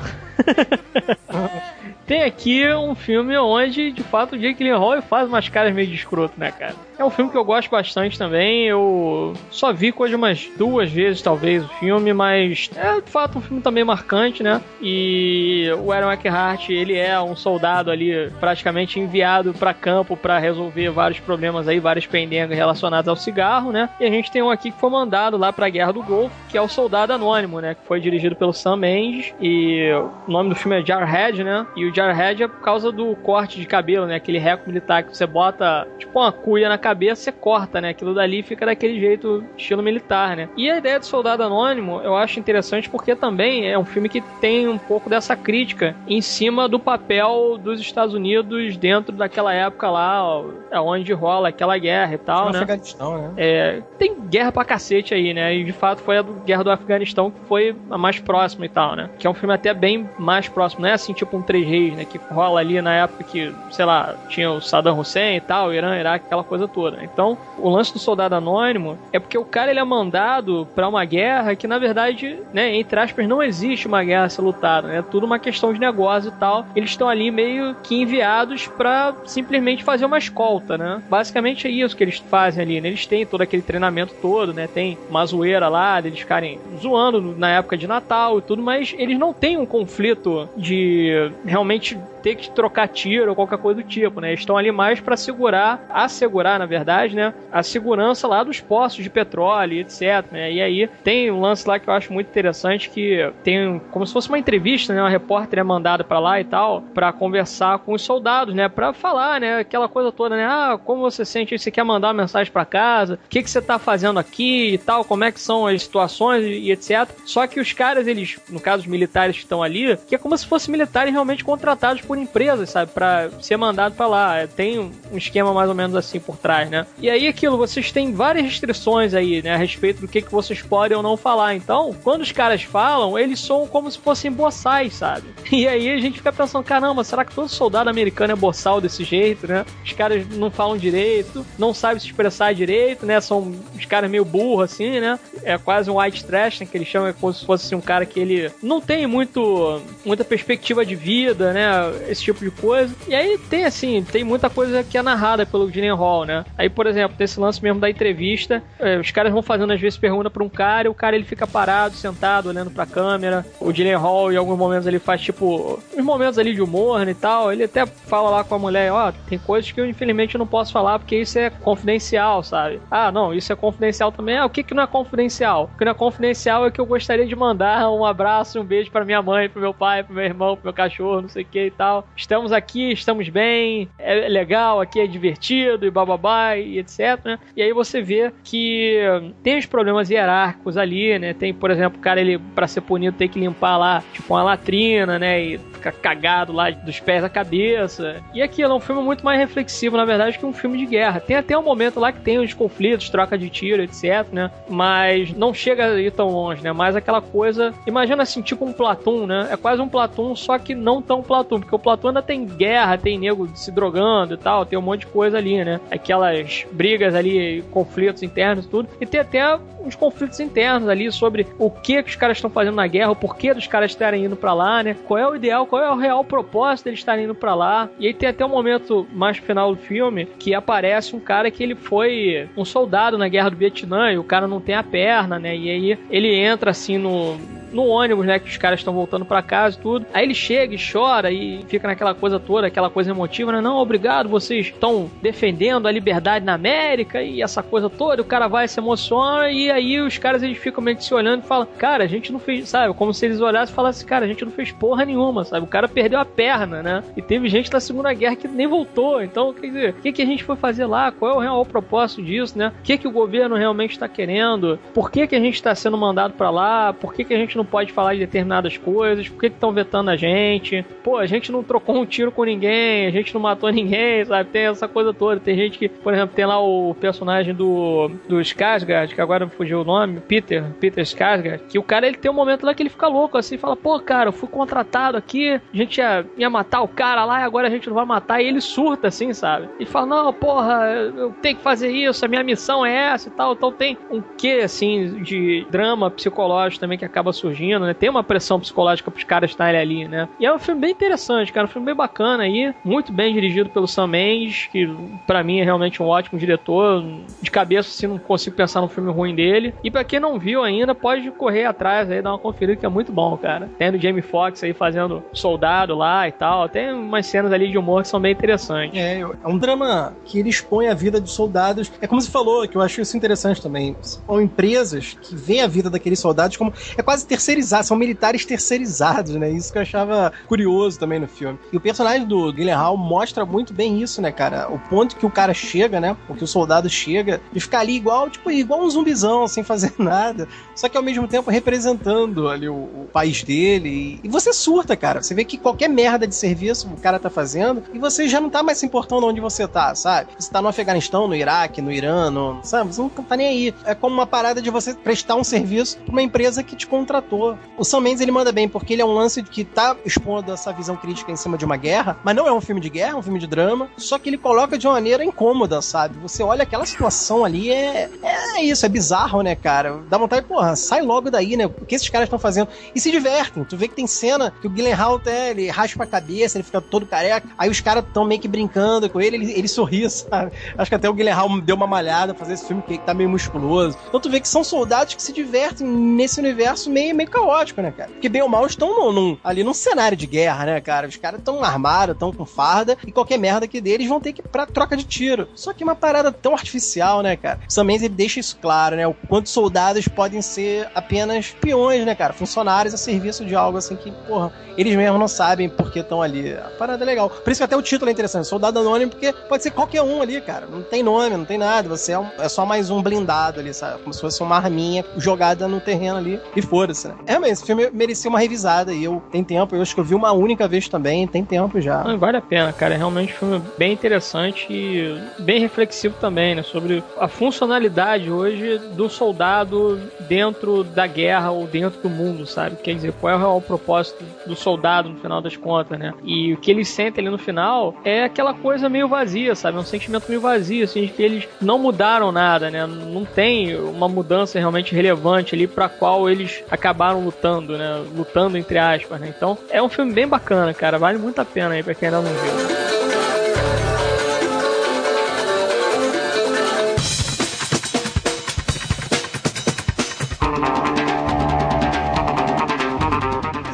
tem 2.11 2.23
aqui 2.23 2.67
um 2.73 2.93
filme 2.93 3.37
onde, 3.37 3.89
de 3.89 4.03
fato, 4.03 4.35
o 4.35 4.37
Jake 4.37 4.55
Gyllenhaal 4.55 5.01
faz 5.01 5.29
umas 5.29 5.47
caras 5.47 5.73
meio 5.73 5.87
de 5.87 5.95
escroto, 5.95 6.33
né, 6.37 6.51
cara? 6.51 6.75
É 6.99 7.05
um 7.05 7.09
filme 7.09 7.31
que 7.31 7.37
eu 7.37 7.43
gosto 7.43 7.71
bastante 7.71 8.15
também. 8.15 8.67
Eu 8.67 9.33
só 9.49 9.71
vi 9.71 9.91
coisa 9.91 10.15
umas 10.15 10.47
duas 10.57 10.91
vezes, 10.91 11.21
talvez, 11.21 11.63
o 11.63 11.67
filme, 11.69 12.13
mas 12.13 12.69
é 12.75 12.99
de 12.99 13.09
fato 13.09 13.39
um 13.39 13.41
filme 13.41 13.59
também 13.59 13.83
marcante, 13.83 14.43
né? 14.43 14.61
E 14.81 15.71
o 15.79 15.91
Aaron 15.91 16.11
Eckhart, 16.11 16.69
ele 16.69 16.95
é 16.95 17.19
um 17.19 17.35
soldado 17.35 17.89
ali, 17.89 18.29
praticamente 18.39 18.99
enviado 18.99 19.53
para 19.53 19.73
campo 19.73 20.15
para 20.15 20.37
resolver 20.37 20.91
vários 20.91 21.19
problemas 21.19 21.67
aí, 21.67 21.79
várias 21.79 22.05
pendengas 22.05 22.55
relacionadas 22.55 23.07
ao 23.07 23.15
cigarro, 23.15 23.71
né? 23.71 23.89
E 23.99 24.05
a 24.05 24.09
gente 24.09 24.29
tem 24.29 24.43
um 24.43 24.51
aqui 24.51 24.69
que 24.69 24.79
foi 24.79 24.89
mandado 24.89 25.37
lá 25.37 25.51
para 25.51 25.65
a 25.65 25.69
Guerra 25.69 25.93
do 25.93 26.03
Golfo, 26.03 26.35
que 26.49 26.57
é 26.57 26.61
o 26.61 26.67
Soldado 26.67 27.13
Anônimo, 27.13 27.61
né? 27.61 27.73
Que 27.73 27.87
foi 27.87 28.01
dirigido 28.01 28.35
pelo 28.35 28.53
Sam 28.53 28.75
Mendes 28.75 29.33
e 29.41 29.91
o 30.27 30.31
nome 30.31 30.49
do 30.49 30.55
filme 30.55 30.79
é 30.79 30.85
Jarhead, 30.85 31.43
né? 31.43 31.65
E 31.75 31.85
o 31.85 31.95
Jarhead 32.01 32.43
é 32.43 32.47
por 32.47 32.61
causa 32.61 32.91
do 32.91 33.15
corte 33.15 33.59
de 33.59 33.65
cabelo, 33.65 34.05
né? 34.05 34.15
Aquele 34.15 34.37
reco 34.37 34.67
militar 34.67 35.03
que 35.03 35.15
você 35.15 35.25
bota 35.25 35.87
tipo 35.97 36.19
uma 36.19 36.31
cuia 36.31 36.69
na 36.69 36.77
cabeça 36.77 37.23
você 37.23 37.31
corta, 37.31 37.79
né? 37.79 37.89
Aquilo 37.89 38.13
dali 38.13 38.43
fica 38.43 38.65
daquele 38.65 38.99
jeito, 38.99 39.43
estilo 39.57 39.83
militar, 39.83 40.35
né? 40.35 40.49
E 40.57 40.69
a 40.69 40.77
ideia 40.77 40.99
do 40.99 41.05
Soldado 41.05 41.43
Anônimo 41.43 42.01
eu 42.01 42.15
acho 42.15 42.39
interessante 42.39 42.89
porque 42.89 43.15
também 43.15 43.69
é 43.69 43.77
um 43.77 43.85
filme 43.85 44.09
que 44.09 44.21
tem 44.39 44.67
um 44.67 44.77
pouco 44.77 45.09
dessa 45.09 45.35
crítica 45.35 45.95
em 46.07 46.21
cima 46.21 46.67
do 46.67 46.79
papel 46.79 47.57
dos 47.57 47.79
Estados 47.79 48.13
Unidos 48.13 48.77
dentro 48.77 49.15
daquela 49.15 49.53
época 49.53 49.89
lá, 49.89 50.41
onde 50.81 51.13
rola 51.13 51.49
aquela 51.49 51.77
guerra 51.77 52.13
e 52.13 52.17
tal, 52.17 52.51
né? 52.51 52.59
Afeganistão, 52.59 53.17
né? 53.17 53.33
É, 53.37 53.81
tem 53.97 54.15
guerra 54.21 54.51
pra 54.51 54.65
cacete 54.65 55.13
aí, 55.13 55.33
né? 55.33 55.55
E 55.55 55.63
de 55.63 55.71
fato 55.71 56.01
foi 56.01 56.17
a 56.17 56.21
do 56.21 56.33
guerra 56.33 56.63
do 56.63 56.71
Afeganistão 56.71 57.31
que 57.31 57.39
foi 57.47 57.75
a 57.89 57.97
mais 57.97 58.19
próxima 58.19 58.65
e 58.65 58.69
tal, 58.69 58.95
né? 58.95 59.09
Que 59.17 59.27
é 59.27 59.29
um 59.29 59.33
filme 59.33 59.53
até 59.53 59.73
bem 59.73 60.09
mais 60.17 60.47
próximo, 60.47 60.81
não 60.81 60.89
é 60.89 60.93
assim 60.93 61.13
tipo 61.13 61.37
um 61.37 61.41
Três 61.41 61.67
Reis, 61.67 61.90
né? 61.95 62.05
Que 62.05 62.19
rola 62.31 62.59
ali 62.59 62.81
na 62.81 62.93
época 62.93 63.23
que, 63.23 63.53
sei 63.71 63.85
lá, 63.85 64.15
tinha 64.29 64.51
o 64.51 64.61
Saddam 64.61 64.99
Hussein 64.99 65.35
e 65.37 65.41
tal, 65.41 65.73
Irã, 65.73 65.97
Iraque, 65.97 66.25
aquela 66.25 66.43
coisa 66.43 66.67
toda. 66.67 67.03
Então, 67.03 67.37
o 67.57 67.69
lance 67.69 67.93
do 67.93 67.99
soldado 67.99 68.35
anônimo 68.35 68.97
é 69.11 69.19
porque 69.19 69.37
o 69.37 69.45
cara 69.45 69.71
ele 69.71 69.79
é 69.79 69.83
mandado 69.83 70.67
para 70.75 70.87
uma 70.87 71.03
guerra 71.05 71.55
que 71.55 71.67
na 71.67 71.77
verdade, 71.77 72.39
né, 72.53 72.75
entre 72.75 72.99
aspas, 72.99 73.27
não 73.27 73.41
existe 73.41 73.87
uma 73.87 74.03
guerra 74.03 74.25
a 74.25 74.29
ser 74.29 74.41
lutada, 74.41 74.87
né? 74.87 74.97
É 74.99 75.01
tudo 75.01 75.25
uma 75.25 75.39
questão 75.39 75.73
de 75.73 75.79
negócio 75.79 76.29
e 76.29 76.39
tal. 76.39 76.65
Eles 76.75 76.91
estão 76.91 77.07
ali 77.07 77.31
meio 77.31 77.75
que 77.83 78.01
enviados 78.01 78.67
para 78.67 79.13
simplesmente 79.25 79.83
fazer 79.83 80.05
uma 80.05 80.17
escolta, 80.17 80.77
né? 80.77 81.01
Basicamente 81.09 81.67
é 81.67 81.71
isso 81.71 81.95
que 81.95 82.03
eles 82.03 82.17
fazem 82.17 82.63
ali, 82.63 82.81
né? 82.81 82.89
Eles 82.89 83.05
têm 83.05 83.25
todo 83.25 83.41
aquele 83.41 83.61
treinamento 83.61 84.13
todo, 84.21 84.53
né? 84.53 84.67
Tem 84.67 84.97
uma 85.09 85.25
zoeira 85.25 85.67
lá, 85.67 86.01
deles 86.01 86.19
ficarem 86.19 86.59
zoando 86.79 87.21
na 87.37 87.49
época 87.49 87.77
de 87.77 87.87
Natal 87.87 88.39
e 88.39 88.41
tudo, 88.41 88.61
mas 88.61 88.93
eles 88.97 89.17
não 89.17 89.33
têm 89.33 89.57
um 89.57 89.65
conflito 89.65 90.49
de 90.57 91.31
realmente 91.45 91.70
realmente 91.71 92.10
ter 92.21 92.35
que 92.35 92.49
trocar 92.51 92.87
tiro 92.87 93.29
ou 93.29 93.35
qualquer 93.35 93.57
coisa 93.57 93.81
do 93.81 93.87
tipo, 93.87 94.21
né? 94.21 94.29
Eles 94.29 94.41
estão 94.41 94.57
ali 94.57 94.71
mais 94.71 94.99
para 94.99 95.17
segurar, 95.17 95.85
assegurar, 95.89 96.59
na 96.59 96.65
verdade, 96.65 97.15
né? 97.15 97.33
A 97.51 97.63
segurança 97.63 98.27
lá 98.27 98.43
dos 98.43 98.59
postos 98.59 99.03
de 99.03 99.09
petróleo, 99.09 99.79
etc. 99.79 100.25
Né? 100.31 100.51
E 100.53 100.61
aí 100.61 100.89
tem 101.03 101.31
um 101.31 101.41
lance 101.41 101.67
lá 101.67 101.79
que 101.79 101.87
eu 101.87 101.93
acho 101.93 102.13
muito 102.13 102.27
interessante 102.27 102.89
que 102.89 103.31
tem 103.43 103.81
como 103.91 104.05
se 104.05 104.13
fosse 104.13 104.29
uma 104.29 104.39
entrevista, 104.39 104.93
né? 104.93 105.01
Uma 105.01 105.09
repórter 105.09 105.59
é 105.59 105.63
mandada 105.63 106.03
para 106.03 106.19
lá 106.19 106.39
e 106.39 106.43
tal 106.43 106.81
para 106.93 107.11
conversar 107.11 107.79
com 107.79 107.93
os 107.93 108.01
soldados, 108.01 108.53
né? 108.53 108.69
Para 108.69 108.93
falar, 108.93 109.39
né? 109.39 109.59
Aquela 109.59 109.87
coisa 109.87 110.11
toda, 110.11 110.35
né? 110.35 110.45
Ah, 110.45 110.79
como 110.83 111.01
você 111.01 111.25
sente? 111.25 111.57
Você 111.57 111.71
quer 111.71 111.83
mandar 111.83 112.09
uma 112.09 112.21
mensagem 112.21 112.51
para 112.51 112.65
casa? 112.65 113.19
O 113.25 113.29
que 113.29 113.41
que 113.41 113.49
você 113.49 113.61
tá 113.61 113.79
fazendo 113.79 114.19
aqui 114.19 114.73
e 114.73 114.77
tal? 114.77 115.03
Como 115.03 115.23
é 115.23 115.31
que 115.31 115.39
são 115.39 115.67
as 115.67 115.83
situações 115.83 116.45
e 116.45 116.71
etc. 116.71 117.09
Só 117.25 117.45
que 117.47 117.59
os 117.59 117.73
caras, 117.73 118.07
eles, 118.07 118.39
no 118.49 118.59
caso 118.59 118.83
os 118.83 118.87
militares 118.87 119.37
que 119.37 119.43
estão 119.43 119.63
ali, 119.63 119.97
que 120.07 120.15
é 120.15 120.17
como 120.17 120.37
se 120.37 120.45
fossem 120.45 120.71
militares 120.71 121.11
realmente 121.11 121.43
contratados 121.43 122.01
por 122.11 122.17
empresas, 122.17 122.69
sabe? 122.69 122.91
Para 122.91 123.29
ser 123.39 123.55
mandado 123.55 123.95
para 123.95 124.05
lá. 124.05 124.45
Tem 124.45 124.77
um 124.77 124.91
esquema 125.15 125.53
mais 125.53 125.69
ou 125.69 125.75
menos 125.75 125.95
assim 125.95 126.19
por 126.19 126.35
trás, 126.35 126.69
né? 126.69 126.85
E 126.99 127.09
aí 127.09 127.25
aquilo, 127.25 127.55
vocês 127.55 127.89
têm 127.89 128.11
várias 128.11 128.43
restrições 128.43 129.13
aí, 129.13 129.41
né? 129.41 129.53
A 129.53 129.57
respeito 129.57 130.01
do 130.01 130.09
que, 130.09 130.21
que 130.21 130.29
vocês 130.29 130.61
podem 130.61 130.97
ou 130.97 131.01
não 131.01 131.15
falar. 131.15 131.55
Então, 131.55 131.95
quando 132.03 132.19
os 132.19 132.33
caras 132.33 132.63
falam, 132.63 133.17
eles 133.17 133.39
são 133.39 133.65
como 133.65 133.89
se 133.89 133.97
fossem 133.97 134.29
boçais, 134.29 134.95
sabe? 134.95 135.23
E 135.61 135.67
aí 135.67 135.89
a 135.89 135.99
gente 135.99 136.17
fica 136.17 136.33
pensando, 136.33 136.63
caramba, 136.63 137.03
será 137.03 137.23
que 137.23 137.35
todo 137.35 137.47
soldado 137.47 137.89
americano 137.89 138.33
é 138.33 138.35
boçal 138.35 138.81
desse 138.81 139.03
jeito, 139.03 139.47
né? 139.47 139.63
Os 139.85 139.91
caras 139.93 140.25
não 140.29 140.49
falam 140.49 140.75
direito, 140.75 141.45
não 141.57 141.73
sabem 141.73 141.99
se 141.99 142.07
expressar 142.07 142.53
direito, 142.53 143.05
né? 143.05 143.21
São 143.21 143.53
os 143.75 143.85
caras 143.85 144.09
meio 144.09 144.25
burros, 144.25 144.63
assim, 144.63 144.99
né? 144.99 145.19
É 145.43 145.57
quase 145.57 145.89
um 145.91 145.99
white 145.99 146.25
trash, 146.25 146.61
né? 146.61 146.65
Que 146.65 146.77
eles 146.77 146.87
chamam 146.87 147.09
é 147.09 147.13
como 147.13 147.31
se 147.31 147.45
fosse 147.45 147.67
assim, 147.67 147.75
um 147.75 147.81
cara 147.81 148.05
que 148.05 148.19
ele 148.19 148.51
não 148.63 148.81
tem 148.81 149.05
muito 149.05 149.81
muita 150.03 150.23
perspectiva 150.23 150.85
de 150.85 150.95
vida, 150.95 151.53
né? 151.53 151.69
Esse 152.07 152.23
tipo 152.23 152.43
de 152.43 152.51
coisa. 152.51 152.93
E 153.07 153.15
aí 153.15 153.37
tem 153.49 153.65
assim, 153.65 154.03
tem 154.03 154.23
muita 154.23 154.49
coisa 154.49 154.83
que 154.83 154.97
é 154.97 155.01
narrada 155.01 155.45
pelo 155.45 155.69
Hall, 155.95 156.25
né? 156.25 156.45
Aí, 156.57 156.69
por 156.69 156.85
exemplo, 156.85 157.15
nesse 157.19 157.39
lance 157.39 157.61
mesmo 157.63 157.79
da 157.79 157.89
entrevista, 157.89 158.63
é, 158.79 158.97
os 158.97 159.11
caras 159.11 159.31
vão 159.31 159.41
fazendo 159.41 159.73
às 159.73 159.79
vezes 159.79 159.97
pergunta 159.97 160.29
pra 160.29 160.43
um 160.43 160.49
cara 160.49 160.87
e 160.87 160.91
o 160.91 160.93
cara 160.93 161.15
ele 161.15 161.25
fica 161.25 161.47
parado, 161.47 161.95
sentado, 161.95 162.49
olhando 162.49 162.71
pra 162.71 162.85
câmera. 162.85 163.45
O 163.59 163.71
Hall, 163.99 164.31
em 164.31 164.35
alguns 164.35 164.57
momentos, 164.57 164.87
ele 164.87 164.99
faz 164.99 165.21
tipo, 165.21 165.81
uns 165.95 166.03
momentos 166.03 166.37
ali 166.37 166.53
de 166.53 166.61
humor 166.61 167.05
né, 167.05 167.11
e 167.11 167.15
tal. 167.15 167.51
Ele 167.51 167.63
até 167.63 167.85
fala 167.85 168.29
lá 168.29 168.43
com 168.43 168.55
a 168.55 168.59
mulher: 168.59 168.91
Ó, 168.91 169.09
oh, 169.09 169.13
tem 169.27 169.39
coisas 169.39 169.71
que 169.71 169.79
eu 169.79 169.85
infelizmente 169.85 170.37
não 170.37 170.47
posso 170.47 170.71
falar 170.71 170.99
porque 170.99 171.17
isso 171.17 171.37
é 171.39 171.49
confidencial, 171.49 172.43
sabe? 172.43 172.79
Ah, 172.89 173.11
não, 173.11 173.33
isso 173.33 173.51
é 173.51 173.55
confidencial 173.55 174.11
também. 174.11 174.37
Ah, 174.37 174.45
o 174.45 174.49
que 174.49 174.63
que 174.63 174.73
não 174.73 174.83
é 174.83 174.87
confidencial? 174.87 175.69
O 175.73 175.77
que 175.77 175.85
não 175.85 175.91
é 175.91 175.95
confidencial 175.95 176.65
é 176.65 176.71
que 176.71 176.79
eu 176.79 176.85
gostaria 176.85 177.25
de 177.25 177.35
mandar 177.35 177.89
um 177.91 178.05
abraço, 178.05 178.59
um 178.59 178.63
beijo 178.63 178.91
para 178.91 179.05
minha 179.05 179.21
mãe, 179.21 179.49
pro 179.49 179.61
meu 179.61 179.73
pai, 179.73 180.03
pro 180.03 180.13
meu 180.13 180.23
irmão, 180.23 180.55
pro 180.55 180.65
meu 180.65 180.73
cachorro, 180.73 181.21
não 181.21 181.29
sei 181.29 181.43
o 181.43 181.45
que 181.45 181.65
e 181.65 181.71
tal 181.71 181.90
estamos 182.15 182.51
aqui, 182.51 182.91
estamos 182.91 183.29
bem, 183.29 183.89
é 183.97 184.27
legal, 184.27 184.79
aqui 184.79 184.99
é 184.99 185.07
divertido 185.07 185.85
e 185.85 185.91
bababá 185.91 186.57
e 186.57 186.79
etc, 186.79 187.23
né? 187.25 187.39
E 187.55 187.61
aí 187.61 187.73
você 187.73 188.01
vê 188.01 188.31
que 188.43 188.99
tem 189.43 189.57
os 189.57 189.65
problemas 189.65 190.09
hierárquicos 190.09 190.77
ali, 190.77 191.17
né? 191.19 191.33
Tem, 191.33 191.53
por 191.53 191.71
exemplo, 191.71 191.99
o 191.99 192.01
cara, 192.01 192.19
ele, 192.19 192.37
pra 192.55 192.67
ser 192.67 192.81
punido, 192.81 193.17
tem 193.17 193.29
que 193.29 193.39
limpar 193.39 193.77
lá, 193.77 194.03
tipo, 194.13 194.33
uma 194.33 194.43
latrina, 194.43 195.17
né? 195.19 195.41
E 195.41 195.57
ficar 195.57 195.91
cagado 195.91 196.53
lá 196.53 196.69
dos 196.69 196.99
pés 196.99 197.23
à 197.23 197.29
cabeça. 197.29 198.21
E 198.33 198.41
aquilo 198.41 198.71
é 198.73 198.75
um 198.75 198.79
filme 198.79 199.01
muito 199.01 199.25
mais 199.25 199.39
reflexivo, 199.39 199.97
na 199.97 200.05
verdade, 200.05 200.37
que 200.37 200.45
um 200.45 200.53
filme 200.53 200.77
de 200.77 200.85
guerra. 200.85 201.19
Tem 201.19 201.35
até 201.35 201.57
um 201.57 201.63
momento 201.63 201.99
lá 201.99 202.11
que 202.11 202.21
tem 202.21 202.39
os 202.39 202.53
conflitos, 202.53 203.09
troca 203.09 203.37
de 203.37 203.49
tiro, 203.49 203.81
etc, 203.81 204.27
né? 204.31 204.51
Mas 204.69 205.33
não 205.33 205.53
chega 205.53 205.93
aí 205.93 206.11
tão 206.11 206.29
longe, 206.29 206.63
né? 206.63 206.71
Mais 206.71 206.95
aquela 206.95 207.21
coisa, 207.21 207.73
imagina 207.85 208.23
assim, 208.23 208.41
tipo 208.41 208.65
um 208.65 208.73
Platum, 208.73 209.25
né? 209.25 209.49
É 209.51 209.57
quase 209.57 209.81
um 209.81 209.89
Platum, 209.89 210.35
só 210.35 210.57
que 210.57 210.75
não 210.75 211.01
tão 211.01 211.21
Platum, 211.21 211.59
porque 211.59 211.75
o 211.75 211.79
Platum 211.81 212.09
ainda 212.09 212.21
tem 212.21 212.45
guerra, 212.45 212.97
tem 212.97 213.17
nego 213.17 213.49
se 213.55 213.71
drogando 213.71 214.35
e 214.35 214.37
tal, 214.37 214.65
tem 214.65 214.77
um 214.77 214.81
monte 214.81 215.01
de 215.01 215.07
coisa 215.07 215.37
ali, 215.37 215.63
né? 215.63 215.79
Aquelas 215.89 216.65
brigas 216.71 217.15
ali, 217.15 217.63
conflitos 217.71 218.23
internos 218.23 218.65
tudo. 218.65 218.89
E 218.99 219.05
tem 219.05 219.19
até 219.19 219.57
uns 219.83 219.95
conflitos 219.95 220.39
internos 220.39 220.87
ali 220.87 221.11
sobre 221.11 221.47
o 221.57 221.69
que, 221.69 222.01
que 222.03 222.09
os 222.09 222.15
caras 222.15 222.37
estão 222.37 222.49
fazendo 222.49 222.75
na 222.75 222.87
guerra, 222.87 223.11
o 223.11 223.15
porquê 223.15 223.53
dos 223.53 223.67
caras 223.67 223.91
estarem 223.91 224.25
indo 224.25 224.35
para 224.35 224.53
lá, 224.53 224.83
né? 224.83 224.95
Qual 225.07 225.17
é 225.17 225.27
o 225.27 225.35
ideal, 225.35 225.65
qual 225.65 225.81
é 225.81 225.91
o 225.91 225.95
real 225.95 226.23
propósito 226.23 226.85
deles 226.85 226.99
estarem 226.99 227.25
indo 227.25 227.35
para 227.35 227.55
lá. 227.55 227.89
E 227.99 228.07
aí 228.07 228.13
tem 228.13 228.29
até 228.29 228.45
um 228.45 228.49
momento 228.49 229.07
mais 229.11 229.37
pro 229.37 229.47
final 229.47 229.73
do 229.73 229.81
filme 229.81 230.25
que 230.39 230.53
aparece 230.53 231.15
um 231.15 231.19
cara 231.19 231.49
que 231.49 231.63
ele 231.63 231.75
foi 231.75 232.47
um 232.55 232.63
soldado 232.63 233.17
na 233.17 233.27
guerra 233.27 233.49
do 233.49 233.57
Vietnã 233.57 234.11
e 234.11 234.17
o 234.17 234.23
cara 234.23 234.47
não 234.47 234.61
tem 234.61 234.75
a 234.75 234.83
perna, 234.83 235.39
né? 235.39 235.55
E 235.55 235.69
aí 235.69 235.99
ele 236.09 236.33
entra 236.35 236.71
assim 236.71 236.97
no 236.97 237.37
no 237.71 237.87
ônibus, 237.87 238.25
né? 238.25 238.39
Que 238.39 238.49
os 238.49 238.57
caras 238.57 238.79
estão 238.79 238.93
voltando 238.93 239.25
para 239.25 239.41
casa 239.41 239.77
e 239.77 239.81
tudo. 239.81 240.05
Aí 240.13 240.23
ele 240.23 240.33
chega 240.33 240.75
e 240.75 240.91
chora 240.91 241.31
e 241.31 241.63
fica 241.67 241.87
naquela 241.87 242.13
coisa 242.13 242.39
toda, 242.39 242.67
aquela 242.67 242.89
coisa 242.89 243.11
emotiva, 243.11 243.51
né? 243.51 243.61
Não, 243.61 243.77
obrigado, 243.77 244.29
vocês 244.29 244.67
estão 244.67 245.09
defendendo 245.21 245.87
a 245.87 245.91
liberdade 245.91 246.45
na 246.45 246.53
América 246.53 247.21
e 247.21 247.41
essa 247.41 247.63
coisa 247.63 247.89
toda. 247.89 248.21
O 248.21 248.25
cara 248.25 248.47
vai 248.47 248.67
se 248.67 248.79
emociona 248.79 249.49
e 249.49 249.71
aí 249.71 249.99
os 249.99 250.17
caras 250.17 250.43
eles 250.43 250.57
ficam 250.57 250.83
meio 250.83 250.97
que 250.97 251.03
se 251.03 251.13
olhando 251.13 251.43
e 251.43 251.47
falam, 251.47 251.67
cara, 251.77 252.03
a 252.03 252.07
gente 252.07 252.31
não 252.31 252.39
fez, 252.39 252.69
sabe? 252.69 252.93
Como 252.93 253.13
se 253.13 253.25
eles 253.25 253.41
olhassem 253.41 253.73
e 253.73 253.75
falassem, 253.75 254.07
cara, 254.07 254.25
a 254.25 254.27
gente 254.27 254.45
não 254.45 254.51
fez 254.51 254.71
porra 254.71 255.05
nenhuma, 255.05 255.43
sabe? 255.43 255.65
O 255.65 255.69
cara 255.69 255.87
perdeu 255.87 256.19
a 256.19 256.25
perna, 256.25 256.81
né? 256.81 257.03
E 257.15 257.21
teve 257.21 257.47
gente 257.49 257.69
da 257.69 257.79
Segunda 257.79 258.13
Guerra 258.13 258.35
que 258.35 258.47
nem 258.47 258.67
voltou. 258.67 259.21
Então, 259.21 259.53
quer 259.53 259.67
dizer, 259.67 259.89
o 259.91 260.01
que, 260.01 260.11
que 260.11 260.21
a 260.21 260.25
gente 260.25 260.43
foi 260.43 260.55
fazer 260.55 260.85
lá? 260.85 261.11
Qual 261.11 261.31
é 261.31 261.35
o 261.35 261.39
real 261.39 261.65
propósito 261.65 262.21
disso, 262.21 262.57
né? 262.57 262.71
O 262.79 262.83
que, 262.83 262.97
que 262.97 263.07
o 263.07 263.11
governo 263.11 263.55
realmente 263.55 263.91
está 263.91 264.07
querendo? 264.07 264.79
Por 264.93 265.11
que, 265.11 265.27
que 265.27 265.35
a 265.35 265.39
gente 265.39 265.55
está 265.55 265.73
sendo 265.75 265.97
mandado 265.97 266.33
para 266.33 266.49
lá? 266.49 266.93
Por 266.93 267.13
que, 267.13 267.23
que 267.23 267.33
a 267.33 267.37
gente 267.37 267.57
não 267.57 267.60
não 267.61 267.65
pode 267.65 267.91
falar 267.91 268.13
de 268.13 268.19
determinadas 268.19 268.77
coisas, 268.77 269.29
por 269.29 269.39
que 269.39 269.47
estão 269.47 269.71
vetando 269.71 270.09
a 270.09 270.15
gente? 270.15 270.83
Pô, 271.03 271.17
a 271.17 271.25
gente 271.25 271.51
não 271.51 271.63
trocou 271.63 271.95
um 271.95 272.05
tiro 272.05 272.31
com 272.31 272.43
ninguém, 272.43 273.05
a 273.05 273.11
gente 273.11 273.33
não 273.33 273.41
matou 273.41 273.69
ninguém, 273.71 274.25
sabe? 274.25 274.49
Tem 274.49 274.63
essa 274.63 274.87
coisa 274.87 275.13
toda. 275.13 275.39
Tem 275.39 275.55
gente 275.55 275.77
que, 275.77 275.87
por 275.87 276.13
exemplo, 276.13 276.35
tem 276.35 276.45
lá 276.45 276.59
o 276.59 276.95
personagem 276.95 277.53
do, 277.53 278.09
do 278.27 278.39
Skarsgård, 278.41 279.13
que 279.13 279.21
agora 279.21 279.45
me 279.45 279.51
fugiu 279.51 279.81
o 279.81 279.85
nome, 279.85 280.19
Peter, 280.21 280.63
Peter 280.79 281.03
Skarsgård, 281.03 281.61
que 281.69 281.77
o 281.77 281.83
cara 281.83 282.07
ele 282.07 282.17
tem 282.17 282.31
um 282.31 282.33
momento 282.33 282.65
lá 282.65 282.73
que 282.73 282.81
ele 282.81 282.89
fica 282.89 283.07
louco 283.07 283.37
assim, 283.37 283.57
fala, 283.57 283.75
pô, 283.75 283.99
cara, 283.99 284.29
eu 284.29 284.33
fui 284.33 284.49
contratado 284.49 285.17
aqui, 285.17 285.53
a 285.53 285.77
gente 285.77 285.97
ia, 285.97 286.25
ia 286.37 286.49
matar 286.49 286.81
o 286.81 286.87
cara 286.87 287.23
lá 287.25 287.41
e 287.41 287.43
agora 287.43 287.67
a 287.67 287.71
gente 287.71 287.87
não 287.87 287.95
vai 287.95 288.05
matar, 288.05 288.41
e 288.41 288.47
ele 288.47 288.61
surta 288.61 289.07
assim, 289.07 289.33
sabe? 289.33 289.69
E 289.79 289.85
fala, 289.85 290.05
não, 290.05 290.33
porra, 290.33 290.85
eu 291.15 291.31
tenho 291.41 291.57
que 291.57 291.63
fazer 291.63 291.91
isso, 291.91 292.25
a 292.25 292.27
minha 292.27 292.43
missão 292.43 292.85
é 292.85 292.93
essa 292.93 293.29
e 293.29 293.31
tal. 293.31 293.53
Então 293.53 293.71
tem 293.71 293.97
um 294.09 294.21
quê, 294.21 294.61
assim, 294.63 295.21
de 295.21 295.65
drama 295.69 296.09
psicológico 296.09 296.79
também 296.79 296.97
que 296.97 297.05
acaba 297.05 297.33
surgindo, 297.33 297.50
né? 297.59 297.93
Tem 297.93 298.09
uma 298.09 298.23
pressão 298.23 298.59
psicológica 298.59 299.11
pros 299.11 299.23
caras 299.23 299.51
estarem 299.51 299.79
ali, 299.79 300.07
né? 300.07 300.27
E 300.39 300.45
é 300.45 300.53
um 300.53 300.59
filme 300.59 300.81
bem 300.81 300.91
interessante, 300.91 301.51
cara, 301.51 301.65
um 301.65 301.69
filme 301.69 301.85
bem 301.85 301.95
bacana 301.95 302.43
aí, 302.43 302.73
muito 302.83 303.11
bem 303.11 303.33
dirigido 303.33 303.69
pelo 303.69 303.87
Sam 303.87 304.07
Mendes, 304.07 304.67
que 304.71 304.89
para 305.25 305.43
mim 305.43 305.59
é 305.59 305.63
realmente 305.63 306.01
um 306.01 306.07
ótimo 306.07 306.39
diretor. 306.39 307.03
De 307.41 307.51
cabeça, 307.51 307.89
assim, 307.89 308.07
não 308.07 308.17
consigo 308.17 308.55
pensar 308.55 308.81
num 308.81 308.87
filme 308.87 309.11
ruim 309.11 309.35
dele. 309.35 309.73
E 309.83 309.91
para 309.91 310.03
quem 310.03 310.19
não 310.19 310.39
viu 310.39 310.63
ainda, 310.63 310.93
pode 310.93 311.29
correr 311.31 311.65
atrás 311.65 312.09
aí, 312.09 312.21
dar 312.21 312.31
uma 312.31 312.39
conferida 312.39 312.79
que 312.79 312.85
é 312.85 312.89
muito 312.89 313.11
bom, 313.11 313.37
cara. 313.37 313.69
Tem 313.77 313.89
o 313.89 313.99
Jamie 313.99 314.21
Foxx 314.21 314.63
aí 314.63 314.73
fazendo 314.73 315.23
soldado 315.33 315.95
lá 315.95 316.27
e 316.27 316.31
tal. 316.31 316.67
Tem 316.69 316.91
umas 316.93 317.25
cenas 317.25 317.51
ali 317.51 317.69
de 317.69 317.77
humor 317.77 318.03
que 318.03 318.07
são 318.07 318.19
bem 318.19 318.31
interessantes. 318.31 318.97
É, 318.97 319.19
é 319.19 319.47
um 319.47 319.57
drama 319.57 320.13
que 320.25 320.39
ele 320.39 320.49
expõe 320.49 320.87
a 320.87 320.93
vida 320.93 321.19
dos 321.19 321.33
soldados. 321.33 321.91
É 322.01 322.07
como 322.07 322.21
você 322.21 322.29
falou, 322.29 322.67
que 322.67 322.75
eu 322.75 322.81
acho 322.81 323.01
isso 323.01 323.17
interessante 323.17 323.61
também. 323.61 323.95
São 324.01 324.41
empresas 324.41 325.17
que 325.21 325.35
veem 325.35 325.61
a 325.61 325.67
vida 325.67 325.89
daqueles 325.89 326.19
soldados 326.19 326.57
como. 326.57 326.73
É 326.97 327.01
quase 327.01 327.25
terceirizado, 327.41 327.87
são 327.87 327.97
militares 327.97 328.45
terceirizados, 328.45 329.35
né? 329.35 329.49
Isso 329.49 329.71
que 329.71 329.77
eu 329.77 329.81
achava 329.81 330.31
curioso 330.47 330.99
também 330.99 331.19
no 331.19 331.27
filme. 331.27 331.57
E 331.73 331.77
o 331.77 331.81
personagem 331.81 332.27
do 332.27 332.51
Hall 332.75 332.95
mostra 332.95 333.45
muito 333.45 333.73
bem 333.73 334.01
isso, 334.01 334.21
né, 334.21 334.31
cara? 334.31 334.69
O 334.69 334.77
ponto 334.77 335.15
que 335.15 335.25
o 335.25 335.29
cara 335.29 335.53
chega, 335.53 335.99
né? 335.99 336.15
O 336.29 336.35
que 336.35 336.43
o 336.43 336.47
soldado 336.47 336.89
chega, 336.89 337.41
de 337.51 337.59
ficar 337.59 337.79
ali 337.79 337.95
igual, 337.95 338.29
tipo, 338.29 338.51
igual 338.51 338.81
um 338.81 338.89
zumbizão, 338.89 339.47
sem 339.47 339.63
fazer 339.63 339.93
nada. 339.97 340.47
Só 340.75 340.87
que 340.87 340.97
ao 340.97 341.03
mesmo 341.03 341.27
tempo 341.27 341.49
representando 341.49 342.47
ali 342.47 342.69
o, 342.69 342.73
o 342.73 343.09
país 343.11 343.43
dele. 343.43 344.19
E, 344.23 344.29
você 344.29 344.53
surta, 344.53 344.95
cara. 344.95 345.21
Você 345.21 345.33
vê 345.33 345.43
que 345.43 345.57
qualquer 345.57 345.89
merda 345.89 346.27
de 346.27 346.35
serviço 346.35 346.87
o 346.87 346.97
cara 346.97 347.19
tá 347.19 347.29
fazendo 347.29 347.83
e 347.93 347.99
você 347.99 348.27
já 348.27 348.39
não 348.39 348.49
tá 348.49 348.61
mais 348.61 348.77
se 348.77 348.85
importando 348.85 349.27
onde 349.27 349.41
você 349.41 349.67
tá, 349.67 349.93
sabe? 349.95 350.31
Você 350.37 350.51
tá 350.51 350.61
no 350.61 350.67
Afeganistão, 350.67 351.27
no 351.27 351.35
Iraque, 351.35 351.81
no 351.81 351.91
Irã, 351.91 352.29
no, 352.29 352.59
sabe? 352.63 352.93
Você 352.93 353.01
não 353.01 353.09
tá 353.09 353.35
nem 353.35 353.47
aí. 353.47 353.75
É 353.85 353.95
como 353.95 354.13
uma 354.13 354.27
parada 354.27 354.61
de 354.61 354.69
você 354.69 354.93
prestar 354.93 355.35
um 355.35 355.43
serviço 355.43 355.97
pra 355.99 356.11
uma 356.11 356.21
empresa 356.21 356.63
que 356.63 356.75
te 356.75 356.87
contratou. 356.87 357.30
O 357.77 357.83
Sam 357.83 358.01
Mendes, 358.01 358.21
ele 358.21 358.31
manda 358.31 358.51
bem, 358.51 358.67
porque 358.67 358.93
ele 358.93 359.01
é 359.01 359.05
um 359.05 359.13
lance 359.13 359.41
que 359.43 359.63
tá 359.63 359.95
expondo 360.05 360.51
essa 360.51 360.71
visão 360.71 360.95
crítica 360.95 361.31
em 361.31 361.35
cima 361.35 361.57
de 361.57 361.65
uma 361.65 361.77
guerra, 361.77 362.17
mas 362.23 362.35
não 362.35 362.47
é 362.47 362.53
um 362.53 362.61
filme 362.61 362.81
de 362.81 362.89
guerra, 362.89 363.13
é 363.13 363.15
um 363.15 363.21
filme 363.21 363.39
de 363.39 363.47
drama, 363.47 363.89
só 363.97 364.17
que 364.17 364.29
ele 364.29 364.37
coloca 364.37 364.77
de 364.77 364.87
uma 364.87 364.93
maneira 364.93 365.23
incômoda, 365.23 365.81
sabe? 365.81 366.17
Você 366.19 366.43
olha 366.43 366.63
aquela 366.63 366.85
situação 366.85 367.43
ali, 367.43 367.71
é, 367.71 368.09
é 368.23 368.63
isso, 368.63 368.85
é 368.85 368.89
bizarro, 368.89 369.41
né, 369.41 369.55
cara? 369.55 369.99
Dá 370.09 370.17
vontade, 370.17 370.45
porra, 370.45 370.75
sai 370.75 371.01
logo 371.01 371.31
daí, 371.31 371.57
né? 371.57 371.65
O 371.65 371.85
que 371.85 371.95
esses 371.95 372.09
caras 372.09 372.27
estão 372.27 372.39
fazendo? 372.39 372.67
E 372.93 372.99
se 372.99 373.11
divertem. 373.11 373.63
Tu 373.63 373.77
vê 373.77 373.87
que 373.87 373.95
tem 373.95 374.07
cena 374.07 374.53
que 374.61 374.67
o 374.67 374.69
Gyllenhaal 374.69 375.15
até, 375.15 375.51
ele 375.51 375.69
raspa 375.69 376.03
a 376.03 376.07
cabeça, 376.07 376.57
ele 376.57 376.63
fica 376.63 376.81
todo 376.81 377.05
careca, 377.05 377.47
aí 377.57 377.69
os 377.69 377.81
caras 377.81 378.03
estão 378.05 378.25
meio 378.25 378.39
que 378.39 378.47
brincando 378.47 379.09
com 379.09 379.19
ele, 379.19 379.37
ele, 379.37 379.51
ele 379.51 379.67
sorri, 379.67 380.09
sabe? 380.09 380.51
Acho 380.77 380.89
que 380.89 380.95
até 380.95 381.09
o 381.09 381.13
Gyllenhaal 381.13 381.61
deu 381.61 381.75
uma 381.75 381.87
malhada 381.87 382.33
fazer 382.33 382.53
esse 382.53 382.65
filme 382.65 382.81
que 382.83 382.97
tá 382.97 383.13
meio 383.13 383.29
musculoso. 383.29 383.97
Então 384.07 384.19
tu 384.19 384.29
vê 384.29 384.39
que 384.39 384.47
são 384.47 384.63
soldados 384.63 385.13
que 385.13 385.21
se 385.21 385.33
divertem 385.33 385.87
nesse 385.87 386.39
universo 386.39 386.89
meio, 386.89 387.15
meio 387.21 387.29
caótico, 387.29 387.81
né, 387.81 387.93
cara? 387.95 388.09
Porque 388.09 388.29
bem 388.29 388.41
ou 388.41 388.49
mal 388.49 388.65
estão 388.65 389.11
num, 389.11 389.37
ali 389.43 389.63
num 389.63 389.73
cenário 389.73 390.17
de 390.17 390.25
guerra, 390.25 390.65
né, 390.65 390.81
cara? 390.81 391.07
Os 391.07 391.15
caras 391.15 391.39
estão 391.39 391.63
armados, 391.63 392.13
estão 392.13 392.33
com 392.33 392.45
farda, 392.45 392.97
e 393.05 393.11
qualquer 393.11 393.37
merda 393.37 393.67
que 393.67 393.79
deles 393.79 394.07
vão 394.07 394.19
ter 394.19 394.33
que 394.33 394.41
ir 394.41 394.47
pra 394.47 394.65
troca 394.65 394.97
de 394.97 395.03
tiro. 395.03 395.47
Só 395.55 395.73
que 395.73 395.83
uma 395.83 395.95
parada 395.95 396.31
tão 396.31 396.53
artificial, 396.53 397.21
né, 397.21 397.35
cara? 397.35 397.59
Sam 397.67 397.83
Mendes, 397.83 398.03
ele 398.03 398.15
deixa 398.15 398.39
isso 398.39 398.57
claro, 398.61 398.95
né? 398.95 399.07
O 399.07 399.13
quanto 399.13 399.49
soldados 399.49 400.07
podem 400.07 400.41
ser 400.41 400.89
apenas 400.95 401.51
peões, 401.61 402.05
né, 402.05 402.15
cara? 402.15 402.33
Funcionários 402.33 402.93
a 402.93 402.97
serviço 402.97 403.45
de 403.45 403.55
algo 403.55 403.77
assim 403.77 403.95
que, 403.95 404.11
porra, 404.27 404.51
eles 404.77 404.95
mesmos 404.95 405.19
não 405.19 405.27
sabem 405.27 405.69
por 405.69 405.91
que 405.91 405.99
estão 405.99 406.21
ali. 406.21 406.53
A 406.53 406.71
parada 406.77 407.03
é 407.03 407.05
legal. 407.05 407.29
Por 407.29 407.51
isso 407.51 407.59
que 407.59 407.65
até 407.65 407.75
o 407.75 407.81
título 407.81 408.09
é 408.09 408.11
interessante, 408.11 408.47
Soldado 408.47 408.79
Anônimo, 408.79 409.11
porque 409.11 409.33
pode 409.33 409.63
ser 409.63 409.71
qualquer 409.71 410.01
um 410.01 410.21
ali, 410.21 410.41
cara. 410.41 410.65
Não 410.65 410.81
tem 410.81 411.03
nome, 411.03 411.37
não 411.37 411.45
tem 411.45 411.57
nada. 411.57 411.87
Você 411.89 412.13
é, 412.13 412.19
um, 412.19 412.27
é 412.39 412.49
só 412.49 412.65
mais 412.65 412.89
um 412.89 413.01
blindado 413.01 413.59
ali, 413.59 413.73
sabe? 413.73 414.01
Como 414.01 414.13
se 414.13 414.21
fosse 414.21 414.41
uma 414.41 414.55
arminha 414.57 415.05
jogada 415.17 415.67
no 415.67 415.79
terreno 415.79 416.17
ali 416.17 416.39
e 416.55 416.61
foda-se, 416.61 417.07
né? 417.07 417.10
É, 417.25 417.37
mas 417.39 417.53
esse 417.53 417.65
filme 417.65 417.89
merecia 417.91 418.29
uma 418.29 418.39
revisada 418.39 418.93
e 418.93 419.03
eu 419.03 419.21
tem 419.31 419.43
tempo, 419.43 419.75
eu 419.75 419.81
acho 419.81 419.93
que 419.93 419.99
eu 419.99 420.05
vi 420.05 420.15
uma 420.15 420.31
única 420.31 420.67
vez 420.67 420.87
também, 420.87 421.27
tem 421.27 421.43
tempo 421.43 421.79
já. 421.79 422.03
Não, 422.03 422.17
vale 422.17 422.37
a 422.37 422.41
pena, 422.41 422.71
cara. 422.73 422.93
É 422.93 422.97
realmente 422.97 423.33
um 423.33 423.37
filme 423.37 423.61
bem 423.77 423.93
interessante 423.93 424.67
e 424.69 425.17
bem 425.39 425.59
reflexivo 425.59 426.15
também, 426.19 426.55
né? 426.55 426.63
Sobre 426.63 427.03
a 427.19 427.27
funcionalidade 427.27 428.31
hoje 428.31 428.77
do 428.95 429.09
soldado 429.09 429.99
dentro 430.21 430.83
da 430.83 431.07
guerra 431.07 431.51
ou 431.51 431.67
dentro 431.67 432.01
do 432.01 432.09
mundo, 432.09 432.45
sabe? 432.45 432.77
Quer 432.77 432.95
dizer, 432.95 433.13
qual 433.19 433.33
é 433.33 433.45
o 433.45 433.61
propósito 433.61 434.23
do 434.45 434.55
soldado 434.55 435.09
no 435.09 435.15
final 435.17 435.41
das 435.41 435.55
contas, 435.55 435.97
né? 435.97 436.13
E 436.23 436.53
o 436.53 436.57
que 436.57 436.71
ele 436.71 436.85
sente 436.85 437.19
ali 437.19 437.29
no 437.29 437.37
final 437.37 437.95
é 438.03 438.23
aquela 438.23 438.53
coisa 438.53 438.89
meio 438.89 439.07
vazia, 439.07 439.55
sabe? 439.55 439.77
É 439.77 439.81
um 439.81 439.85
sentimento 439.85 440.25
meio 440.27 440.41
vazio, 440.41 440.83
assim, 440.83 441.05
de 441.05 441.11
que 441.11 441.23
eles 441.23 441.47
não 441.61 441.77
mudaram 441.77 442.31
nada, 442.31 442.69
né? 442.69 442.85
Não 442.85 443.25
tem 443.25 443.75
uma 443.75 444.07
mudança 444.07 444.59
realmente 444.59 444.93
relevante 444.93 445.55
ali 445.55 445.67
para 445.67 445.89
qual 445.89 446.29
eles 446.29 446.63
acabaram 446.69 446.90
lutando, 447.19 447.77
né? 447.77 448.03
Lutando 448.15 448.57
entre 448.57 448.77
aspas, 448.77 449.19
né? 449.19 449.33
Então, 449.35 449.57
é 449.69 449.81
um 449.81 449.89
filme 449.89 450.11
bem 450.13 450.27
bacana, 450.27 450.73
cara. 450.73 450.97
Vale 450.97 451.17
muito 451.17 451.39
a 451.39 451.45
pena 451.45 451.75
aí 451.75 451.83
pra 451.83 451.93
quem 451.93 452.09
ainda 452.09 452.21
não 452.21 452.31
viu. 452.31 453.20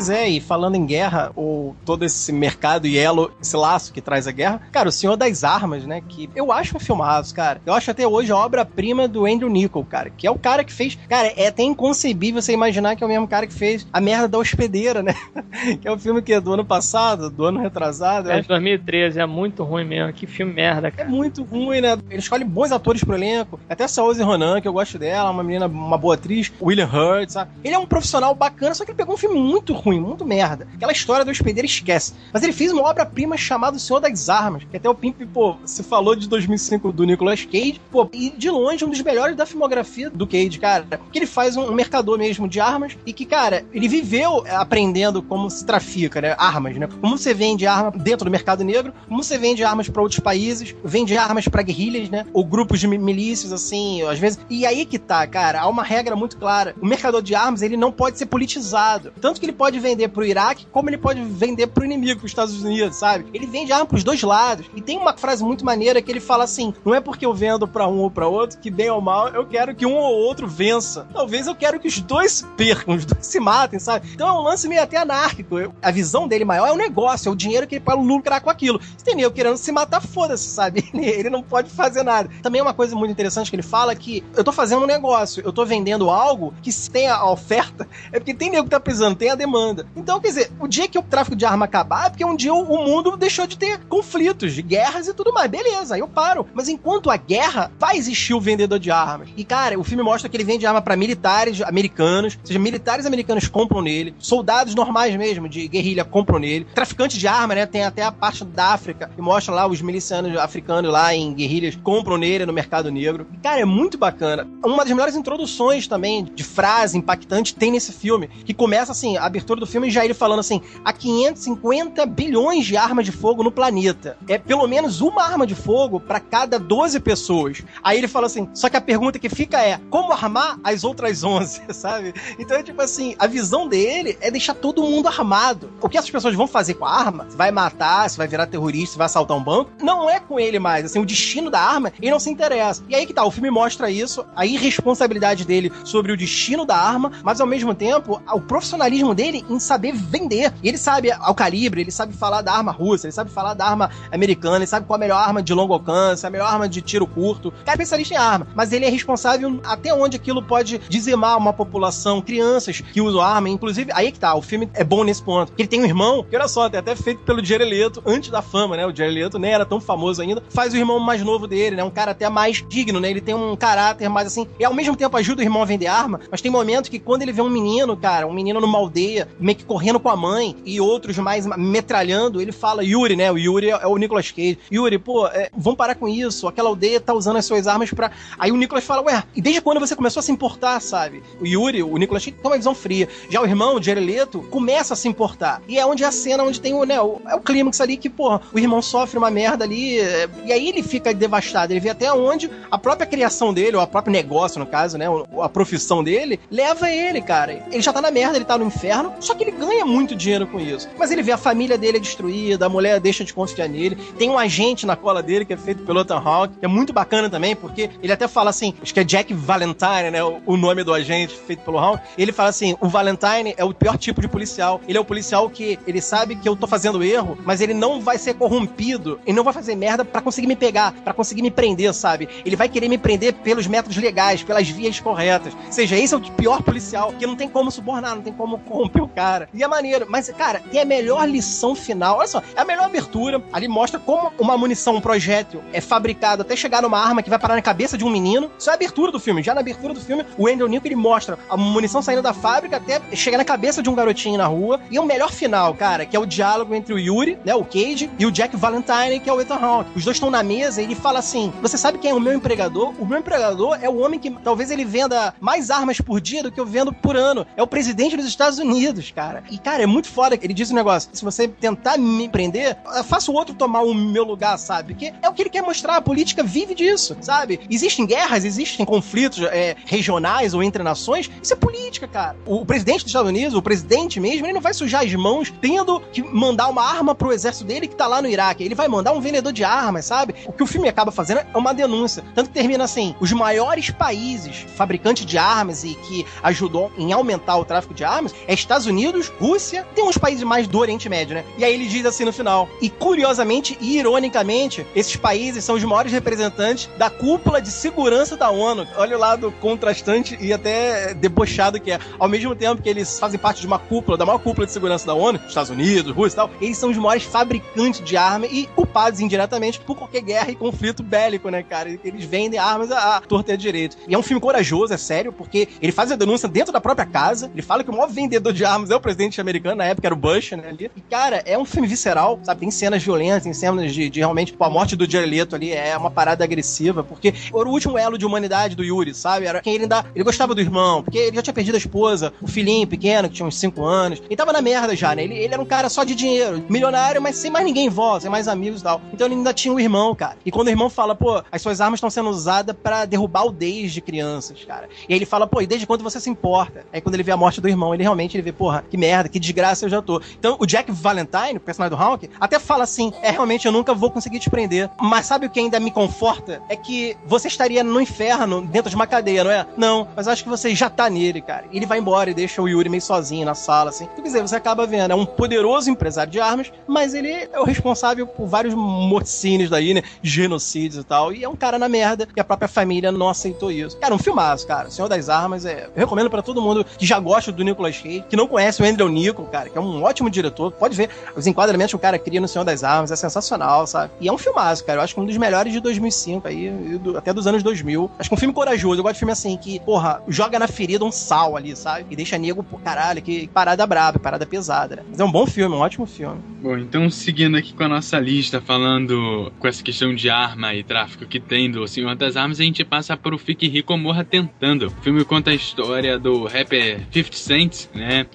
É, 0.10 0.28
e 0.28 0.40
falando 0.40 0.76
em 0.76 0.86
guerra, 0.86 1.32
ou 1.36 1.76
todo 1.86 2.04
esse 2.04 2.32
mercado 2.32 2.88
e 2.88 2.98
elo, 2.98 3.32
esse 3.42 3.56
laço 3.56 3.94
que 3.94 4.02
traz 4.02 4.28
a 4.28 4.32
guerra, 4.32 4.62
cara, 4.72 4.90
o 4.90 4.92
Senhor 4.92 5.16
das 5.16 5.44
Armas, 5.44 5.86
né, 5.86 6.02
que 6.08 6.30
eu 6.36 6.52
acho 6.52 6.78
um 6.78 6.80
filmaço, 6.80 7.34
cara. 7.34 7.62
Eu 7.66 7.74
acho 7.74 7.92
até 7.92 8.08
hoje 8.08 8.32
a 8.32 8.38
obra-prima 8.38 9.08
do 9.08 9.26
Andrew 9.26 9.50
Nichol, 9.50 9.86
cara, 9.86 10.10
que 10.10 10.26
é 10.28 10.32
o 10.32 10.38
cara 10.38 10.64
que 10.64 10.74
fez... 10.74 10.98
Cara, 11.08 11.28
é 11.36 11.48
até 11.48 11.64
inconcebível 11.64 12.42
você 12.42 12.54
imaginar 12.54 12.96
que 12.96 13.04
é 13.04 13.08
o 13.08 13.10
mesmo 13.10 13.28
cara 13.28 13.48
que 13.48 13.54
fez 13.54 13.88
a 13.92 14.00
merda 14.00 14.28
da 14.28 14.38
Hospedeira, 14.38 15.02
né? 15.02 15.14
que 15.82 15.88
é 15.88 15.92
o 15.92 15.98
filme 15.98 16.22
que 16.22 16.34
é 16.34 16.42
do 16.42 16.54
ano 16.54 16.66
passado, 16.66 17.30
do 17.30 17.46
ano 17.46 17.60
retrasado. 17.60 18.30
É, 18.32 18.42
de 18.42 18.48
2013, 18.48 19.20
é 19.20 19.26
muito 19.26 19.64
ruim 19.64 19.86
mesmo. 19.86 20.14
Que 20.14 20.28
filme 20.28 20.54
merda, 20.54 20.92
cara. 20.92 21.08
É 21.08 21.12
muito 21.12 21.44
ruim, 21.44 21.82
né? 21.82 21.98
Ele 22.10 22.20
escolhe 22.20 22.44
bons 22.44 22.72
atores 22.72 23.04
pro 23.04 23.16
elenco. 23.16 23.60
Até 23.70 23.84
a 23.84 23.88
Saoirse 23.88 24.22
Ronan, 24.22 24.62
que 24.62 24.68
eu 24.68 24.74
gosto 24.74 24.98
dela, 24.98 25.32
uma 25.32 25.44
menina, 25.44 25.68
uma 25.68 25.98
boa 25.98 26.16
atriz. 26.16 26.52
William 26.62 26.88
Hurt, 26.88 27.30
sabe? 27.30 27.52
Ele 27.64 27.76
é 27.76 27.80
um 27.80 27.86
profissional 27.86 28.34
bacana, 28.34 28.74
só 28.74 28.86
que 28.86 28.92
ele 28.92 28.98
pegou 28.98 29.16
um 29.16 29.18
filme 29.18 29.40
muito 29.40 29.74
ruim, 29.74 29.97
muito 30.00 30.26
merda. 30.26 30.68
Aquela 30.74 30.92
história 30.92 31.26
do 31.26 31.32
hospedeiro 31.32 31.66
esquece. 31.66 32.14
Mas 32.34 32.44
ele 32.44 32.54
fez 32.54 32.72
uma 32.72 32.84
obra-prima 32.84 33.38
chamada 33.38 33.78
O 33.78 33.80
Senhor 33.80 34.00
das 34.00 34.30
Armas, 34.30 34.64
que 34.70 34.78
até 34.78 34.90
o 34.90 34.96
Pimp, 34.96 35.22
pô, 35.34 35.56
se 35.66 35.84
falou 35.84 36.16
de 36.16 36.28
2005 36.28 36.92
do 36.92 37.04
Nicolas 37.04 37.46
Cage, 37.46 37.82
pô, 37.92 38.10
e 38.14 38.30
de 38.30 38.50
longe 38.50 38.84
um 38.84 38.90
dos 38.90 39.02
melhores 39.02 39.36
da 39.36 39.46
filmografia 39.46 40.10
do 40.10 40.28
Cage, 40.28 40.60
cara. 40.60 40.86
Que 41.12 41.20
ele 41.20 41.26
faz 41.26 41.56
um, 41.56 41.64
um 41.64 41.74
mercador 41.74 42.18
mesmo 42.18 42.48
de 42.48 42.60
armas 42.60 42.98
e 43.06 43.14
que, 43.14 43.26
cara, 43.26 43.66
ele 43.74 43.88
viveu 43.88 44.44
aprendendo 44.50 45.22
como 45.22 45.50
se 45.50 45.66
trafica, 45.66 46.22
né? 46.22 46.36
Armas, 46.38 46.76
né? 46.78 46.88
Como 47.02 47.18
você 47.18 47.34
vende 47.34 47.66
arma 47.66 47.92
dentro 47.92 48.26
do 48.26 48.32
mercado 48.32 48.64
negro, 48.64 48.94
como 49.08 49.24
você 49.24 49.38
vende 49.38 49.64
armas 49.64 49.90
para 49.90 50.02
outros 50.02 50.20
países, 50.20 50.76
vende 50.84 51.18
armas 51.18 51.48
para 51.48 51.62
guerrilhas, 51.62 52.10
né? 52.10 52.26
Ou 52.34 52.44
grupos 52.44 52.80
de 52.80 52.88
milícias, 52.88 53.52
assim, 53.52 54.02
às 54.04 54.20
vezes. 54.20 54.40
E 54.50 54.66
aí 54.66 54.86
que 54.86 55.00
tá, 55.00 55.26
cara, 55.28 55.62
há 55.62 55.68
uma 55.68 55.84
regra 55.84 56.16
muito 56.16 56.38
clara. 56.38 56.76
O 56.82 56.86
mercador 56.86 57.22
de 57.22 57.36
armas, 57.36 57.62
ele 57.62 57.78
não 57.78 57.92
pode 57.92 58.18
ser 58.18 58.26
politizado. 58.26 59.14
Tanto 59.20 59.40
que 59.40 59.46
ele 59.46 59.54
pode 59.54 59.80
vender 59.88 60.10
pro 60.10 60.26
Iraque, 60.26 60.68
como 60.72 60.90
ele 60.90 60.98
pode 60.98 61.22
vender 61.24 61.68
pro 61.68 61.86
inimigo, 61.86 62.20
pros 62.20 62.32
Estados 62.32 62.62
Unidos, 62.64 62.98
sabe? 62.98 63.26
Ele 63.34 63.46
vende 63.46 63.72
arma 63.72 63.86
pros 63.86 64.04
dois 64.04 64.22
lados. 64.22 64.66
E 64.76 64.82
tem 64.82 64.98
uma 64.98 65.16
frase 65.16 65.44
muito 65.44 65.66
maneira 65.66 66.02
que 66.02 66.12
ele 66.12 66.20
fala 66.20 66.44
assim: 66.44 66.74
não 66.84 66.94
é 66.94 67.00
porque 67.00 67.26
eu 67.26 67.34
vendo 67.34 67.68
para 67.68 67.88
um 67.88 68.00
ou 68.00 68.12
para 68.12 68.28
outro 68.28 68.60
que, 68.60 68.70
bem 68.70 68.90
ou 68.90 69.02
mal, 69.02 69.30
eu 69.30 69.46
quero 69.46 69.74
que 69.76 69.86
um 69.86 69.96
ou 69.96 70.16
outro 70.16 70.48
vença. 70.48 71.08
Talvez 71.14 71.48
eu 71.48 71.56
quero 71.56 71.80
que 71.80 71.88
os 71.88 72.00
dois 72.00 72.46
percam, 72.56 72.96
os 72.96 73.06
dois 73.06 73.26
se 73.26 73.40
matem, 73.40 73.80
sabe? 73.80 74.10
Então 74.14 74.28
é 74.28 74.32
um 74.32 74.42
lance 74.42 74.68
meio 74.68 74.82
até 74.82 74.98
anárquico. 74.98 75.74
A 75.82 75.92
visão 75.92 76.28
dele 76.28 76.46
maior 76.46 76.68
é 76.68 76.72
o 76.72 76.78
negócio, 76.78 77.30
é 77.30 77.32
o 77.32 77.36
dinheiro 77.36 77.68
que 77.68 77.76
ele 77.76 77.84
pode 77.84 78.02
lucrar 78.02 78.42
com 78.42 78.50
aquilo. 78.50 78.80
Se 78.98 79.04
tem 79.04 79.16
nego 79.16 79.34
querendo 79.34 79.58
se 79.58 79.72
matar, 79.72 80.02
foda-se, 80.02 80.50
sabe? 80.50 80.90
Ele, 80.94 81.06
ele 81.08 81.30
não 81.30 81.42
pode 81.42 81.70
fazer 81.70 82.04
nada. 82.04 82.30
Também 82.42 82.60
é 82.60 82.64
uma 82.64 82.74
coisa 82.74 82.96
muito 82.96 83.12
interessante 83.12 83.50
que 83.50 83.56
ele 83.56 83.64
fala 83.64 83.96
que 83.96 84.24
eu 84.36 84.44
tô 84.44 84.52
fazendo 84.52 84.84
um 84.84 84.88
negócio, 84.88 85.42
eu 85.46 85.54
tô 85.54 85.66
vendendo 85.66 86.10
algo 86.10 86.54
que 86.62 86.72
se 86.72 86.90
tem 86.90 87.08
a 87.08 87.30
oferta, 87.30 87.88
é 88.12 88.20
porque 88.20 88.34
tem 88.34 88.50
nego 88.50 88.66
que 88.66 88.70
tá 88.70 88.80
precisando, 88.80 89.16
tem 89.16 89.30
a 89.30 89.36
demanda. 89.36 89.77
Ainda. 89.78 89.88
Então, 89.96 90.20
quer 90.20 90.30
dizer, 90.30 90.52
o 90.60 90.68
dia 90.68 90.88
que 90.88 90.98
o 90.98 91.04
tráfico 91.04 91.36
de 91.36 91.46
arma 91.46 91.66
acabar 91.66 92.08
é 92.08 92.10
porque 92.10 92.26
um 92.26 92.36
dia 92.36 92.54
o, 92.54 92.88
mundo 92.88 93.18
deixou 93.18 93.46
de 93.46 93.58
ter 93.58 93.80
conflitos, 93.86 94.54
de 94.54 94.62
guerras 94.62 95.08
e 95.08 95.14
tudo 95.14 95.34
mais. 95.34 95.50
Beleza, 95.50 95.96
aí 95.96 96.02
eu 96.02 96.08
paro. 96.08 96.48
Mas 96.54 96.70
enquanto 96.70 97.10
a 97.10 97.18
guerra, 97.18 97.72
vai 97.78 97.98
existir 97.98 98.34
o 98.34 98.42
vendedor 98.42 98.80
de 98.80 98.92
armas. 98.92 99.30
E, 99.36 99.44
cara, 99.44 99.78
o 99.80 99.84
filme 99.84 100.04
mostra 100.04 100.30
que 100.30 100.38
ele 100.38 100.44
vende 100.44 100.66
arma 100.66 100.82
para 100.82 100.96
militares 100.96 101.62
americanos, 101.62 102.38
ou 102.40 102.48
seja, 102.48 102.60
militares 102.60 103.06
americanos 103.06 103.48
compram 103.48 103.82
nele, 103.82 104.16
soldados 104.20 104.74
normais 104.74 105.16
mesmo, 105.16 105.50
de 105.50 105.68
guerrilha, 105.68 106.06
compram 106.06 106.40
nele. 106.40 106.66
Traficante 106.74 107.18
de 107.18 107.28
arma, 107.28 107.56
né? 107.56 107.66
Tem 107.66 107.84
até 107.84 108.04
a 108.04 108.12
parte 108.12 108.46
da 108.46 108.74
África, 108.74 109.10
que 109.14 109.22
mostra 109.22 109.54
lá 109.54 109.68
os 109.68 109.82
milicianos 109.82 110.38
africanos 110.38 110.92
lá 110.92 111.14
em 111.14 111.34
guerrilhas, 111.34 111.76
compram 111.76 112.18
nele 112.18 112.46
no 112.46 112.54
mercado 112.54 112.92
negro. 112.92 113.28
E, 113.34 113.38
cara, 113.38 113.60
é 113.60 113.66
muito 113.66 113.98
bacana. 113.98 114.48
Uma 114.64 114.84
das 114.84 114.90
melhores 114.90 115.16
introduções 115.16 115.88
também 115.88 116.24
de 116.24 116.44
frase 116.44 116.98
impactante 116.98 117.56
tem 117.56 117.72
nesse 117.72 117.92
filme, 117.92 118.28
que 118.46 118.54
começa 118.54 118.92
assim, 118.92 119.18
a 119.18 119.26
abertura 119.26 119.60
do 119.60 119.67
filme 119.68 119.90
já 119.90 120.04
ele 120.04 120.14
falando 120.14 120.40
assim, 120.40 120.62
há 120.84 120.92
550 120.92 122.06
bilhões 122.06 122.66
de 122.66 122.78
armas 122.78 123.06
de 123.06 123.12
fogo 123.12 123.44
no 123.44 123.52
planeta. 123.52 124.18
É 124.28 124.38
pelo 124.38 124.68
menos 124.68 125.02
uma 125.02 125.24
arma 125.24 125.46
de 125.46 125.56
fogo 125.56 126.00
para 126.00 126.20
cada 126.20 126.58
12 126.58 127.00
pessoas. 127.00 127.64
Aí 127.84 127.98
ele 127.98 128.08
fala 128.08 128.28
assim, 128.28 128.50
só 128.54 128.70
que 128.70 128.78
a 128.78 128.82
pergunta 128.82 129.20
que 129.20 129.30
fica 129.30 129.62
é, 129.62 129.80
como 129.90 130.12
armar 130.12 130.60
as 130.64 130.84
outras 130.84 131.24
11, 131.24 131.62
sabe? 131.74 132.14
Então, 132.40 132.62
tipo 132.64 132.82
assim, 132.82 133.16
a 133.20 133.28
visão 133.28 133.68
dele 133.68 134.18
é 134.22 134.32
deixar 134.32 134.54
todo 134.54 134.84
mundo 134.84 135.08
armado. 135.08 135.70
O 135.82 135.90
que 135.90 135.98
essas 135.98 136.10
pessoas 136.10 136.36
vão 136.36 136.48
fazer 136.48 136.76
com 136.76 136.86
a 136.86 136.92
arma? 136.92 137.28
Vai 137.32 137.52
matar, 137.52 138.10
se 138.10 138.18
vai 138.18 138.28
virar 138.28 138.48
terrorista, 138.48 138.94
se 138.94 138.98
vai 138.98 139.06
assaltar 139.06 139.38
um 139.38 139.44
banco? 139.44 139.72
Não 139.82 140.10
é 140.10 140.20
com 140.20 140.40
ele 140.40 140.60
mais. 140.60 140.86
Assim, 140.86 141.00
o 141.00 141.06
destino 141.06 141.50
da 141.50 141.60
arma, 141.60 141.92
ele 142.02 142.12
não 142.12 142.20
se 142.20 142.30
interessa. 142.30 142.84
E 142.88 142.96
aí 142.96 143.06
que 143.06 143.14
tá, 143.14 143.26
o 143.26 143.32
filme 143.32 143.50
mostra 143.50 143.90
isso, 143.90 144.26
a 144.36 144.46
irresponsabilidade 144.46 145.46
dele 145.46 145.72
sobre 145.84 146.12
o 146.12 146.18
destino 146.18 146.66
da 146.66 146.78
arma, 146.78 147.12
mas 147.24 147.42
ao 147.42 147.48
mesmo 147.48 147.74
tempo, 147.74 148.22
o 148.32 148.42
profissionalismo 148.42 149.14
dele 149.14 149.46
em 149.50 149.60
saber 149.60 149.94
vender. 149.94 150.54
E 150.62 150.68
ele 150.68 150.78
sabe 150.78 151.12
ao 151.12 151.36
calibre, 151.36 151.82
ele 151.82 151.92
sabe 151.92 152.14
falar 152.14 152.42
da 152.42 152.54
arma 152.54 152.72
russa, 152.72 153.08
ele 153.08 153.14
sabe 153.14 153.32
falar 153.32 153.54
da 153.54 153.66
arma 153.66 153.90
americana, 154.12 154.58
ele 154.58 154.68
sabe 154.68 154.86
qual 154.86 154.96
a 154.96 155.00
melhor 155.00 155.18
arma 155.18 155.42
de 155.42 155.54
longo 155.54 155.74
alcance, 155.74 156.26
a 156.26 156.30
melhor 156.30 156.48
arma 156.48 156.68
de 156.68 156.82
tiro 156.82 157.08
curto. 157.08 157.50
O 157.50 157.52
cara 157.52 157.72
é 157.72 157.84
especialista 157.84 158.14
em 158.14 158.18
arma, 158.18 158.48
mas 158.56 158.72
ele 158.72 158.86
é 158.86 158.90
responsável 158.90 159.60
até 159.64 159.94
onde 159.94 160.18
aquilo 160.18 160.42
pode 160.42 160.80
dizimar 160.90 161.38
uma 161.38 161.54
população, 161.54 162.22
crianças 162.22 162.82
que 162.82 163.02
usam 163.02 163.22
arma, 163.22 163.50
inclusive, 163.50 163.92
aí 163.94 164.12
que 164.12 164.20
tá, 164.20 164.36
o 164.36 164.42
filme 164.42 164.70
é 164.74 164.84
bom 164.84 165.04
nesse 165.04 165.22
ponto. 165.22 165.52
Ele 165.58 165.68
tem 165.68 165.82
um 165.82 165.86
irmão, 165.86 166.24
que 166.24 166.36
olha 166.36 166.48
só, 166.48 166.70
tem 166.70 166.80
até 166.80 166.96
feito 166.96 167.22
pelo 167.22 167.44
Jared 167.44 167.70
Leto, 167.70 168.02
antes 168.06 168.30
da 168.30 168.42
fama, 168.42 168.76
né? 168.76 168.86
O 168.86 168.96
Jared 168.96 169.16
Leto 169.16 169.40
nem 169.40 169.52
era 169.52 169.66
tão 169.66 169.80
famoso 169.80 170.22
ainda, 170.22 170.44
faz 170.50 170.74
o 170.74 170.78
irmão 170.78 171.00
mais 171.00 171.22
novo 171.24 171.48
dele, 171.48 171.76
né? 171.76 171.84
Um 171.84 171.90
cara 171.90 172.12
até 172.12 172.30
mais 172.30 172.64
digno, 172.68 173.00
né? 173.00 173.10
Ele 173.10 173.22
tem 173.22 173.36
um 173.36 173.56
caráter 173.56 174.10
mais 174.10 174.28
assim, 174.28 174.48
e 174.60 174.66
ao 174.66 174.74
mesmo 174.74 174.96
tempo 174.96 175.16
ajuda 175.18 175.42
o 175.42 175.46
irmão 175.46 175.62
a 175.62 175.66
vender 175.66 175.88
arma, 175.88 176.20
mas 176.32 176.42
tem 176.42 176.52
momentos 176.52 176.90
que 176.90 177.00
quando 177.00 177.22
ele 177.22 177.32
vê 177.32 177.42
um 177.42 177.50
menino, 177.50 177.96
cara, 177.96 178.28
um 178.28 178.34
menino 178.34 178.60
numa 178.60 178.78
aldeia, 178.78 179.28
meio 179.40 179.58
que 179.58 179.66
correndo 179.66 180.00
com 180.00 180.10
a 180.10 180.16
mãe, 180.16 180.56
e 180.66 180.80
outros 180.80 181.18
mais 181.18 181.46
metralhando, 181.46 182.42
ele 182.42 182.52
fala, 182.52 182.84
Yuri, 182.84 183.16
né? 183.16 183.32
O 183.32 183.38
Yuri 183.38 183.70
é 183.70 183.88
o 183.88 183.98
Nicolas 183.98 184.32
Cage. 184.32 184.58
Yuri, 184.72 184.98
pô, 184.98 185.28
é, 185.28 185.50
vamos 185.56 185.78
parar 185.78 185.96
com 185.96 186.08
isso, 186.08 186.48
aquela 186.48 186.70
aldeia 186.70 187.00
tá 187.00 187.14
usando 187.14 187.38
as 187.38 187.46
suas 187.46 187.68
armas 187.68 187.92
para 187.92 188.12
Aí 188.38 188.52
o 188.52 188.58
Nicolas 188.58 188.84
fala, 188.84 189.02
ué, 189.04 189.24
e 189.36 189.42
desde 189.42 189.62
quando 189.62 189.80
você 189.80 189.96
começou 189.96 190.20
a 190.20 190.24
se 190.24 190.32
importar, 190.32 190.80
sabe? 190.82 191.24
O 191.40 191.46
Yuri, 191.46 191.84
o 191.84 191.98
Nicolas 191.98 192.24
Cage, 192.24 192.38
tem 192.38 192.52
uma 192.52 192.58
visão 192.58 192.76
fria. 192.76 193.08
Já 193.30 193.42
o 193.42 193.46
irmão, 193.46 193.76
o 193.76 193.84
Jared 193.84 194.06
Leto, 194.06 194.42
começa 194.50 194.94
a 194.94 194.98
se 194.98 195.08
importar. 195.08 195.62
E 195.68 195.78
é 195.78 195.86
onde 195.86 196.04
é 196.04 196.08
a 196.08 196.12
cena 196.12 196.44
onde 196.44 196.60
tem 196.60 196.74
o, 196.74 196.84
né, 196.84 197.00
o, 197.02 197.22
é 197.28 197.36
o 197.36 197.42
clímax 197.42 197.82
ali 197.82 197.98
que, 197.98 198.10
porra, 198.10 198.42
o 198.54 198.60
irmão 198.60 198.82
sofre 198.82 199.18
uma 199.18 199.30
merda 199.30 199.64
ali, 199.64 200.00
é, 200.00 200.30
e 200.46 200.52
aí 200.52 200.70
ele 200.70 200.84
fica 200.84 201.14
devastado. 201.14 201.74
Ele 201.74 201.80
vê 201.80 201.90
até 201.90 202.12
onde 202.12 202.50
a 202.70 202.78
própria 202.78 203.08
criação 203.08 203.54
dele, 203.54 203.76
ou 203.76 203.82
a 203.82 203.88
próprio 203.88 204.12
negócio, 204.12 204.60
no 204.60 204.66
caso, 204.66 204.98
né, 204.98 205.06
a 205.42 205.50
profissão 205.50 206.04
dele, 206.04 206.40
leva 206.50 206.90
ele, 206.90 207.22
cara. 207.22 207.66
Ele 207.72 207.82
já 207.82 207.92
tá 207.92 208.02
na 208.02 208.12
merda, 208.12 208.36
ele 208.36 208.46
tá 208.46 208.58
no 208.58 208.66
inferno, 208.66 209.14
só 209.28 209.36
que 209.36 209.44
ele 209.44 209.52
ganha 209.52 209.86
muito 209.86 210.16
dinheiro 210.16 210.48
com 210.48 210.60
isso. 210.60 210.90
Mas 210.98 211.12
ele 211.12 211.22
vê 211.22 211.34
a 211.34 211.38
família 211.38 211.78
dele 211.78 212.00
destruída, 212.00 212.66
a 212.66 212.70
mulher 212.70 213.00
deixa 213.00 213.26
de 213.26 213.34
confiar 213.34 213.68
nele, 213.68 213.96
tem 214.18 214.30
um 214.30 214.40
agente 214.40 214.86
na 214.86 214.96
cola 214.96 215.22
dele 215.22 215.44
que 215.44 215.54
é 215.54 215.58
feito 215.58 215.84
pelo 215.84 216.00
Ethan 216.00 216.22
Hawke, 216.24 216.56
que 216.60 216.66
é 216.66 216.68
muito 216.68 216.94
bacana 216.94 217.30
também, 217.30 217.56
porque 217.56 217.90
ele 218.02 218.14
até 218.14 218.28
fala 218.28 218.50
assim, 218.50 218.74
acho 218.82 218.94
que 218.94 219.00
é 219.00 219.04
Jack 219.04 219.34
Valentine, 219.34 220.12
né, 220.12 220.24
o 220.24 220.56
nome 220.56 220.84
do 220.84 220.94
agente 220.94 221.36
feito 221.36 221.60
pelo 221.64 221.78
Hawke, 221.78 222.04
ele 222.18 222.32
fala 222.32 222.50
assim, 222.50 222.76
o 222.80 222.88
Valentine 222.88 223.54
é 223.58 223.66
o 223.66 223.74
pior 223.74 223.98
tipo 223.98 224.22
de 224.22 224.28
policial. 224.28 224.80
Ele 224.88 224.98
é 224.98 225.02
o 225.02 225.06
policial 225.06 225.50
que 225.50 225.78
ele 225.86 226.02
sabe 226.02 226.36
que 226.36 226.48
eu 226.48 226.56
tô 226.56 226.66
fazendo 226.66 227.04
erro, 227.04 227.38
mas 227.44 227.60
ele 227.60 227.74
não 227.74 228.00
vai 228.00 228.18
ser 228.18 228.36
corrompido 228.36 229.20
e 229.26 229.34
não 229.34 229.44
vai 229.44 229.54
fazer 229.54 229.76
merda 229.76 230.06
para 230.06 230.22
conseguir 230.22 230.48
me 230.48 230.56
pegar, 230.56 230.94
para 231.04 231.14
conseguir 231.14 231.42
me 231.42 231.52
prender, 231.52 231.94
sabe? 231.94 232.30
Ele 232.46 232.56
vai 232.56 232.70
querer 232.70 232.88
me 232.88 232.98
prender 232.98 233.34
pelos 233.34 233.68
métodos 233.68 233.98
legais, 233.98 234.42
pelas 234.42 234.70
vias 234.70 235.00
corretas. 235.00 235.54
Ou 235.54 235.72
seja, 235.72 235.98
esse 235.98 236.14
é 236.14 236.18
o 236.18 236.22
pior 236.22 236.62
policial, 236.62 237.14
que 237.18 237.28
não 237.28 237.36
tem 237.36 237.50
como 237.50 237.70
subornar, 237.72 238.16
não 238.16 238.22
tem 238.22 238.34
como 238.34 238.60
corromper 238.60 239.04
o 239.04 239.08
cara. 239.18 239.50
E 239.52 239.64
é 239.64 239.68
maneiro. 239.68 240.06
Mas, 240.08 240.30
cara, 240.30 240.62
tem 240.72 240.80
a 240.80 240.86
melhor 240.86 241.28
lição 241.28 241.74
final. 241.74 242.20
Olha 242.20 242.28
só, 242.28 242.44
é 242.56 242.62
a 242.62 242.64
melhor 242.64 242.86
abertura. 242.86 243.42
Ali 243.52 243.68
mostra 243.68 244.00
como 244.00 244.32
uma 244.38 244.56
munição, 244.56 244.96
um 244.96 245.02
projétil, 245.02 245.64
é 245.74 245.82
fabricado 245.82 246.44
até 246.44 246.56
chegar 246.56 246.84
numa 246.84 247.00
arma 247.00 247.24
que 247.24 247.30
vai 247.30 247.40
parar 247.40 247.56
na 247.56 247.62
cabeça 247.64 247.98
de 247.98 248.06
um 248.06 248.12
menino. 248.12 248.52
Isso 248.60 248.70
é 248.70 248.74
a 248.74 248.76
abertura 248.76 249.12
do 249.12 249.20
filme. 249.20 249.42
Já 249.42 249.56
na 249.56 249.62
abertura 249.62 249.92
do 249.92 250.00
filme, 250.00 250.24
o 250.38 250.48
Andrew 250.48 250.68
Nick 250.68 250.88
ele 250.88 250.96
mostra 250.96 251.40
a 251.50 251.58
munição 251.58 252.00
saindo 252.00 252.22
da 252.22 252.32
fábrica 252.32 252.78
até 252.78 253.02
chegar 253.16 253.40
na 253.40 253.46
cabeça 253.46 253.82
de 253.82 253.90
um 253.90 253.96
garotinho 253.96 254.38
na 254.38 254.46
rua. 254.46 254.80
E 254.92 255.00
o 255.00 255.04
melhor 255.04 255.32
final, 255.32 255.74
cara, 255.74 256.06
que 256.06 256.16
é 256.16 256.20
o 256.20 256.26
diálogo 256.26 256.76
entre 256.76 256.94
o 256.94 257.00
Yuri, 257.00 257.40
né, 257.44 257.56
o 257.56 257.66
Cage, 257.66 258.12
e 258.20 258.26
o 258.26 258.32
Jack 258.32 258.56
Valentine, 258.56 259.20
que 259.20 259.30
é 259.30 259.34
o 259.34 259.42
Ethan 259.42 259.56
Hawke. 259.56 259.90
Os 259.96 260.04
dois 260.04 260.18
estão 260.18 260.30
na 260.30 260.44
mesa 260.44 260.80
e 260.80 260.84
ele 260.84 260.96
fala 260.96 261.18
assim: 261.18 261.52
Você 261.60 261.76
sabe 261.76 261.98
quem 261.98 262.12
é 262.12 262.14
o 262.14 262.20
meu 262.20 262.34
empregador? 262.34 262.94
O 263.00 263.06
meu 263.06 263.18
empregador 263.18 263.80
é 263.82 263.90
o 263.90 263.98
homem 263.98 264.20
que 264.20 264.30
talvez 264.30 264.70
ele 264.70 264.86
venda 264.86 265.34
mais 265.40 265.72
armas 265.72 266.00
por 266.00 266.22
dia 266.22 266.44
do 266.44 266.52
que 266.52 266.60
eu 266.60 266.66
vendo 266.68 266.94
por 266.94 267.18
ano. 267.18 267.48
É 267.56 267.64
o 267.64 267.68
presidente 267.68 268.16
dos 268.16 268.28
Estados 268.28 268.60
Unidos, 268.60 269.07
cara. 269.14 269.44
E, 269.50 269.58
cara, 269.58 269.84
é 269.84 269.86
muito 269.86 270.08
foda. 270.10 270.38
Ele 270.42 270.54
diz 270.54 270.72
um 270.72 270.76
negócio: 270.76 271.10
se 271.14 271.24
você 271.24 271.48
tentar 271.48 271.98
me 271.98 272.28
prender, 272.30 272.78
faça 273.06 273.32
o 273.32 273.36
outro 273.36 273.56
tomar 273.56 273.82
o 273.82 273.94
meu 273.94 274.24
lugar, 274.24 274.58
sabe? 274.58 274.94
Porque 274.94 275.14
é 275.22 275.30
o 275.30 275.34
que 275.34 275.42
ele 275.42 275.50
quer 275.50 275.62
mostrar. 275.62 275.98
A 275.98 276.02
política 276.02 276.44
vive 276.44 276.76
disso, 276.76 277.18
sabe? 277.22 277.60
Existem 277.70 278.06
guerras, 278.06 278.44
existem 278.44 278.86
conflitos 278.86 279.42
é, 279.44 279.76
regionais 279.86 280.54
ou 280.54 280.62
entre 280.62 280.84
nações. 280.84 281.30
Isso 281.42 281.54
é 281.54 281.56
política, 281.56 282.08
cara. 282.08 282.36
O 282.46 282.66
presidente 282.66 283.00
dos 283.00 283.08
Estados 283.08 283.30
Unidos, 283.30 283.54
o 283.54 283.62
presidente 283.62 284.20
mesmo, 284.20 284.46
ele 284.46 284.54
não 284.54 284.62
vai 284.62 284.74
sujar 284.74 285.04
as 285.04 285.14
mãos 285.14 285.54
tendo 285.62 286.00
que 286.12 286.22
mandar 286.22 286.68
uma 286.68 286.84
arma 286.84 287.16
pro 287.16 287.32
exército 287.32 287.66
dele 287.66 287.88
que 287.88 287.96
tá 287.96 288.08
lá 288.08 288.22
no 288.22 288.28
Iraque. 288.28 288.64
Ele 288.64 288.76
vai 288.76 288.88
mandar 288.88 289.14
um 289.14 289.22
vendedor 289.22 289.54
de 289.54 289.64
armas, 289.64 290.06
sabe? 290.06 290.36
O 290.46 290.52
que 290.52 290.64
o 290.64 290.68
filme 290.68 290.88
acaba 290.90 291.12
fazendo 291.12 291.40
é 291.40 291.58
uma 291.58 291.74
denúncia. 291.74 292.24
Tanto 292.36 292.50
que 292.50 292.54
termina 292.54 292.84
assim: 292.84 293.16
os 293.20 293.32
maiores 293.32 293.90
países 293.90 294.66
fabricantes 294.76 295.26
de 295.26 295.38
armas 295.38 295.84
e 295.84 295.96
que 295.96 296.26
ajudou 296.44 296.92
em 296.98 297.14
aumentar 297.14 297.58
o 297.58 297.66
tráfico 297.66 297.94
de 297.94 298.04
armas 298.04 298.34
é 298.48 298.54
Estados 298.54 298.88
Unidos, 298.88 298.97
Rússia, 299.40 299.86
tem 299.94 300.04
uns 300.04 300.18
países 300.18 300.44
mais 300.44 300.68
do 300.68 300.80
Oriente 300.80 301.10
Médio, 301.10 301.36
né? 301.36 301.44
E 301.58 301.64
aí 301.64 301.74
ele 301.74 301.88
diz 301.88 302.06
assim 302.06 302.26
no 302.26 302.34
final. 302.34 302.68
E 302.82 302.90
curiosamente 302.90 303.78
e 303.82 303.98
ironicamente, 303.98 304.86
esses 304.96 305.16
países 305.16 305.64
são 305.64 305.76
os 305.76 305.84
maiores 305.84 306.12
representantes 306.12 306.90
da 306.98 307.10
cúpula 307.10 307.62
de 307.62 307.70
segurança 307.70 308.36
da 308.36 308.50
ONU. 308.50 308.88
Olha 308.98 309.16
o 309.16 309.20
lado 309.20 309.52
contrastante 309.60 310.38
e 310.40 310.52
até 310.52 311.14
debochado 311.14 311.80
que 311.80 311.92
é. 311.92 312.00
Ao 312.20 312.28
mesmo 312.28 312.56
tempo 312.56 312.82
que 312.82 312.90
eles 312.90 313.20
fazem 313.20 313.40
parte 313.40 313.62
de 313.62 313.68
uma 313.68 313.80
cúpula, 313.80 314.18
da 314.18 314.26
maior 314.26 314.40
cúpula 314.40 314.66
de 314.66 314.74
segurança 314.74 315.06
da 315.06 315.14
ONU, 315.14 315.40
Estados 315.48 315.70
Unidos, 315.70 316.16
Rússia 316.16 316.36
e 316.36 316.38
tal, 316.38 316.52
eles 316.62 316.78
são 316.78 316.90
os 316.90 316.98
maiores 316.98 317.24
fabricantes 317.24 318.04
de 318.04 318.18
armas 318.18 318.50
e 318.52 318.66
culpados 318.68 319.20
indiretamente 319.20 319.80
por 319.80 319.96
qualquer 319.96 320.22
guerra 320.22 320.52
e 320.52 320.56
conflito 320.56 321.04
bélico, 321.04 321.50
né, 321.50 321.64
cara? 321.64 321.98
Eles 322.04 322.24
vendem 322.26 322.60
armas 322.60 322.92
à 322.92 323.22
torta 323.22 323.52
e 323.52 323.54
à 323.54 323.58
direito. 323.58 323.98
E 324.08 324.14
é 324.14 324.18
um 324.18 324.24
filme 324.24 324.42
corajoso, 324.42 324.94
é 324.94 324.98
sério, 324.98 325.32
porque 325.32 325.68
ele 325.82 325.92
faz 325.92 326.12
a 326.12 326.16
denúncia 326.16 326.48
dentro 326.48 326.74
da 326.74 326.82
própria 326.82 327.06
casa, 327.06 327.52
ele 327.54 327.62
fala 327.62 327.84
que 327.84 327.90
o 327.90 327.94
maior 327.94 328.08
vendedor 328.08 328.54
de 328.54 328.66
armas 328.66 328.87
é 328.92 328.96
o 328.96 329.00
presidente 329.00 329.40
americano, 329.40 329.78
na 329.78 329.86
época 329.86 330.08
era 330.08 330.14
o 330.14 330.18
Bush, 330.18 330.52
né, 330.52 330.70
ali. 330.70 330.92
E, 330.96 331.02
cara, 331.02 331.42
é 331.46 331.58
um 331.58 331.66
filme 331.66 331.88
visceral, 331.88 332.40
sabe? 332.44 332.62
Tem 332.62 332.72
cenas 332.72 333.04
violentas, 333.04 333.44
tem 333.44 333.54
cenas 333.54 333.94
de, 333.94 334.10
de 334.10 334.20
realmente, 334.20 334.52
tipo, 334.52 334.64
a 334.64 334.70
morte 334.70 334.96
do 334.96 335.10
Jared 335.10 335.28
ali 335.54 335.72
é 335.72 335.96
uma 335.98 336.12
parada 336.12 336.44
agressiva, 336.44 337.04
porque 337.04 337.34
era 337.54 337.68
o 337.68 337.72
último 337.72 337.98
elo 337.98 338.18
de 338.18 338.26
humanidade 338.26 338.76
do 338.76 338.84
Yuri, 338.84 339.14
sabe? 339.14 339.46
Era 339.46 339.62
quem 339.62 339.76
ele 339.76 339.84
ainda... 339.84 340.06
Ele 340.16 340.24
gostava 340.24 340.56
do 340.56 340.62
irmão, 340.62 341.04
porque 341.04 341.18
ele 341.18 341.36
já 341.36 341.42
tinha 341.42 341.54
perdido 341.54 341.76
a 341.76 341.78
esposa, 341.78 342.34
o 342.42 342.48
filhinho 342.48 342.88
pequeno, 342.88 343.30
que 343.30 343.36
tinha 343.36 343.48
uns 343.48 343.58
5 343.60 343.84
anos. 343.84 344.22
Ele 344.26 344.36
tava 344.36 344.54
na 344.54 344.62
merda 344.62 344.96
já, 344.96 345.14
né? 345.16 345.24
Ele, 345.24 345.36
ele 345.36 345.54
era 345.54 345.62
um 345.62 345.66
cara 345.66 345.90
só 345.90 346.04
de 346.04 346.16
dinheiro, 346.16 346.64
milionário, 346.70 347.22
mas 347.22 347.36
sem 347.36 347.52
mais 347.52 347.66
ninguém 347.66 347.88
em 347.88 347.90
voz, 347.90 348.24
sem 348.24 348.32
mais 348.32 348.48
amigos 348.48 348.82
e 348.82 348.84
tal. 348.84 349.02
Então 349.14 349.28
ele 349.28 349.36
ainda 349.36 349.54
tinha 349.54 349.74
um 349.74 349.80
irmão, 349.80 350.16
cara. 350.16 350.38
E 350.46 350.52
quando 350.52 350.68
o 350.68 350.72
irmão 350.72 350.90
fala, 350.90 351.16
pô, 351.16 351.44
as 351.52 351.62
suas 351.62 351.82
armas 351.82 351.98
estão 351.98 352.10
sendo 352.10 352.30
usadas 352.30 352.76
para 352.82 353.06
derrubar 353.06 353.42
aldeias 353.42 353.92
de 353.92 354.02
crianças, 354.02 354.64
cara. 354.66 354.88
E 355.08 355.14
aí 355.14 355.18
ele 355.20 355.26
fala, 355.26 355.48
pô, 355.48 355.62
e 355.62 355.68
desde 355.68 355.86
quando 355.86 356.04
você 356.04 356.20
se 356.20 356.30
importa? 356.30 356.86
Aí 356.92 357.02
quando 357.02 357.16
ele 357.16 357.24
vê 357.24 357.32
a 357.32 357.38
morte 357.38 357.62
do 357.62 357.68
irmão, 357.68 357.94
ele 357.94 358.04
realmente 358.04 358.36
ele 358.36 358.44
vê, 358.44 358.52
porra, 358.52 358.77
que 358.82 358.98
merda, 358.98 359.30
que 359.30 359.40
desgraça 359.40 359.86
eu 359.86 359.90
já 359.90 360.02
tô. 360.02 360.22
Então 360.38 360.58
o 360.60 360.66
Jack 360.66 360.92
Valentine, 360.92 361.58
o 361.58 361.60
personagem 361.60 361.98
do 361.98 362.02
Hawk, 362.02 362.30
até 362.40 362.60
fala 362.60 362.84
assim: 362.84 363.12
é 363.22 363.32
realmente 363.32 363.66
eu 363.66 363.72
nunca 363.72 363.94
vou 363.94 364.12
conseguir 364.12 364.40
te 364.40 364.50
prender. 364.50 364.90
Mas 365.00 365.26
sabe 365.26 365.46
o 365.46 365.50
que 365.50 365.60
ainda 365.60 365.80
me 365.80 365.92
conforta? 365.92 366.62
É 366.70 366.76
que 366.76 367.16
você 367.26 367.48
estaria 367.48 367.84
no 367.84 368.00
inferno, 368.02 368.62
dentro 368.62 368.90
de 368.90 368.96
uma 368.96 369.08
cadeia, 369.08 369.44
não 369.44 369.52
é? 369.52 369.66
Não, 369.76 370.08
mas 370.16 370.28
acho 370.28 370.44
que 370.44 370.50
você 370.50 370.74
já 370.76 370.90
tá 370.90 371.10
nele, 371.10 371.42
cara. 371.42 371.66
Ele 371.72 371.86
vai 371.86 372.00
embora 372.00 372.30
e 372.30 372.34
deixa 372.34 372.62
o 372.62 372.68
Yuri 372.68 372.90
meio 372.90 373.02
sozinho 373.02 373.46
na 373.46 373.56
sala, 373.56 373.90
assim. 373.90 374.08
Quer 374.16 374.22
dizer, 374.22 374.42
você 374.42 374.56
acaba 374.56 374.86
vendo, 374.86 375.12
é 375.12 375.16
um 375.16 375.26
poderoso 375.26 375.90
empresário 375.90 376.32
de 376.32 376.40
armas, 376.40 376.72
mas 376.88 377.14
ele 377.14 377.32
é 377.32 377.60
o 377.60 377.64
responsável 377.64 378.26
por 378.28 378.48
vários 378.48 378.74
morticínios 378.74 379.70
daí, 379.70 379.94
né? 379.94 380.02
Genocídios 380.22 381.04
e 381.04 381.04
tal. 381.04 381.34
E 381.34 381.44
é 381.44 381.50
um 381.50 381.56
cara 381.56 381.78
na 381.78 381.90
merda 381.90 382.28
e 382.36 382.40
a 382.40 382.44
própria 382.44 382.68
família 382.68 383.12
não 383.12 383.30
aceitou 383.30 383.72
isso. 383.72 383.98
Cara, 383.98 384.14
um 384.14 384.20
filmaço, 384.20 384.68
cara. 384.68 384.90
Senhor 384.90 385.08
das 385.08 385.30
Armas 385.30 385.66
é. 385.66 385.86
Eu 385.96 386.00
recomendo 386.00 386.30
para 386.30 386.42
todo 386.42 386.62
mundo 386.62 386.86
que 386.98 387.06
já 387.06 387.20
gosta 387.20 387.52
do 387.52 387.64
Nicolas 387.64 387.98
Cage, 387.98 388.26
que 388.30 388.36
não 388.36 388.48
conhece 388.48 388.67
conhece 388.68 388.82
o 388.82 388.86
Andrew 388.86 389.10
Nichol, 389.10 389.46
cara, 389.46 389.70
que 389.70 389.78
é 389.78 389.82
um 389.82 390.04
ótimo 390.04 390.30
diretor. 390.30 390.72
Pode 390.72 390.96
ver 390.96 391.10
os 391.36 391.48
enquadramentos 391.48 391.92
que 391.92 391.96
o 391.96 392.00
cara 392.00 392.20
cria 392.20 392.42
no 392.42 392.48
Senhor 392.48 392.66
das 392.66 392.84
Armas, 392.84 393.12
é 393.12 393.16
sensacional, 393.16 393.88
sabe? 393.88 394.12
E 394.20 394.28
é 394.28 394.34
um 394.34 394.38
filmaço, 394.38 394.86
cara. 394.86 395.00
Eu 395.00 395.04
acho 395.04 395.14
que 395.14 395.22
um 395.22 395.26
dos 395.26 395.38
melhores 395.38 395.72
de 395.72 395.80
2005 395.80 396.48
aí, 396.48 396.70
do, 397.02 397.18
até 397.18 397.34
dos 397.34 397.48
anos 397.48 397.64
2000. 397.64 398.12
Acho 398.20 398.30
que 398.30 398.36
um 398.36 398.38
filme 398.38 398.54
corajoso. 398.54 399.00
Eu 399.00 399.04
gosto 399.04 399.14
de 399.14 399.20
filme 399.20 399.32
assim, 399.32 399.58
que, 399.58 399.80
porra, 399.80 400.22
joga 400.28 400.60
na 400.60 400.68
ferida 400.68 401.06
um 401.06 401.12
sal 401.12 401.56
ali, 401.56 401.76
sabe? 401.76 402.06
E 402.10 402.16
deixa 402.16 402.38
nego, 402.38 402.64
pô, 402.64 402.78
caralho, 402.78 403.22
que 403.22 403.48
parada 403.48 403.86
braba, 403.86 404.20
parada 404.20 404.46
pesada, 404.46 404.98
né? 404.98 405.04
Mas 405.10 405.20
é 405.20 405.24
um 405.24 405.32
bom 405.32 405.46
filme, 405.46 405.76
um 405.76 405.80
ótimo 405.80 406.06
filme. 406.06 406.42
Bom, 406.62 406.78
então 406.78 407.10
seguindo 407.10 407.56
aqui 407.56 407.74
com 407.74 407.84
a 407.84 407.88
nossa 407.88 408.20
lista, 408.20 408.60
falando 408.60 409.52
com 409.60 409.68
essa 409.68 409.84
questão 409.84 410.14
de 410.14 410.30
arma 410.30 410.74
e 410.74 410.84
tráfico 410.84 411.26
que 411.26 411.40
tem 411.40 411.70
do 411.70 411.88
Senhor 411.88 412.16
das 412.16 412.36
Armas, 412.36 412.60
a 412.60 412.64
gente 412.64 412.84
passa 412.84 413.16
pro 413.16 413.38
Fique 413.38 413.68
Rico 413.68 413.96
Morra 413.98 414.24
Tentando. 414.24 414.88
O 414.88 415.02
filme 415.02 415.24
conta 415.24 415.52
a 415.52 415.54
história 415.54 416.18
do 416.18 416.46
rapper 416.46 417.00
50 417.12 417.38
Cent, 417.38 417.86
né? 417.94 418.26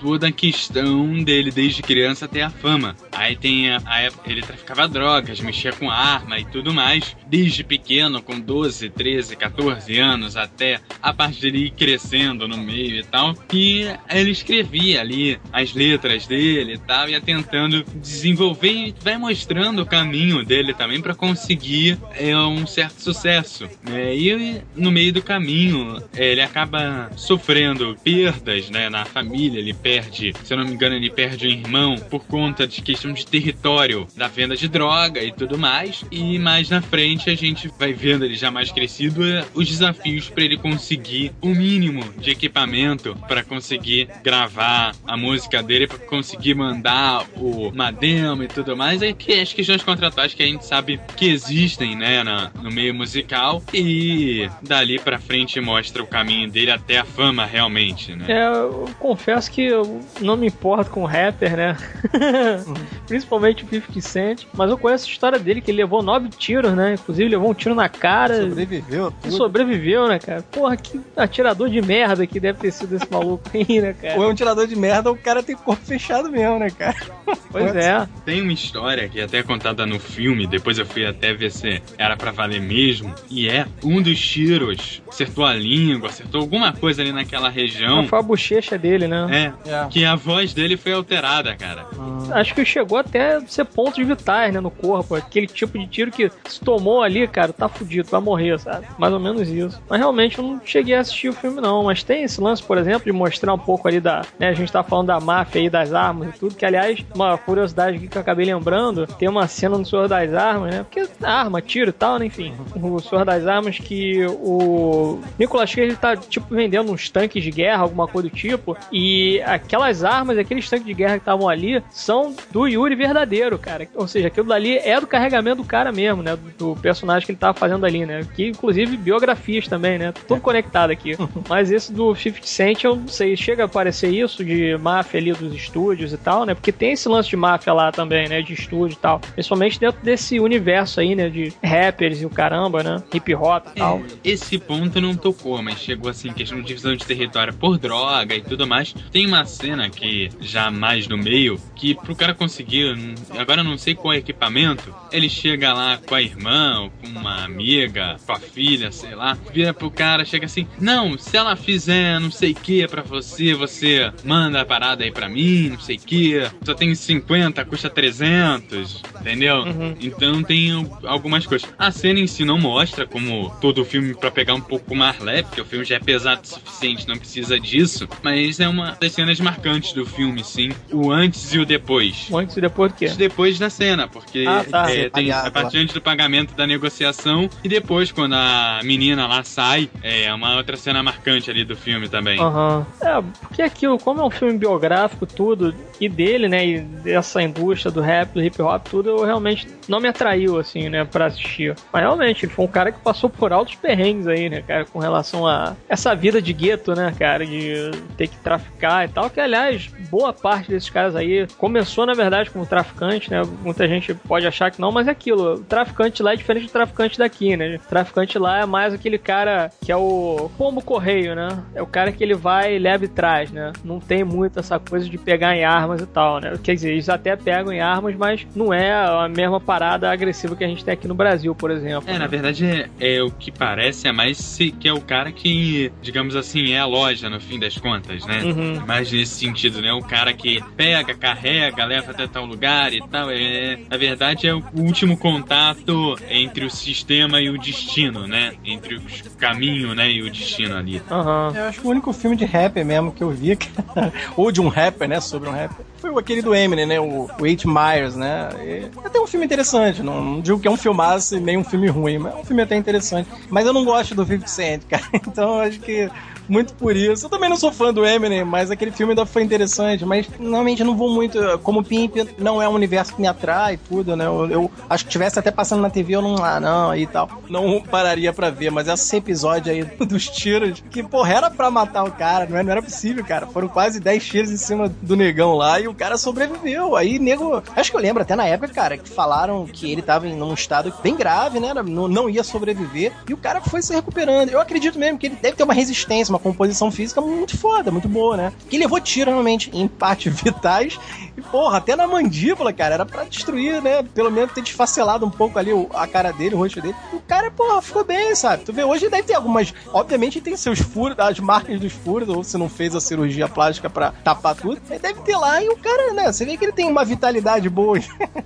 Toda 0.00 0.28
a 0.28 0.32
questão 0.32 1.22
dele 1.22 1.50
desde 1.50 1.82
criança 1.82 2.24
até 2.24 2.42
a 2.42 2.50
fama. 2.50 2.96
Aí 3.12 3.36
tem 3.36 3.70
a, 3.70 3.78
a 3.84 4.10
ele 4.26 4.42
traficava 4.42 4.88
drogas, 4.88 5.40
mexia 5.40 5.72
com 5.72 5.90
arma 5.90 6.38
e 6.38 6.44
tudo 6.44 6.72
mais, 6.72 7.16
desde 7.26 7.62
pequeno, 7.64 8.22
com 8.22 8.38
12, 8.38 8.90
13, 8.90 9.36
14 9.36 9.98
anos, 9.98 10.36
até 10.36 10.80
a 11.02 11.12
parte 11.12 11.40
dele 11.40 11.66
ir 11.66 11.70
crescendo 11.70 12.46
no 12.46 12.56
meio 12.56 12.96
e 12.96 13.02
tal. 13.02 13.34
E 13.52 13.86
ele 14.10 14.30
escrevia 14.30 15.00
ali 15.00 15.38
as 15.52 15.74
letras 15.74 16.26
dele 16.26 16.74
e 16.74 16.78
tal, 16.78 17.08
ia 17.08 17.20
tentando 17.20 17.84
desenvolver 17.96 18.72
e 18.72 18.94
vai 19.02 19.18
mostrando 19.18 19.82
o 19.82 19.86
caminho 19.86 20.44
dele 20.44 20.72
também 20.74 21.00
para 21.00 21.14
conseguir 21.14 21.98
é, 22.14 22.36
um 22.36 22.66
certo 22.66 23.02
sucesso. 23.02 23.68
Né? 23.82 24.16
E 24.16 24.62
no 24.74 24.90
meio 24.90 25.12
do 25.12 25.22
caminho, 25.22 26.02
ele 26.14 26.40
acaba 26.40 27.10
sofrendo 27.16 27.96
perdas 28.02 28.70
né, 28.70 28.88
na 28.88 29.04
família, 29.04 29.49
ele 29.56 29.74
perde, 29.74 30.32
se 30.42 30.52
eu 30.52 30.58
não 30.58 30.64
me 30.64 30.72
engano, 30.72 30.94
ele 30.94 31.10
perde 31.10 31.46
um 31.46 31.50
irmão 31.50 31.96
por 31.96 32.24
conta 32.24 32.66
de 32.66 32.82
questão 32.82 33.12
de 33.12 33.26
território, 33.26 34.06
da 34.16 34.28
venda 34.28 34.56
de 34.56 34.68
droga 34.68 35.22
e 35.22 35.32
tudo 35.32 35.58
mais. 35.58 36.04
E 36.10 36.38
mais 36.38 36.68
na 36.70 36.82
frente 36.82 37.30
a 37.30 37.34
gente 37.34 37.70
vai 37.78 37.92
vendo 37.92 38.24
ele 38.24 38.34
já 38.34 38.50
mais 38.50 38.70
crescido 38.70 39.24
é, 39.24 39.44
os 39.54 39.68
desafios 39.68 40.28
para 40.28 40.44
ele 40.44 40.56
conseguir 40.56 41.32
o 41.40 41.48
mínimo 41.48 42.02
de 42.18 42.30
equipamento 42.30 43.16
para 43.28 43.42
conseguir 43.42 44.08
gravar 44.22 44.92
a 45.06 45.16
música 45.16 45.62
dele, 45.62 45.86
para 45.86 45.98
conseguir 45.98 46.54
mandar 46.54 47.24
o 47.36 47.70
Madema 47.72 48.44
e 48.44 48.48
tudo 48.48 48.76
mais. 48.76 49.02
Aí 49.02 49.14
que 49.14 49.32
as 49.32 49.52
questões 49.52 49.82
contratuais 49.82 50.34
que 50.34 50.42
a 50.42 50.46
gente 50.46 50.64
sabe 50.64 51.00
que 51.16 51.26
existem, 51.26 51.96
né, 51.96 52.22
na, 52.22 52.50
no 52.62 52.70
meio 52.70 52.94
musical 52.94 53.62
e 53.72 54.48
dali 54.62 54.98
para 54.98 55.18
frente 55.18 55.60
mostra 55.60 56.02
o 56.02 56.06
caminho 56.06 56.50
dele 56.50 56.70
até 56.70 56.98
a 56.98 57.04
fama 57.04 57.44
realmente, 57.44 58.14
né? 58.14 58.26
É, 58.28 58.46
eu 58.46 58.88
confesso 58.98 59.39
que 59.48 59.64
eu 59.64 60.00
não 60.20 60.36
me 60.36 60.46
importo 60.46 60.90
com 60.90 61.04
rapper, 61.04 61.56
né? 61.56 61.76
Principalmente 63.06 63.64
o 63.64 63.68
50 63.68 64.00
Cent. 64.00 64.46
Mas 64.54 64.70
eu 64.70 64.78
conheço 64.78 65.06
a 65.06 65.10
história 65.10 65.38
dele, 65.38 65.60
que 65.60 65.70
ele 65.70 65.78
levou 65.78 66.02
nove 66.02 66.28
tiros, 66.28 66.72
né? 66.72 66.94
Inclusive 66.94 67.28
levou 67.28 67.50
um 67.50 67.54
tiro 67.54 67.74
na 67.74 67.88
cara. 67.88 68.48
Sobreviveu. 68.48 69.12
E 69.24 69.30
sobreviveu, 69.30 70.08
né, 70.08 70.18
cara? 70.18 70.42
Porra, 70.50 70.76
que 70.76 71.00
atirador 71.16 71.68
de 71.68 71.80
merda 71.80 72.26
que 72.26 72.40
deve 72.40 72.58
ter 72.58 72.72
sido 72.72 72.94
esse 72.96 73.10
maluco 73.10 73.44
aí, 73.54 73.80
né, 73.80 73.94
cara? 73.94 74.18
Ou 74.18 74.24
é 74.24 74.28
um 74.28 74.34
tirador 74.34 74.66
de 74.66 74.76
merda, 74.76 75.10
ou 75.10 75.16
o 75.16 75.18
cara 75.18 75.42
tem 75.42 75.56
corpo 75.56 75.84
fechado 75.84 76.30
mesmo, 76.30 76.58
né, 76.58 76.70
cara? 76.70 76.96
Pois 77.50 77.74
é. 77.74 78.08
Tem 78.24 78.42
uma 78.42 78.52
história 78.52 79.08
que 79.08 79.18
é 79.20 79.24
até 79.24 79.42
contada 79.42 79.84
no 79.84 79.98
filme, 79.98 80.46
depois 80.46 80.78
eu 80.78 80.86
fui 80.86 81.04
até 81.04 81.32
ver 81.32 81.50
se 81.50 81.82
era 81.98 82.16
para 82.16 82.30
valer 82.30 82.60
mesmo, 82.60 83.12
e 83.28 83.48
é 83.48 83.66
um 83.84 84.00
dos 84.00 84.20
tiros 84.20 85.02
acertou 85.08 85.44
a 85.44 85.52
língua, 85.52 86.08
acertou 86.08 86.40
alguma 86.40 86.72
coisa 86.72 87.02
ali 87.02 87.12
naquela 87.12 87.48
região. 87.48 88.06
Foi 88.06 88.18
a 88.18 88.22
bochecha 88.22 88.78
dele, 88.78 89.06
né? 89.06 89.26
É, 89.30 89.52
é. 89.66 89.86
que 89.88 90.04
a 90.04 90.14
voz 90.14 90.52
dele 90.52 90.76
foi 90.76 90.92
alterada, 90.92 91.54
cara. 91.56 91.86
Hum. 91.96 92.28
Acho 92.32 92.54
que 92.54 92.64
chegou 92.64 92.98
até 92.98 93.40
ser 93.40 93.64
pontos 93.64 94.04
vitais, 94.06 94.52
né, 94.52 94.60
no 94.60 94.70
corpo. 94.70 95.14
Aquele 95.14 95.46
tipo 95.46 95.78
de 95.78 95.86
tiro 95.86 96.10
que 96.10 96.30
se 96.48 96.60
tomou 96.60 97.02
ali, 97.02 97.26
cara, 97.26 97.52
tá 97.52 97.68
fudido, 97.68 98.08
vai 98.10 98.20
morrer, 98.20 98.58
sabe? 98.58 98.86
Mais 98.98 99.12
ou 99.12 99.20
menos 99.20 99.48
isso. 99.48 99.80
Mas 99.88 99.98
realmente 99.98 100.38
eu 100.38 100.44
não 100.44 100.60
cheguei 100.64 100.94
a 100.94 101.00
assistir 101.00 101.28
o 101.28 101.32
filme, 101.32 101.60
não. 101.60 101.84
Mas 101.84 102.02
tem 102.02 102.22
esse 102.22 102.40
lance, 102.40 102.62
por 102.62 102.78
exemplo, 102.78 103.04
de 103.04 103.12
mostrar 103.12 103.54
um 103.54 103.58
pouco 103.58 103.88
ali 103.88 104.00
da. 104.00 104.22
Né, 104.38 104.48
a 104.48 104.54
gente 104.54 104.70
tá 104.70 104.82
falando 104.82 105.08
da 105.08 105.20
máfia 105.20 105.60
aí, 105.60 105.70
das 105.70 105.92
armas 105.92 106.34
e 106.34 106.38
tudo, 106.38 106.54
que 106.54 106.64
aliás, 106.64 107.04
uma 107.14 107.36
curiosidade 107.38 108.06
que 108.06 108.16
eu 108.16 108.20
acabei 108.22 108.46
lembrando, 108.46 109.06
tem 109.06 109.28
uma 109.28 109.46
cena 109.46 109.76
no 109.76 109.84
Senhor 109.84 110.08
das 110.08 110.32
Armas, 110.34 110.74
né? 110.74 110.82
Porque 110.82 111.08
arma, 111.22 111.60
tiro 111.60 111.90
e 111.90 111.92
tal, 111.92 112.18
né? 112.18 112.26
Enfim. 112.26 112.54
O 112.74 113.00
Senhor 113.00 113.24
das 113.24 113.46
Armas 113.46 113.78
que 113.78 114.24
o 114.26 115.20
Nicolas 115.38 115.74
Cage 115.74 115.96
tá, 115.96 116.16
tipo, 116.16 116.54
vendendo 116.54 116.92
uns 116.92 117.10
tanques 117.10 117.42
de 117.42 117.50
guerra, 117.50 117.82
alguma 117.82 118.06
coisa 118.06 118.28
do 118.28 118.34
tipo, 118.34 118.76
e 118.92 119.19
aquelas 119.44 120.04
armas, 120.04 120.38
aqueles 120.38 120.68
tanques 120.68 120.86
de 120.86 120.94
guerra 120.94 121.14
que 121.14 121.22
estavam 121.22 121.48
ali, 121.48 121.82
são 121.90 122.34
do 122.50 122.66
Yuri 122.66 122.94
verdadeiro, 122.94 123.58
cara. 123.58 123.88
Ou 123.94 124.06
seja, 124.06 124.28
aquilo 124.28 124.48
dali 124.48 124.78
é 124.78 125.00
do 125.00 125.06
carregamento 125.06 125.62
do 125.62 125.64
cara 125.64 125.92
mesmo, 125.92 126.22
né? 126.22 126.38
Do 126.58 126.76
personagem 126.76 127.26
que 127.26 127.32
ele 127.32 127.38
tava 127.38 127.58
fazendo 127.58 127.84
ali, 127.84 128.06
né? 128.06 128.26
Que, 128.34 128.48
inclusive, 128.48 128.96
biografias 128.96 129.68
também, 129.68 129.98
né? 129.98 130.12
Tudo 130.26 130.40
conectado 130.40 130.90
aqui. 130.90 131.16
Mas 131.48 131.70
esse 131.70 131.92
do 131.92 132.14
50 132.14 132.46
Cent, 132.46 132.84
eu 132.84 132.96
não 132.96 133.08
sei, 133.08 133.36
chega 133.36 133.64
a 133.64 133.66
aparecer 133.66 134.10
isso 134.10 134.44
de 134.44 134.76
máfia 134.78 135.20
ali 135.20 135.32
dos 135.32 135.54
estúdios 135.54 136.12
e 136.12 136.16
tal, 136.16 136.44
né? 136.44 136.54
Porque 136.54 136.72
tem 136.72 136.92
esse 136.92 137.08
lance 137.08 137.28
de 137.28 137.36
máfia 137.36 137.72
lá 137.72 137.92
também, 137.92 138.28
né? 138.28 138.42
De 138.42 138.52
estúdio 138.52 138.94
e 138.94 138.98
tal. 138.98 139.20
Principalmente 139.20 139.78
dentro 139.78 140.00
desse 140.02 140.40
universo 140.40 141.00
aí, 141.00 141.14
né? 141.14 141.28
De 141.28 141.52
rappers 141.62 142.22
e 142.22 142.26
o 142.26 142.30
caramba, 142.30 142.82
né? 142.82 143.02
Hip 143.12 143.34
hop 143.34 143.66
e 143.74 143.78
tal. 143.78 143.98
É, 143.98 144.30
esse 144.30 144.58
ponto 144.58 145.00
não 145.00 145.14
tocou, 145.14 145.62
mas 145.62 145.78
chegou 145.78 146.10
assim, 146.10 146.32
questão 146.32 146.60
de 146.60 146.66
divisão 146.66 146.94
de 146.94 147.04
território 147.04 147.52
por 147.54 147.78
droga 147.78 148.34
e 148.34 148.40
tudo 148.40 148.66
mais. 148.66 148.94
Tem 149.12 149.26
uma 149.26 149.44
cena 149.44 149.90
que, 149.90 150.30
já 150.40 150.70
mais 150.70 151.08
no 151.08 151.18
meio, 151.18 151.60
que 151.74 151.94
pro 151.94 152.14
cara 152.14 152.32
conseguir, 152.32 152.94
agora 153.36 153.60
eu 153.60 153.64
não 153.64 153.76
sei 153.76 153.94
qual 153.94 154.14
é 154.14 154.18
equipamento, 154.18 154.94
ele 155.10 155.28
chega 155.28 155.72
lá 155.72 155.98
com 155.98 156.14
a 156.14 156.22
irmã, 156.22 156.90
com 157.00 157.08
uma 157.18 157.44
amiga, 157.44 158.16
com 158.24 158.32
a 158.32 158.38
filha, 158.38 158.92
sei 158.92 159.14
lá, 159.14 159.36
vira 159.52 159.74
pro 159.74 159.90
cara, 159.90 160.24
chega 160.24 160.46
assim, 160.46 160.66
não, 160.80 161.18
se 161.18 161.36
ela 161.36 161.56
fizer 161.56 162.20
não 162.20 162.30
sei 162.30 162.52
o 162.52 162.54
que 162.54 162.86
pra 162.86 163.02
você, 163.02 163.54
você 163.54 164.12
manda 164.24 164.60
a 164.60 164.64
parada 164.64 165.02
aí 165.04 165.10
pra 165.10 165.28
mim, 165.28 165.70
não 165.70 165.80
sei 165.80 165.96
o 165.96 166.00
que, 166.00 166.40
só 166.64 166.74
tem 166.74 166.94
50, 166.94 167.64
custa 167.64 167.90
300, 167.90 169.02
entendeu? 169.20 169.56
Uhum. 169.62 169.96
Então 170.00 170.42
tem 170.42 170.70
algumas 171.04 171.46
coisas. 171.46 171.68
A 171.78 171.90
cena 171.90 172.20
em 172.20 172.26
si 172.26 172.44
não 172.44 172.58
mostra 172.58 173.06
como 173.06 173.50
todo 173.60 173.82
o 173.82 173.84
filme 173.84 174.14
para 174.14 174.30
pegar 174.30 174.54
um 174.54 174.60
pouco 174.60 174.94
mais 174.94 175.18
leve, 175.18 175.44
porque 175.44 175.60
o 175.60 175.64
filme 175.64 175.84
já 175.84 175.96
é 175.96 176.00
pesado 176.00 176.42
o 176.44 176.46
suficiente, 176.46 177.08
não 177.08 177.16
precisa 177.16 177.58
disso, 177.58 178.08
mas 178.22 178.60
é 178.60 178.68
uma 178.68 178.96
das 179.00 179.12
cenas 179.12 179.40
marcantes 179.40 179.92
do 179.94 180.04
filme, 180.04 180.44
sim. 180.44 180.70
O 180.92 181.10
antes 181.10 181.54
e 181.54 181.58
o 181.58 181.64
depois. 181.64 182.28
O 182.30 182.36
antes 182.36 182.56
e 182.56 182.60
depois 182.60 182.92
do 182.92 182.98
quê? 182.98 183.08
Depois 183.08 183.58
da 183.58 183.70
cena, 183.70 184.06
porque 184.06 184.44
ah, 184.46 184.64
tá. 184.68 184.92
é, 184.92 185.08
tem 185.08 185.32
a 185.32 185.50
parte 185.50 185.78
antes 185.78 185.94
do 185.94 186.02
pagamento 186.02 186.54
da 186.54 186.66
negociação 186.66 187.48
e 187.64 187.68
depois 187.68 188.12
quando 188.12 188.34
a 188.34 188.80
menina 188.84 189.26
lá 189.26 189.42
sai, 189.42 189.88
é 190.02 190.32
uma 190.32 190.56
outra 190.56 190.76
cena 190.76 191.02
marcante 191.02 191.50
ali 191.50 191.64
do 191.64 191.74
filme 191.74 192.08
também. 192.08 192.38
Aham. 192.38 192.86
Uhum. 193.00 193.08
É, 193.08 193.22
porque 193.40 193.62
aquilo, 193.62 193.98
como 193.98 194.20
é 194.20 194.24
um 194.24 194.30
filme 194.30 194.58
biográfico, 194.58 195.24
tudo, 195.24 195.74
e 195.98 196.08
dele, 196.08 196.48
né, 196.48 196.66
e 196.66 196.80
dessa 196.80 197.42
indústria 197.42 197.90
do 197.90 198.00
rap, 198.00 198.32
do 198.32 198.42
hip 198.42 198.60
hop, 198.60 198.86
tudo, 198.86 199.10
eu 199.10 199.24
realmente 199.24 199.66
não 199.88 200.00
me 200.00 200.08
atraiu, 200.08 200.58
assim, 200.58 200.88
né, 200.88 201.04
pra 201.04 201.26
assistir. 201.26 201.74
Mas 201.92 202.02
realmente, 202.02 202.44
ele 202.44 202.52
foi 202.52 202.64
um 202.64 202.68
cara 202.68 202.92
que 202.92 203.00
passou 203.00 203.30
por 203.30 203.52
altos 203.52 203.76
perrengues 203.76 204.26
aí, 204.26 204.50
né, 204.50 204.62
cara, 204.62 204.84
com 204.84 204.98
relação 204.98 205.46
a 205.46 205.74
essa 205.88 206.14
vida 206.14 206.40
de 206.40 206.52
gueto, 206.52 206.94
né, 206.94 207.14
cara, 207.18 207.46
de 207.46 207.90
ter 208.16 208.28
que 208.28 208.36
traficar 208.38 208.89
e 209.04 209.08
tal, 209.08 209.30
que 209.30 209.40
aliás, 209.40 209.90
boa 210.10 210.32
parte 210.32 210.70
desses 210.70 210.90
caras 210.90 211.16
aí 211.16 211.46
começou, 211.58 212.06
na 212.06 212.14
verdade, 212.14 212.50
como 212.50 212.66
traficante, 212.66 213.30
né, 213.30 213.42
muita 213.62 213.86
gente 213.86 214.14
pode 214.14 214.46
achar 214.46 214.70
que 214.70 214.80
não, 214.80 214.92
mas 214.92 215.08
é 215.08 215.10
aquilo, 215.10 215.54
o 215.54 215.64
traficante 215.64 216.22
lá 216.22 216.32
é 216.32 216.36
diferente 216.36 216.66
do 216.66 216.72
traficante 216.72 217.18
daqui, 217.18 217.56
né, 217.56 217.76
o 217.76 217.88
traficante 217.88 218.38
lá 218.38 218.60
é 218.60 218.66
mais 218.66 218.92
aquele 218.92 219.18
cara 219.18 219.70
que 219.84 219.92
é 219.92 219.96
o 219.96 220.50
pombo 220.56 220.82
correio, 220.82 221.34
né, 221.34 221.48
é 221.74 221.82
o 221.82 221.86
cara 221.86 222.12
que 222.12 222.22
ele 222.22 222.34
vai 222.34 222.76
e 222.76 222.78
leva 222.78 223.04
e 223.04 223.08
traz, 223.08 223.50
né, 223.50 223.72
não 223.84 224.00
tem 224.00 224.24
muito 224.24 224.58
essa 224.58 224.78
coisa 224.78 225.08
de 225.08 225.18
pegar 225.18 225.56
em 225.56 225.64
armas 225.64 226.00
e 226.00 226.06
tal, 226.06 226.40
né, 226.40 226.58
quer 226.62 226.74
dizer, 226.74 226.92
eles 226.92 227.08
até 227.08 227.36
pegam 227.36 227.72
em 227.72 227.80
armas, 227.80 228.14
mas 228.16 228.46
não 228.54 228.72
é 228.72 228.92
a 228.92 229.28
mesma 229.28 229.60
parada 229.60 230.10
agressiva 230.10 230.56
que 230.56 230.64
a 230.64 230.68
gente 230.68 230.84
tem 230.84 230.94
aqui 230.94 231.08
no 231.08 231.14
Brasil, 231.14 231.54
por 231.54 231.70
exemplo. 231.70 232.08
É, 232.08 232.14
né? 232.14 232.18
na 232.18 232.26
verdade, 232.26 232.64
é, 232.64 232.88
é, 232.98 233.22
o 233.22 233.30
que 233.30 233.50
parece 233.50 234.08
é 234.08 234.12
mais 234.12 234.58
que 234.78 234.88
é 234.88 234.92
o 234.92 235.00
cara 235.00 235.32
que, 235.32 235.92
digamos 236.02 236.36
assim, 236.36 236.72
é 236.72 236.78
a 236.78 236.86
loja 236.86 237.30
no 237.30 237.40
fim 237.40 237.58
das 237.58 237.76
contas, 237.76 238.26
né? 238.26 238.42
Uhum. 238.42 238.69
Mais 238.86 239.10
nesse 239.10 239.34
sentido, 239.34 239.80
né? 239.80 239.92
O 239.92 240.02
cara 240.02 240.32
que 240.32 240.62
pega, 240.76 241.14
carrega, 241.14 241.84
leva 241.84 242.10
até 242.10 242.26
tal 242.26 242.44
lugar 242.44 242.92
e 242.92 243.00
tal. 243.08 243.30
É, 243.30 243.78
na 243.88 243.96
verdade, 243.96 244.46
é 244.46 244.54
o 244.54 244.62
último 244.74 245.16
contato 245.16 246.16
entre 246.28 246.64
o 246.64 246.70
sistema 246.70 247.40
e 247.40 247.48
o 247.50 247.58
destino, 247.58 248.26
né? 248.26 248.52
Entre 248.64 248.96
o 248.96 249.02
caminho, 249.38 249.94
né? 249.94 250.10
E 250.10 250.22
o 250.22 250.30
destino 250.30 250.76
ali. 250.76 251.02
Uhum. 251.10 251.56
Eu 251.56 251.64
acho 251.64 251.80
que 251.80 251.86
o 251.86 251.90
único 251.90 252.12
filme 252.12 252.36
de 252.36 252.44
rapper 252.44 252.84
mesmo 252.84 253.12
que 253.12 253.22
eu 253.22 253.30
vi, 253.30 253.56
ou 254.36 254.50
de 254.50 254.60
um 254.60 254.68
rapper, 254.68 255.08
né? 255.08 255.20
Sobre 255.20 255.48
um 255.48 255.52
rapper, 255.52 255.84
foi 256.00 256.18
aquele 256.18 256.42
do 256.42 256.54
Eminem, 256.54 256.86
né? 256.86 256.98
O, 256.98 257.28
o 257.38 257.46
Eight 257.46 257.66
Myers, 257.66 258.16
né? 258.16 258.48
E 258.58 258.70
é 258.70 258.90
até 259.04 259.20
um 259.20 259.26
filme 259.26 259.44
interessante. 259.44 260.02
Não, 260.02 260.24
não, 260.24 260.40
digo 260.40 260.58
que 260.58 260.66
é 260.66 260.70
um 260.70 260.76
filmaço 260.76 261.36
e 261.36 261.40
nem 261.40 261.56
um 261.56 261.64
filme 261.64 261.88
ruim, 261.88 262.18
mas 262.18 262.34
é 262.34 262.36
um 262.36 262.44
filme 262.44 262.62
até 262.62 262.76
interessante. 262.76 263.28
Mas 263.48 263.66
eu 263.66 263.72
não 263.72 263.84
gosto 263.84 264.14
do 264.14 264.24
50 264.24 264.46
Cent, 264.46 264.82
cara. 264.88 265.04
Então 265.14 265.56
eu 265.56 265.60
acho 265.60 265.80
que 265.80 266.08
muito 266.50 266.74
por 266.74 266.96
isso. 266.96 267.26
Eu 267.26 267.30
também 267.30 267.48
não 267.48 267.56
sou 267.56 267.70
fã 267.70 267.94
do 267.94 268.04
Eminem, 268.04 268.44
mas 268.44 268.70
aquele 268.70 268.90
filme 268.90 269.12
ainda 269.12 269.24
foi 269.24 269.42
interessante. 269.42 270.04
Mas 270.04 270.26
normalmente 270.38 270.80
eu 270.80 270.86
não 270.86 270.96
vou 270.96 271.08
muito. 271.08 271.38
Como 271.62 271.84
Pimp 271.84 272.16
não 272.38 272.60
é 272.60 272.68
um 272.68 272.74
universo 272.74 273.14
que 273.14 273.20
me 273.20 273.28
atrai, 273.28 273.78
tudo, 273.88 274.16
né? 274.16 274.26
Eu, 274.26 274.50
eu 274.50 274.70
acho 274.88 275.04
que 275.04 275.10
tivesse 275.10 275.38
até 275.38 275.50
passando 275.50 275.80
na 275.80 275.88
TV, 275.88 276.16
eu 276.16 276.22
não. 276.22 276.44
Ah, 276.44 276.58
não, 276.58 276.94
e 276.94 277.06
tal. 277.06 277.30
Não 277.48 277.80
pararia 277.80 278.32
pra 278.32 278.50
ver, 278.50 278.70
mas 278.70 278.88
esse 278.88 279.16
episódio 279.16 279.70
aí 279.70 279.84
dos 280.06 280.28
tiros, 280.28 280.82
que, 280.90 281.02
porra, 281.02 281.34
era 281.34 281.50
pra 281.50 281.70
matar 281.70 282.04
o 282.04 282.10
cara, 282.10 282.46
não, 282.46 282.58
é, 282.58 282.62
não 282.62 282.72
era 282.72 282.82
possível, 282.82 283.24
cara. 283.24 283.46
Foram 283.46 283.68
quase 283.68 284.00
10 284.00 284.24
tiros 284.24 284.50
em 284.50 284.56
cima 284.56 284.88
do 285.00 285.16
negão 285.16 285.54
lá 285.54 285.78
e 285.78 285.86
o 285.86 285.94
cara 285.94 286.18
sobreviveu. 286.18 286.96
Aí, 286.96 287.18
nego. 287.18 287.62
Acho 287.76 287.90
que 287.90 287.96
eu 287.96 288.00
lembro 288.00 288.22
até 288.22 288.34
na 288.34 288.46
época, 288.46 288.72
cara, 288.72 288.98
que 288.98 289.08
falaram 289.08 289.66
que 289.66 289.90
ele 289.90 290.02
tava 290.02 290.26
em 290.26 290.42
um 290.42 290.54
estado 290.54 290.92
bem 291.02 291.14
grave, 291.14 291.60
né? 291.60 291.72
Não, 291.74 292.08
não 292.08 292.28
ia 292.28 292.42
sobreviver. 292.42 293.12
E 293.28 293.34
o 293.34 293.36
cara 293.36 293.60
foi 293.60 293.82
se 293.82 293.94
recuperando. 293.94 294.50
Eu 294.50 294.60
acredito 294.60 294.98
mesmo 294.98 295.18
que 295.18 295.26
ele 295.26 295.36
deve 295.36 295.56
ter 295.56 295.62
uma 295.62 295.74
resistência, 295.74 296.32
uma 296.32 296.39
composição 296.40 296.90
física 296.90 297.20
muito 297.20 297.56
foda, 297.56 297.90
muito 297.90 298.08
boa, 298.08 298.36
né? 298.36 298.52
Que 298.68 298.78
levou 298.78 299.00
tiro, 299.00 299.30
realmente, 299.30 299.70
em 299.72 299.86
partes 299.86 300.34
vitais. 300.42 300.98
E, 301.40 301.42
porra, 301.42 301.78
até 301.78 301.96
na 301.96 302.06
mandíbula, 302.06 302.70
cara, 302.70 302.94
era 302.94 303.06
pra 303.06 303.24
destruir, 303.24 303.80
né? 303.80 304.02
Pelo 304.02 304.30
menos 304.30 304.52
ter 304.52 304.60
desfacelado 304.60 305.24
um 305.24 305.30
pouco 305.30 305.58
ali 305.58 305.70
a 305.94 306.06
cara 306.06 306.32
dele, 306.32 306.54
o 306.54 306.58
rosto 306.58 306.82
dele. 306.82 306.94
O 307.14 307.20
cara, 307.20 307.50
porra, 307.50 307.80
ficou 307.80 308.04
bem, 308.04 308.34
sabe? 308.34 308.62
Tu 308.64 308.72
vê, 308.74 308.84
hoje 308.84 309.08
deve 309.08 309.22
ter 309.22 309.34
algumas. 309.34 309.72
Obviamente 309.90 310.40
tem 310.40 310.54
seus 310.54 310.80
furos, 310.80 311.18
as 311.18 311.40
marcas 311.40 311.80
dos 311.80 311.92
furos, 311.92 312.28
ou 312.28 312.44
se 312.44 312.58
não 312.58 312.68
fez 312.68 312.94
a 312.94 313.00
cirurgia 313.00 313.48
plástica 313.48 313.88
pra 313.88 314.12
tapar 314.22 314.54
tudo. 314.54 314.78
Deve 314.86 315.20
ter 315.22 315.36
lá 315.36 315.62
e 315.62 315.68
o 315.70 315.76
cara, 315.78 316.12
né? 316.12 316.30
Você 316.30 316.44
vê 316.44 316.58
que 316.58 316.64
ele 316.64 316.72
tem 316.72 316.86
uma 316.86 317.04
vitalidade 317.06 317.70
boa. 317.70 317.98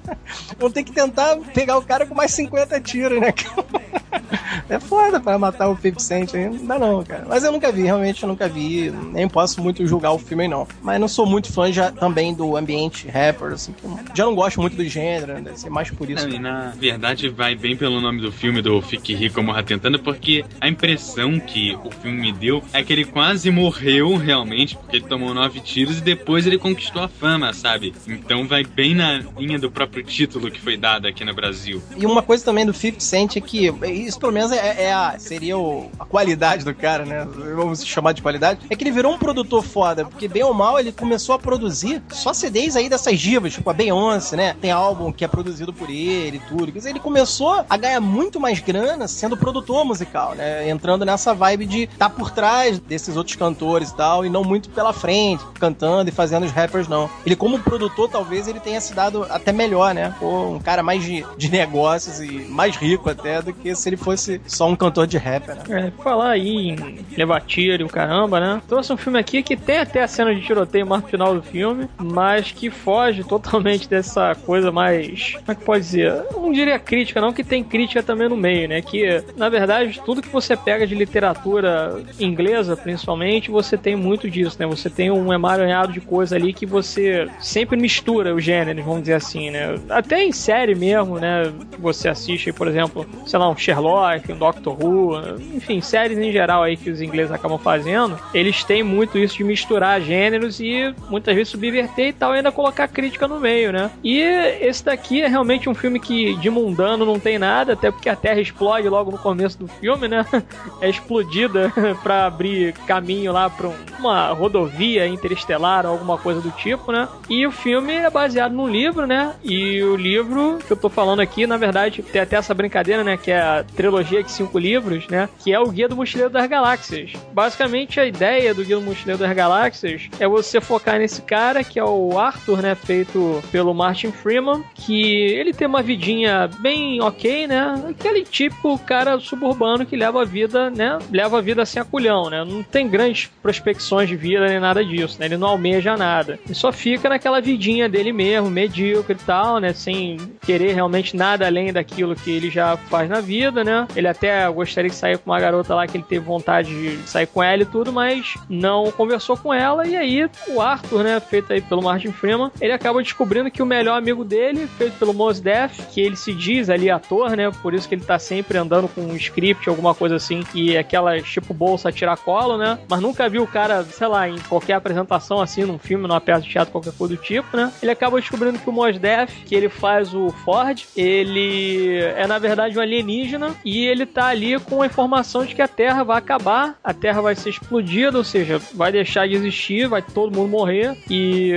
Vão 0.56 0.70
ter 0.70 0.84
que 0.84 0.92
tentar 0.92 1.36
pegar 1.52 1.76
o 1.76 1.82
cara 1.82 2.06
com 2.06 2.14
mais 2.14 2.30
50 2.32 2.80
tiros, 2.80 3.20
né? 3.20 3.34
é 4.68 4.78
foda 4.78 5.20
pra 5.20 5.38
matar 5.38 5.68
o 5.68 5.74
50 5.74 6.00
Cent 6.00 6.34
aí. 6.34 6.48
Não 6.48 6.66
dá 6.66 6.78
não, 6.78 7.02
cara. 7.02 7.24
Mas 7.28 7.42
eu 7.42 7.50
nunca 7.50 7.72
vi, 7.72 7.82
realmente 7.82 8.22
eu 8.22 8.28
nunca 8.28 8.48
vi. 8.48 8.90
Nem 8.90 9.28
posso 9.28 9.60
muito 9.60 9.84
julgar 9.86 10.12
o 10.12 10.18
filme, 10.18 10.46
não. 10.46 10.66
Mas 10.82 11.00
não 11.00 11.08
sou 11.08 11.26
muito 11.26 11.52
fã 11.52 11.72
já 11.72 11.90
também 11.90 12.34
do 12.34 12.56
ambiente 12.56 12.83
rapper, 13.08 13.52
assim. 13.52 13.74
já 14.14 14.24
não 14.24 14.34
gosto 14.34 14.60
muito 14.60 14.76
do 14.76 14.84
gênero, 14.84 15.34
né? 15.34 15.40
deve 15.40 15.58
ser 15.58 15.70
mais 15.70 15.90
por 15.90 16.08
isso. 16.08 16.28
Não, 16.28 16.38
na 16.38 16.70
verdade 16.70 17.28
vai 17.28 17.54
bem 17.54 17.76
pelo 17.76 18.00
nome 18.00 18.20
do 18.20 18.32
filme, 18.32 18.60
do 18.62 18.80
Fique 18.82 19.14
Rico 19.14 19.42
Morra 19.42 19.62
Tentando, 19.62 19.98
porque 19.98 20.44
a 20.60 20.68
impressão 20.68 21.38
que 21.38 21.76
o 21.84 21.90
filme 21.90 22.20
me 22.20 22.32
deu 22.32 22.62
é 22.72 22.82
que 22.82 22.92
ele 22.92 23.04
quase 23.04 23.50
morreu 23.50 24.16
realmente, 24.16 24.76
porque 24.76 24.96
ele 24.96 25.06
tomou 25.06 25.32
nove 25.34 25.60
tiros 25.60 25.98
e 25.98 26.00
depois 26.00 26.46
ele 26.46 26.58
conquistou 26.58 27.02
a 27.02 27.08
fama, 27.08 27.52
sabe? 27.52 27.94
Então 28.06 28.46
vai 28.46 28.64
bem 28.64 28.94
na 28.94 29.22
linha 29.36 29.58
do 29.58 29.70
próprio 29.70 30.02
título 30.02 30.50
que 30.50 30.60
foi 30.60 30.76
dado 30.76 31.06
aqui 31.06 31.24
no 31.24 31.34
Brasil. 31.34 31.82
E 31.96 32.06
uma 32.06 32.22
coisa 32.22 32.44
também 32.44 32.66
do 32.66 32.72
50 32.72 33.00
Cent 33.00 33.36
é 33.36 33.40
que 33.40 33.72
isso 33.84 34.18
pelo 34.18 34.32
menos 34.32 34.52
é, 34.52 34.84
é 34.84 34.92
a, 34.92 35.18
seria 35.18 35.56
o, 35.58 35.90
a 35.98 36.04
qualidade 36.04 36.64
do 36.64 36.74
cara, 36.74 37.04
né? 37.04 37.26
Vamos 37.54 37.84
chamar 37.84 38.12
de 38.12 38.22
qualidade. 38.22 38.60
É 38.68 38.76
que 38.76 38.82
ele 38.82 38.90
virou 38.90 39.12
um 39.12 39.18
produtor 39.18 39.62
foda, 39.62 40.04
porque 40.04 40.28
bem 40.28 40.42
ou 40.42 40.54
mal 40.54 40.78
ele 40.78 40.92
começou 40.92 41.34
a 41.34 41.38
produzir 41.38 42.02
só 42.10 42.32
Aí 42.74 42.88
dessas 42.88 43.20
divas, 43.20 43.52
tipo 43.52 43.68
a 43.68 43.72
Beyoncé, 43.72 44.36
né? 44.36 44.56
Tem 44.60 44.70
álbum 44.70 45.12
que 45.12 45.24
é 45.24 45.28
produzido 45.28 45.72
por 45.72 45.90
ele 45.90 46.38
e 46.38 46.40
tudo. 46.40 46.72
Quer 46.72 46.78
dizer, 46.78 46.90
ele 46.90 47.00
começou 47.00 47.64
a 47.68 47.76
ganhar 47.76 48.00
muito 48.00 48.40
mais 48.40 48.58
grana 48.60 49.06
sendo 49.06 49.36
produtor 49.36 49.84
musical, 49.84 50.34
né? 50.34 50.68
Entrando 50.68 51.04
nessa 51.04 51.34
vibe 51.34 51.66
de 51.66 51.82
estar 51.82 52.08
tá 52.08 52.10
por 52.10 52.30
trás 52.30 52.78
desses 52.78 53.16
outros 53.16 53.36
cantores 53.36 53.90
e 53.90 53.96
tal, 53.96 54.24
e 54.24 54.30
não 54.30 54.42
muito 54.42 54.70
pela 54.70 54.92
frente, 54.92 55.44
cantando 55.58 56.08
e 56.08 56.12
fazendo 56.12 56.44
os 56.44 56.52
rappers, 56.52 56.88
não. 56.88 57.08
Ele, 57.24 57.36
como 57.36 57.58
produtor, 57.58 58.08
talvez 58.08 58.48
ele 58.48 58.60
tenha 58.60 58.80
se 58.80 58.94
dado 58.94 59.24
até 59.28 59.52
melhor, 59.52 59.94
né? 59.94 60.14
Pô, 60.18 60.48
um 60.48 60.58
cara 60.58 60.82
mais 60.82 61.02
de, 61.02 61.24
de 61.36 61.50
negócios 61.50 62.20
e 62.20 62.30
mais 62.48 62.76
rico 62.76 63.10
até 63.10 63.42
do 63.42 63.52
que 63.52 63.74
se 63.74 63.88
ele 63.88 63.96
fosse 63.96 64.40
só 64.46 64.68
um 64.68 64.76
cantor 64.76 65.06
de 65.06 65.18
rap, 65.18 65.48
né? 65.48 65.62
É, 65.68 66.02
falar 66.02 66.30
aí 66.30 66.70
em 66.70 67.04
levar 67.16 67.40
tiro 67.42 67.82
e 67.82 67.84
o 67.84 67.88
caramba, 67.88 68.40
né? 68.40 68.62
Trouxe 68.68 68.92
um 68.92 68.96
filme 68.96 69.18
aqui 69.18 69.42
que 69.42 69.56
tem 69.56 69.78
até 69.78 70.02
a 70.02 70.08
cena 70.08 70.34
de 70.34 70.40
tiroteio 70.40 70.86
mais 70.86 71.02
no 71.02 71.08
final 71.08 71.34
do 71.34 71.42
filme, 71.42 71.88
mas 71.98 72.50
que 72.54 72.70
foge 72.70 73.24
totalmente 73.24 73.88
dessa 73.88 74.34
coisa 74.34 74.70
mais. 74.70 75.32
Como 75.32 75.50
é 75.50 75.54
que 75.54 75.64
pode 75.64 75.84
dizer? 75.84 76.24
Eu 76.32 76.40
não 76.40 76.52
diria 76.52 76.78
crítica, 76.78 77.20
não, 77.20 77.32
que 77.32 77.44
tem 77.44 77.62
crítica 77.62 78.02
também 78.02 78.28
no 78.28 78.36
meio, 78.36 78.68
né? 78.68 78.80
Que, 78.80 79.22
na 79.36 79.48
verdade, 79.48 80.00
tudo 80.04 80.22
que 80.22 80.28
você 80.28 80.56
pega 80.56 80.86
de 80.86 80.94
literatura 80.94 82.02
inglesa, 82.18 82.76
principalmente, 82.76 83.50
você 83.50 83.76
tem 83.76 83.96
muito 83.96 84.30
disso, 84.30 84.56
né? 84.58 84.66
Você 84.66 84.88
tem 84.88 85.10
um 85.10 85.32
emaranhado 85.32 85.92
de 85.92 86.00
coisa 86.00 86.36
ali 86.36 86.52
que 86.52 86.66
você 86.66 87.28
sempre 87.40 87.76
mistura 87.76 88.34
os 88.34 88.44
gêneros, 88.44 88.84
vamos 88.84 89.02
dizer 89.02 89.14
assim, 89.14 89.50
né? 89.50 89.78
Até 89.88 90.24
em 90.24 90.32
série 90.32 90.74
mesmo, 90.74 91.18
né? 91.18 91.52
Você 91.78 92.08
assiste, 92.08 92.52
por 92.52 92.68
exemplo, 92.68 93.06
sei 93.26 93.38
lá, 93.38 93.48
um 93.48 93.56
Sherlock, 93.56 94.30
um 94.32 94.38
Doctor 94.38 94.82
Who, 94.82 95.18
enfim, 95.54 95.80
séries 95.80 96.18
em 96.18 96.32
geral 96.32 96.62
aí 96.62 96.76
que 96.76 96.90
os 96.90 97.00
ingleses 97.00 97.32
acabam 97.32 97.58
fazendo, 97.58 98.18
eles 98.32 98.64
têm 98.64 98.82
muito 98.82 99.18
isso 99.18 99.36
de 99.36 99.44
misturar 99.44 100.00
gêneros 100.00 100.60
e 100.60 100.94
muitas 101.08 101.34
vezes 101.34 101.48
subverter 101.48 102.08
e 102.08 102.12
tal, 102.12 102.34
e 102.34 102.42
ainda 102.44 102.52
colocar 102.52 102.86
crítica 102.88 103.26
no 103.26 103.40
meio, 103.40 103.72
né? 103.72 103.90
E 104.02 104.20
esse 104.20 104.84
daqui 104.84 105.22
é 105.22 105.28
realmente 105.28 105.68
um 105.68 105.74
filme 105.74 105.98
que 105.98 106.34
de 106.36 106.50
mundano 106.50 107.06
não 107.06 107.18
tem 107.18 107.38
nada, 107.38 107.72
até 107.72 107.90
porque 107.90 108.08
a 108.08 108.16
Terra 108.16 108.40
explode 108.40 108.88
logo 108.88 109.10
no 109.10 109.18
começo 109.18 109.58
do 109.58 109.66
filme, 109.66 110.06
né? 110.06 110.26
É 110.80 110.88
explodida 110.88 111.72
para 112.02 112.26
abrir 112.26 112.72
caminho 112.86 113.32
lá 113.32 113.48
para 113.48 113.70
uma 113.98 114.28
rodovia 114.28 115.06
interestelar 115.06 115.86
ou 115.86 115.92
alguma 115.92 116.18
coisa 116.18 116.40
do 116.40 116.50
tipo, 116.50 116.92
né? 116.92 117.08
E 117.28 117.46
o 117.46 117.50
filme 117.50 117.92
é 117.92 118.10
baseado 118.10 118.52
num 118.52 118.68
livro, 118.68 119.06
né? 119.06 119.34
E 119.42 119.82
o 119.82 119.96
livro 119.96 120.58
que 120.66 120.72
eu 120.72 120.76
tô 120.76 120.90
falando 120.90 121.20
aqui, 121.20 121.46
na 121.46 121.56
verdade, 121.56 122.02
tem 122.02 122.20
até 122.20 122.36
essa 122.36 122.52
brincadeira, 122.52 123.02
né? 123.02 123.16
Que 123.16 123.30
é 123.30 123.40
a 123.40 123.64
trilogia 123.64 124.22
de 124.22 124.30
cinco 124.30 124.58
livros, 124.58 125.08
né? 125.08 125.28
Que 125.42 125.52
é 125.52 125.60
o 125.60 125.70
Guia 125.70 125.88
do 125.88 125.96
Mochileiro 125.96 126.30
das 126.30 126.46
Galáxias. 126.46 127.12
Basicamente, 127.32 127.98
a 127.98 128.04
ideia 128.04 128.52
do 128.52 128.64
Guia 128.64 128.76
do 128.76 128.82
Mochileiro 128.82 129.20
das 129.20 129.32
Galáxias 129.32 130.08
é 130.18 130.28
você 130.28 130.60
focar 130.60 130.98
nesse 130.98 131.22
cara, 131.22 131.64
que 131.64 131.78
é 131.78 131.84
o 131.84 132.18
Arthur, 132.34 132.62
né? 132.62 132.74
Feito 132.74 133.42
pelo 133.50 133.72
Martin 133.72 134.10
Freeman, 134.10 134.62
que 134.74 135.12
ele 135.12 135.52
tem 135.52 135.66
uma 135.66 135.82
vidinha 135.82 136.48
bem 136.58 137.00
ok, 137.00 137.46
né? 137.46 137.84
Aquele 137.88 138.24
tipo 138.24 138.78
cara 138.78 139.18
suburbano 139.20 139.86
que 139.86 139.96
leva 139.96 140.22
a 140.22 140.24
vida, 140.24 140.70
né? 140.70 140.98
Leva 141.10 141.38
a 141.38 141.40
vida 141.40 141.62
assim 141.62 141.78
a 141.78 141.84
culhão, 141.84 142.28
né? 142.28 142.44
Não 142.44 142.62
tem 142.62 142.88
grandes 142.88 143.30
prospecções 143.42 144.08
de 144.08 144.16
vida 144.16 144.46
nem 144.46 144.58
nada 144.58 144.84
disso, 144.84 145.18
né? 145.18 145.26
Ele 145.26 145.36
não 145.36 145.48
almeja 145.48 145.96
nada. 145.96 146.38
Ele 146.44 146.54
só 146.54 146.72
fica 146.72 147.08
naquela 147.08 147.40
vidinha 147.40 147.88
dele 147.88 148.12
mesmo, 148.12 148.50
medíocre 148.50 149.16
e 149.20 149.24
tal, 149.24 149.58
né? 149.58 149.72
Sem 149.72 150.16
querer 150.42 150.72
realmente 150.74 151.16
nada 151.16 151.46
além 151.46 151.72
daquilo 151.72 152.16
que 152.16 152.30
ele 152.30 152.50
já 152.50 152.76
faz 152.76 153.08
na 153.08 153.20
vida, 153.20 153.62
né? 153.62 153.86
Ele 153.94 154.08
até 154.08 154.48
gostaria 154.50 154.90
de 154.90 154.96
sair 154.96 155.18
com 155.18 155.30
uma 155.30 155.40
garota 155.40 155.74
lá 155.74 155.86
que 155.86 155.96
ele 155.96 156.04
teve 156.04 156.24
vontade 156.24 156.68
de 156.68 157.08
sair 157.08 157.26
com 157.26 157.42
ela 157.42 157.62
e 157.62 157.66
tudo, 157.66 157.92
mas 157.92 158.34
não 158.48 158.90
conversou 158.90 159.36
com 159.36 159.52
ela. 159.52 159.86
E 159.86 159.96
aí 159.96 160.28
o 160.48 160.60
Arthur, 160.60 161.04
né? 161.04 161.20
Feito 161.20 161.52
aí 161.52 161.60
pelo 161.60 161.82
Martin 161.82 162.12
Freeman, 162.12 162.23
ele 162.60 162.72
acaba 162.72 163.02
descobrindo 163.02 163.50
que 163.50 163.62
o 163.62 163.66
melhor 163.66 163.96
amigo 163.96 164.24
dele, 164.24 164.66
feito 164.66 164.98
pelo 164.98 165.14
Mos 165.14 165.40
Def, 165.40 165.78
que 165.92 166.00
ele 166.00 166.16
se 166.16 166.32
diz 166.32 166.70
ali 166.70 166.90
ator, 166.90 167.36
né? 167.36 167.50
Por 167.62 167.74
isso 167.74 167.88
que 167.88 167.94
ele 167.94 168.04
tá 168.04 168.18
sempre 168.18 168.58
andando 168.58 168.88
com 168.88 169.02
um 169.02 169.16
script, 169.16 169.68
alguma 169.68 169.94
coisa 169.94 170.16
assim, 170.16 170.42
e 170.54 170.76
aquela 170.76 171.20
tipo 171.20 171.52
bolsa 171.52 171.92
tiracolo, 171.92 172.56
né? 172.56 172.78
Mas 172.88 173.00
nunca 173.00 173.28
viu 173.28 173.42
o 173.42 173.46
cara, 173.46 173.82
sei 173.84 174.06
lá, 174.06 174.28
em 174.28 174.38
qualquer 174.38 174.74
apresentação 174.74 175.40
assim, 175.40 175.64
num 175.64 175.78
filme, 175.78 176.06
numa 176.06 176.20
peça 176.20 176.42
de 176.42 176.48
teatro, 176.48 176.72
qualquer 176.72 176.92
coisa 176.92 177.14
do 177.16 177.22
tipo, 177.22 177.56
né? 177.56 177.72
Ele 177.82 177.90
acaba 177.90 178.20
descobrindo 178.20 178.58
que 178.58 178.68
o 178.68 178.72
Mos 178.72 178.98
Def, 178.98 179.30
que 179.44 179.54
ele 179.54 179.68
faz 179.68 180.14
o 180.14 180.30
Ford, 180.44 180.82
ele 180.96 181.98
é 182.16 182.26
na 182.26 182.38
verdade 182.38 182.78
um 182.78 182.80
alienígena 182.80 183.54
e 183.64 183.86
ele 183.86 184.06
tá 184.06 184.26
ali 184.26 184.58
com 184.60 184.82
a 184.82 184.86
informação 184.86 185.44
de 185.44 185.54
que 185.54 185.62
a 185.62 185.68
Terra 185.68 186.02
vai 186.02 186.18
acabar, 186.18 186.76
a 186.82 186.92
Terra 186.92 187.20
vai 187.20 187.34
ser 187.34 187.50
explodida, 187.50 188.16
ou 188.16 188.24
seja, 188.24 188.60
vai 188.72 188.92
deixar 188.92 189.28
de 189.28 189.34
existir, 189.34 189.88
vai 189.88 190.02
todo 190.02 190.34
mundo 190.34 190.48
morrer 190.48 190.96
e 191.10 191.52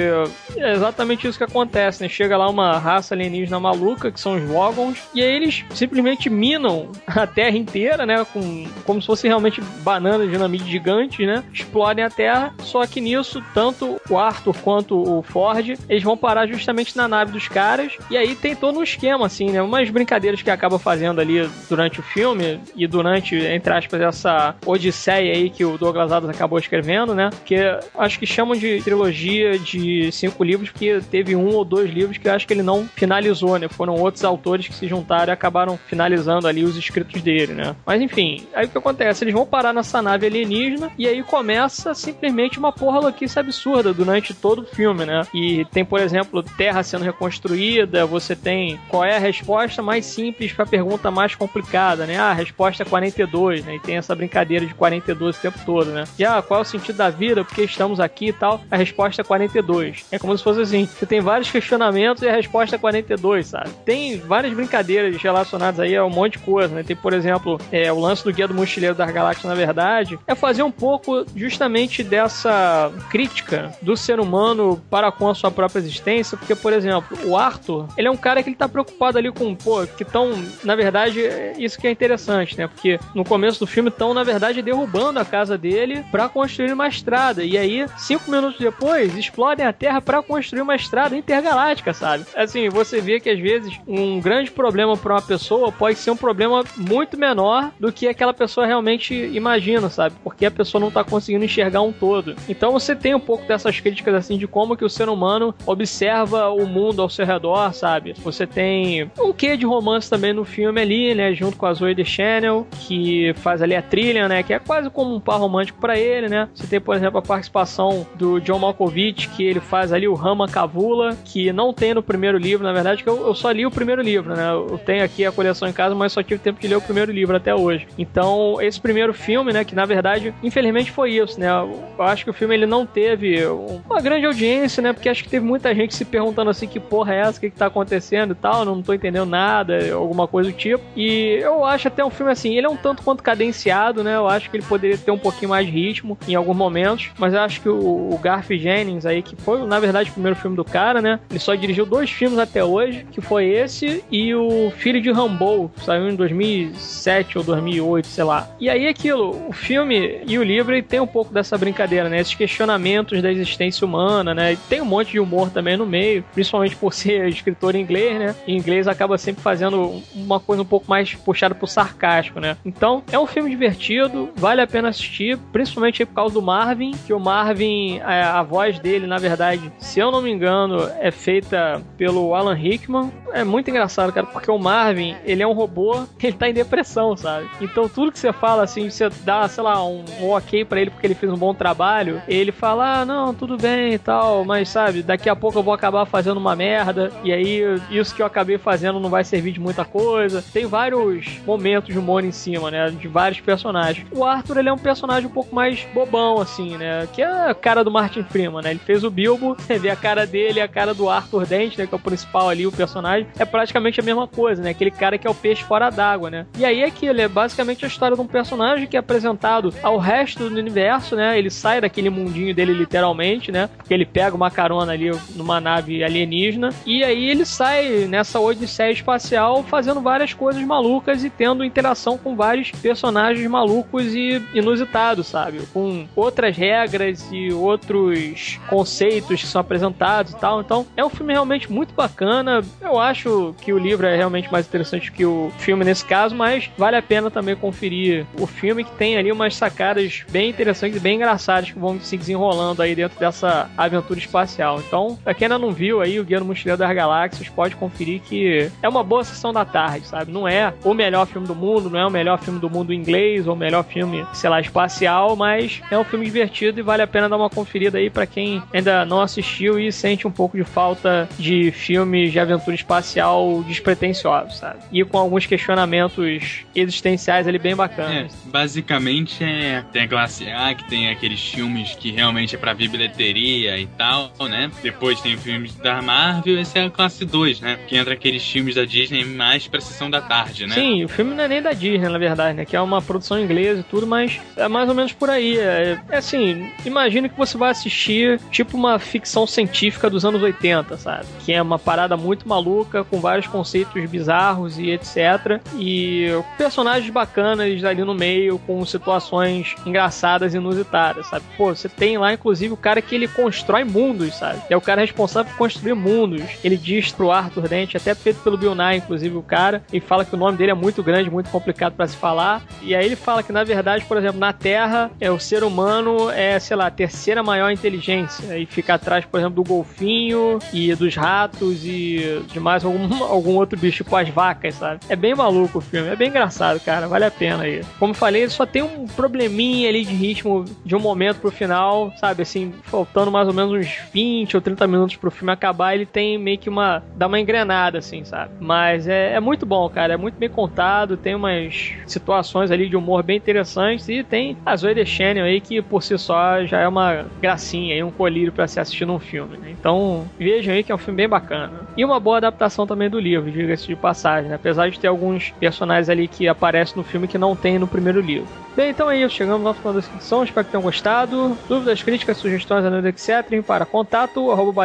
é 0.60 0.74
exatamente 0.74 1.28
isso 1.28 1.38
que 1.38 1.44
acontece, 1.44 2.02
né? 2.02 2.10
Chega 2.10 2.38
lá 2.38 2.50
uma 2.50 2.78
raça 2.78 3.14
alienígena 3.14 3.60
maluca, 3.60 4.12
que 4.12 4.20
são 4.20 4.36
os 4.36 4.44
Vogons, 4.44 5.00
e 5.14 5.22
aí 5.22 5.36
eles 5.36 5.64
simplesmente 5.74 6.30
minam 6.30 6.90
a 7.06 7.28
Terra 7.28 7.58
inteira, 7.58 8.06
né? 8.06 8.26
Com, 8.32 8.66
como 8.84 9.02
se 9.02 9.08
fosse 9.08 9.28
realmente 9.28 9.62
banana 9.82 10.26
de 10.26 10.32
dinamite 10.32 10.70
gigante, 10.70 11.26
né? 11.26 11.44
Explodem 11.54 12.04
a 12.04 12.10
Terra, 12.10 12.54
só 12.60 12.86
que 12.86 13.02
nisso, 13.02 13.44
tanto 13.54 14.00
o 14.10 14.18
Arthur 14.18 14.56
quanto 14.62 14.98
o 14.98 15.22
Ford, 15.22 15.78
eles 15.90 16.04
vão 16.04 16.18
parar 16.18 16.48
justamente 16.48 16.96
na 16.96 17.08
nave 17.08 17.32
dos 17.32 17.48
caras, 17.48 17.94
e 18.10 18.18
aí 18.18 18.36
tem 18.36 18.56
todo 18.56 18.80
um 18.80 18.84
esquema, 18.84 19.26
assim, 19.26 19.52
né? 19.52 19.62
Umas 19.62 19.90
brincadeiras 19.90 20.42
que 20.42 20.50
acaba 20.50 20.80
fazendo 20.80 21.22
ali 21.22 21.50
durante 21.70 22.00
o 22.00 22.04
filme 22.04 22.60
e 22.76 22.88
durante, 22.88 23.36
entre 23.36 23.74
aspas, 23.74 24.02
essa 24.02 24.56
odisseia 24.66 25.34
aí 25.34 25.50
que 25.50 25.66
o 25.66 25.78
Douglas 25.78 26.12
Adams 26.12 26.36
acabou 26.36 26.60
escrevendo, 26.60 27.14
né? 27.14 27.30
Que 27.46 27.58
acho 27.98 28.20
que 28.20 28.26
chamam 28.26 28.56
de 28.56 28.82
trilogia 28.82 29.58
de 29.60 30.12
cinco 30.12 30.44
livros, 30.48 30.70
porque 30.70 31.00
teve 31.10 31.36
um 31.36 31.54
ou 31.54 31.64
dois 31.64 31.90
livros 31.90 32.18
que 32.18 32.28
eu 32.28 32.34
acho 32.34 32.48
que 32.48 32.54
ele 32.54 32.64
não 32.64 32.88
finalizou, 32.96 33.58
né? 33.58 33.68
Foram 33.68 33.96
outros 33.96 34.24
autores 34.24 34.68
que 34.68 34.74
se 34.74 34.88
juntaram 34.88 35.32
e 35.32 35.34
acabaram 35.34 35.78
finalizando 35.88 36.48
ali 36.48 36.64
os 36.64 36.76
escritos 36.78 37.22
dele, 37.22 37.54
né? 37.54 37.76
Mas 37.86 38.02
enfim, 38.02 38.46
aí 38.54 38.66
o 38.66 38.70
que 38.70 38.78
acontece? 38.78 39.24
Eles 39.24 39.34
vão 39.34 39.46
parar 39.46 39.74
nessa 39.74 40.02
nave 40.02 40.26
alienígena 40.26 40.92
e 40.98 41.08
aí 41.08 41.24
começa 41.24 41.94
simplesmente 41.94 42.60
uma 42.60 42.72
porra 42.72 43.00
louquice 43.00 43.40
absurda 43.40 43.94
durante 43.94 44.34
todo 44.34 44.64
o 44.64 44.66
filme, 44.66 45.06
né? 45.06 45.24
E 45.34 45.66
tem, 45.72 45.86
por 45.86 46.00
exemplo, 46.00 46.44
Terra 46.44 46.84
sendo 46.84 47.06
reconstruída, 47.06 48.06
você 48.06 48.36
tem 48.36 48.80
qual 48.88 49.04
é 49.04 49.16
a 49.16 49.20
resposta 49.20 49.82
mais 49.82 50.06
simples 50.06 50.52
para 50.54 50.66
a 50.66 50.68
pergunta 50.68 51.12
mais 51.12 51.36
complicada, 51.36 52.06
né? 52.06 52.18
ah, 52.18 52.32
a 52.32 52.34
resposta 52.34 52.84
é 52.84 52.86
42, 52.86 53.64
né? 53.64 53.76
E 53.76 53.80
tem 53.80 53.98
essa 53.98 54.16
brincadeira 54.16 54.66
de 54.66 54.74
42 54.74 55.38
o 55.38 55.42
tempo 55.42 55.60
todo, 55.66 55.92
né? 55.92 56.04
E 56.18 56.26
ah, 56.26 56.42
qual 56.42 56.60
é 56.60 56.64
o 56.64 56.66
sentido 56.66 56.98
da 56.98 57.10
vida? 57.10 57.44
Porque 57.44 57.64
estamos 57.64 58.00
aqui 58.00 58.28
e 58.28 58.34
tal? 58.34 58.62
A 58.70 58.78
resposta 58.78 59.22
é 59.22 59.26
42. 59.26 60.06
É 60.12 60.20
como 60.20 60.37
se 60.38 60.44
fosse 60.44 60.62
assim: 60.62 60.86
você 60.86 61.06
tem 61.06 61.22
vários 61.22 61.50
questionamentos 61.50 62.24
e 62.24 62.30
a 62.30 62.36
resposta 62.36 62.76
é 62.76 62.80
42, 62.80 63.48
sabe? 63.48 63.70
Tem 63.86 64.18
várias 64.20 64.54
brincadeiras 64.54 65.16
relacionadas 65.22 65.80
aí 65.80 65.96
a 65.96 66.06
um 66.06 66.10
monte 66.10 66.34
de 66.34 66.40
coisa, 66.40 66.74
né? 66.74 66.84
Tem, 66.84 66.96
por 66.96 67.14
exemplo, 67.14 67.60
é, 67.72 67.92
o 67.92 68.00
lance 68.00 68.24
do 68.24 68.34
Guia 68.34 68.48
do 68.48 68.54
Mochileiro 68.54 68.96
das 68.96 69.12
Galáxias, 69.12 69.46
na 69.46 69.56
verdade, 69.56 70.20
é 70.28 70.36
fazer 70.36 70.64
um 70.64 70.72
pouco 70.72 71.26
justamente 71.36 72.04
dessa 72.04 72.92
crítica 73.10 73.72
do 73.82 73.96
ser 73.96 74.20
humano 74.20 74.82
para 74.90 75.12
com 75.12 75.30
a 75.30 75.36
sua 75.36 75.52
própria 75.52 75.80
existência, 75.80 76.38
porque, 76.38 76.56
por 76.56 76.74
exemplo, 76.74 77.18
o 77.26 77.38
Arthur, 77.38 77.88
ele 77.98 78.08
é 78.08 78.12
um 78.12 78.18
cara 78.18 78.42
que 78.44 78.50
ele 78.50 78.56
tá 78.56 78.68
preocupado 78.68 79.18
ali 79.18 79.32
com, 79.32 79.56
pô, 79.56 79.86
que 79.86 80.04
estão, 80.04 80.32
na 80.64 80.76
verdade, 80.76 81.22
isso 81.58 81.80
que 81.80 81.88
é 81.88 81.92
interessante, 81.92 82.58
né? 82.58 82.68
Porque 82.68 83.00
no 83.14 83.24
começo 83.24 83.60
do 83.60 83.68
filme 83.68 83.90
estão, 83.90 84.14
na 84.14 84.24
verdade, 84.24 84.62
derrubando 84.62 85.20
a 85.20 85.26
casa 85.26 85.58
dele 85.58 86.04
para 86.12 86.30
construir 86.30 86.74
uma 86.74 86.88
estrada. 86.88 87.44
E 87.44 87.58
aí, 87.58 87.86
cinco 87.98 88.30
minutos 88.30 88.60
depois, 88.60 89.16
explodem 89.16 89.66
a 89.66 89.74
Terra 89.74 90.02
para 90.02 90.17
construir 90.22 90.62
uma 90.62 90.76
estrada 90.76 91.16
intergaláctica, 91.16 91.94
sabe? 91.94 92.26
Assim, 92.36 92.70
você 92.70 93.02
vê 93.02 93.20
que 93.20 93.30
às 93.30 93.40
vezes 93.40 93.80
um 93.88 94.20
grande 94.20 94.52
problema 94.52 94.96
para 94.98 95.16
uma 95.16 95.22
pessoa 95.22 95.72
pode 95.72 95.98
ser 95.98 96.12
um 96.12 96.18
problema 96.18 96.64
muito 96.76 97.18
menor 97.18 97.72
do 97.80 97.92
que 97.92 98.08
aquela 98.08 98.34
pessoa 98.34 98.66
realmente 98.66 99.14
imagina, 99.14 99.90
sabe? 99.90 100.16
Porque 100.24 100.46
a 100.46 100.52
pessoa 100.52 100.82
não 100.82 100.92
tá 100.92 101.04
conseguindo 101.04 101.46
enxergar 101.46 101.82
um 101.82 101.92
todo. 101.92 102.36
Então 102.48 102.72
você 102.72 102.96
tem 102.96 103.16
um 103.16 103.20
pouco 103.20 103.46
dessas 103.48 103.80
críticas 103.80 104.14
assim 104.16 104.38
de 104.38 104.48
como 104.48 104.76
que 104.76 104.86
o 104.86 104.90
ser 104.90 105.10
humano 105.10 105.54
observa 105.66 106.50
o 106.50 106.66
mundo 106.66 107.02
ao 107.02 107.10
seu 107.10 107.26
redor, 107.26 107.74
sabe? 107.74 108.14
Você 108.24 108.46
tem 108.46 109.12
um 109.20 109.34
quê 109.34 109.58
de 109.58 109.66
romance 109.66 110.10
também 110.10 110.34
no 110.34 110.46
filme 110.46 110.82
ali, 110.82 111.16
né? 111.16 111.34
Junto 111.34 111.58
com 111.58 111.66
a 111.66 111.74
Zoe 111.74 111.96
Channel, 112.06 112.68
que 112.82 113.34
faz 113.38 113.62
ali 113.62 113.76
a 113.76 113.82
trilha, 113.82 114.28
né? 114.28 114.44
Que 114.44 114.54
é 114.54 114.60
quase 114.60 114.90
como 114.90 115.16
um 115.16 115.20
par 115.20 115.40
romântico 115.40 115.80
para 115.80 115.98
ele, 115.98 116.30
né? 116.30 116.50
Você 116.54 116.68
tem, 116.68 116.80
por 116.80 116.96
exemplo, 116.96 117.20
a 117.20 117.22
participação 117.22 118.08
do 118.16 118.40
John 118.40 118.60
Malkovich, 118.60 119.30
que 119.30 119.44
ele 119.44 119.60
faz 119.60 119.92
ali 119.92 120.07
o 120.08 120.14
Rama 120.14 120.48
Cavula, 120.48 121.18
que 121.26 121.52
não 121.52 121.74
tem 121.74 121.94
no 121.94 122.04
primeiro 122.04 122.38
livro, 122.38 122.66
na 122.66 122.74
verdade, 122.74 123.04
que 123.04 123.10
eu, 123.10 123.28
eu 123.28 123.36
só 123.36 123.52
li 123.52 123.66
o 123.66 123.72
primeiro 123.72 124.02
livro, 124.02 124.36
né? 124.36 124.52
Eu 124.52 124.78
tenho 124.78 125.04
aqui 125.04 125.26
a 125.26 125.32
coleção 125.32 125.68
em 125.68 125.74
casa, 125.74 125.96
mas 125.96 126.14
só 126.14 126.24
tive 126.24 126.40
tempo 126.40 126.60
de 126.60 126.68
ler 126.68 126.76
o 126.76 126.82
primeiro 126.82 127.12
livro 127.12 127.36
até 127.36 127.54
hoje. 127.54 127.88
Então, 127.98 128.58
esse 128.62 128.80
primeiro 128.80 129.14
filme, 129.14 129.52
né? 129.54 129.64
Que 129.64 129.76
na 129.76 129.86
verdade, 129.86 130.34
infelizmente 130.44 130.92
foi 130.92 131.12
isso, 131.12 131.40
né? 131.40 131.48
Eu 131.50 132.04
acho 132.04 132.24
que 132.24 132.30
o 132.30 132.34
filme 132.34 132.56
ele 132.56 132.66
não 132.66 132.86
teve 132.86 133.46
uma 133.46 134.02
grande 134.02 134.26
audiência, 134.26 134.82
né? 134.82 134.94
Porque 134.94 135.10
acho 135.10 135.24
que 135.24 135.30
teve 135.30 135.46
muita 135.46 135.74
gente 135.74 135.96
se 135.96 136.06
perguntando 136.06 136.50
assim: 136.50 136.68
que 136.68 136.80
porra 136.80 137.14
é 137.14 137.20
essa? 137.20 137.38
O 137.38 137.42
que, 137.42 137.50
que 137.50 137.58
tá 137.58 137.68
acontecendo 137.68 138.32
e 138.32 138.36
tal? 138.36 138.66
Não 138.66 138.82
tô 138.82 138.94
entendendo 138.94 139.26
nada, 139.26 139.94
alguma 139.94 140.28
coisa 140.28 140.52
do 140.52 140.56
tipo. 140.56 140.84
E 140.96 141.40
eu 141.42 141.66
acho 141.66 141.88
até 141.88 142.04
um 142.04 142.10
filme 142.10 142.32
assim, 142.32 142.56
ele 142.56 142.68
é 142.68 142.70
um 142.70 142.78
tanto 142.78 143.04
quanto 143.04 143.24
cadenciado, 143.24 144.04
né? 144.04 144.16
Eu 144.16 144.28
acho 144.28 144.50
que 144.50 144.58
ele 144.58 144.66
poderia 144.66 144.98
ter 144.98 145.12
um 145.12 145.18
pouquinho 145.18 145.50
mais 145.50 145.66
de 145.66 145.72
ritmo 145.72 146.18
em 146.28 146.36
alguns 146.36 146.56
momentos, 146.56 147.10
mas 147.18 147.34
eu 147.34 147.40
acho 147.42 147.62
que 147.62 147.70
o, 147.70 148.14
o 148.14 148.20
Garth 148.22 148.50
Jennings 148.50 149.06
aí, 149.06 149.22
que 149.22 149.36
foi 149.36 149.66
na 149.66 149.80
verdade 149.80 149.97
o 150.06 150.14
primeiro 150.14 150.36
filme 150.36 150.56
do 150.56 150.64
cara, 150.64 151.02
né? 151.02 151.20
Ele 151.30 151.40
só 151.40 151.56
dirigiu 151.56 151.86
dois 151.86 152.10
filmes 152.10 152.40
até 152.40 152.64
hoje, 152.64 153.06
que 153.12 153.22
foi 153.22 153.46
esse 153.46 154.04
e 154.12 154.34
o 154.34 154.72
Filho 154.72 155.02
de 155.02 155.12
Rambo, 155.12 155.70
que 155.76 155.84
saiu 155.84 156.10
em 156.10 156.16
2007 156.16 157.38
ou 157.38 157.44
2008, 157.44 158.08
sei 158.08 158.24
lá. 158.24 158.50
E 158.60 158.70
aí 158.70 158.88
aquilo, 158.88 159.48
o 159.48 159.54
filme 159.54 160.22
e 160.28 160.38
o 160.38 160.44
livro 160.44 160.82
tem 160.84 161.00
um 161.00 161.08
pouco 161.08 161.34
dessa 161.34 161.58
brincadeira, 161.58 162.10
né? 162.10 162.20
Esses 162.20 162.36
questionamentos 162.36 163.22
da 163.22 163.32
existência 163.32 163.86
humana, 163.86 164.34
né? 164.34 164.54
E 164.54 164.58
tem 164.58 164.82
um 164.82 164.86
monte 164.86 165.12
de 165.12 165.20
humor 165.20 165.50
também 165.50 165.78
no 165.78 165.86
meio, 165.86 166.24
principalmente 166.34 166.76
por 166.76 166.94
ser 166.94 167.28
escritor 167.28 167.76
em 167.76 167.82
inglês, 167.82 168.20
né? 168.20 168.36
Em 168.48 168.58
inglês 168.58 168.88
acaba 168.88 169.18
sempre 169.18 169.42
fazendo 169.42 170.02
uma 170.16 170.40
coisa 170.40 170.62
um 170.62 170.66
pouco 170.66 170.88
mais 170.90 171.14
puxada 171.16 171.56
pro 171.56 171.68
sarcástico, 171.68 172.40
né? 172.40 172.58
Então, 172.66 173.04
é 173.12 173.18
um 173.18 173.28
filme 173.28 173.50
divertido, 173.50 174.30
vale 174.36 174.62
a 174.62 174.68
pena 174.68 174.90
assistir, 174.90 175.38
principalmente 175.52 176.06
por 176.06 176.14
causa 176.14 176.34
do 176.34 176.42
Marvin, 176.42 176.92
que 177.06 177.14
o 177.14 177.20
Marvin, 177.20 178.00
é, 178.00 178.24
a 178.24 178.44
voz 178.44 178.80
dele, 178.80 179.08
na 179.08 179.18
verdade, 179.18 179.72
se 179.88 180.02
eu 180.02 180.12
não 180.12 180.22
me 180.22 180.30
engano, 180.30 180.90
é 181.00 181.12
feita 181.12 181.82
pelo 181.98 182.36
Alan 182.36 182.54
Rickman. 182.54 183.12
É 183.32 183.44
muito 183.44 183.70
engraçado, 183.70 184.12
cara, 184.12 184.28
porque 184.28 184.52
o 184.52 184.58
Marvin, 184.58 185.16
ele 185.24 185.42
é 185.42 185.48
um 185.48 185.54
robô, 185.54 186.04
ele 186.22 186.34
tá 186.34 186.50
em 186.50 186.54
depressão, 186.54 187.16
sabe? 187.16 187.50
Então, 187.62 187.88
tudo 187.88 188.12
que 188.12 188.20
você 188.20 188.34
fala, 188.34 188.64
assim, 188.64 188.90
você 188.90 189.10
dá, 189.24 189.48
sei 189.48 189.64
lá, 189.64 189.84
um, 189.86 190.04
ok 190.22 190.66
para 190.66 190.82
ele 190.82 190.92
porque 190.92 191.08
ele 191.08 191.16
fez 191.16 191.32
um 191.32 191.38
bom 191.38 191.54
trabalho, 191.54 192.22
ele 192.28 192.52
fala, 192.52 193.02
ah, 193.02 193.06
não, 193.06 193.34
tudo 193.34 193.58
bem 193.58 193.94
e 193.94 193.98
tal, 193.98 194.44
mas 194.44 194.68
sabe, 194.70 195.02
daqui 195.02 195.30
a 195.30 195.36
pouco 195.36 195.58
eu 195.58 195.64
vou 195.64 195.74
acabar 195.74 196.06
fazendo 196.06 196.38
uma 196.38 196.56
merda, 196.56 197.12
e 197.24 197.32
aí 197.32 197.62
isso 197.90 198.14
que 198.14 198.22
eu 198.22 198.26
acabei 198.26 198.58
fazendo 198.58 199.00
não 199.00 199.10
vai 199.10 199.24
servir 199.24 199.54
de 199.54 199.60
muita 199.60 199.86
coisa. 199.86 200.44
Tem 200.54 200.66
vários 200.66 201.40
momentos 201.46 201.94
de 201.94 201.98
humor 201.98 202.26
em 202.26 202.32
cima, 202.32 202.70
né? 202.70 202.90
De 202.90 203.08
vários 203.08 203.40
personagens. 203.40 204.06
O 204.12 204.26
Arthur, 204.26 204.58
ele 204.58 204.70
é 204.70 204.74
um 204.74 204.78
personagem 204.78 205.30
um 205.30 205.34
pouco 205.34 205.56
mais 205.56 205.88
bobão, 205.94 206.42
assim, 206.42 206.76
né? 206.78 207.08
Que 207.14 207.22
é 207.22 207.50
a 207.50 207.56
cara 207.56 207.84
do 207.84 207.92
Martin 207.92 208.24
Freeman, 208.24 208.62
né? 208.62 208.72
Ele 208.72 208.80
fez 208.80 209.04
o 209.04 209.10
Bilbo, 209.10 209.56
vê 209.80 209.90
a 209.90 209.96
cara 209.96 210.26
dele 210.26 210.60
e 210.60 210.62
a 210.62 210.68
cara 210.68 210.94
do 210.94 211.10
Arthur 211.10 211.46
Dent, 211.46 211.78
né? 211.78 211.88
Que 211.88 211.94
é 211.94 211.98
o 211.98 212.02
principal 212.02 212.50
ali, 212.50 212.68
o 212.68 212.72
personagem. 212.72 213.28
É 213.40 213.46
praticamente 213.46 214.00
a 214.00 214.04
mesma 214.04 214.28
coisa, 214.28 214.62
né? 214.62 214.72
Aquele 214.72 214.92
cara 214.92 215.18
que 215.18 215.28
é 215.28 215.30
o 215.30 215.36
peixe 215.36 215.64
fora 215.64 215.90
d'água, 215.90 216.30
né? 216.30 216.46
E 216.58 216.66
aí 216.66 216.84
é 216.84 216.92
ele 217.06 217.22
é 217.22 217.28
basicamente 217.28 217.86
a 217.86 217.88
história 217.88 218.16
de 218.16 218.22
um 218.22 218.28
personagem 218.28 218.88
que 218.88 218.96
é 218.96 219.00
apresentado 219.00 219.74
ao 219.84 219.98
resto 219.98 220.50
do 220.50 220.56
universo, 220.56 221.16
né? 221.16 221.38
Ele 221.38 221.50
sai 221.50 221.80
daquele 221.80 222.10
mundinho 222.10 222.54
dele 222.56 222.74
literalmente, 222.74 223.52
né? 223.52 223.70
Porque 223.78 223.94
ele 223.94 224.06
pega 224.06 224.36
uma 224.36 224.50
carona 224.50 224.94
ali 224.94 225.12
numa 225.36 225.62
nave 225.62 226.04
alienígena 226.04 226.74
e 226.86 227.04
aí 227.04 227.30
ele 227.30 227.46
sai 227.46 228.06
nessa 228.06 228.40
odisseia 228.40 228.92
espacial 228.92 229.64
fazendo 229.64 230.02
várias 230.02 230.34
coisas 230.34 230.64
malucas 230.64 231.24
e 231.24 231.30
tendo 231.30 231.64
interação 231.64 232.18
com 232.18 232.36
vários 232.36 232.72
personagens 232.72 233.48
malucos 233.50 234.16
e 234.16 234.42
inusitados, 234.54 235.28
sabe? 235.28 235.62
Com 235.74 236.08
outras 236.16 236.56
regras 236.56 237.28
e 237.32 237.52
outros 237.52 238.60
conceitos 238.70 239.42
que 239.42 239.48
são 239.48 239.62
apresentados 239.68 240.34
e 240.34 240.38
tal. 240.38 240.62
Então, 240.62 240.88
é 240.96 241.04
um 241.04 241.10
filme 241.10 241.34
realmente 241.34 241.72
muito 241.72 241.94
bacana. 241.94 242.64
Eu 242.82 243.00
acho 243.00 243.54
que 243.62 243.72
o 243.72 243.78
livro 243.78 244.08
é 244.08 244.16
realmente 244.16 244.52
mais 244.52 244.66
interessante 244.66 245.12
que 245.12 245.26
o 245.26 245.52
filme 245.60 245.86
nesse 245.86 246.06
caso, 246.06 246.34
mas 246.34 246.70
vale 246.78 246.96
a 246.96 247.02
pena 247.02 247.30
também 247.30 247.56
conferir 247.56 248.26
o 248.40 248.48
filme 248.48 248.84
que 248.84 248.92
tem 248.92 249.18
ali 249.18 249.32
umas 249.32 249.56
sacadas 249.56 250.24
bem 250.30 250.50
interessantes 250.50 250.98
e 250.98 251.00
bem 251.00 251.16
engraçadas 251.16 251.72
que 251.72 251.80
vão 251.80 252.00
se 252.00 252.18
desenrolando 252.18 252.82
aí 252.82 252.96
dentro 252.96 253.20
dessa 253.20 253.70
aventura 253.78 254.20
espacial. 254.20 254.80
Então, 254.80 255.18
pra 255.24 255.34
quem 255.34 255.46
ainda 255.46 255.60
não 255.60 255.72
viu 255.72 256.02
aí 256.02 256.20
o 256.20 256.24
Guia 256.24 256.40
do 256.40 256.46
Mochileiro 256.46 256.80
das 256.80 256.96
Galáxias, 256.96 257.50
pode 257.50 257.76
conferir 257.76 258.22
que 258.22 258.72
é 258.82 258.88
uma 258.88 259.04
boa 259.04 259.24
sessão 259.24 259.52
da 259.52 259.66
tarde, 259.66 260.08
sabe? 260.08 260.32
Não 260.32 260.48
é 260.48 260.74
o 260.84 260.94
melhor 260.94 261.26
filme 261.28 261.48
do 261.48 261.56
mundo, 261.56 261.90
não 261.90 262.00
é 262.00 262.06
o 262.06 262.12
melhor 262.12 262.40
filme 262.40 262.60
do 262.60 262.70
mundo 262.70 262.94
inglês 262.94 263.48
ou 263.48 263.54
o 263.54 263.58
melhor 263.58 263.84
filme, 263.84 264.26
sei 264.34 264.50
lá, 264.50 264.60
espacial, 264.62 265.36
mas 265.36 265.82
é 265.92 265.98
um 265.98 266.04
filme 266.04 266.26
divertido 266.26 266.80
e 266.80 266.84
vale 266.84 267.02
a 267.02 267.08
pena 267.08 267.30
dar 267.30 267.38
uma 267.38 267.50
conferida 267.50 267.98
aí 267.98 268.10
para 268.10 268.26
quem 268.26 268.62
ainda 268.74 269.06
não 269.06 269.22
assistiu 269.22 269.57
e 269.66 269.92
sente 269.92 270.28
um 270.28 270.32
pouco 270.32 270.58
de 270.58 270.64
falta 270.64 271.28
de 271.38 271.72
filmes 271.72 272.32
de 272.32 272.40
aventura 272.40 272.76
espacial 272.76 273.64
despretensiosos, 273.68 274.58
sabe? 274.58 274.80
E 274.92 275.04
com 275.04 275.18
alguns 275.18 275.46
questionamentos 275.46 276.66
existenciais 276.76 277.48
ali 277.48 277.58
bem 277.60 277.76
bacanas. 277.76 278.34
É, 278.34 278.50
basicamente 278.50 279.44
é 279.44 279.84
tem 279.92 280.04
a 280.04 280.08
classe 280.08 280.50
A 280.50 280.74
que 280.74 280.84
tem 280.86 281.10
aqueles 281.10 281.42
filmes 281.42 281.96
que 281.96 282.12
realmente 282.12 282.56
é 282.56 282.58
pra 282.58 282.74
vir 282.74 282.90
bilheteria 282.90 283.78
e 283.80 283.88
tal, 283.88 284.32
né? 284.50 284.70
Depois 284.82 285.20
tem 285.22 285.38
filmes 285.38 285.74
da 285.76 286.02
Marvel, 286.02 286.60
esse 286.60 286.78
é 286.78 286.86
a 286.86 286.90
classe 286.90 287.26
2, 287.26 287.62
né? 287.62 287.80
Que 287.88 287.98
entra 287.98 288.14
aqueles 288.14 288.44
filmes 288.46 288.76
da 288.76 288.86
Disney 288.86 289.26
mais 289.26 289.68
pra 289.68 289.82
sessão 289.82 290.10
da 290.10 290.22
tarde, 290.22 290.66
né? 290.66 290.76
Sim, 290.76 291.04
o 291.04 291.10
filme 291.10 291.34
não 291.34 291.44
é 291.44 291.48
nem 291.48 291.62
da 291.62 291.74
Disney, 291.74 292.10
na 292.10 292.18
verdade, 292.18 292.58
né? 292.58 292.66
Que 292.66 292.76
é 292.76 292.82
uma 292.82 293.02
produção 293.02 293.40
inglesa 293.40 293.82
e 293.82 293.84
tudo, 293.84 294.06
mas 294.06 294.40
é 294.56 294.68
mais 294.68 294.90
ou 294.90 294.96
menos 294.96 295.14
por 295.14 295.30
aí. 295.30 295.58
É, 295.58 296.00
é 296.10 296.18
assim, 296.18 296.70
imagina 296.86 297.30
que 297.30 297.38
você 297.38 297.58
vai 297.58 297.72
assistir 297.72 298.40
tipo 298.52 298.78
uma 298.78 299.00
ficção 299.00 299.47
científica 299.48 300.10
dos 300.10 300.26
anos 300.26 300.42
80, 300.42 300.98
sabe? 300.98 301.26
Que 301.46 301.54
é 301.54 301.62
uma 301.62 301.80
parada 301.80 302.16
muito 302.18 302.48
maluca, 302.48 303.04
com 303.04 303.20
vários 303.20 303.48
conceitos 303.48 304.10
bizarros 304.10 304.78
e 304.78 304.92
etc. 304.92 305.62
E 305.78 306.28
personagens 306.58 307.10
bacanas 307.12 307.84
ali 307.84 308.04
no 308.04 308.14
meio, 308.14 308.60
com 308.60 308.84
situações 308.86 309.76
engraçadas 309.86 310.54
e 310.54 310.58
inusitadas, 310.58 311.28
sabe? 311.28 311.46
Pô, 311.56 311.74
você 311.74 311.90
tem 311.90 312.18
lá, 312.18 312.34
inclusive, 312.34 312.74
o 312.74 312.78
cara 312.78 313.02
que 313.02 313.16
ele 313.16 313.28
constrói 313.28 313.84
mundos, 313.84 314.36
sabe? 314.36 314.62
É 314.70 314.78
o 314.78 314.82
cara 314.82 315.02
responsável 315.02 315.52
por 315.52 315.58
construir 315.58 315.94
mundos. 315.94 316.44
Ele 316.64 316.78
diz 316.78 317.12
pro 317.12 317.32
Arthur 317.32 317.68
Dent, 317.68 317.96
até 317.96 318.14
feito 318.14 318.40
pelo 318.42 318.58
Bill 318.58 318.76
Nye, 318.76 318.98
inclusive, 318.98 319.36
o 319.36 319.44
cara, 319.44 319.84
e 319.92 320.00
fala 320.00 320.26
que 320.26 320.34
o 320.34 320.38
nome 320.38 320.58
dele 320.58 320.72
é 320.72 320.76
muito 320.76 321.04
grande, 321.04 321.30
muito 321.30 321.50
complicado 321.50 321.94
para 321.94 322.08
se 322.08 322.18
falar. 322.18 322.64
E 322.82 322.96
aí 322.96 323.06
ele 323.06 323.16
fala 323.16 323.44
que, 323.44 323.52
na 323.52 323.64
verdade, 323.64 324.06
por 324.06 324.18
exemplo, 324.18 324.40
na 324.40 324.54
Terra, 324.54 325.12
é 325.20 325.32
o 325.32 325.40
ser 325.40 325.64
humano 325.64 326.30
é, 326.32 326.60
sei 326.60 326.76
lá, 326.76 326.88
a 326.88 326.92
terceira 326.92 327.44
maior 327.44 327.72
inteligência. 327.72 328.58
E 328.58 328.66
fica 328.66 328.96
atrás, 328.96 329.26
por 329.26 329.37
exemplo, 329.38 329.64
do 329.64 329.68
golfinho 329.68 330.60
e 330.74 330.94
dos 330.96 331.16
ratos 331.16 331.86
e 331.86 332.44
de 332.48 332.60
mais 332.60 332.84
algum, 332.84 333.24
algum 333.24 333.56
outro 333.56 333.78
bicho, 333.78 334.04
tipo 334.04 334.16
as 334.16 334.30
vacas, 334.30 334.76
sabe? 334.76 335.00
É 335.10 335.16
bem 335.16 335.36
maluco 335.36 335.80
o 335.80 335.82
filme, 335.82 336.10
é 336.10 336.16
bem 336.16 336.30
engraçado, 336.30 336.80
cara, 336.80 337.08
vale 337.08 337.26
a 337.26 337.32
pena 337.32 337.64
aí. 337.64 337.82
Como 338.00 338.14
falei, 338.14 338.44
ele 338.44 338.52
só 338.52 338.66
tem 338.66 338.82
um 338.82 339.06
probleminha 339.06 339.90
ali 339.90 340.06
de 340.06 340.14
ritmo 340.14 340.66
de 340.86 340.96
um 340.96 341.00
momento 341.00 341.40
pro 341.40 341.52
final, 341.52 342.14
sabe? 342.18 342.42
Assim, 342.42 342.74
faltando 342.84 343.32
mais 343.32 343.48
ou 343.48 343.54
menos 343.54 343.74
uns 343.74 344.00
20 344.14 344.56
ou 344.56 344.62
30 344.62 344.88
minutos 344.88 345.16
pro 345.16 345.32
filme 345.32 345.52
acabar, 345.52 345.94
ele 345.94 346.06
tem 346.06 346.38
meio 346.38 346.58
que 346.58 346.70
uma. 346.70 347.04
dá 347.16 347.28
uma 347.28 347.40
engrenada, 347.40 348.00
assim, 348.00 348.24
sabe? 348.24 348.54
Mas 348.60 349.08
é, 349.08 349.34
é 349.34 349.40
muito 349.40 349.66
bom, 349.66 349.88
cara, 349.90 350.14
é 350.14 350.18
muito 350.18 350.36
bem 350.36 350.50
contado 350.50 351.18
tem 351.18 351.36
umas 351.36 351.92
situações 352.06 352.72
ali 352.72 352.88
de 352.88 352.96
humor 352.96 353.24
bem 353.24 353.38
interessantes 353.38 354.08
e 354.08 354.24
tem 354.24 354.58
a 354.66 354.76
Zoe 354.76 354.94
Deschanel 354.94 355.46
aí 355.46 355.60
que 355.60 355.82
por 355.82 356.02
si 356.02 356.18
só 356.18 356.64
já 356.66 356.80
é 356.80 356.88
uma 356.88 357.26
gracinha 357.42 357.96
e 357.96 358.04
um 358.04 358.12
colírio 358.12 358.52
para 358.52 358.68
se 358.68 358.80
assistir 358.80 359.06
num 359.06 359.17
filme. 359.20 359.58
Né? 359.58 359.72
Então 359.72 360.26
vejam 360.40 360.74
aí 360.74 360.84
que 360.84 360.92
é 360.92 360.96
um 360.96 360.98
filme 360.98 361.18
bem 361.18 361.28
bacana. 361.28 361.88
E 361.96 362.06
uma 362.06 362.20
boa 362.20 362.38
adaptação 362.38 362.86
também 362.86 363.10
do 363.10 363.20
livro, 363.20 363.50
diga-se 363.52 363.88
de 363.88 363.96
passagem, 363.96 364.50
né? 364.50 364.56
apesar 364.56 364.90
de 364.90 365.00
ter 365.00 365.08
alguns 365.08 365.52
personagens 365.60 366.10
ali 366.10 366.28
que 366.28 366.48
aparecem 366.48 366.96
no 366.96 367.04
filme 367.04 367.28
que 367.28 367.38
não 367.38 367.56
tem 367.56 367.80
no 367.80 367.88
primeiro 367.88 368.22
livro. 368.22 368.48
Bem, 368.76 368.92
então 368.92 369.10
é 369.10 369.18
isso, 369.18 369.36
chegamos 369.36 369.66
ao 369.66 369.74
final 369.74 369.94
da 369.94 370.00
descrição, 370.00 370.44
espero 370.44 370.66
que 370.66 370.72
tenham 370.72 370.84
gostado. 370.84 371.58
Dúvidas, 371.68 372.04
críticas, 372.04 372.38
sugestões, 372.38 372.86
etc. 373.06 373.64
para 373.66 373.86
contato 373.86 374.52
arroba 374.52 374.78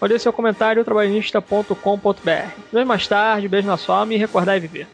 ou 0.00 0.08
deixe 0.08 0.22
seu 0.22 0.32
comentário 0.32 0.84
trabalhista.com.br. 0.84 2.50
Vem 2.72 2.84
mais 2.84 3.06
tarde, 3.06 3.48
beijo 3.48 3.66
na 3.66 3.76
sua 3.76 3.98
alma 3.98 4.14
e 4.14 4.16
recordar 4.16 4.56
e 4.56 4.60
viver. 4.60 4.86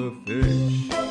the 0.00 0.10
fish. 0.24 1.09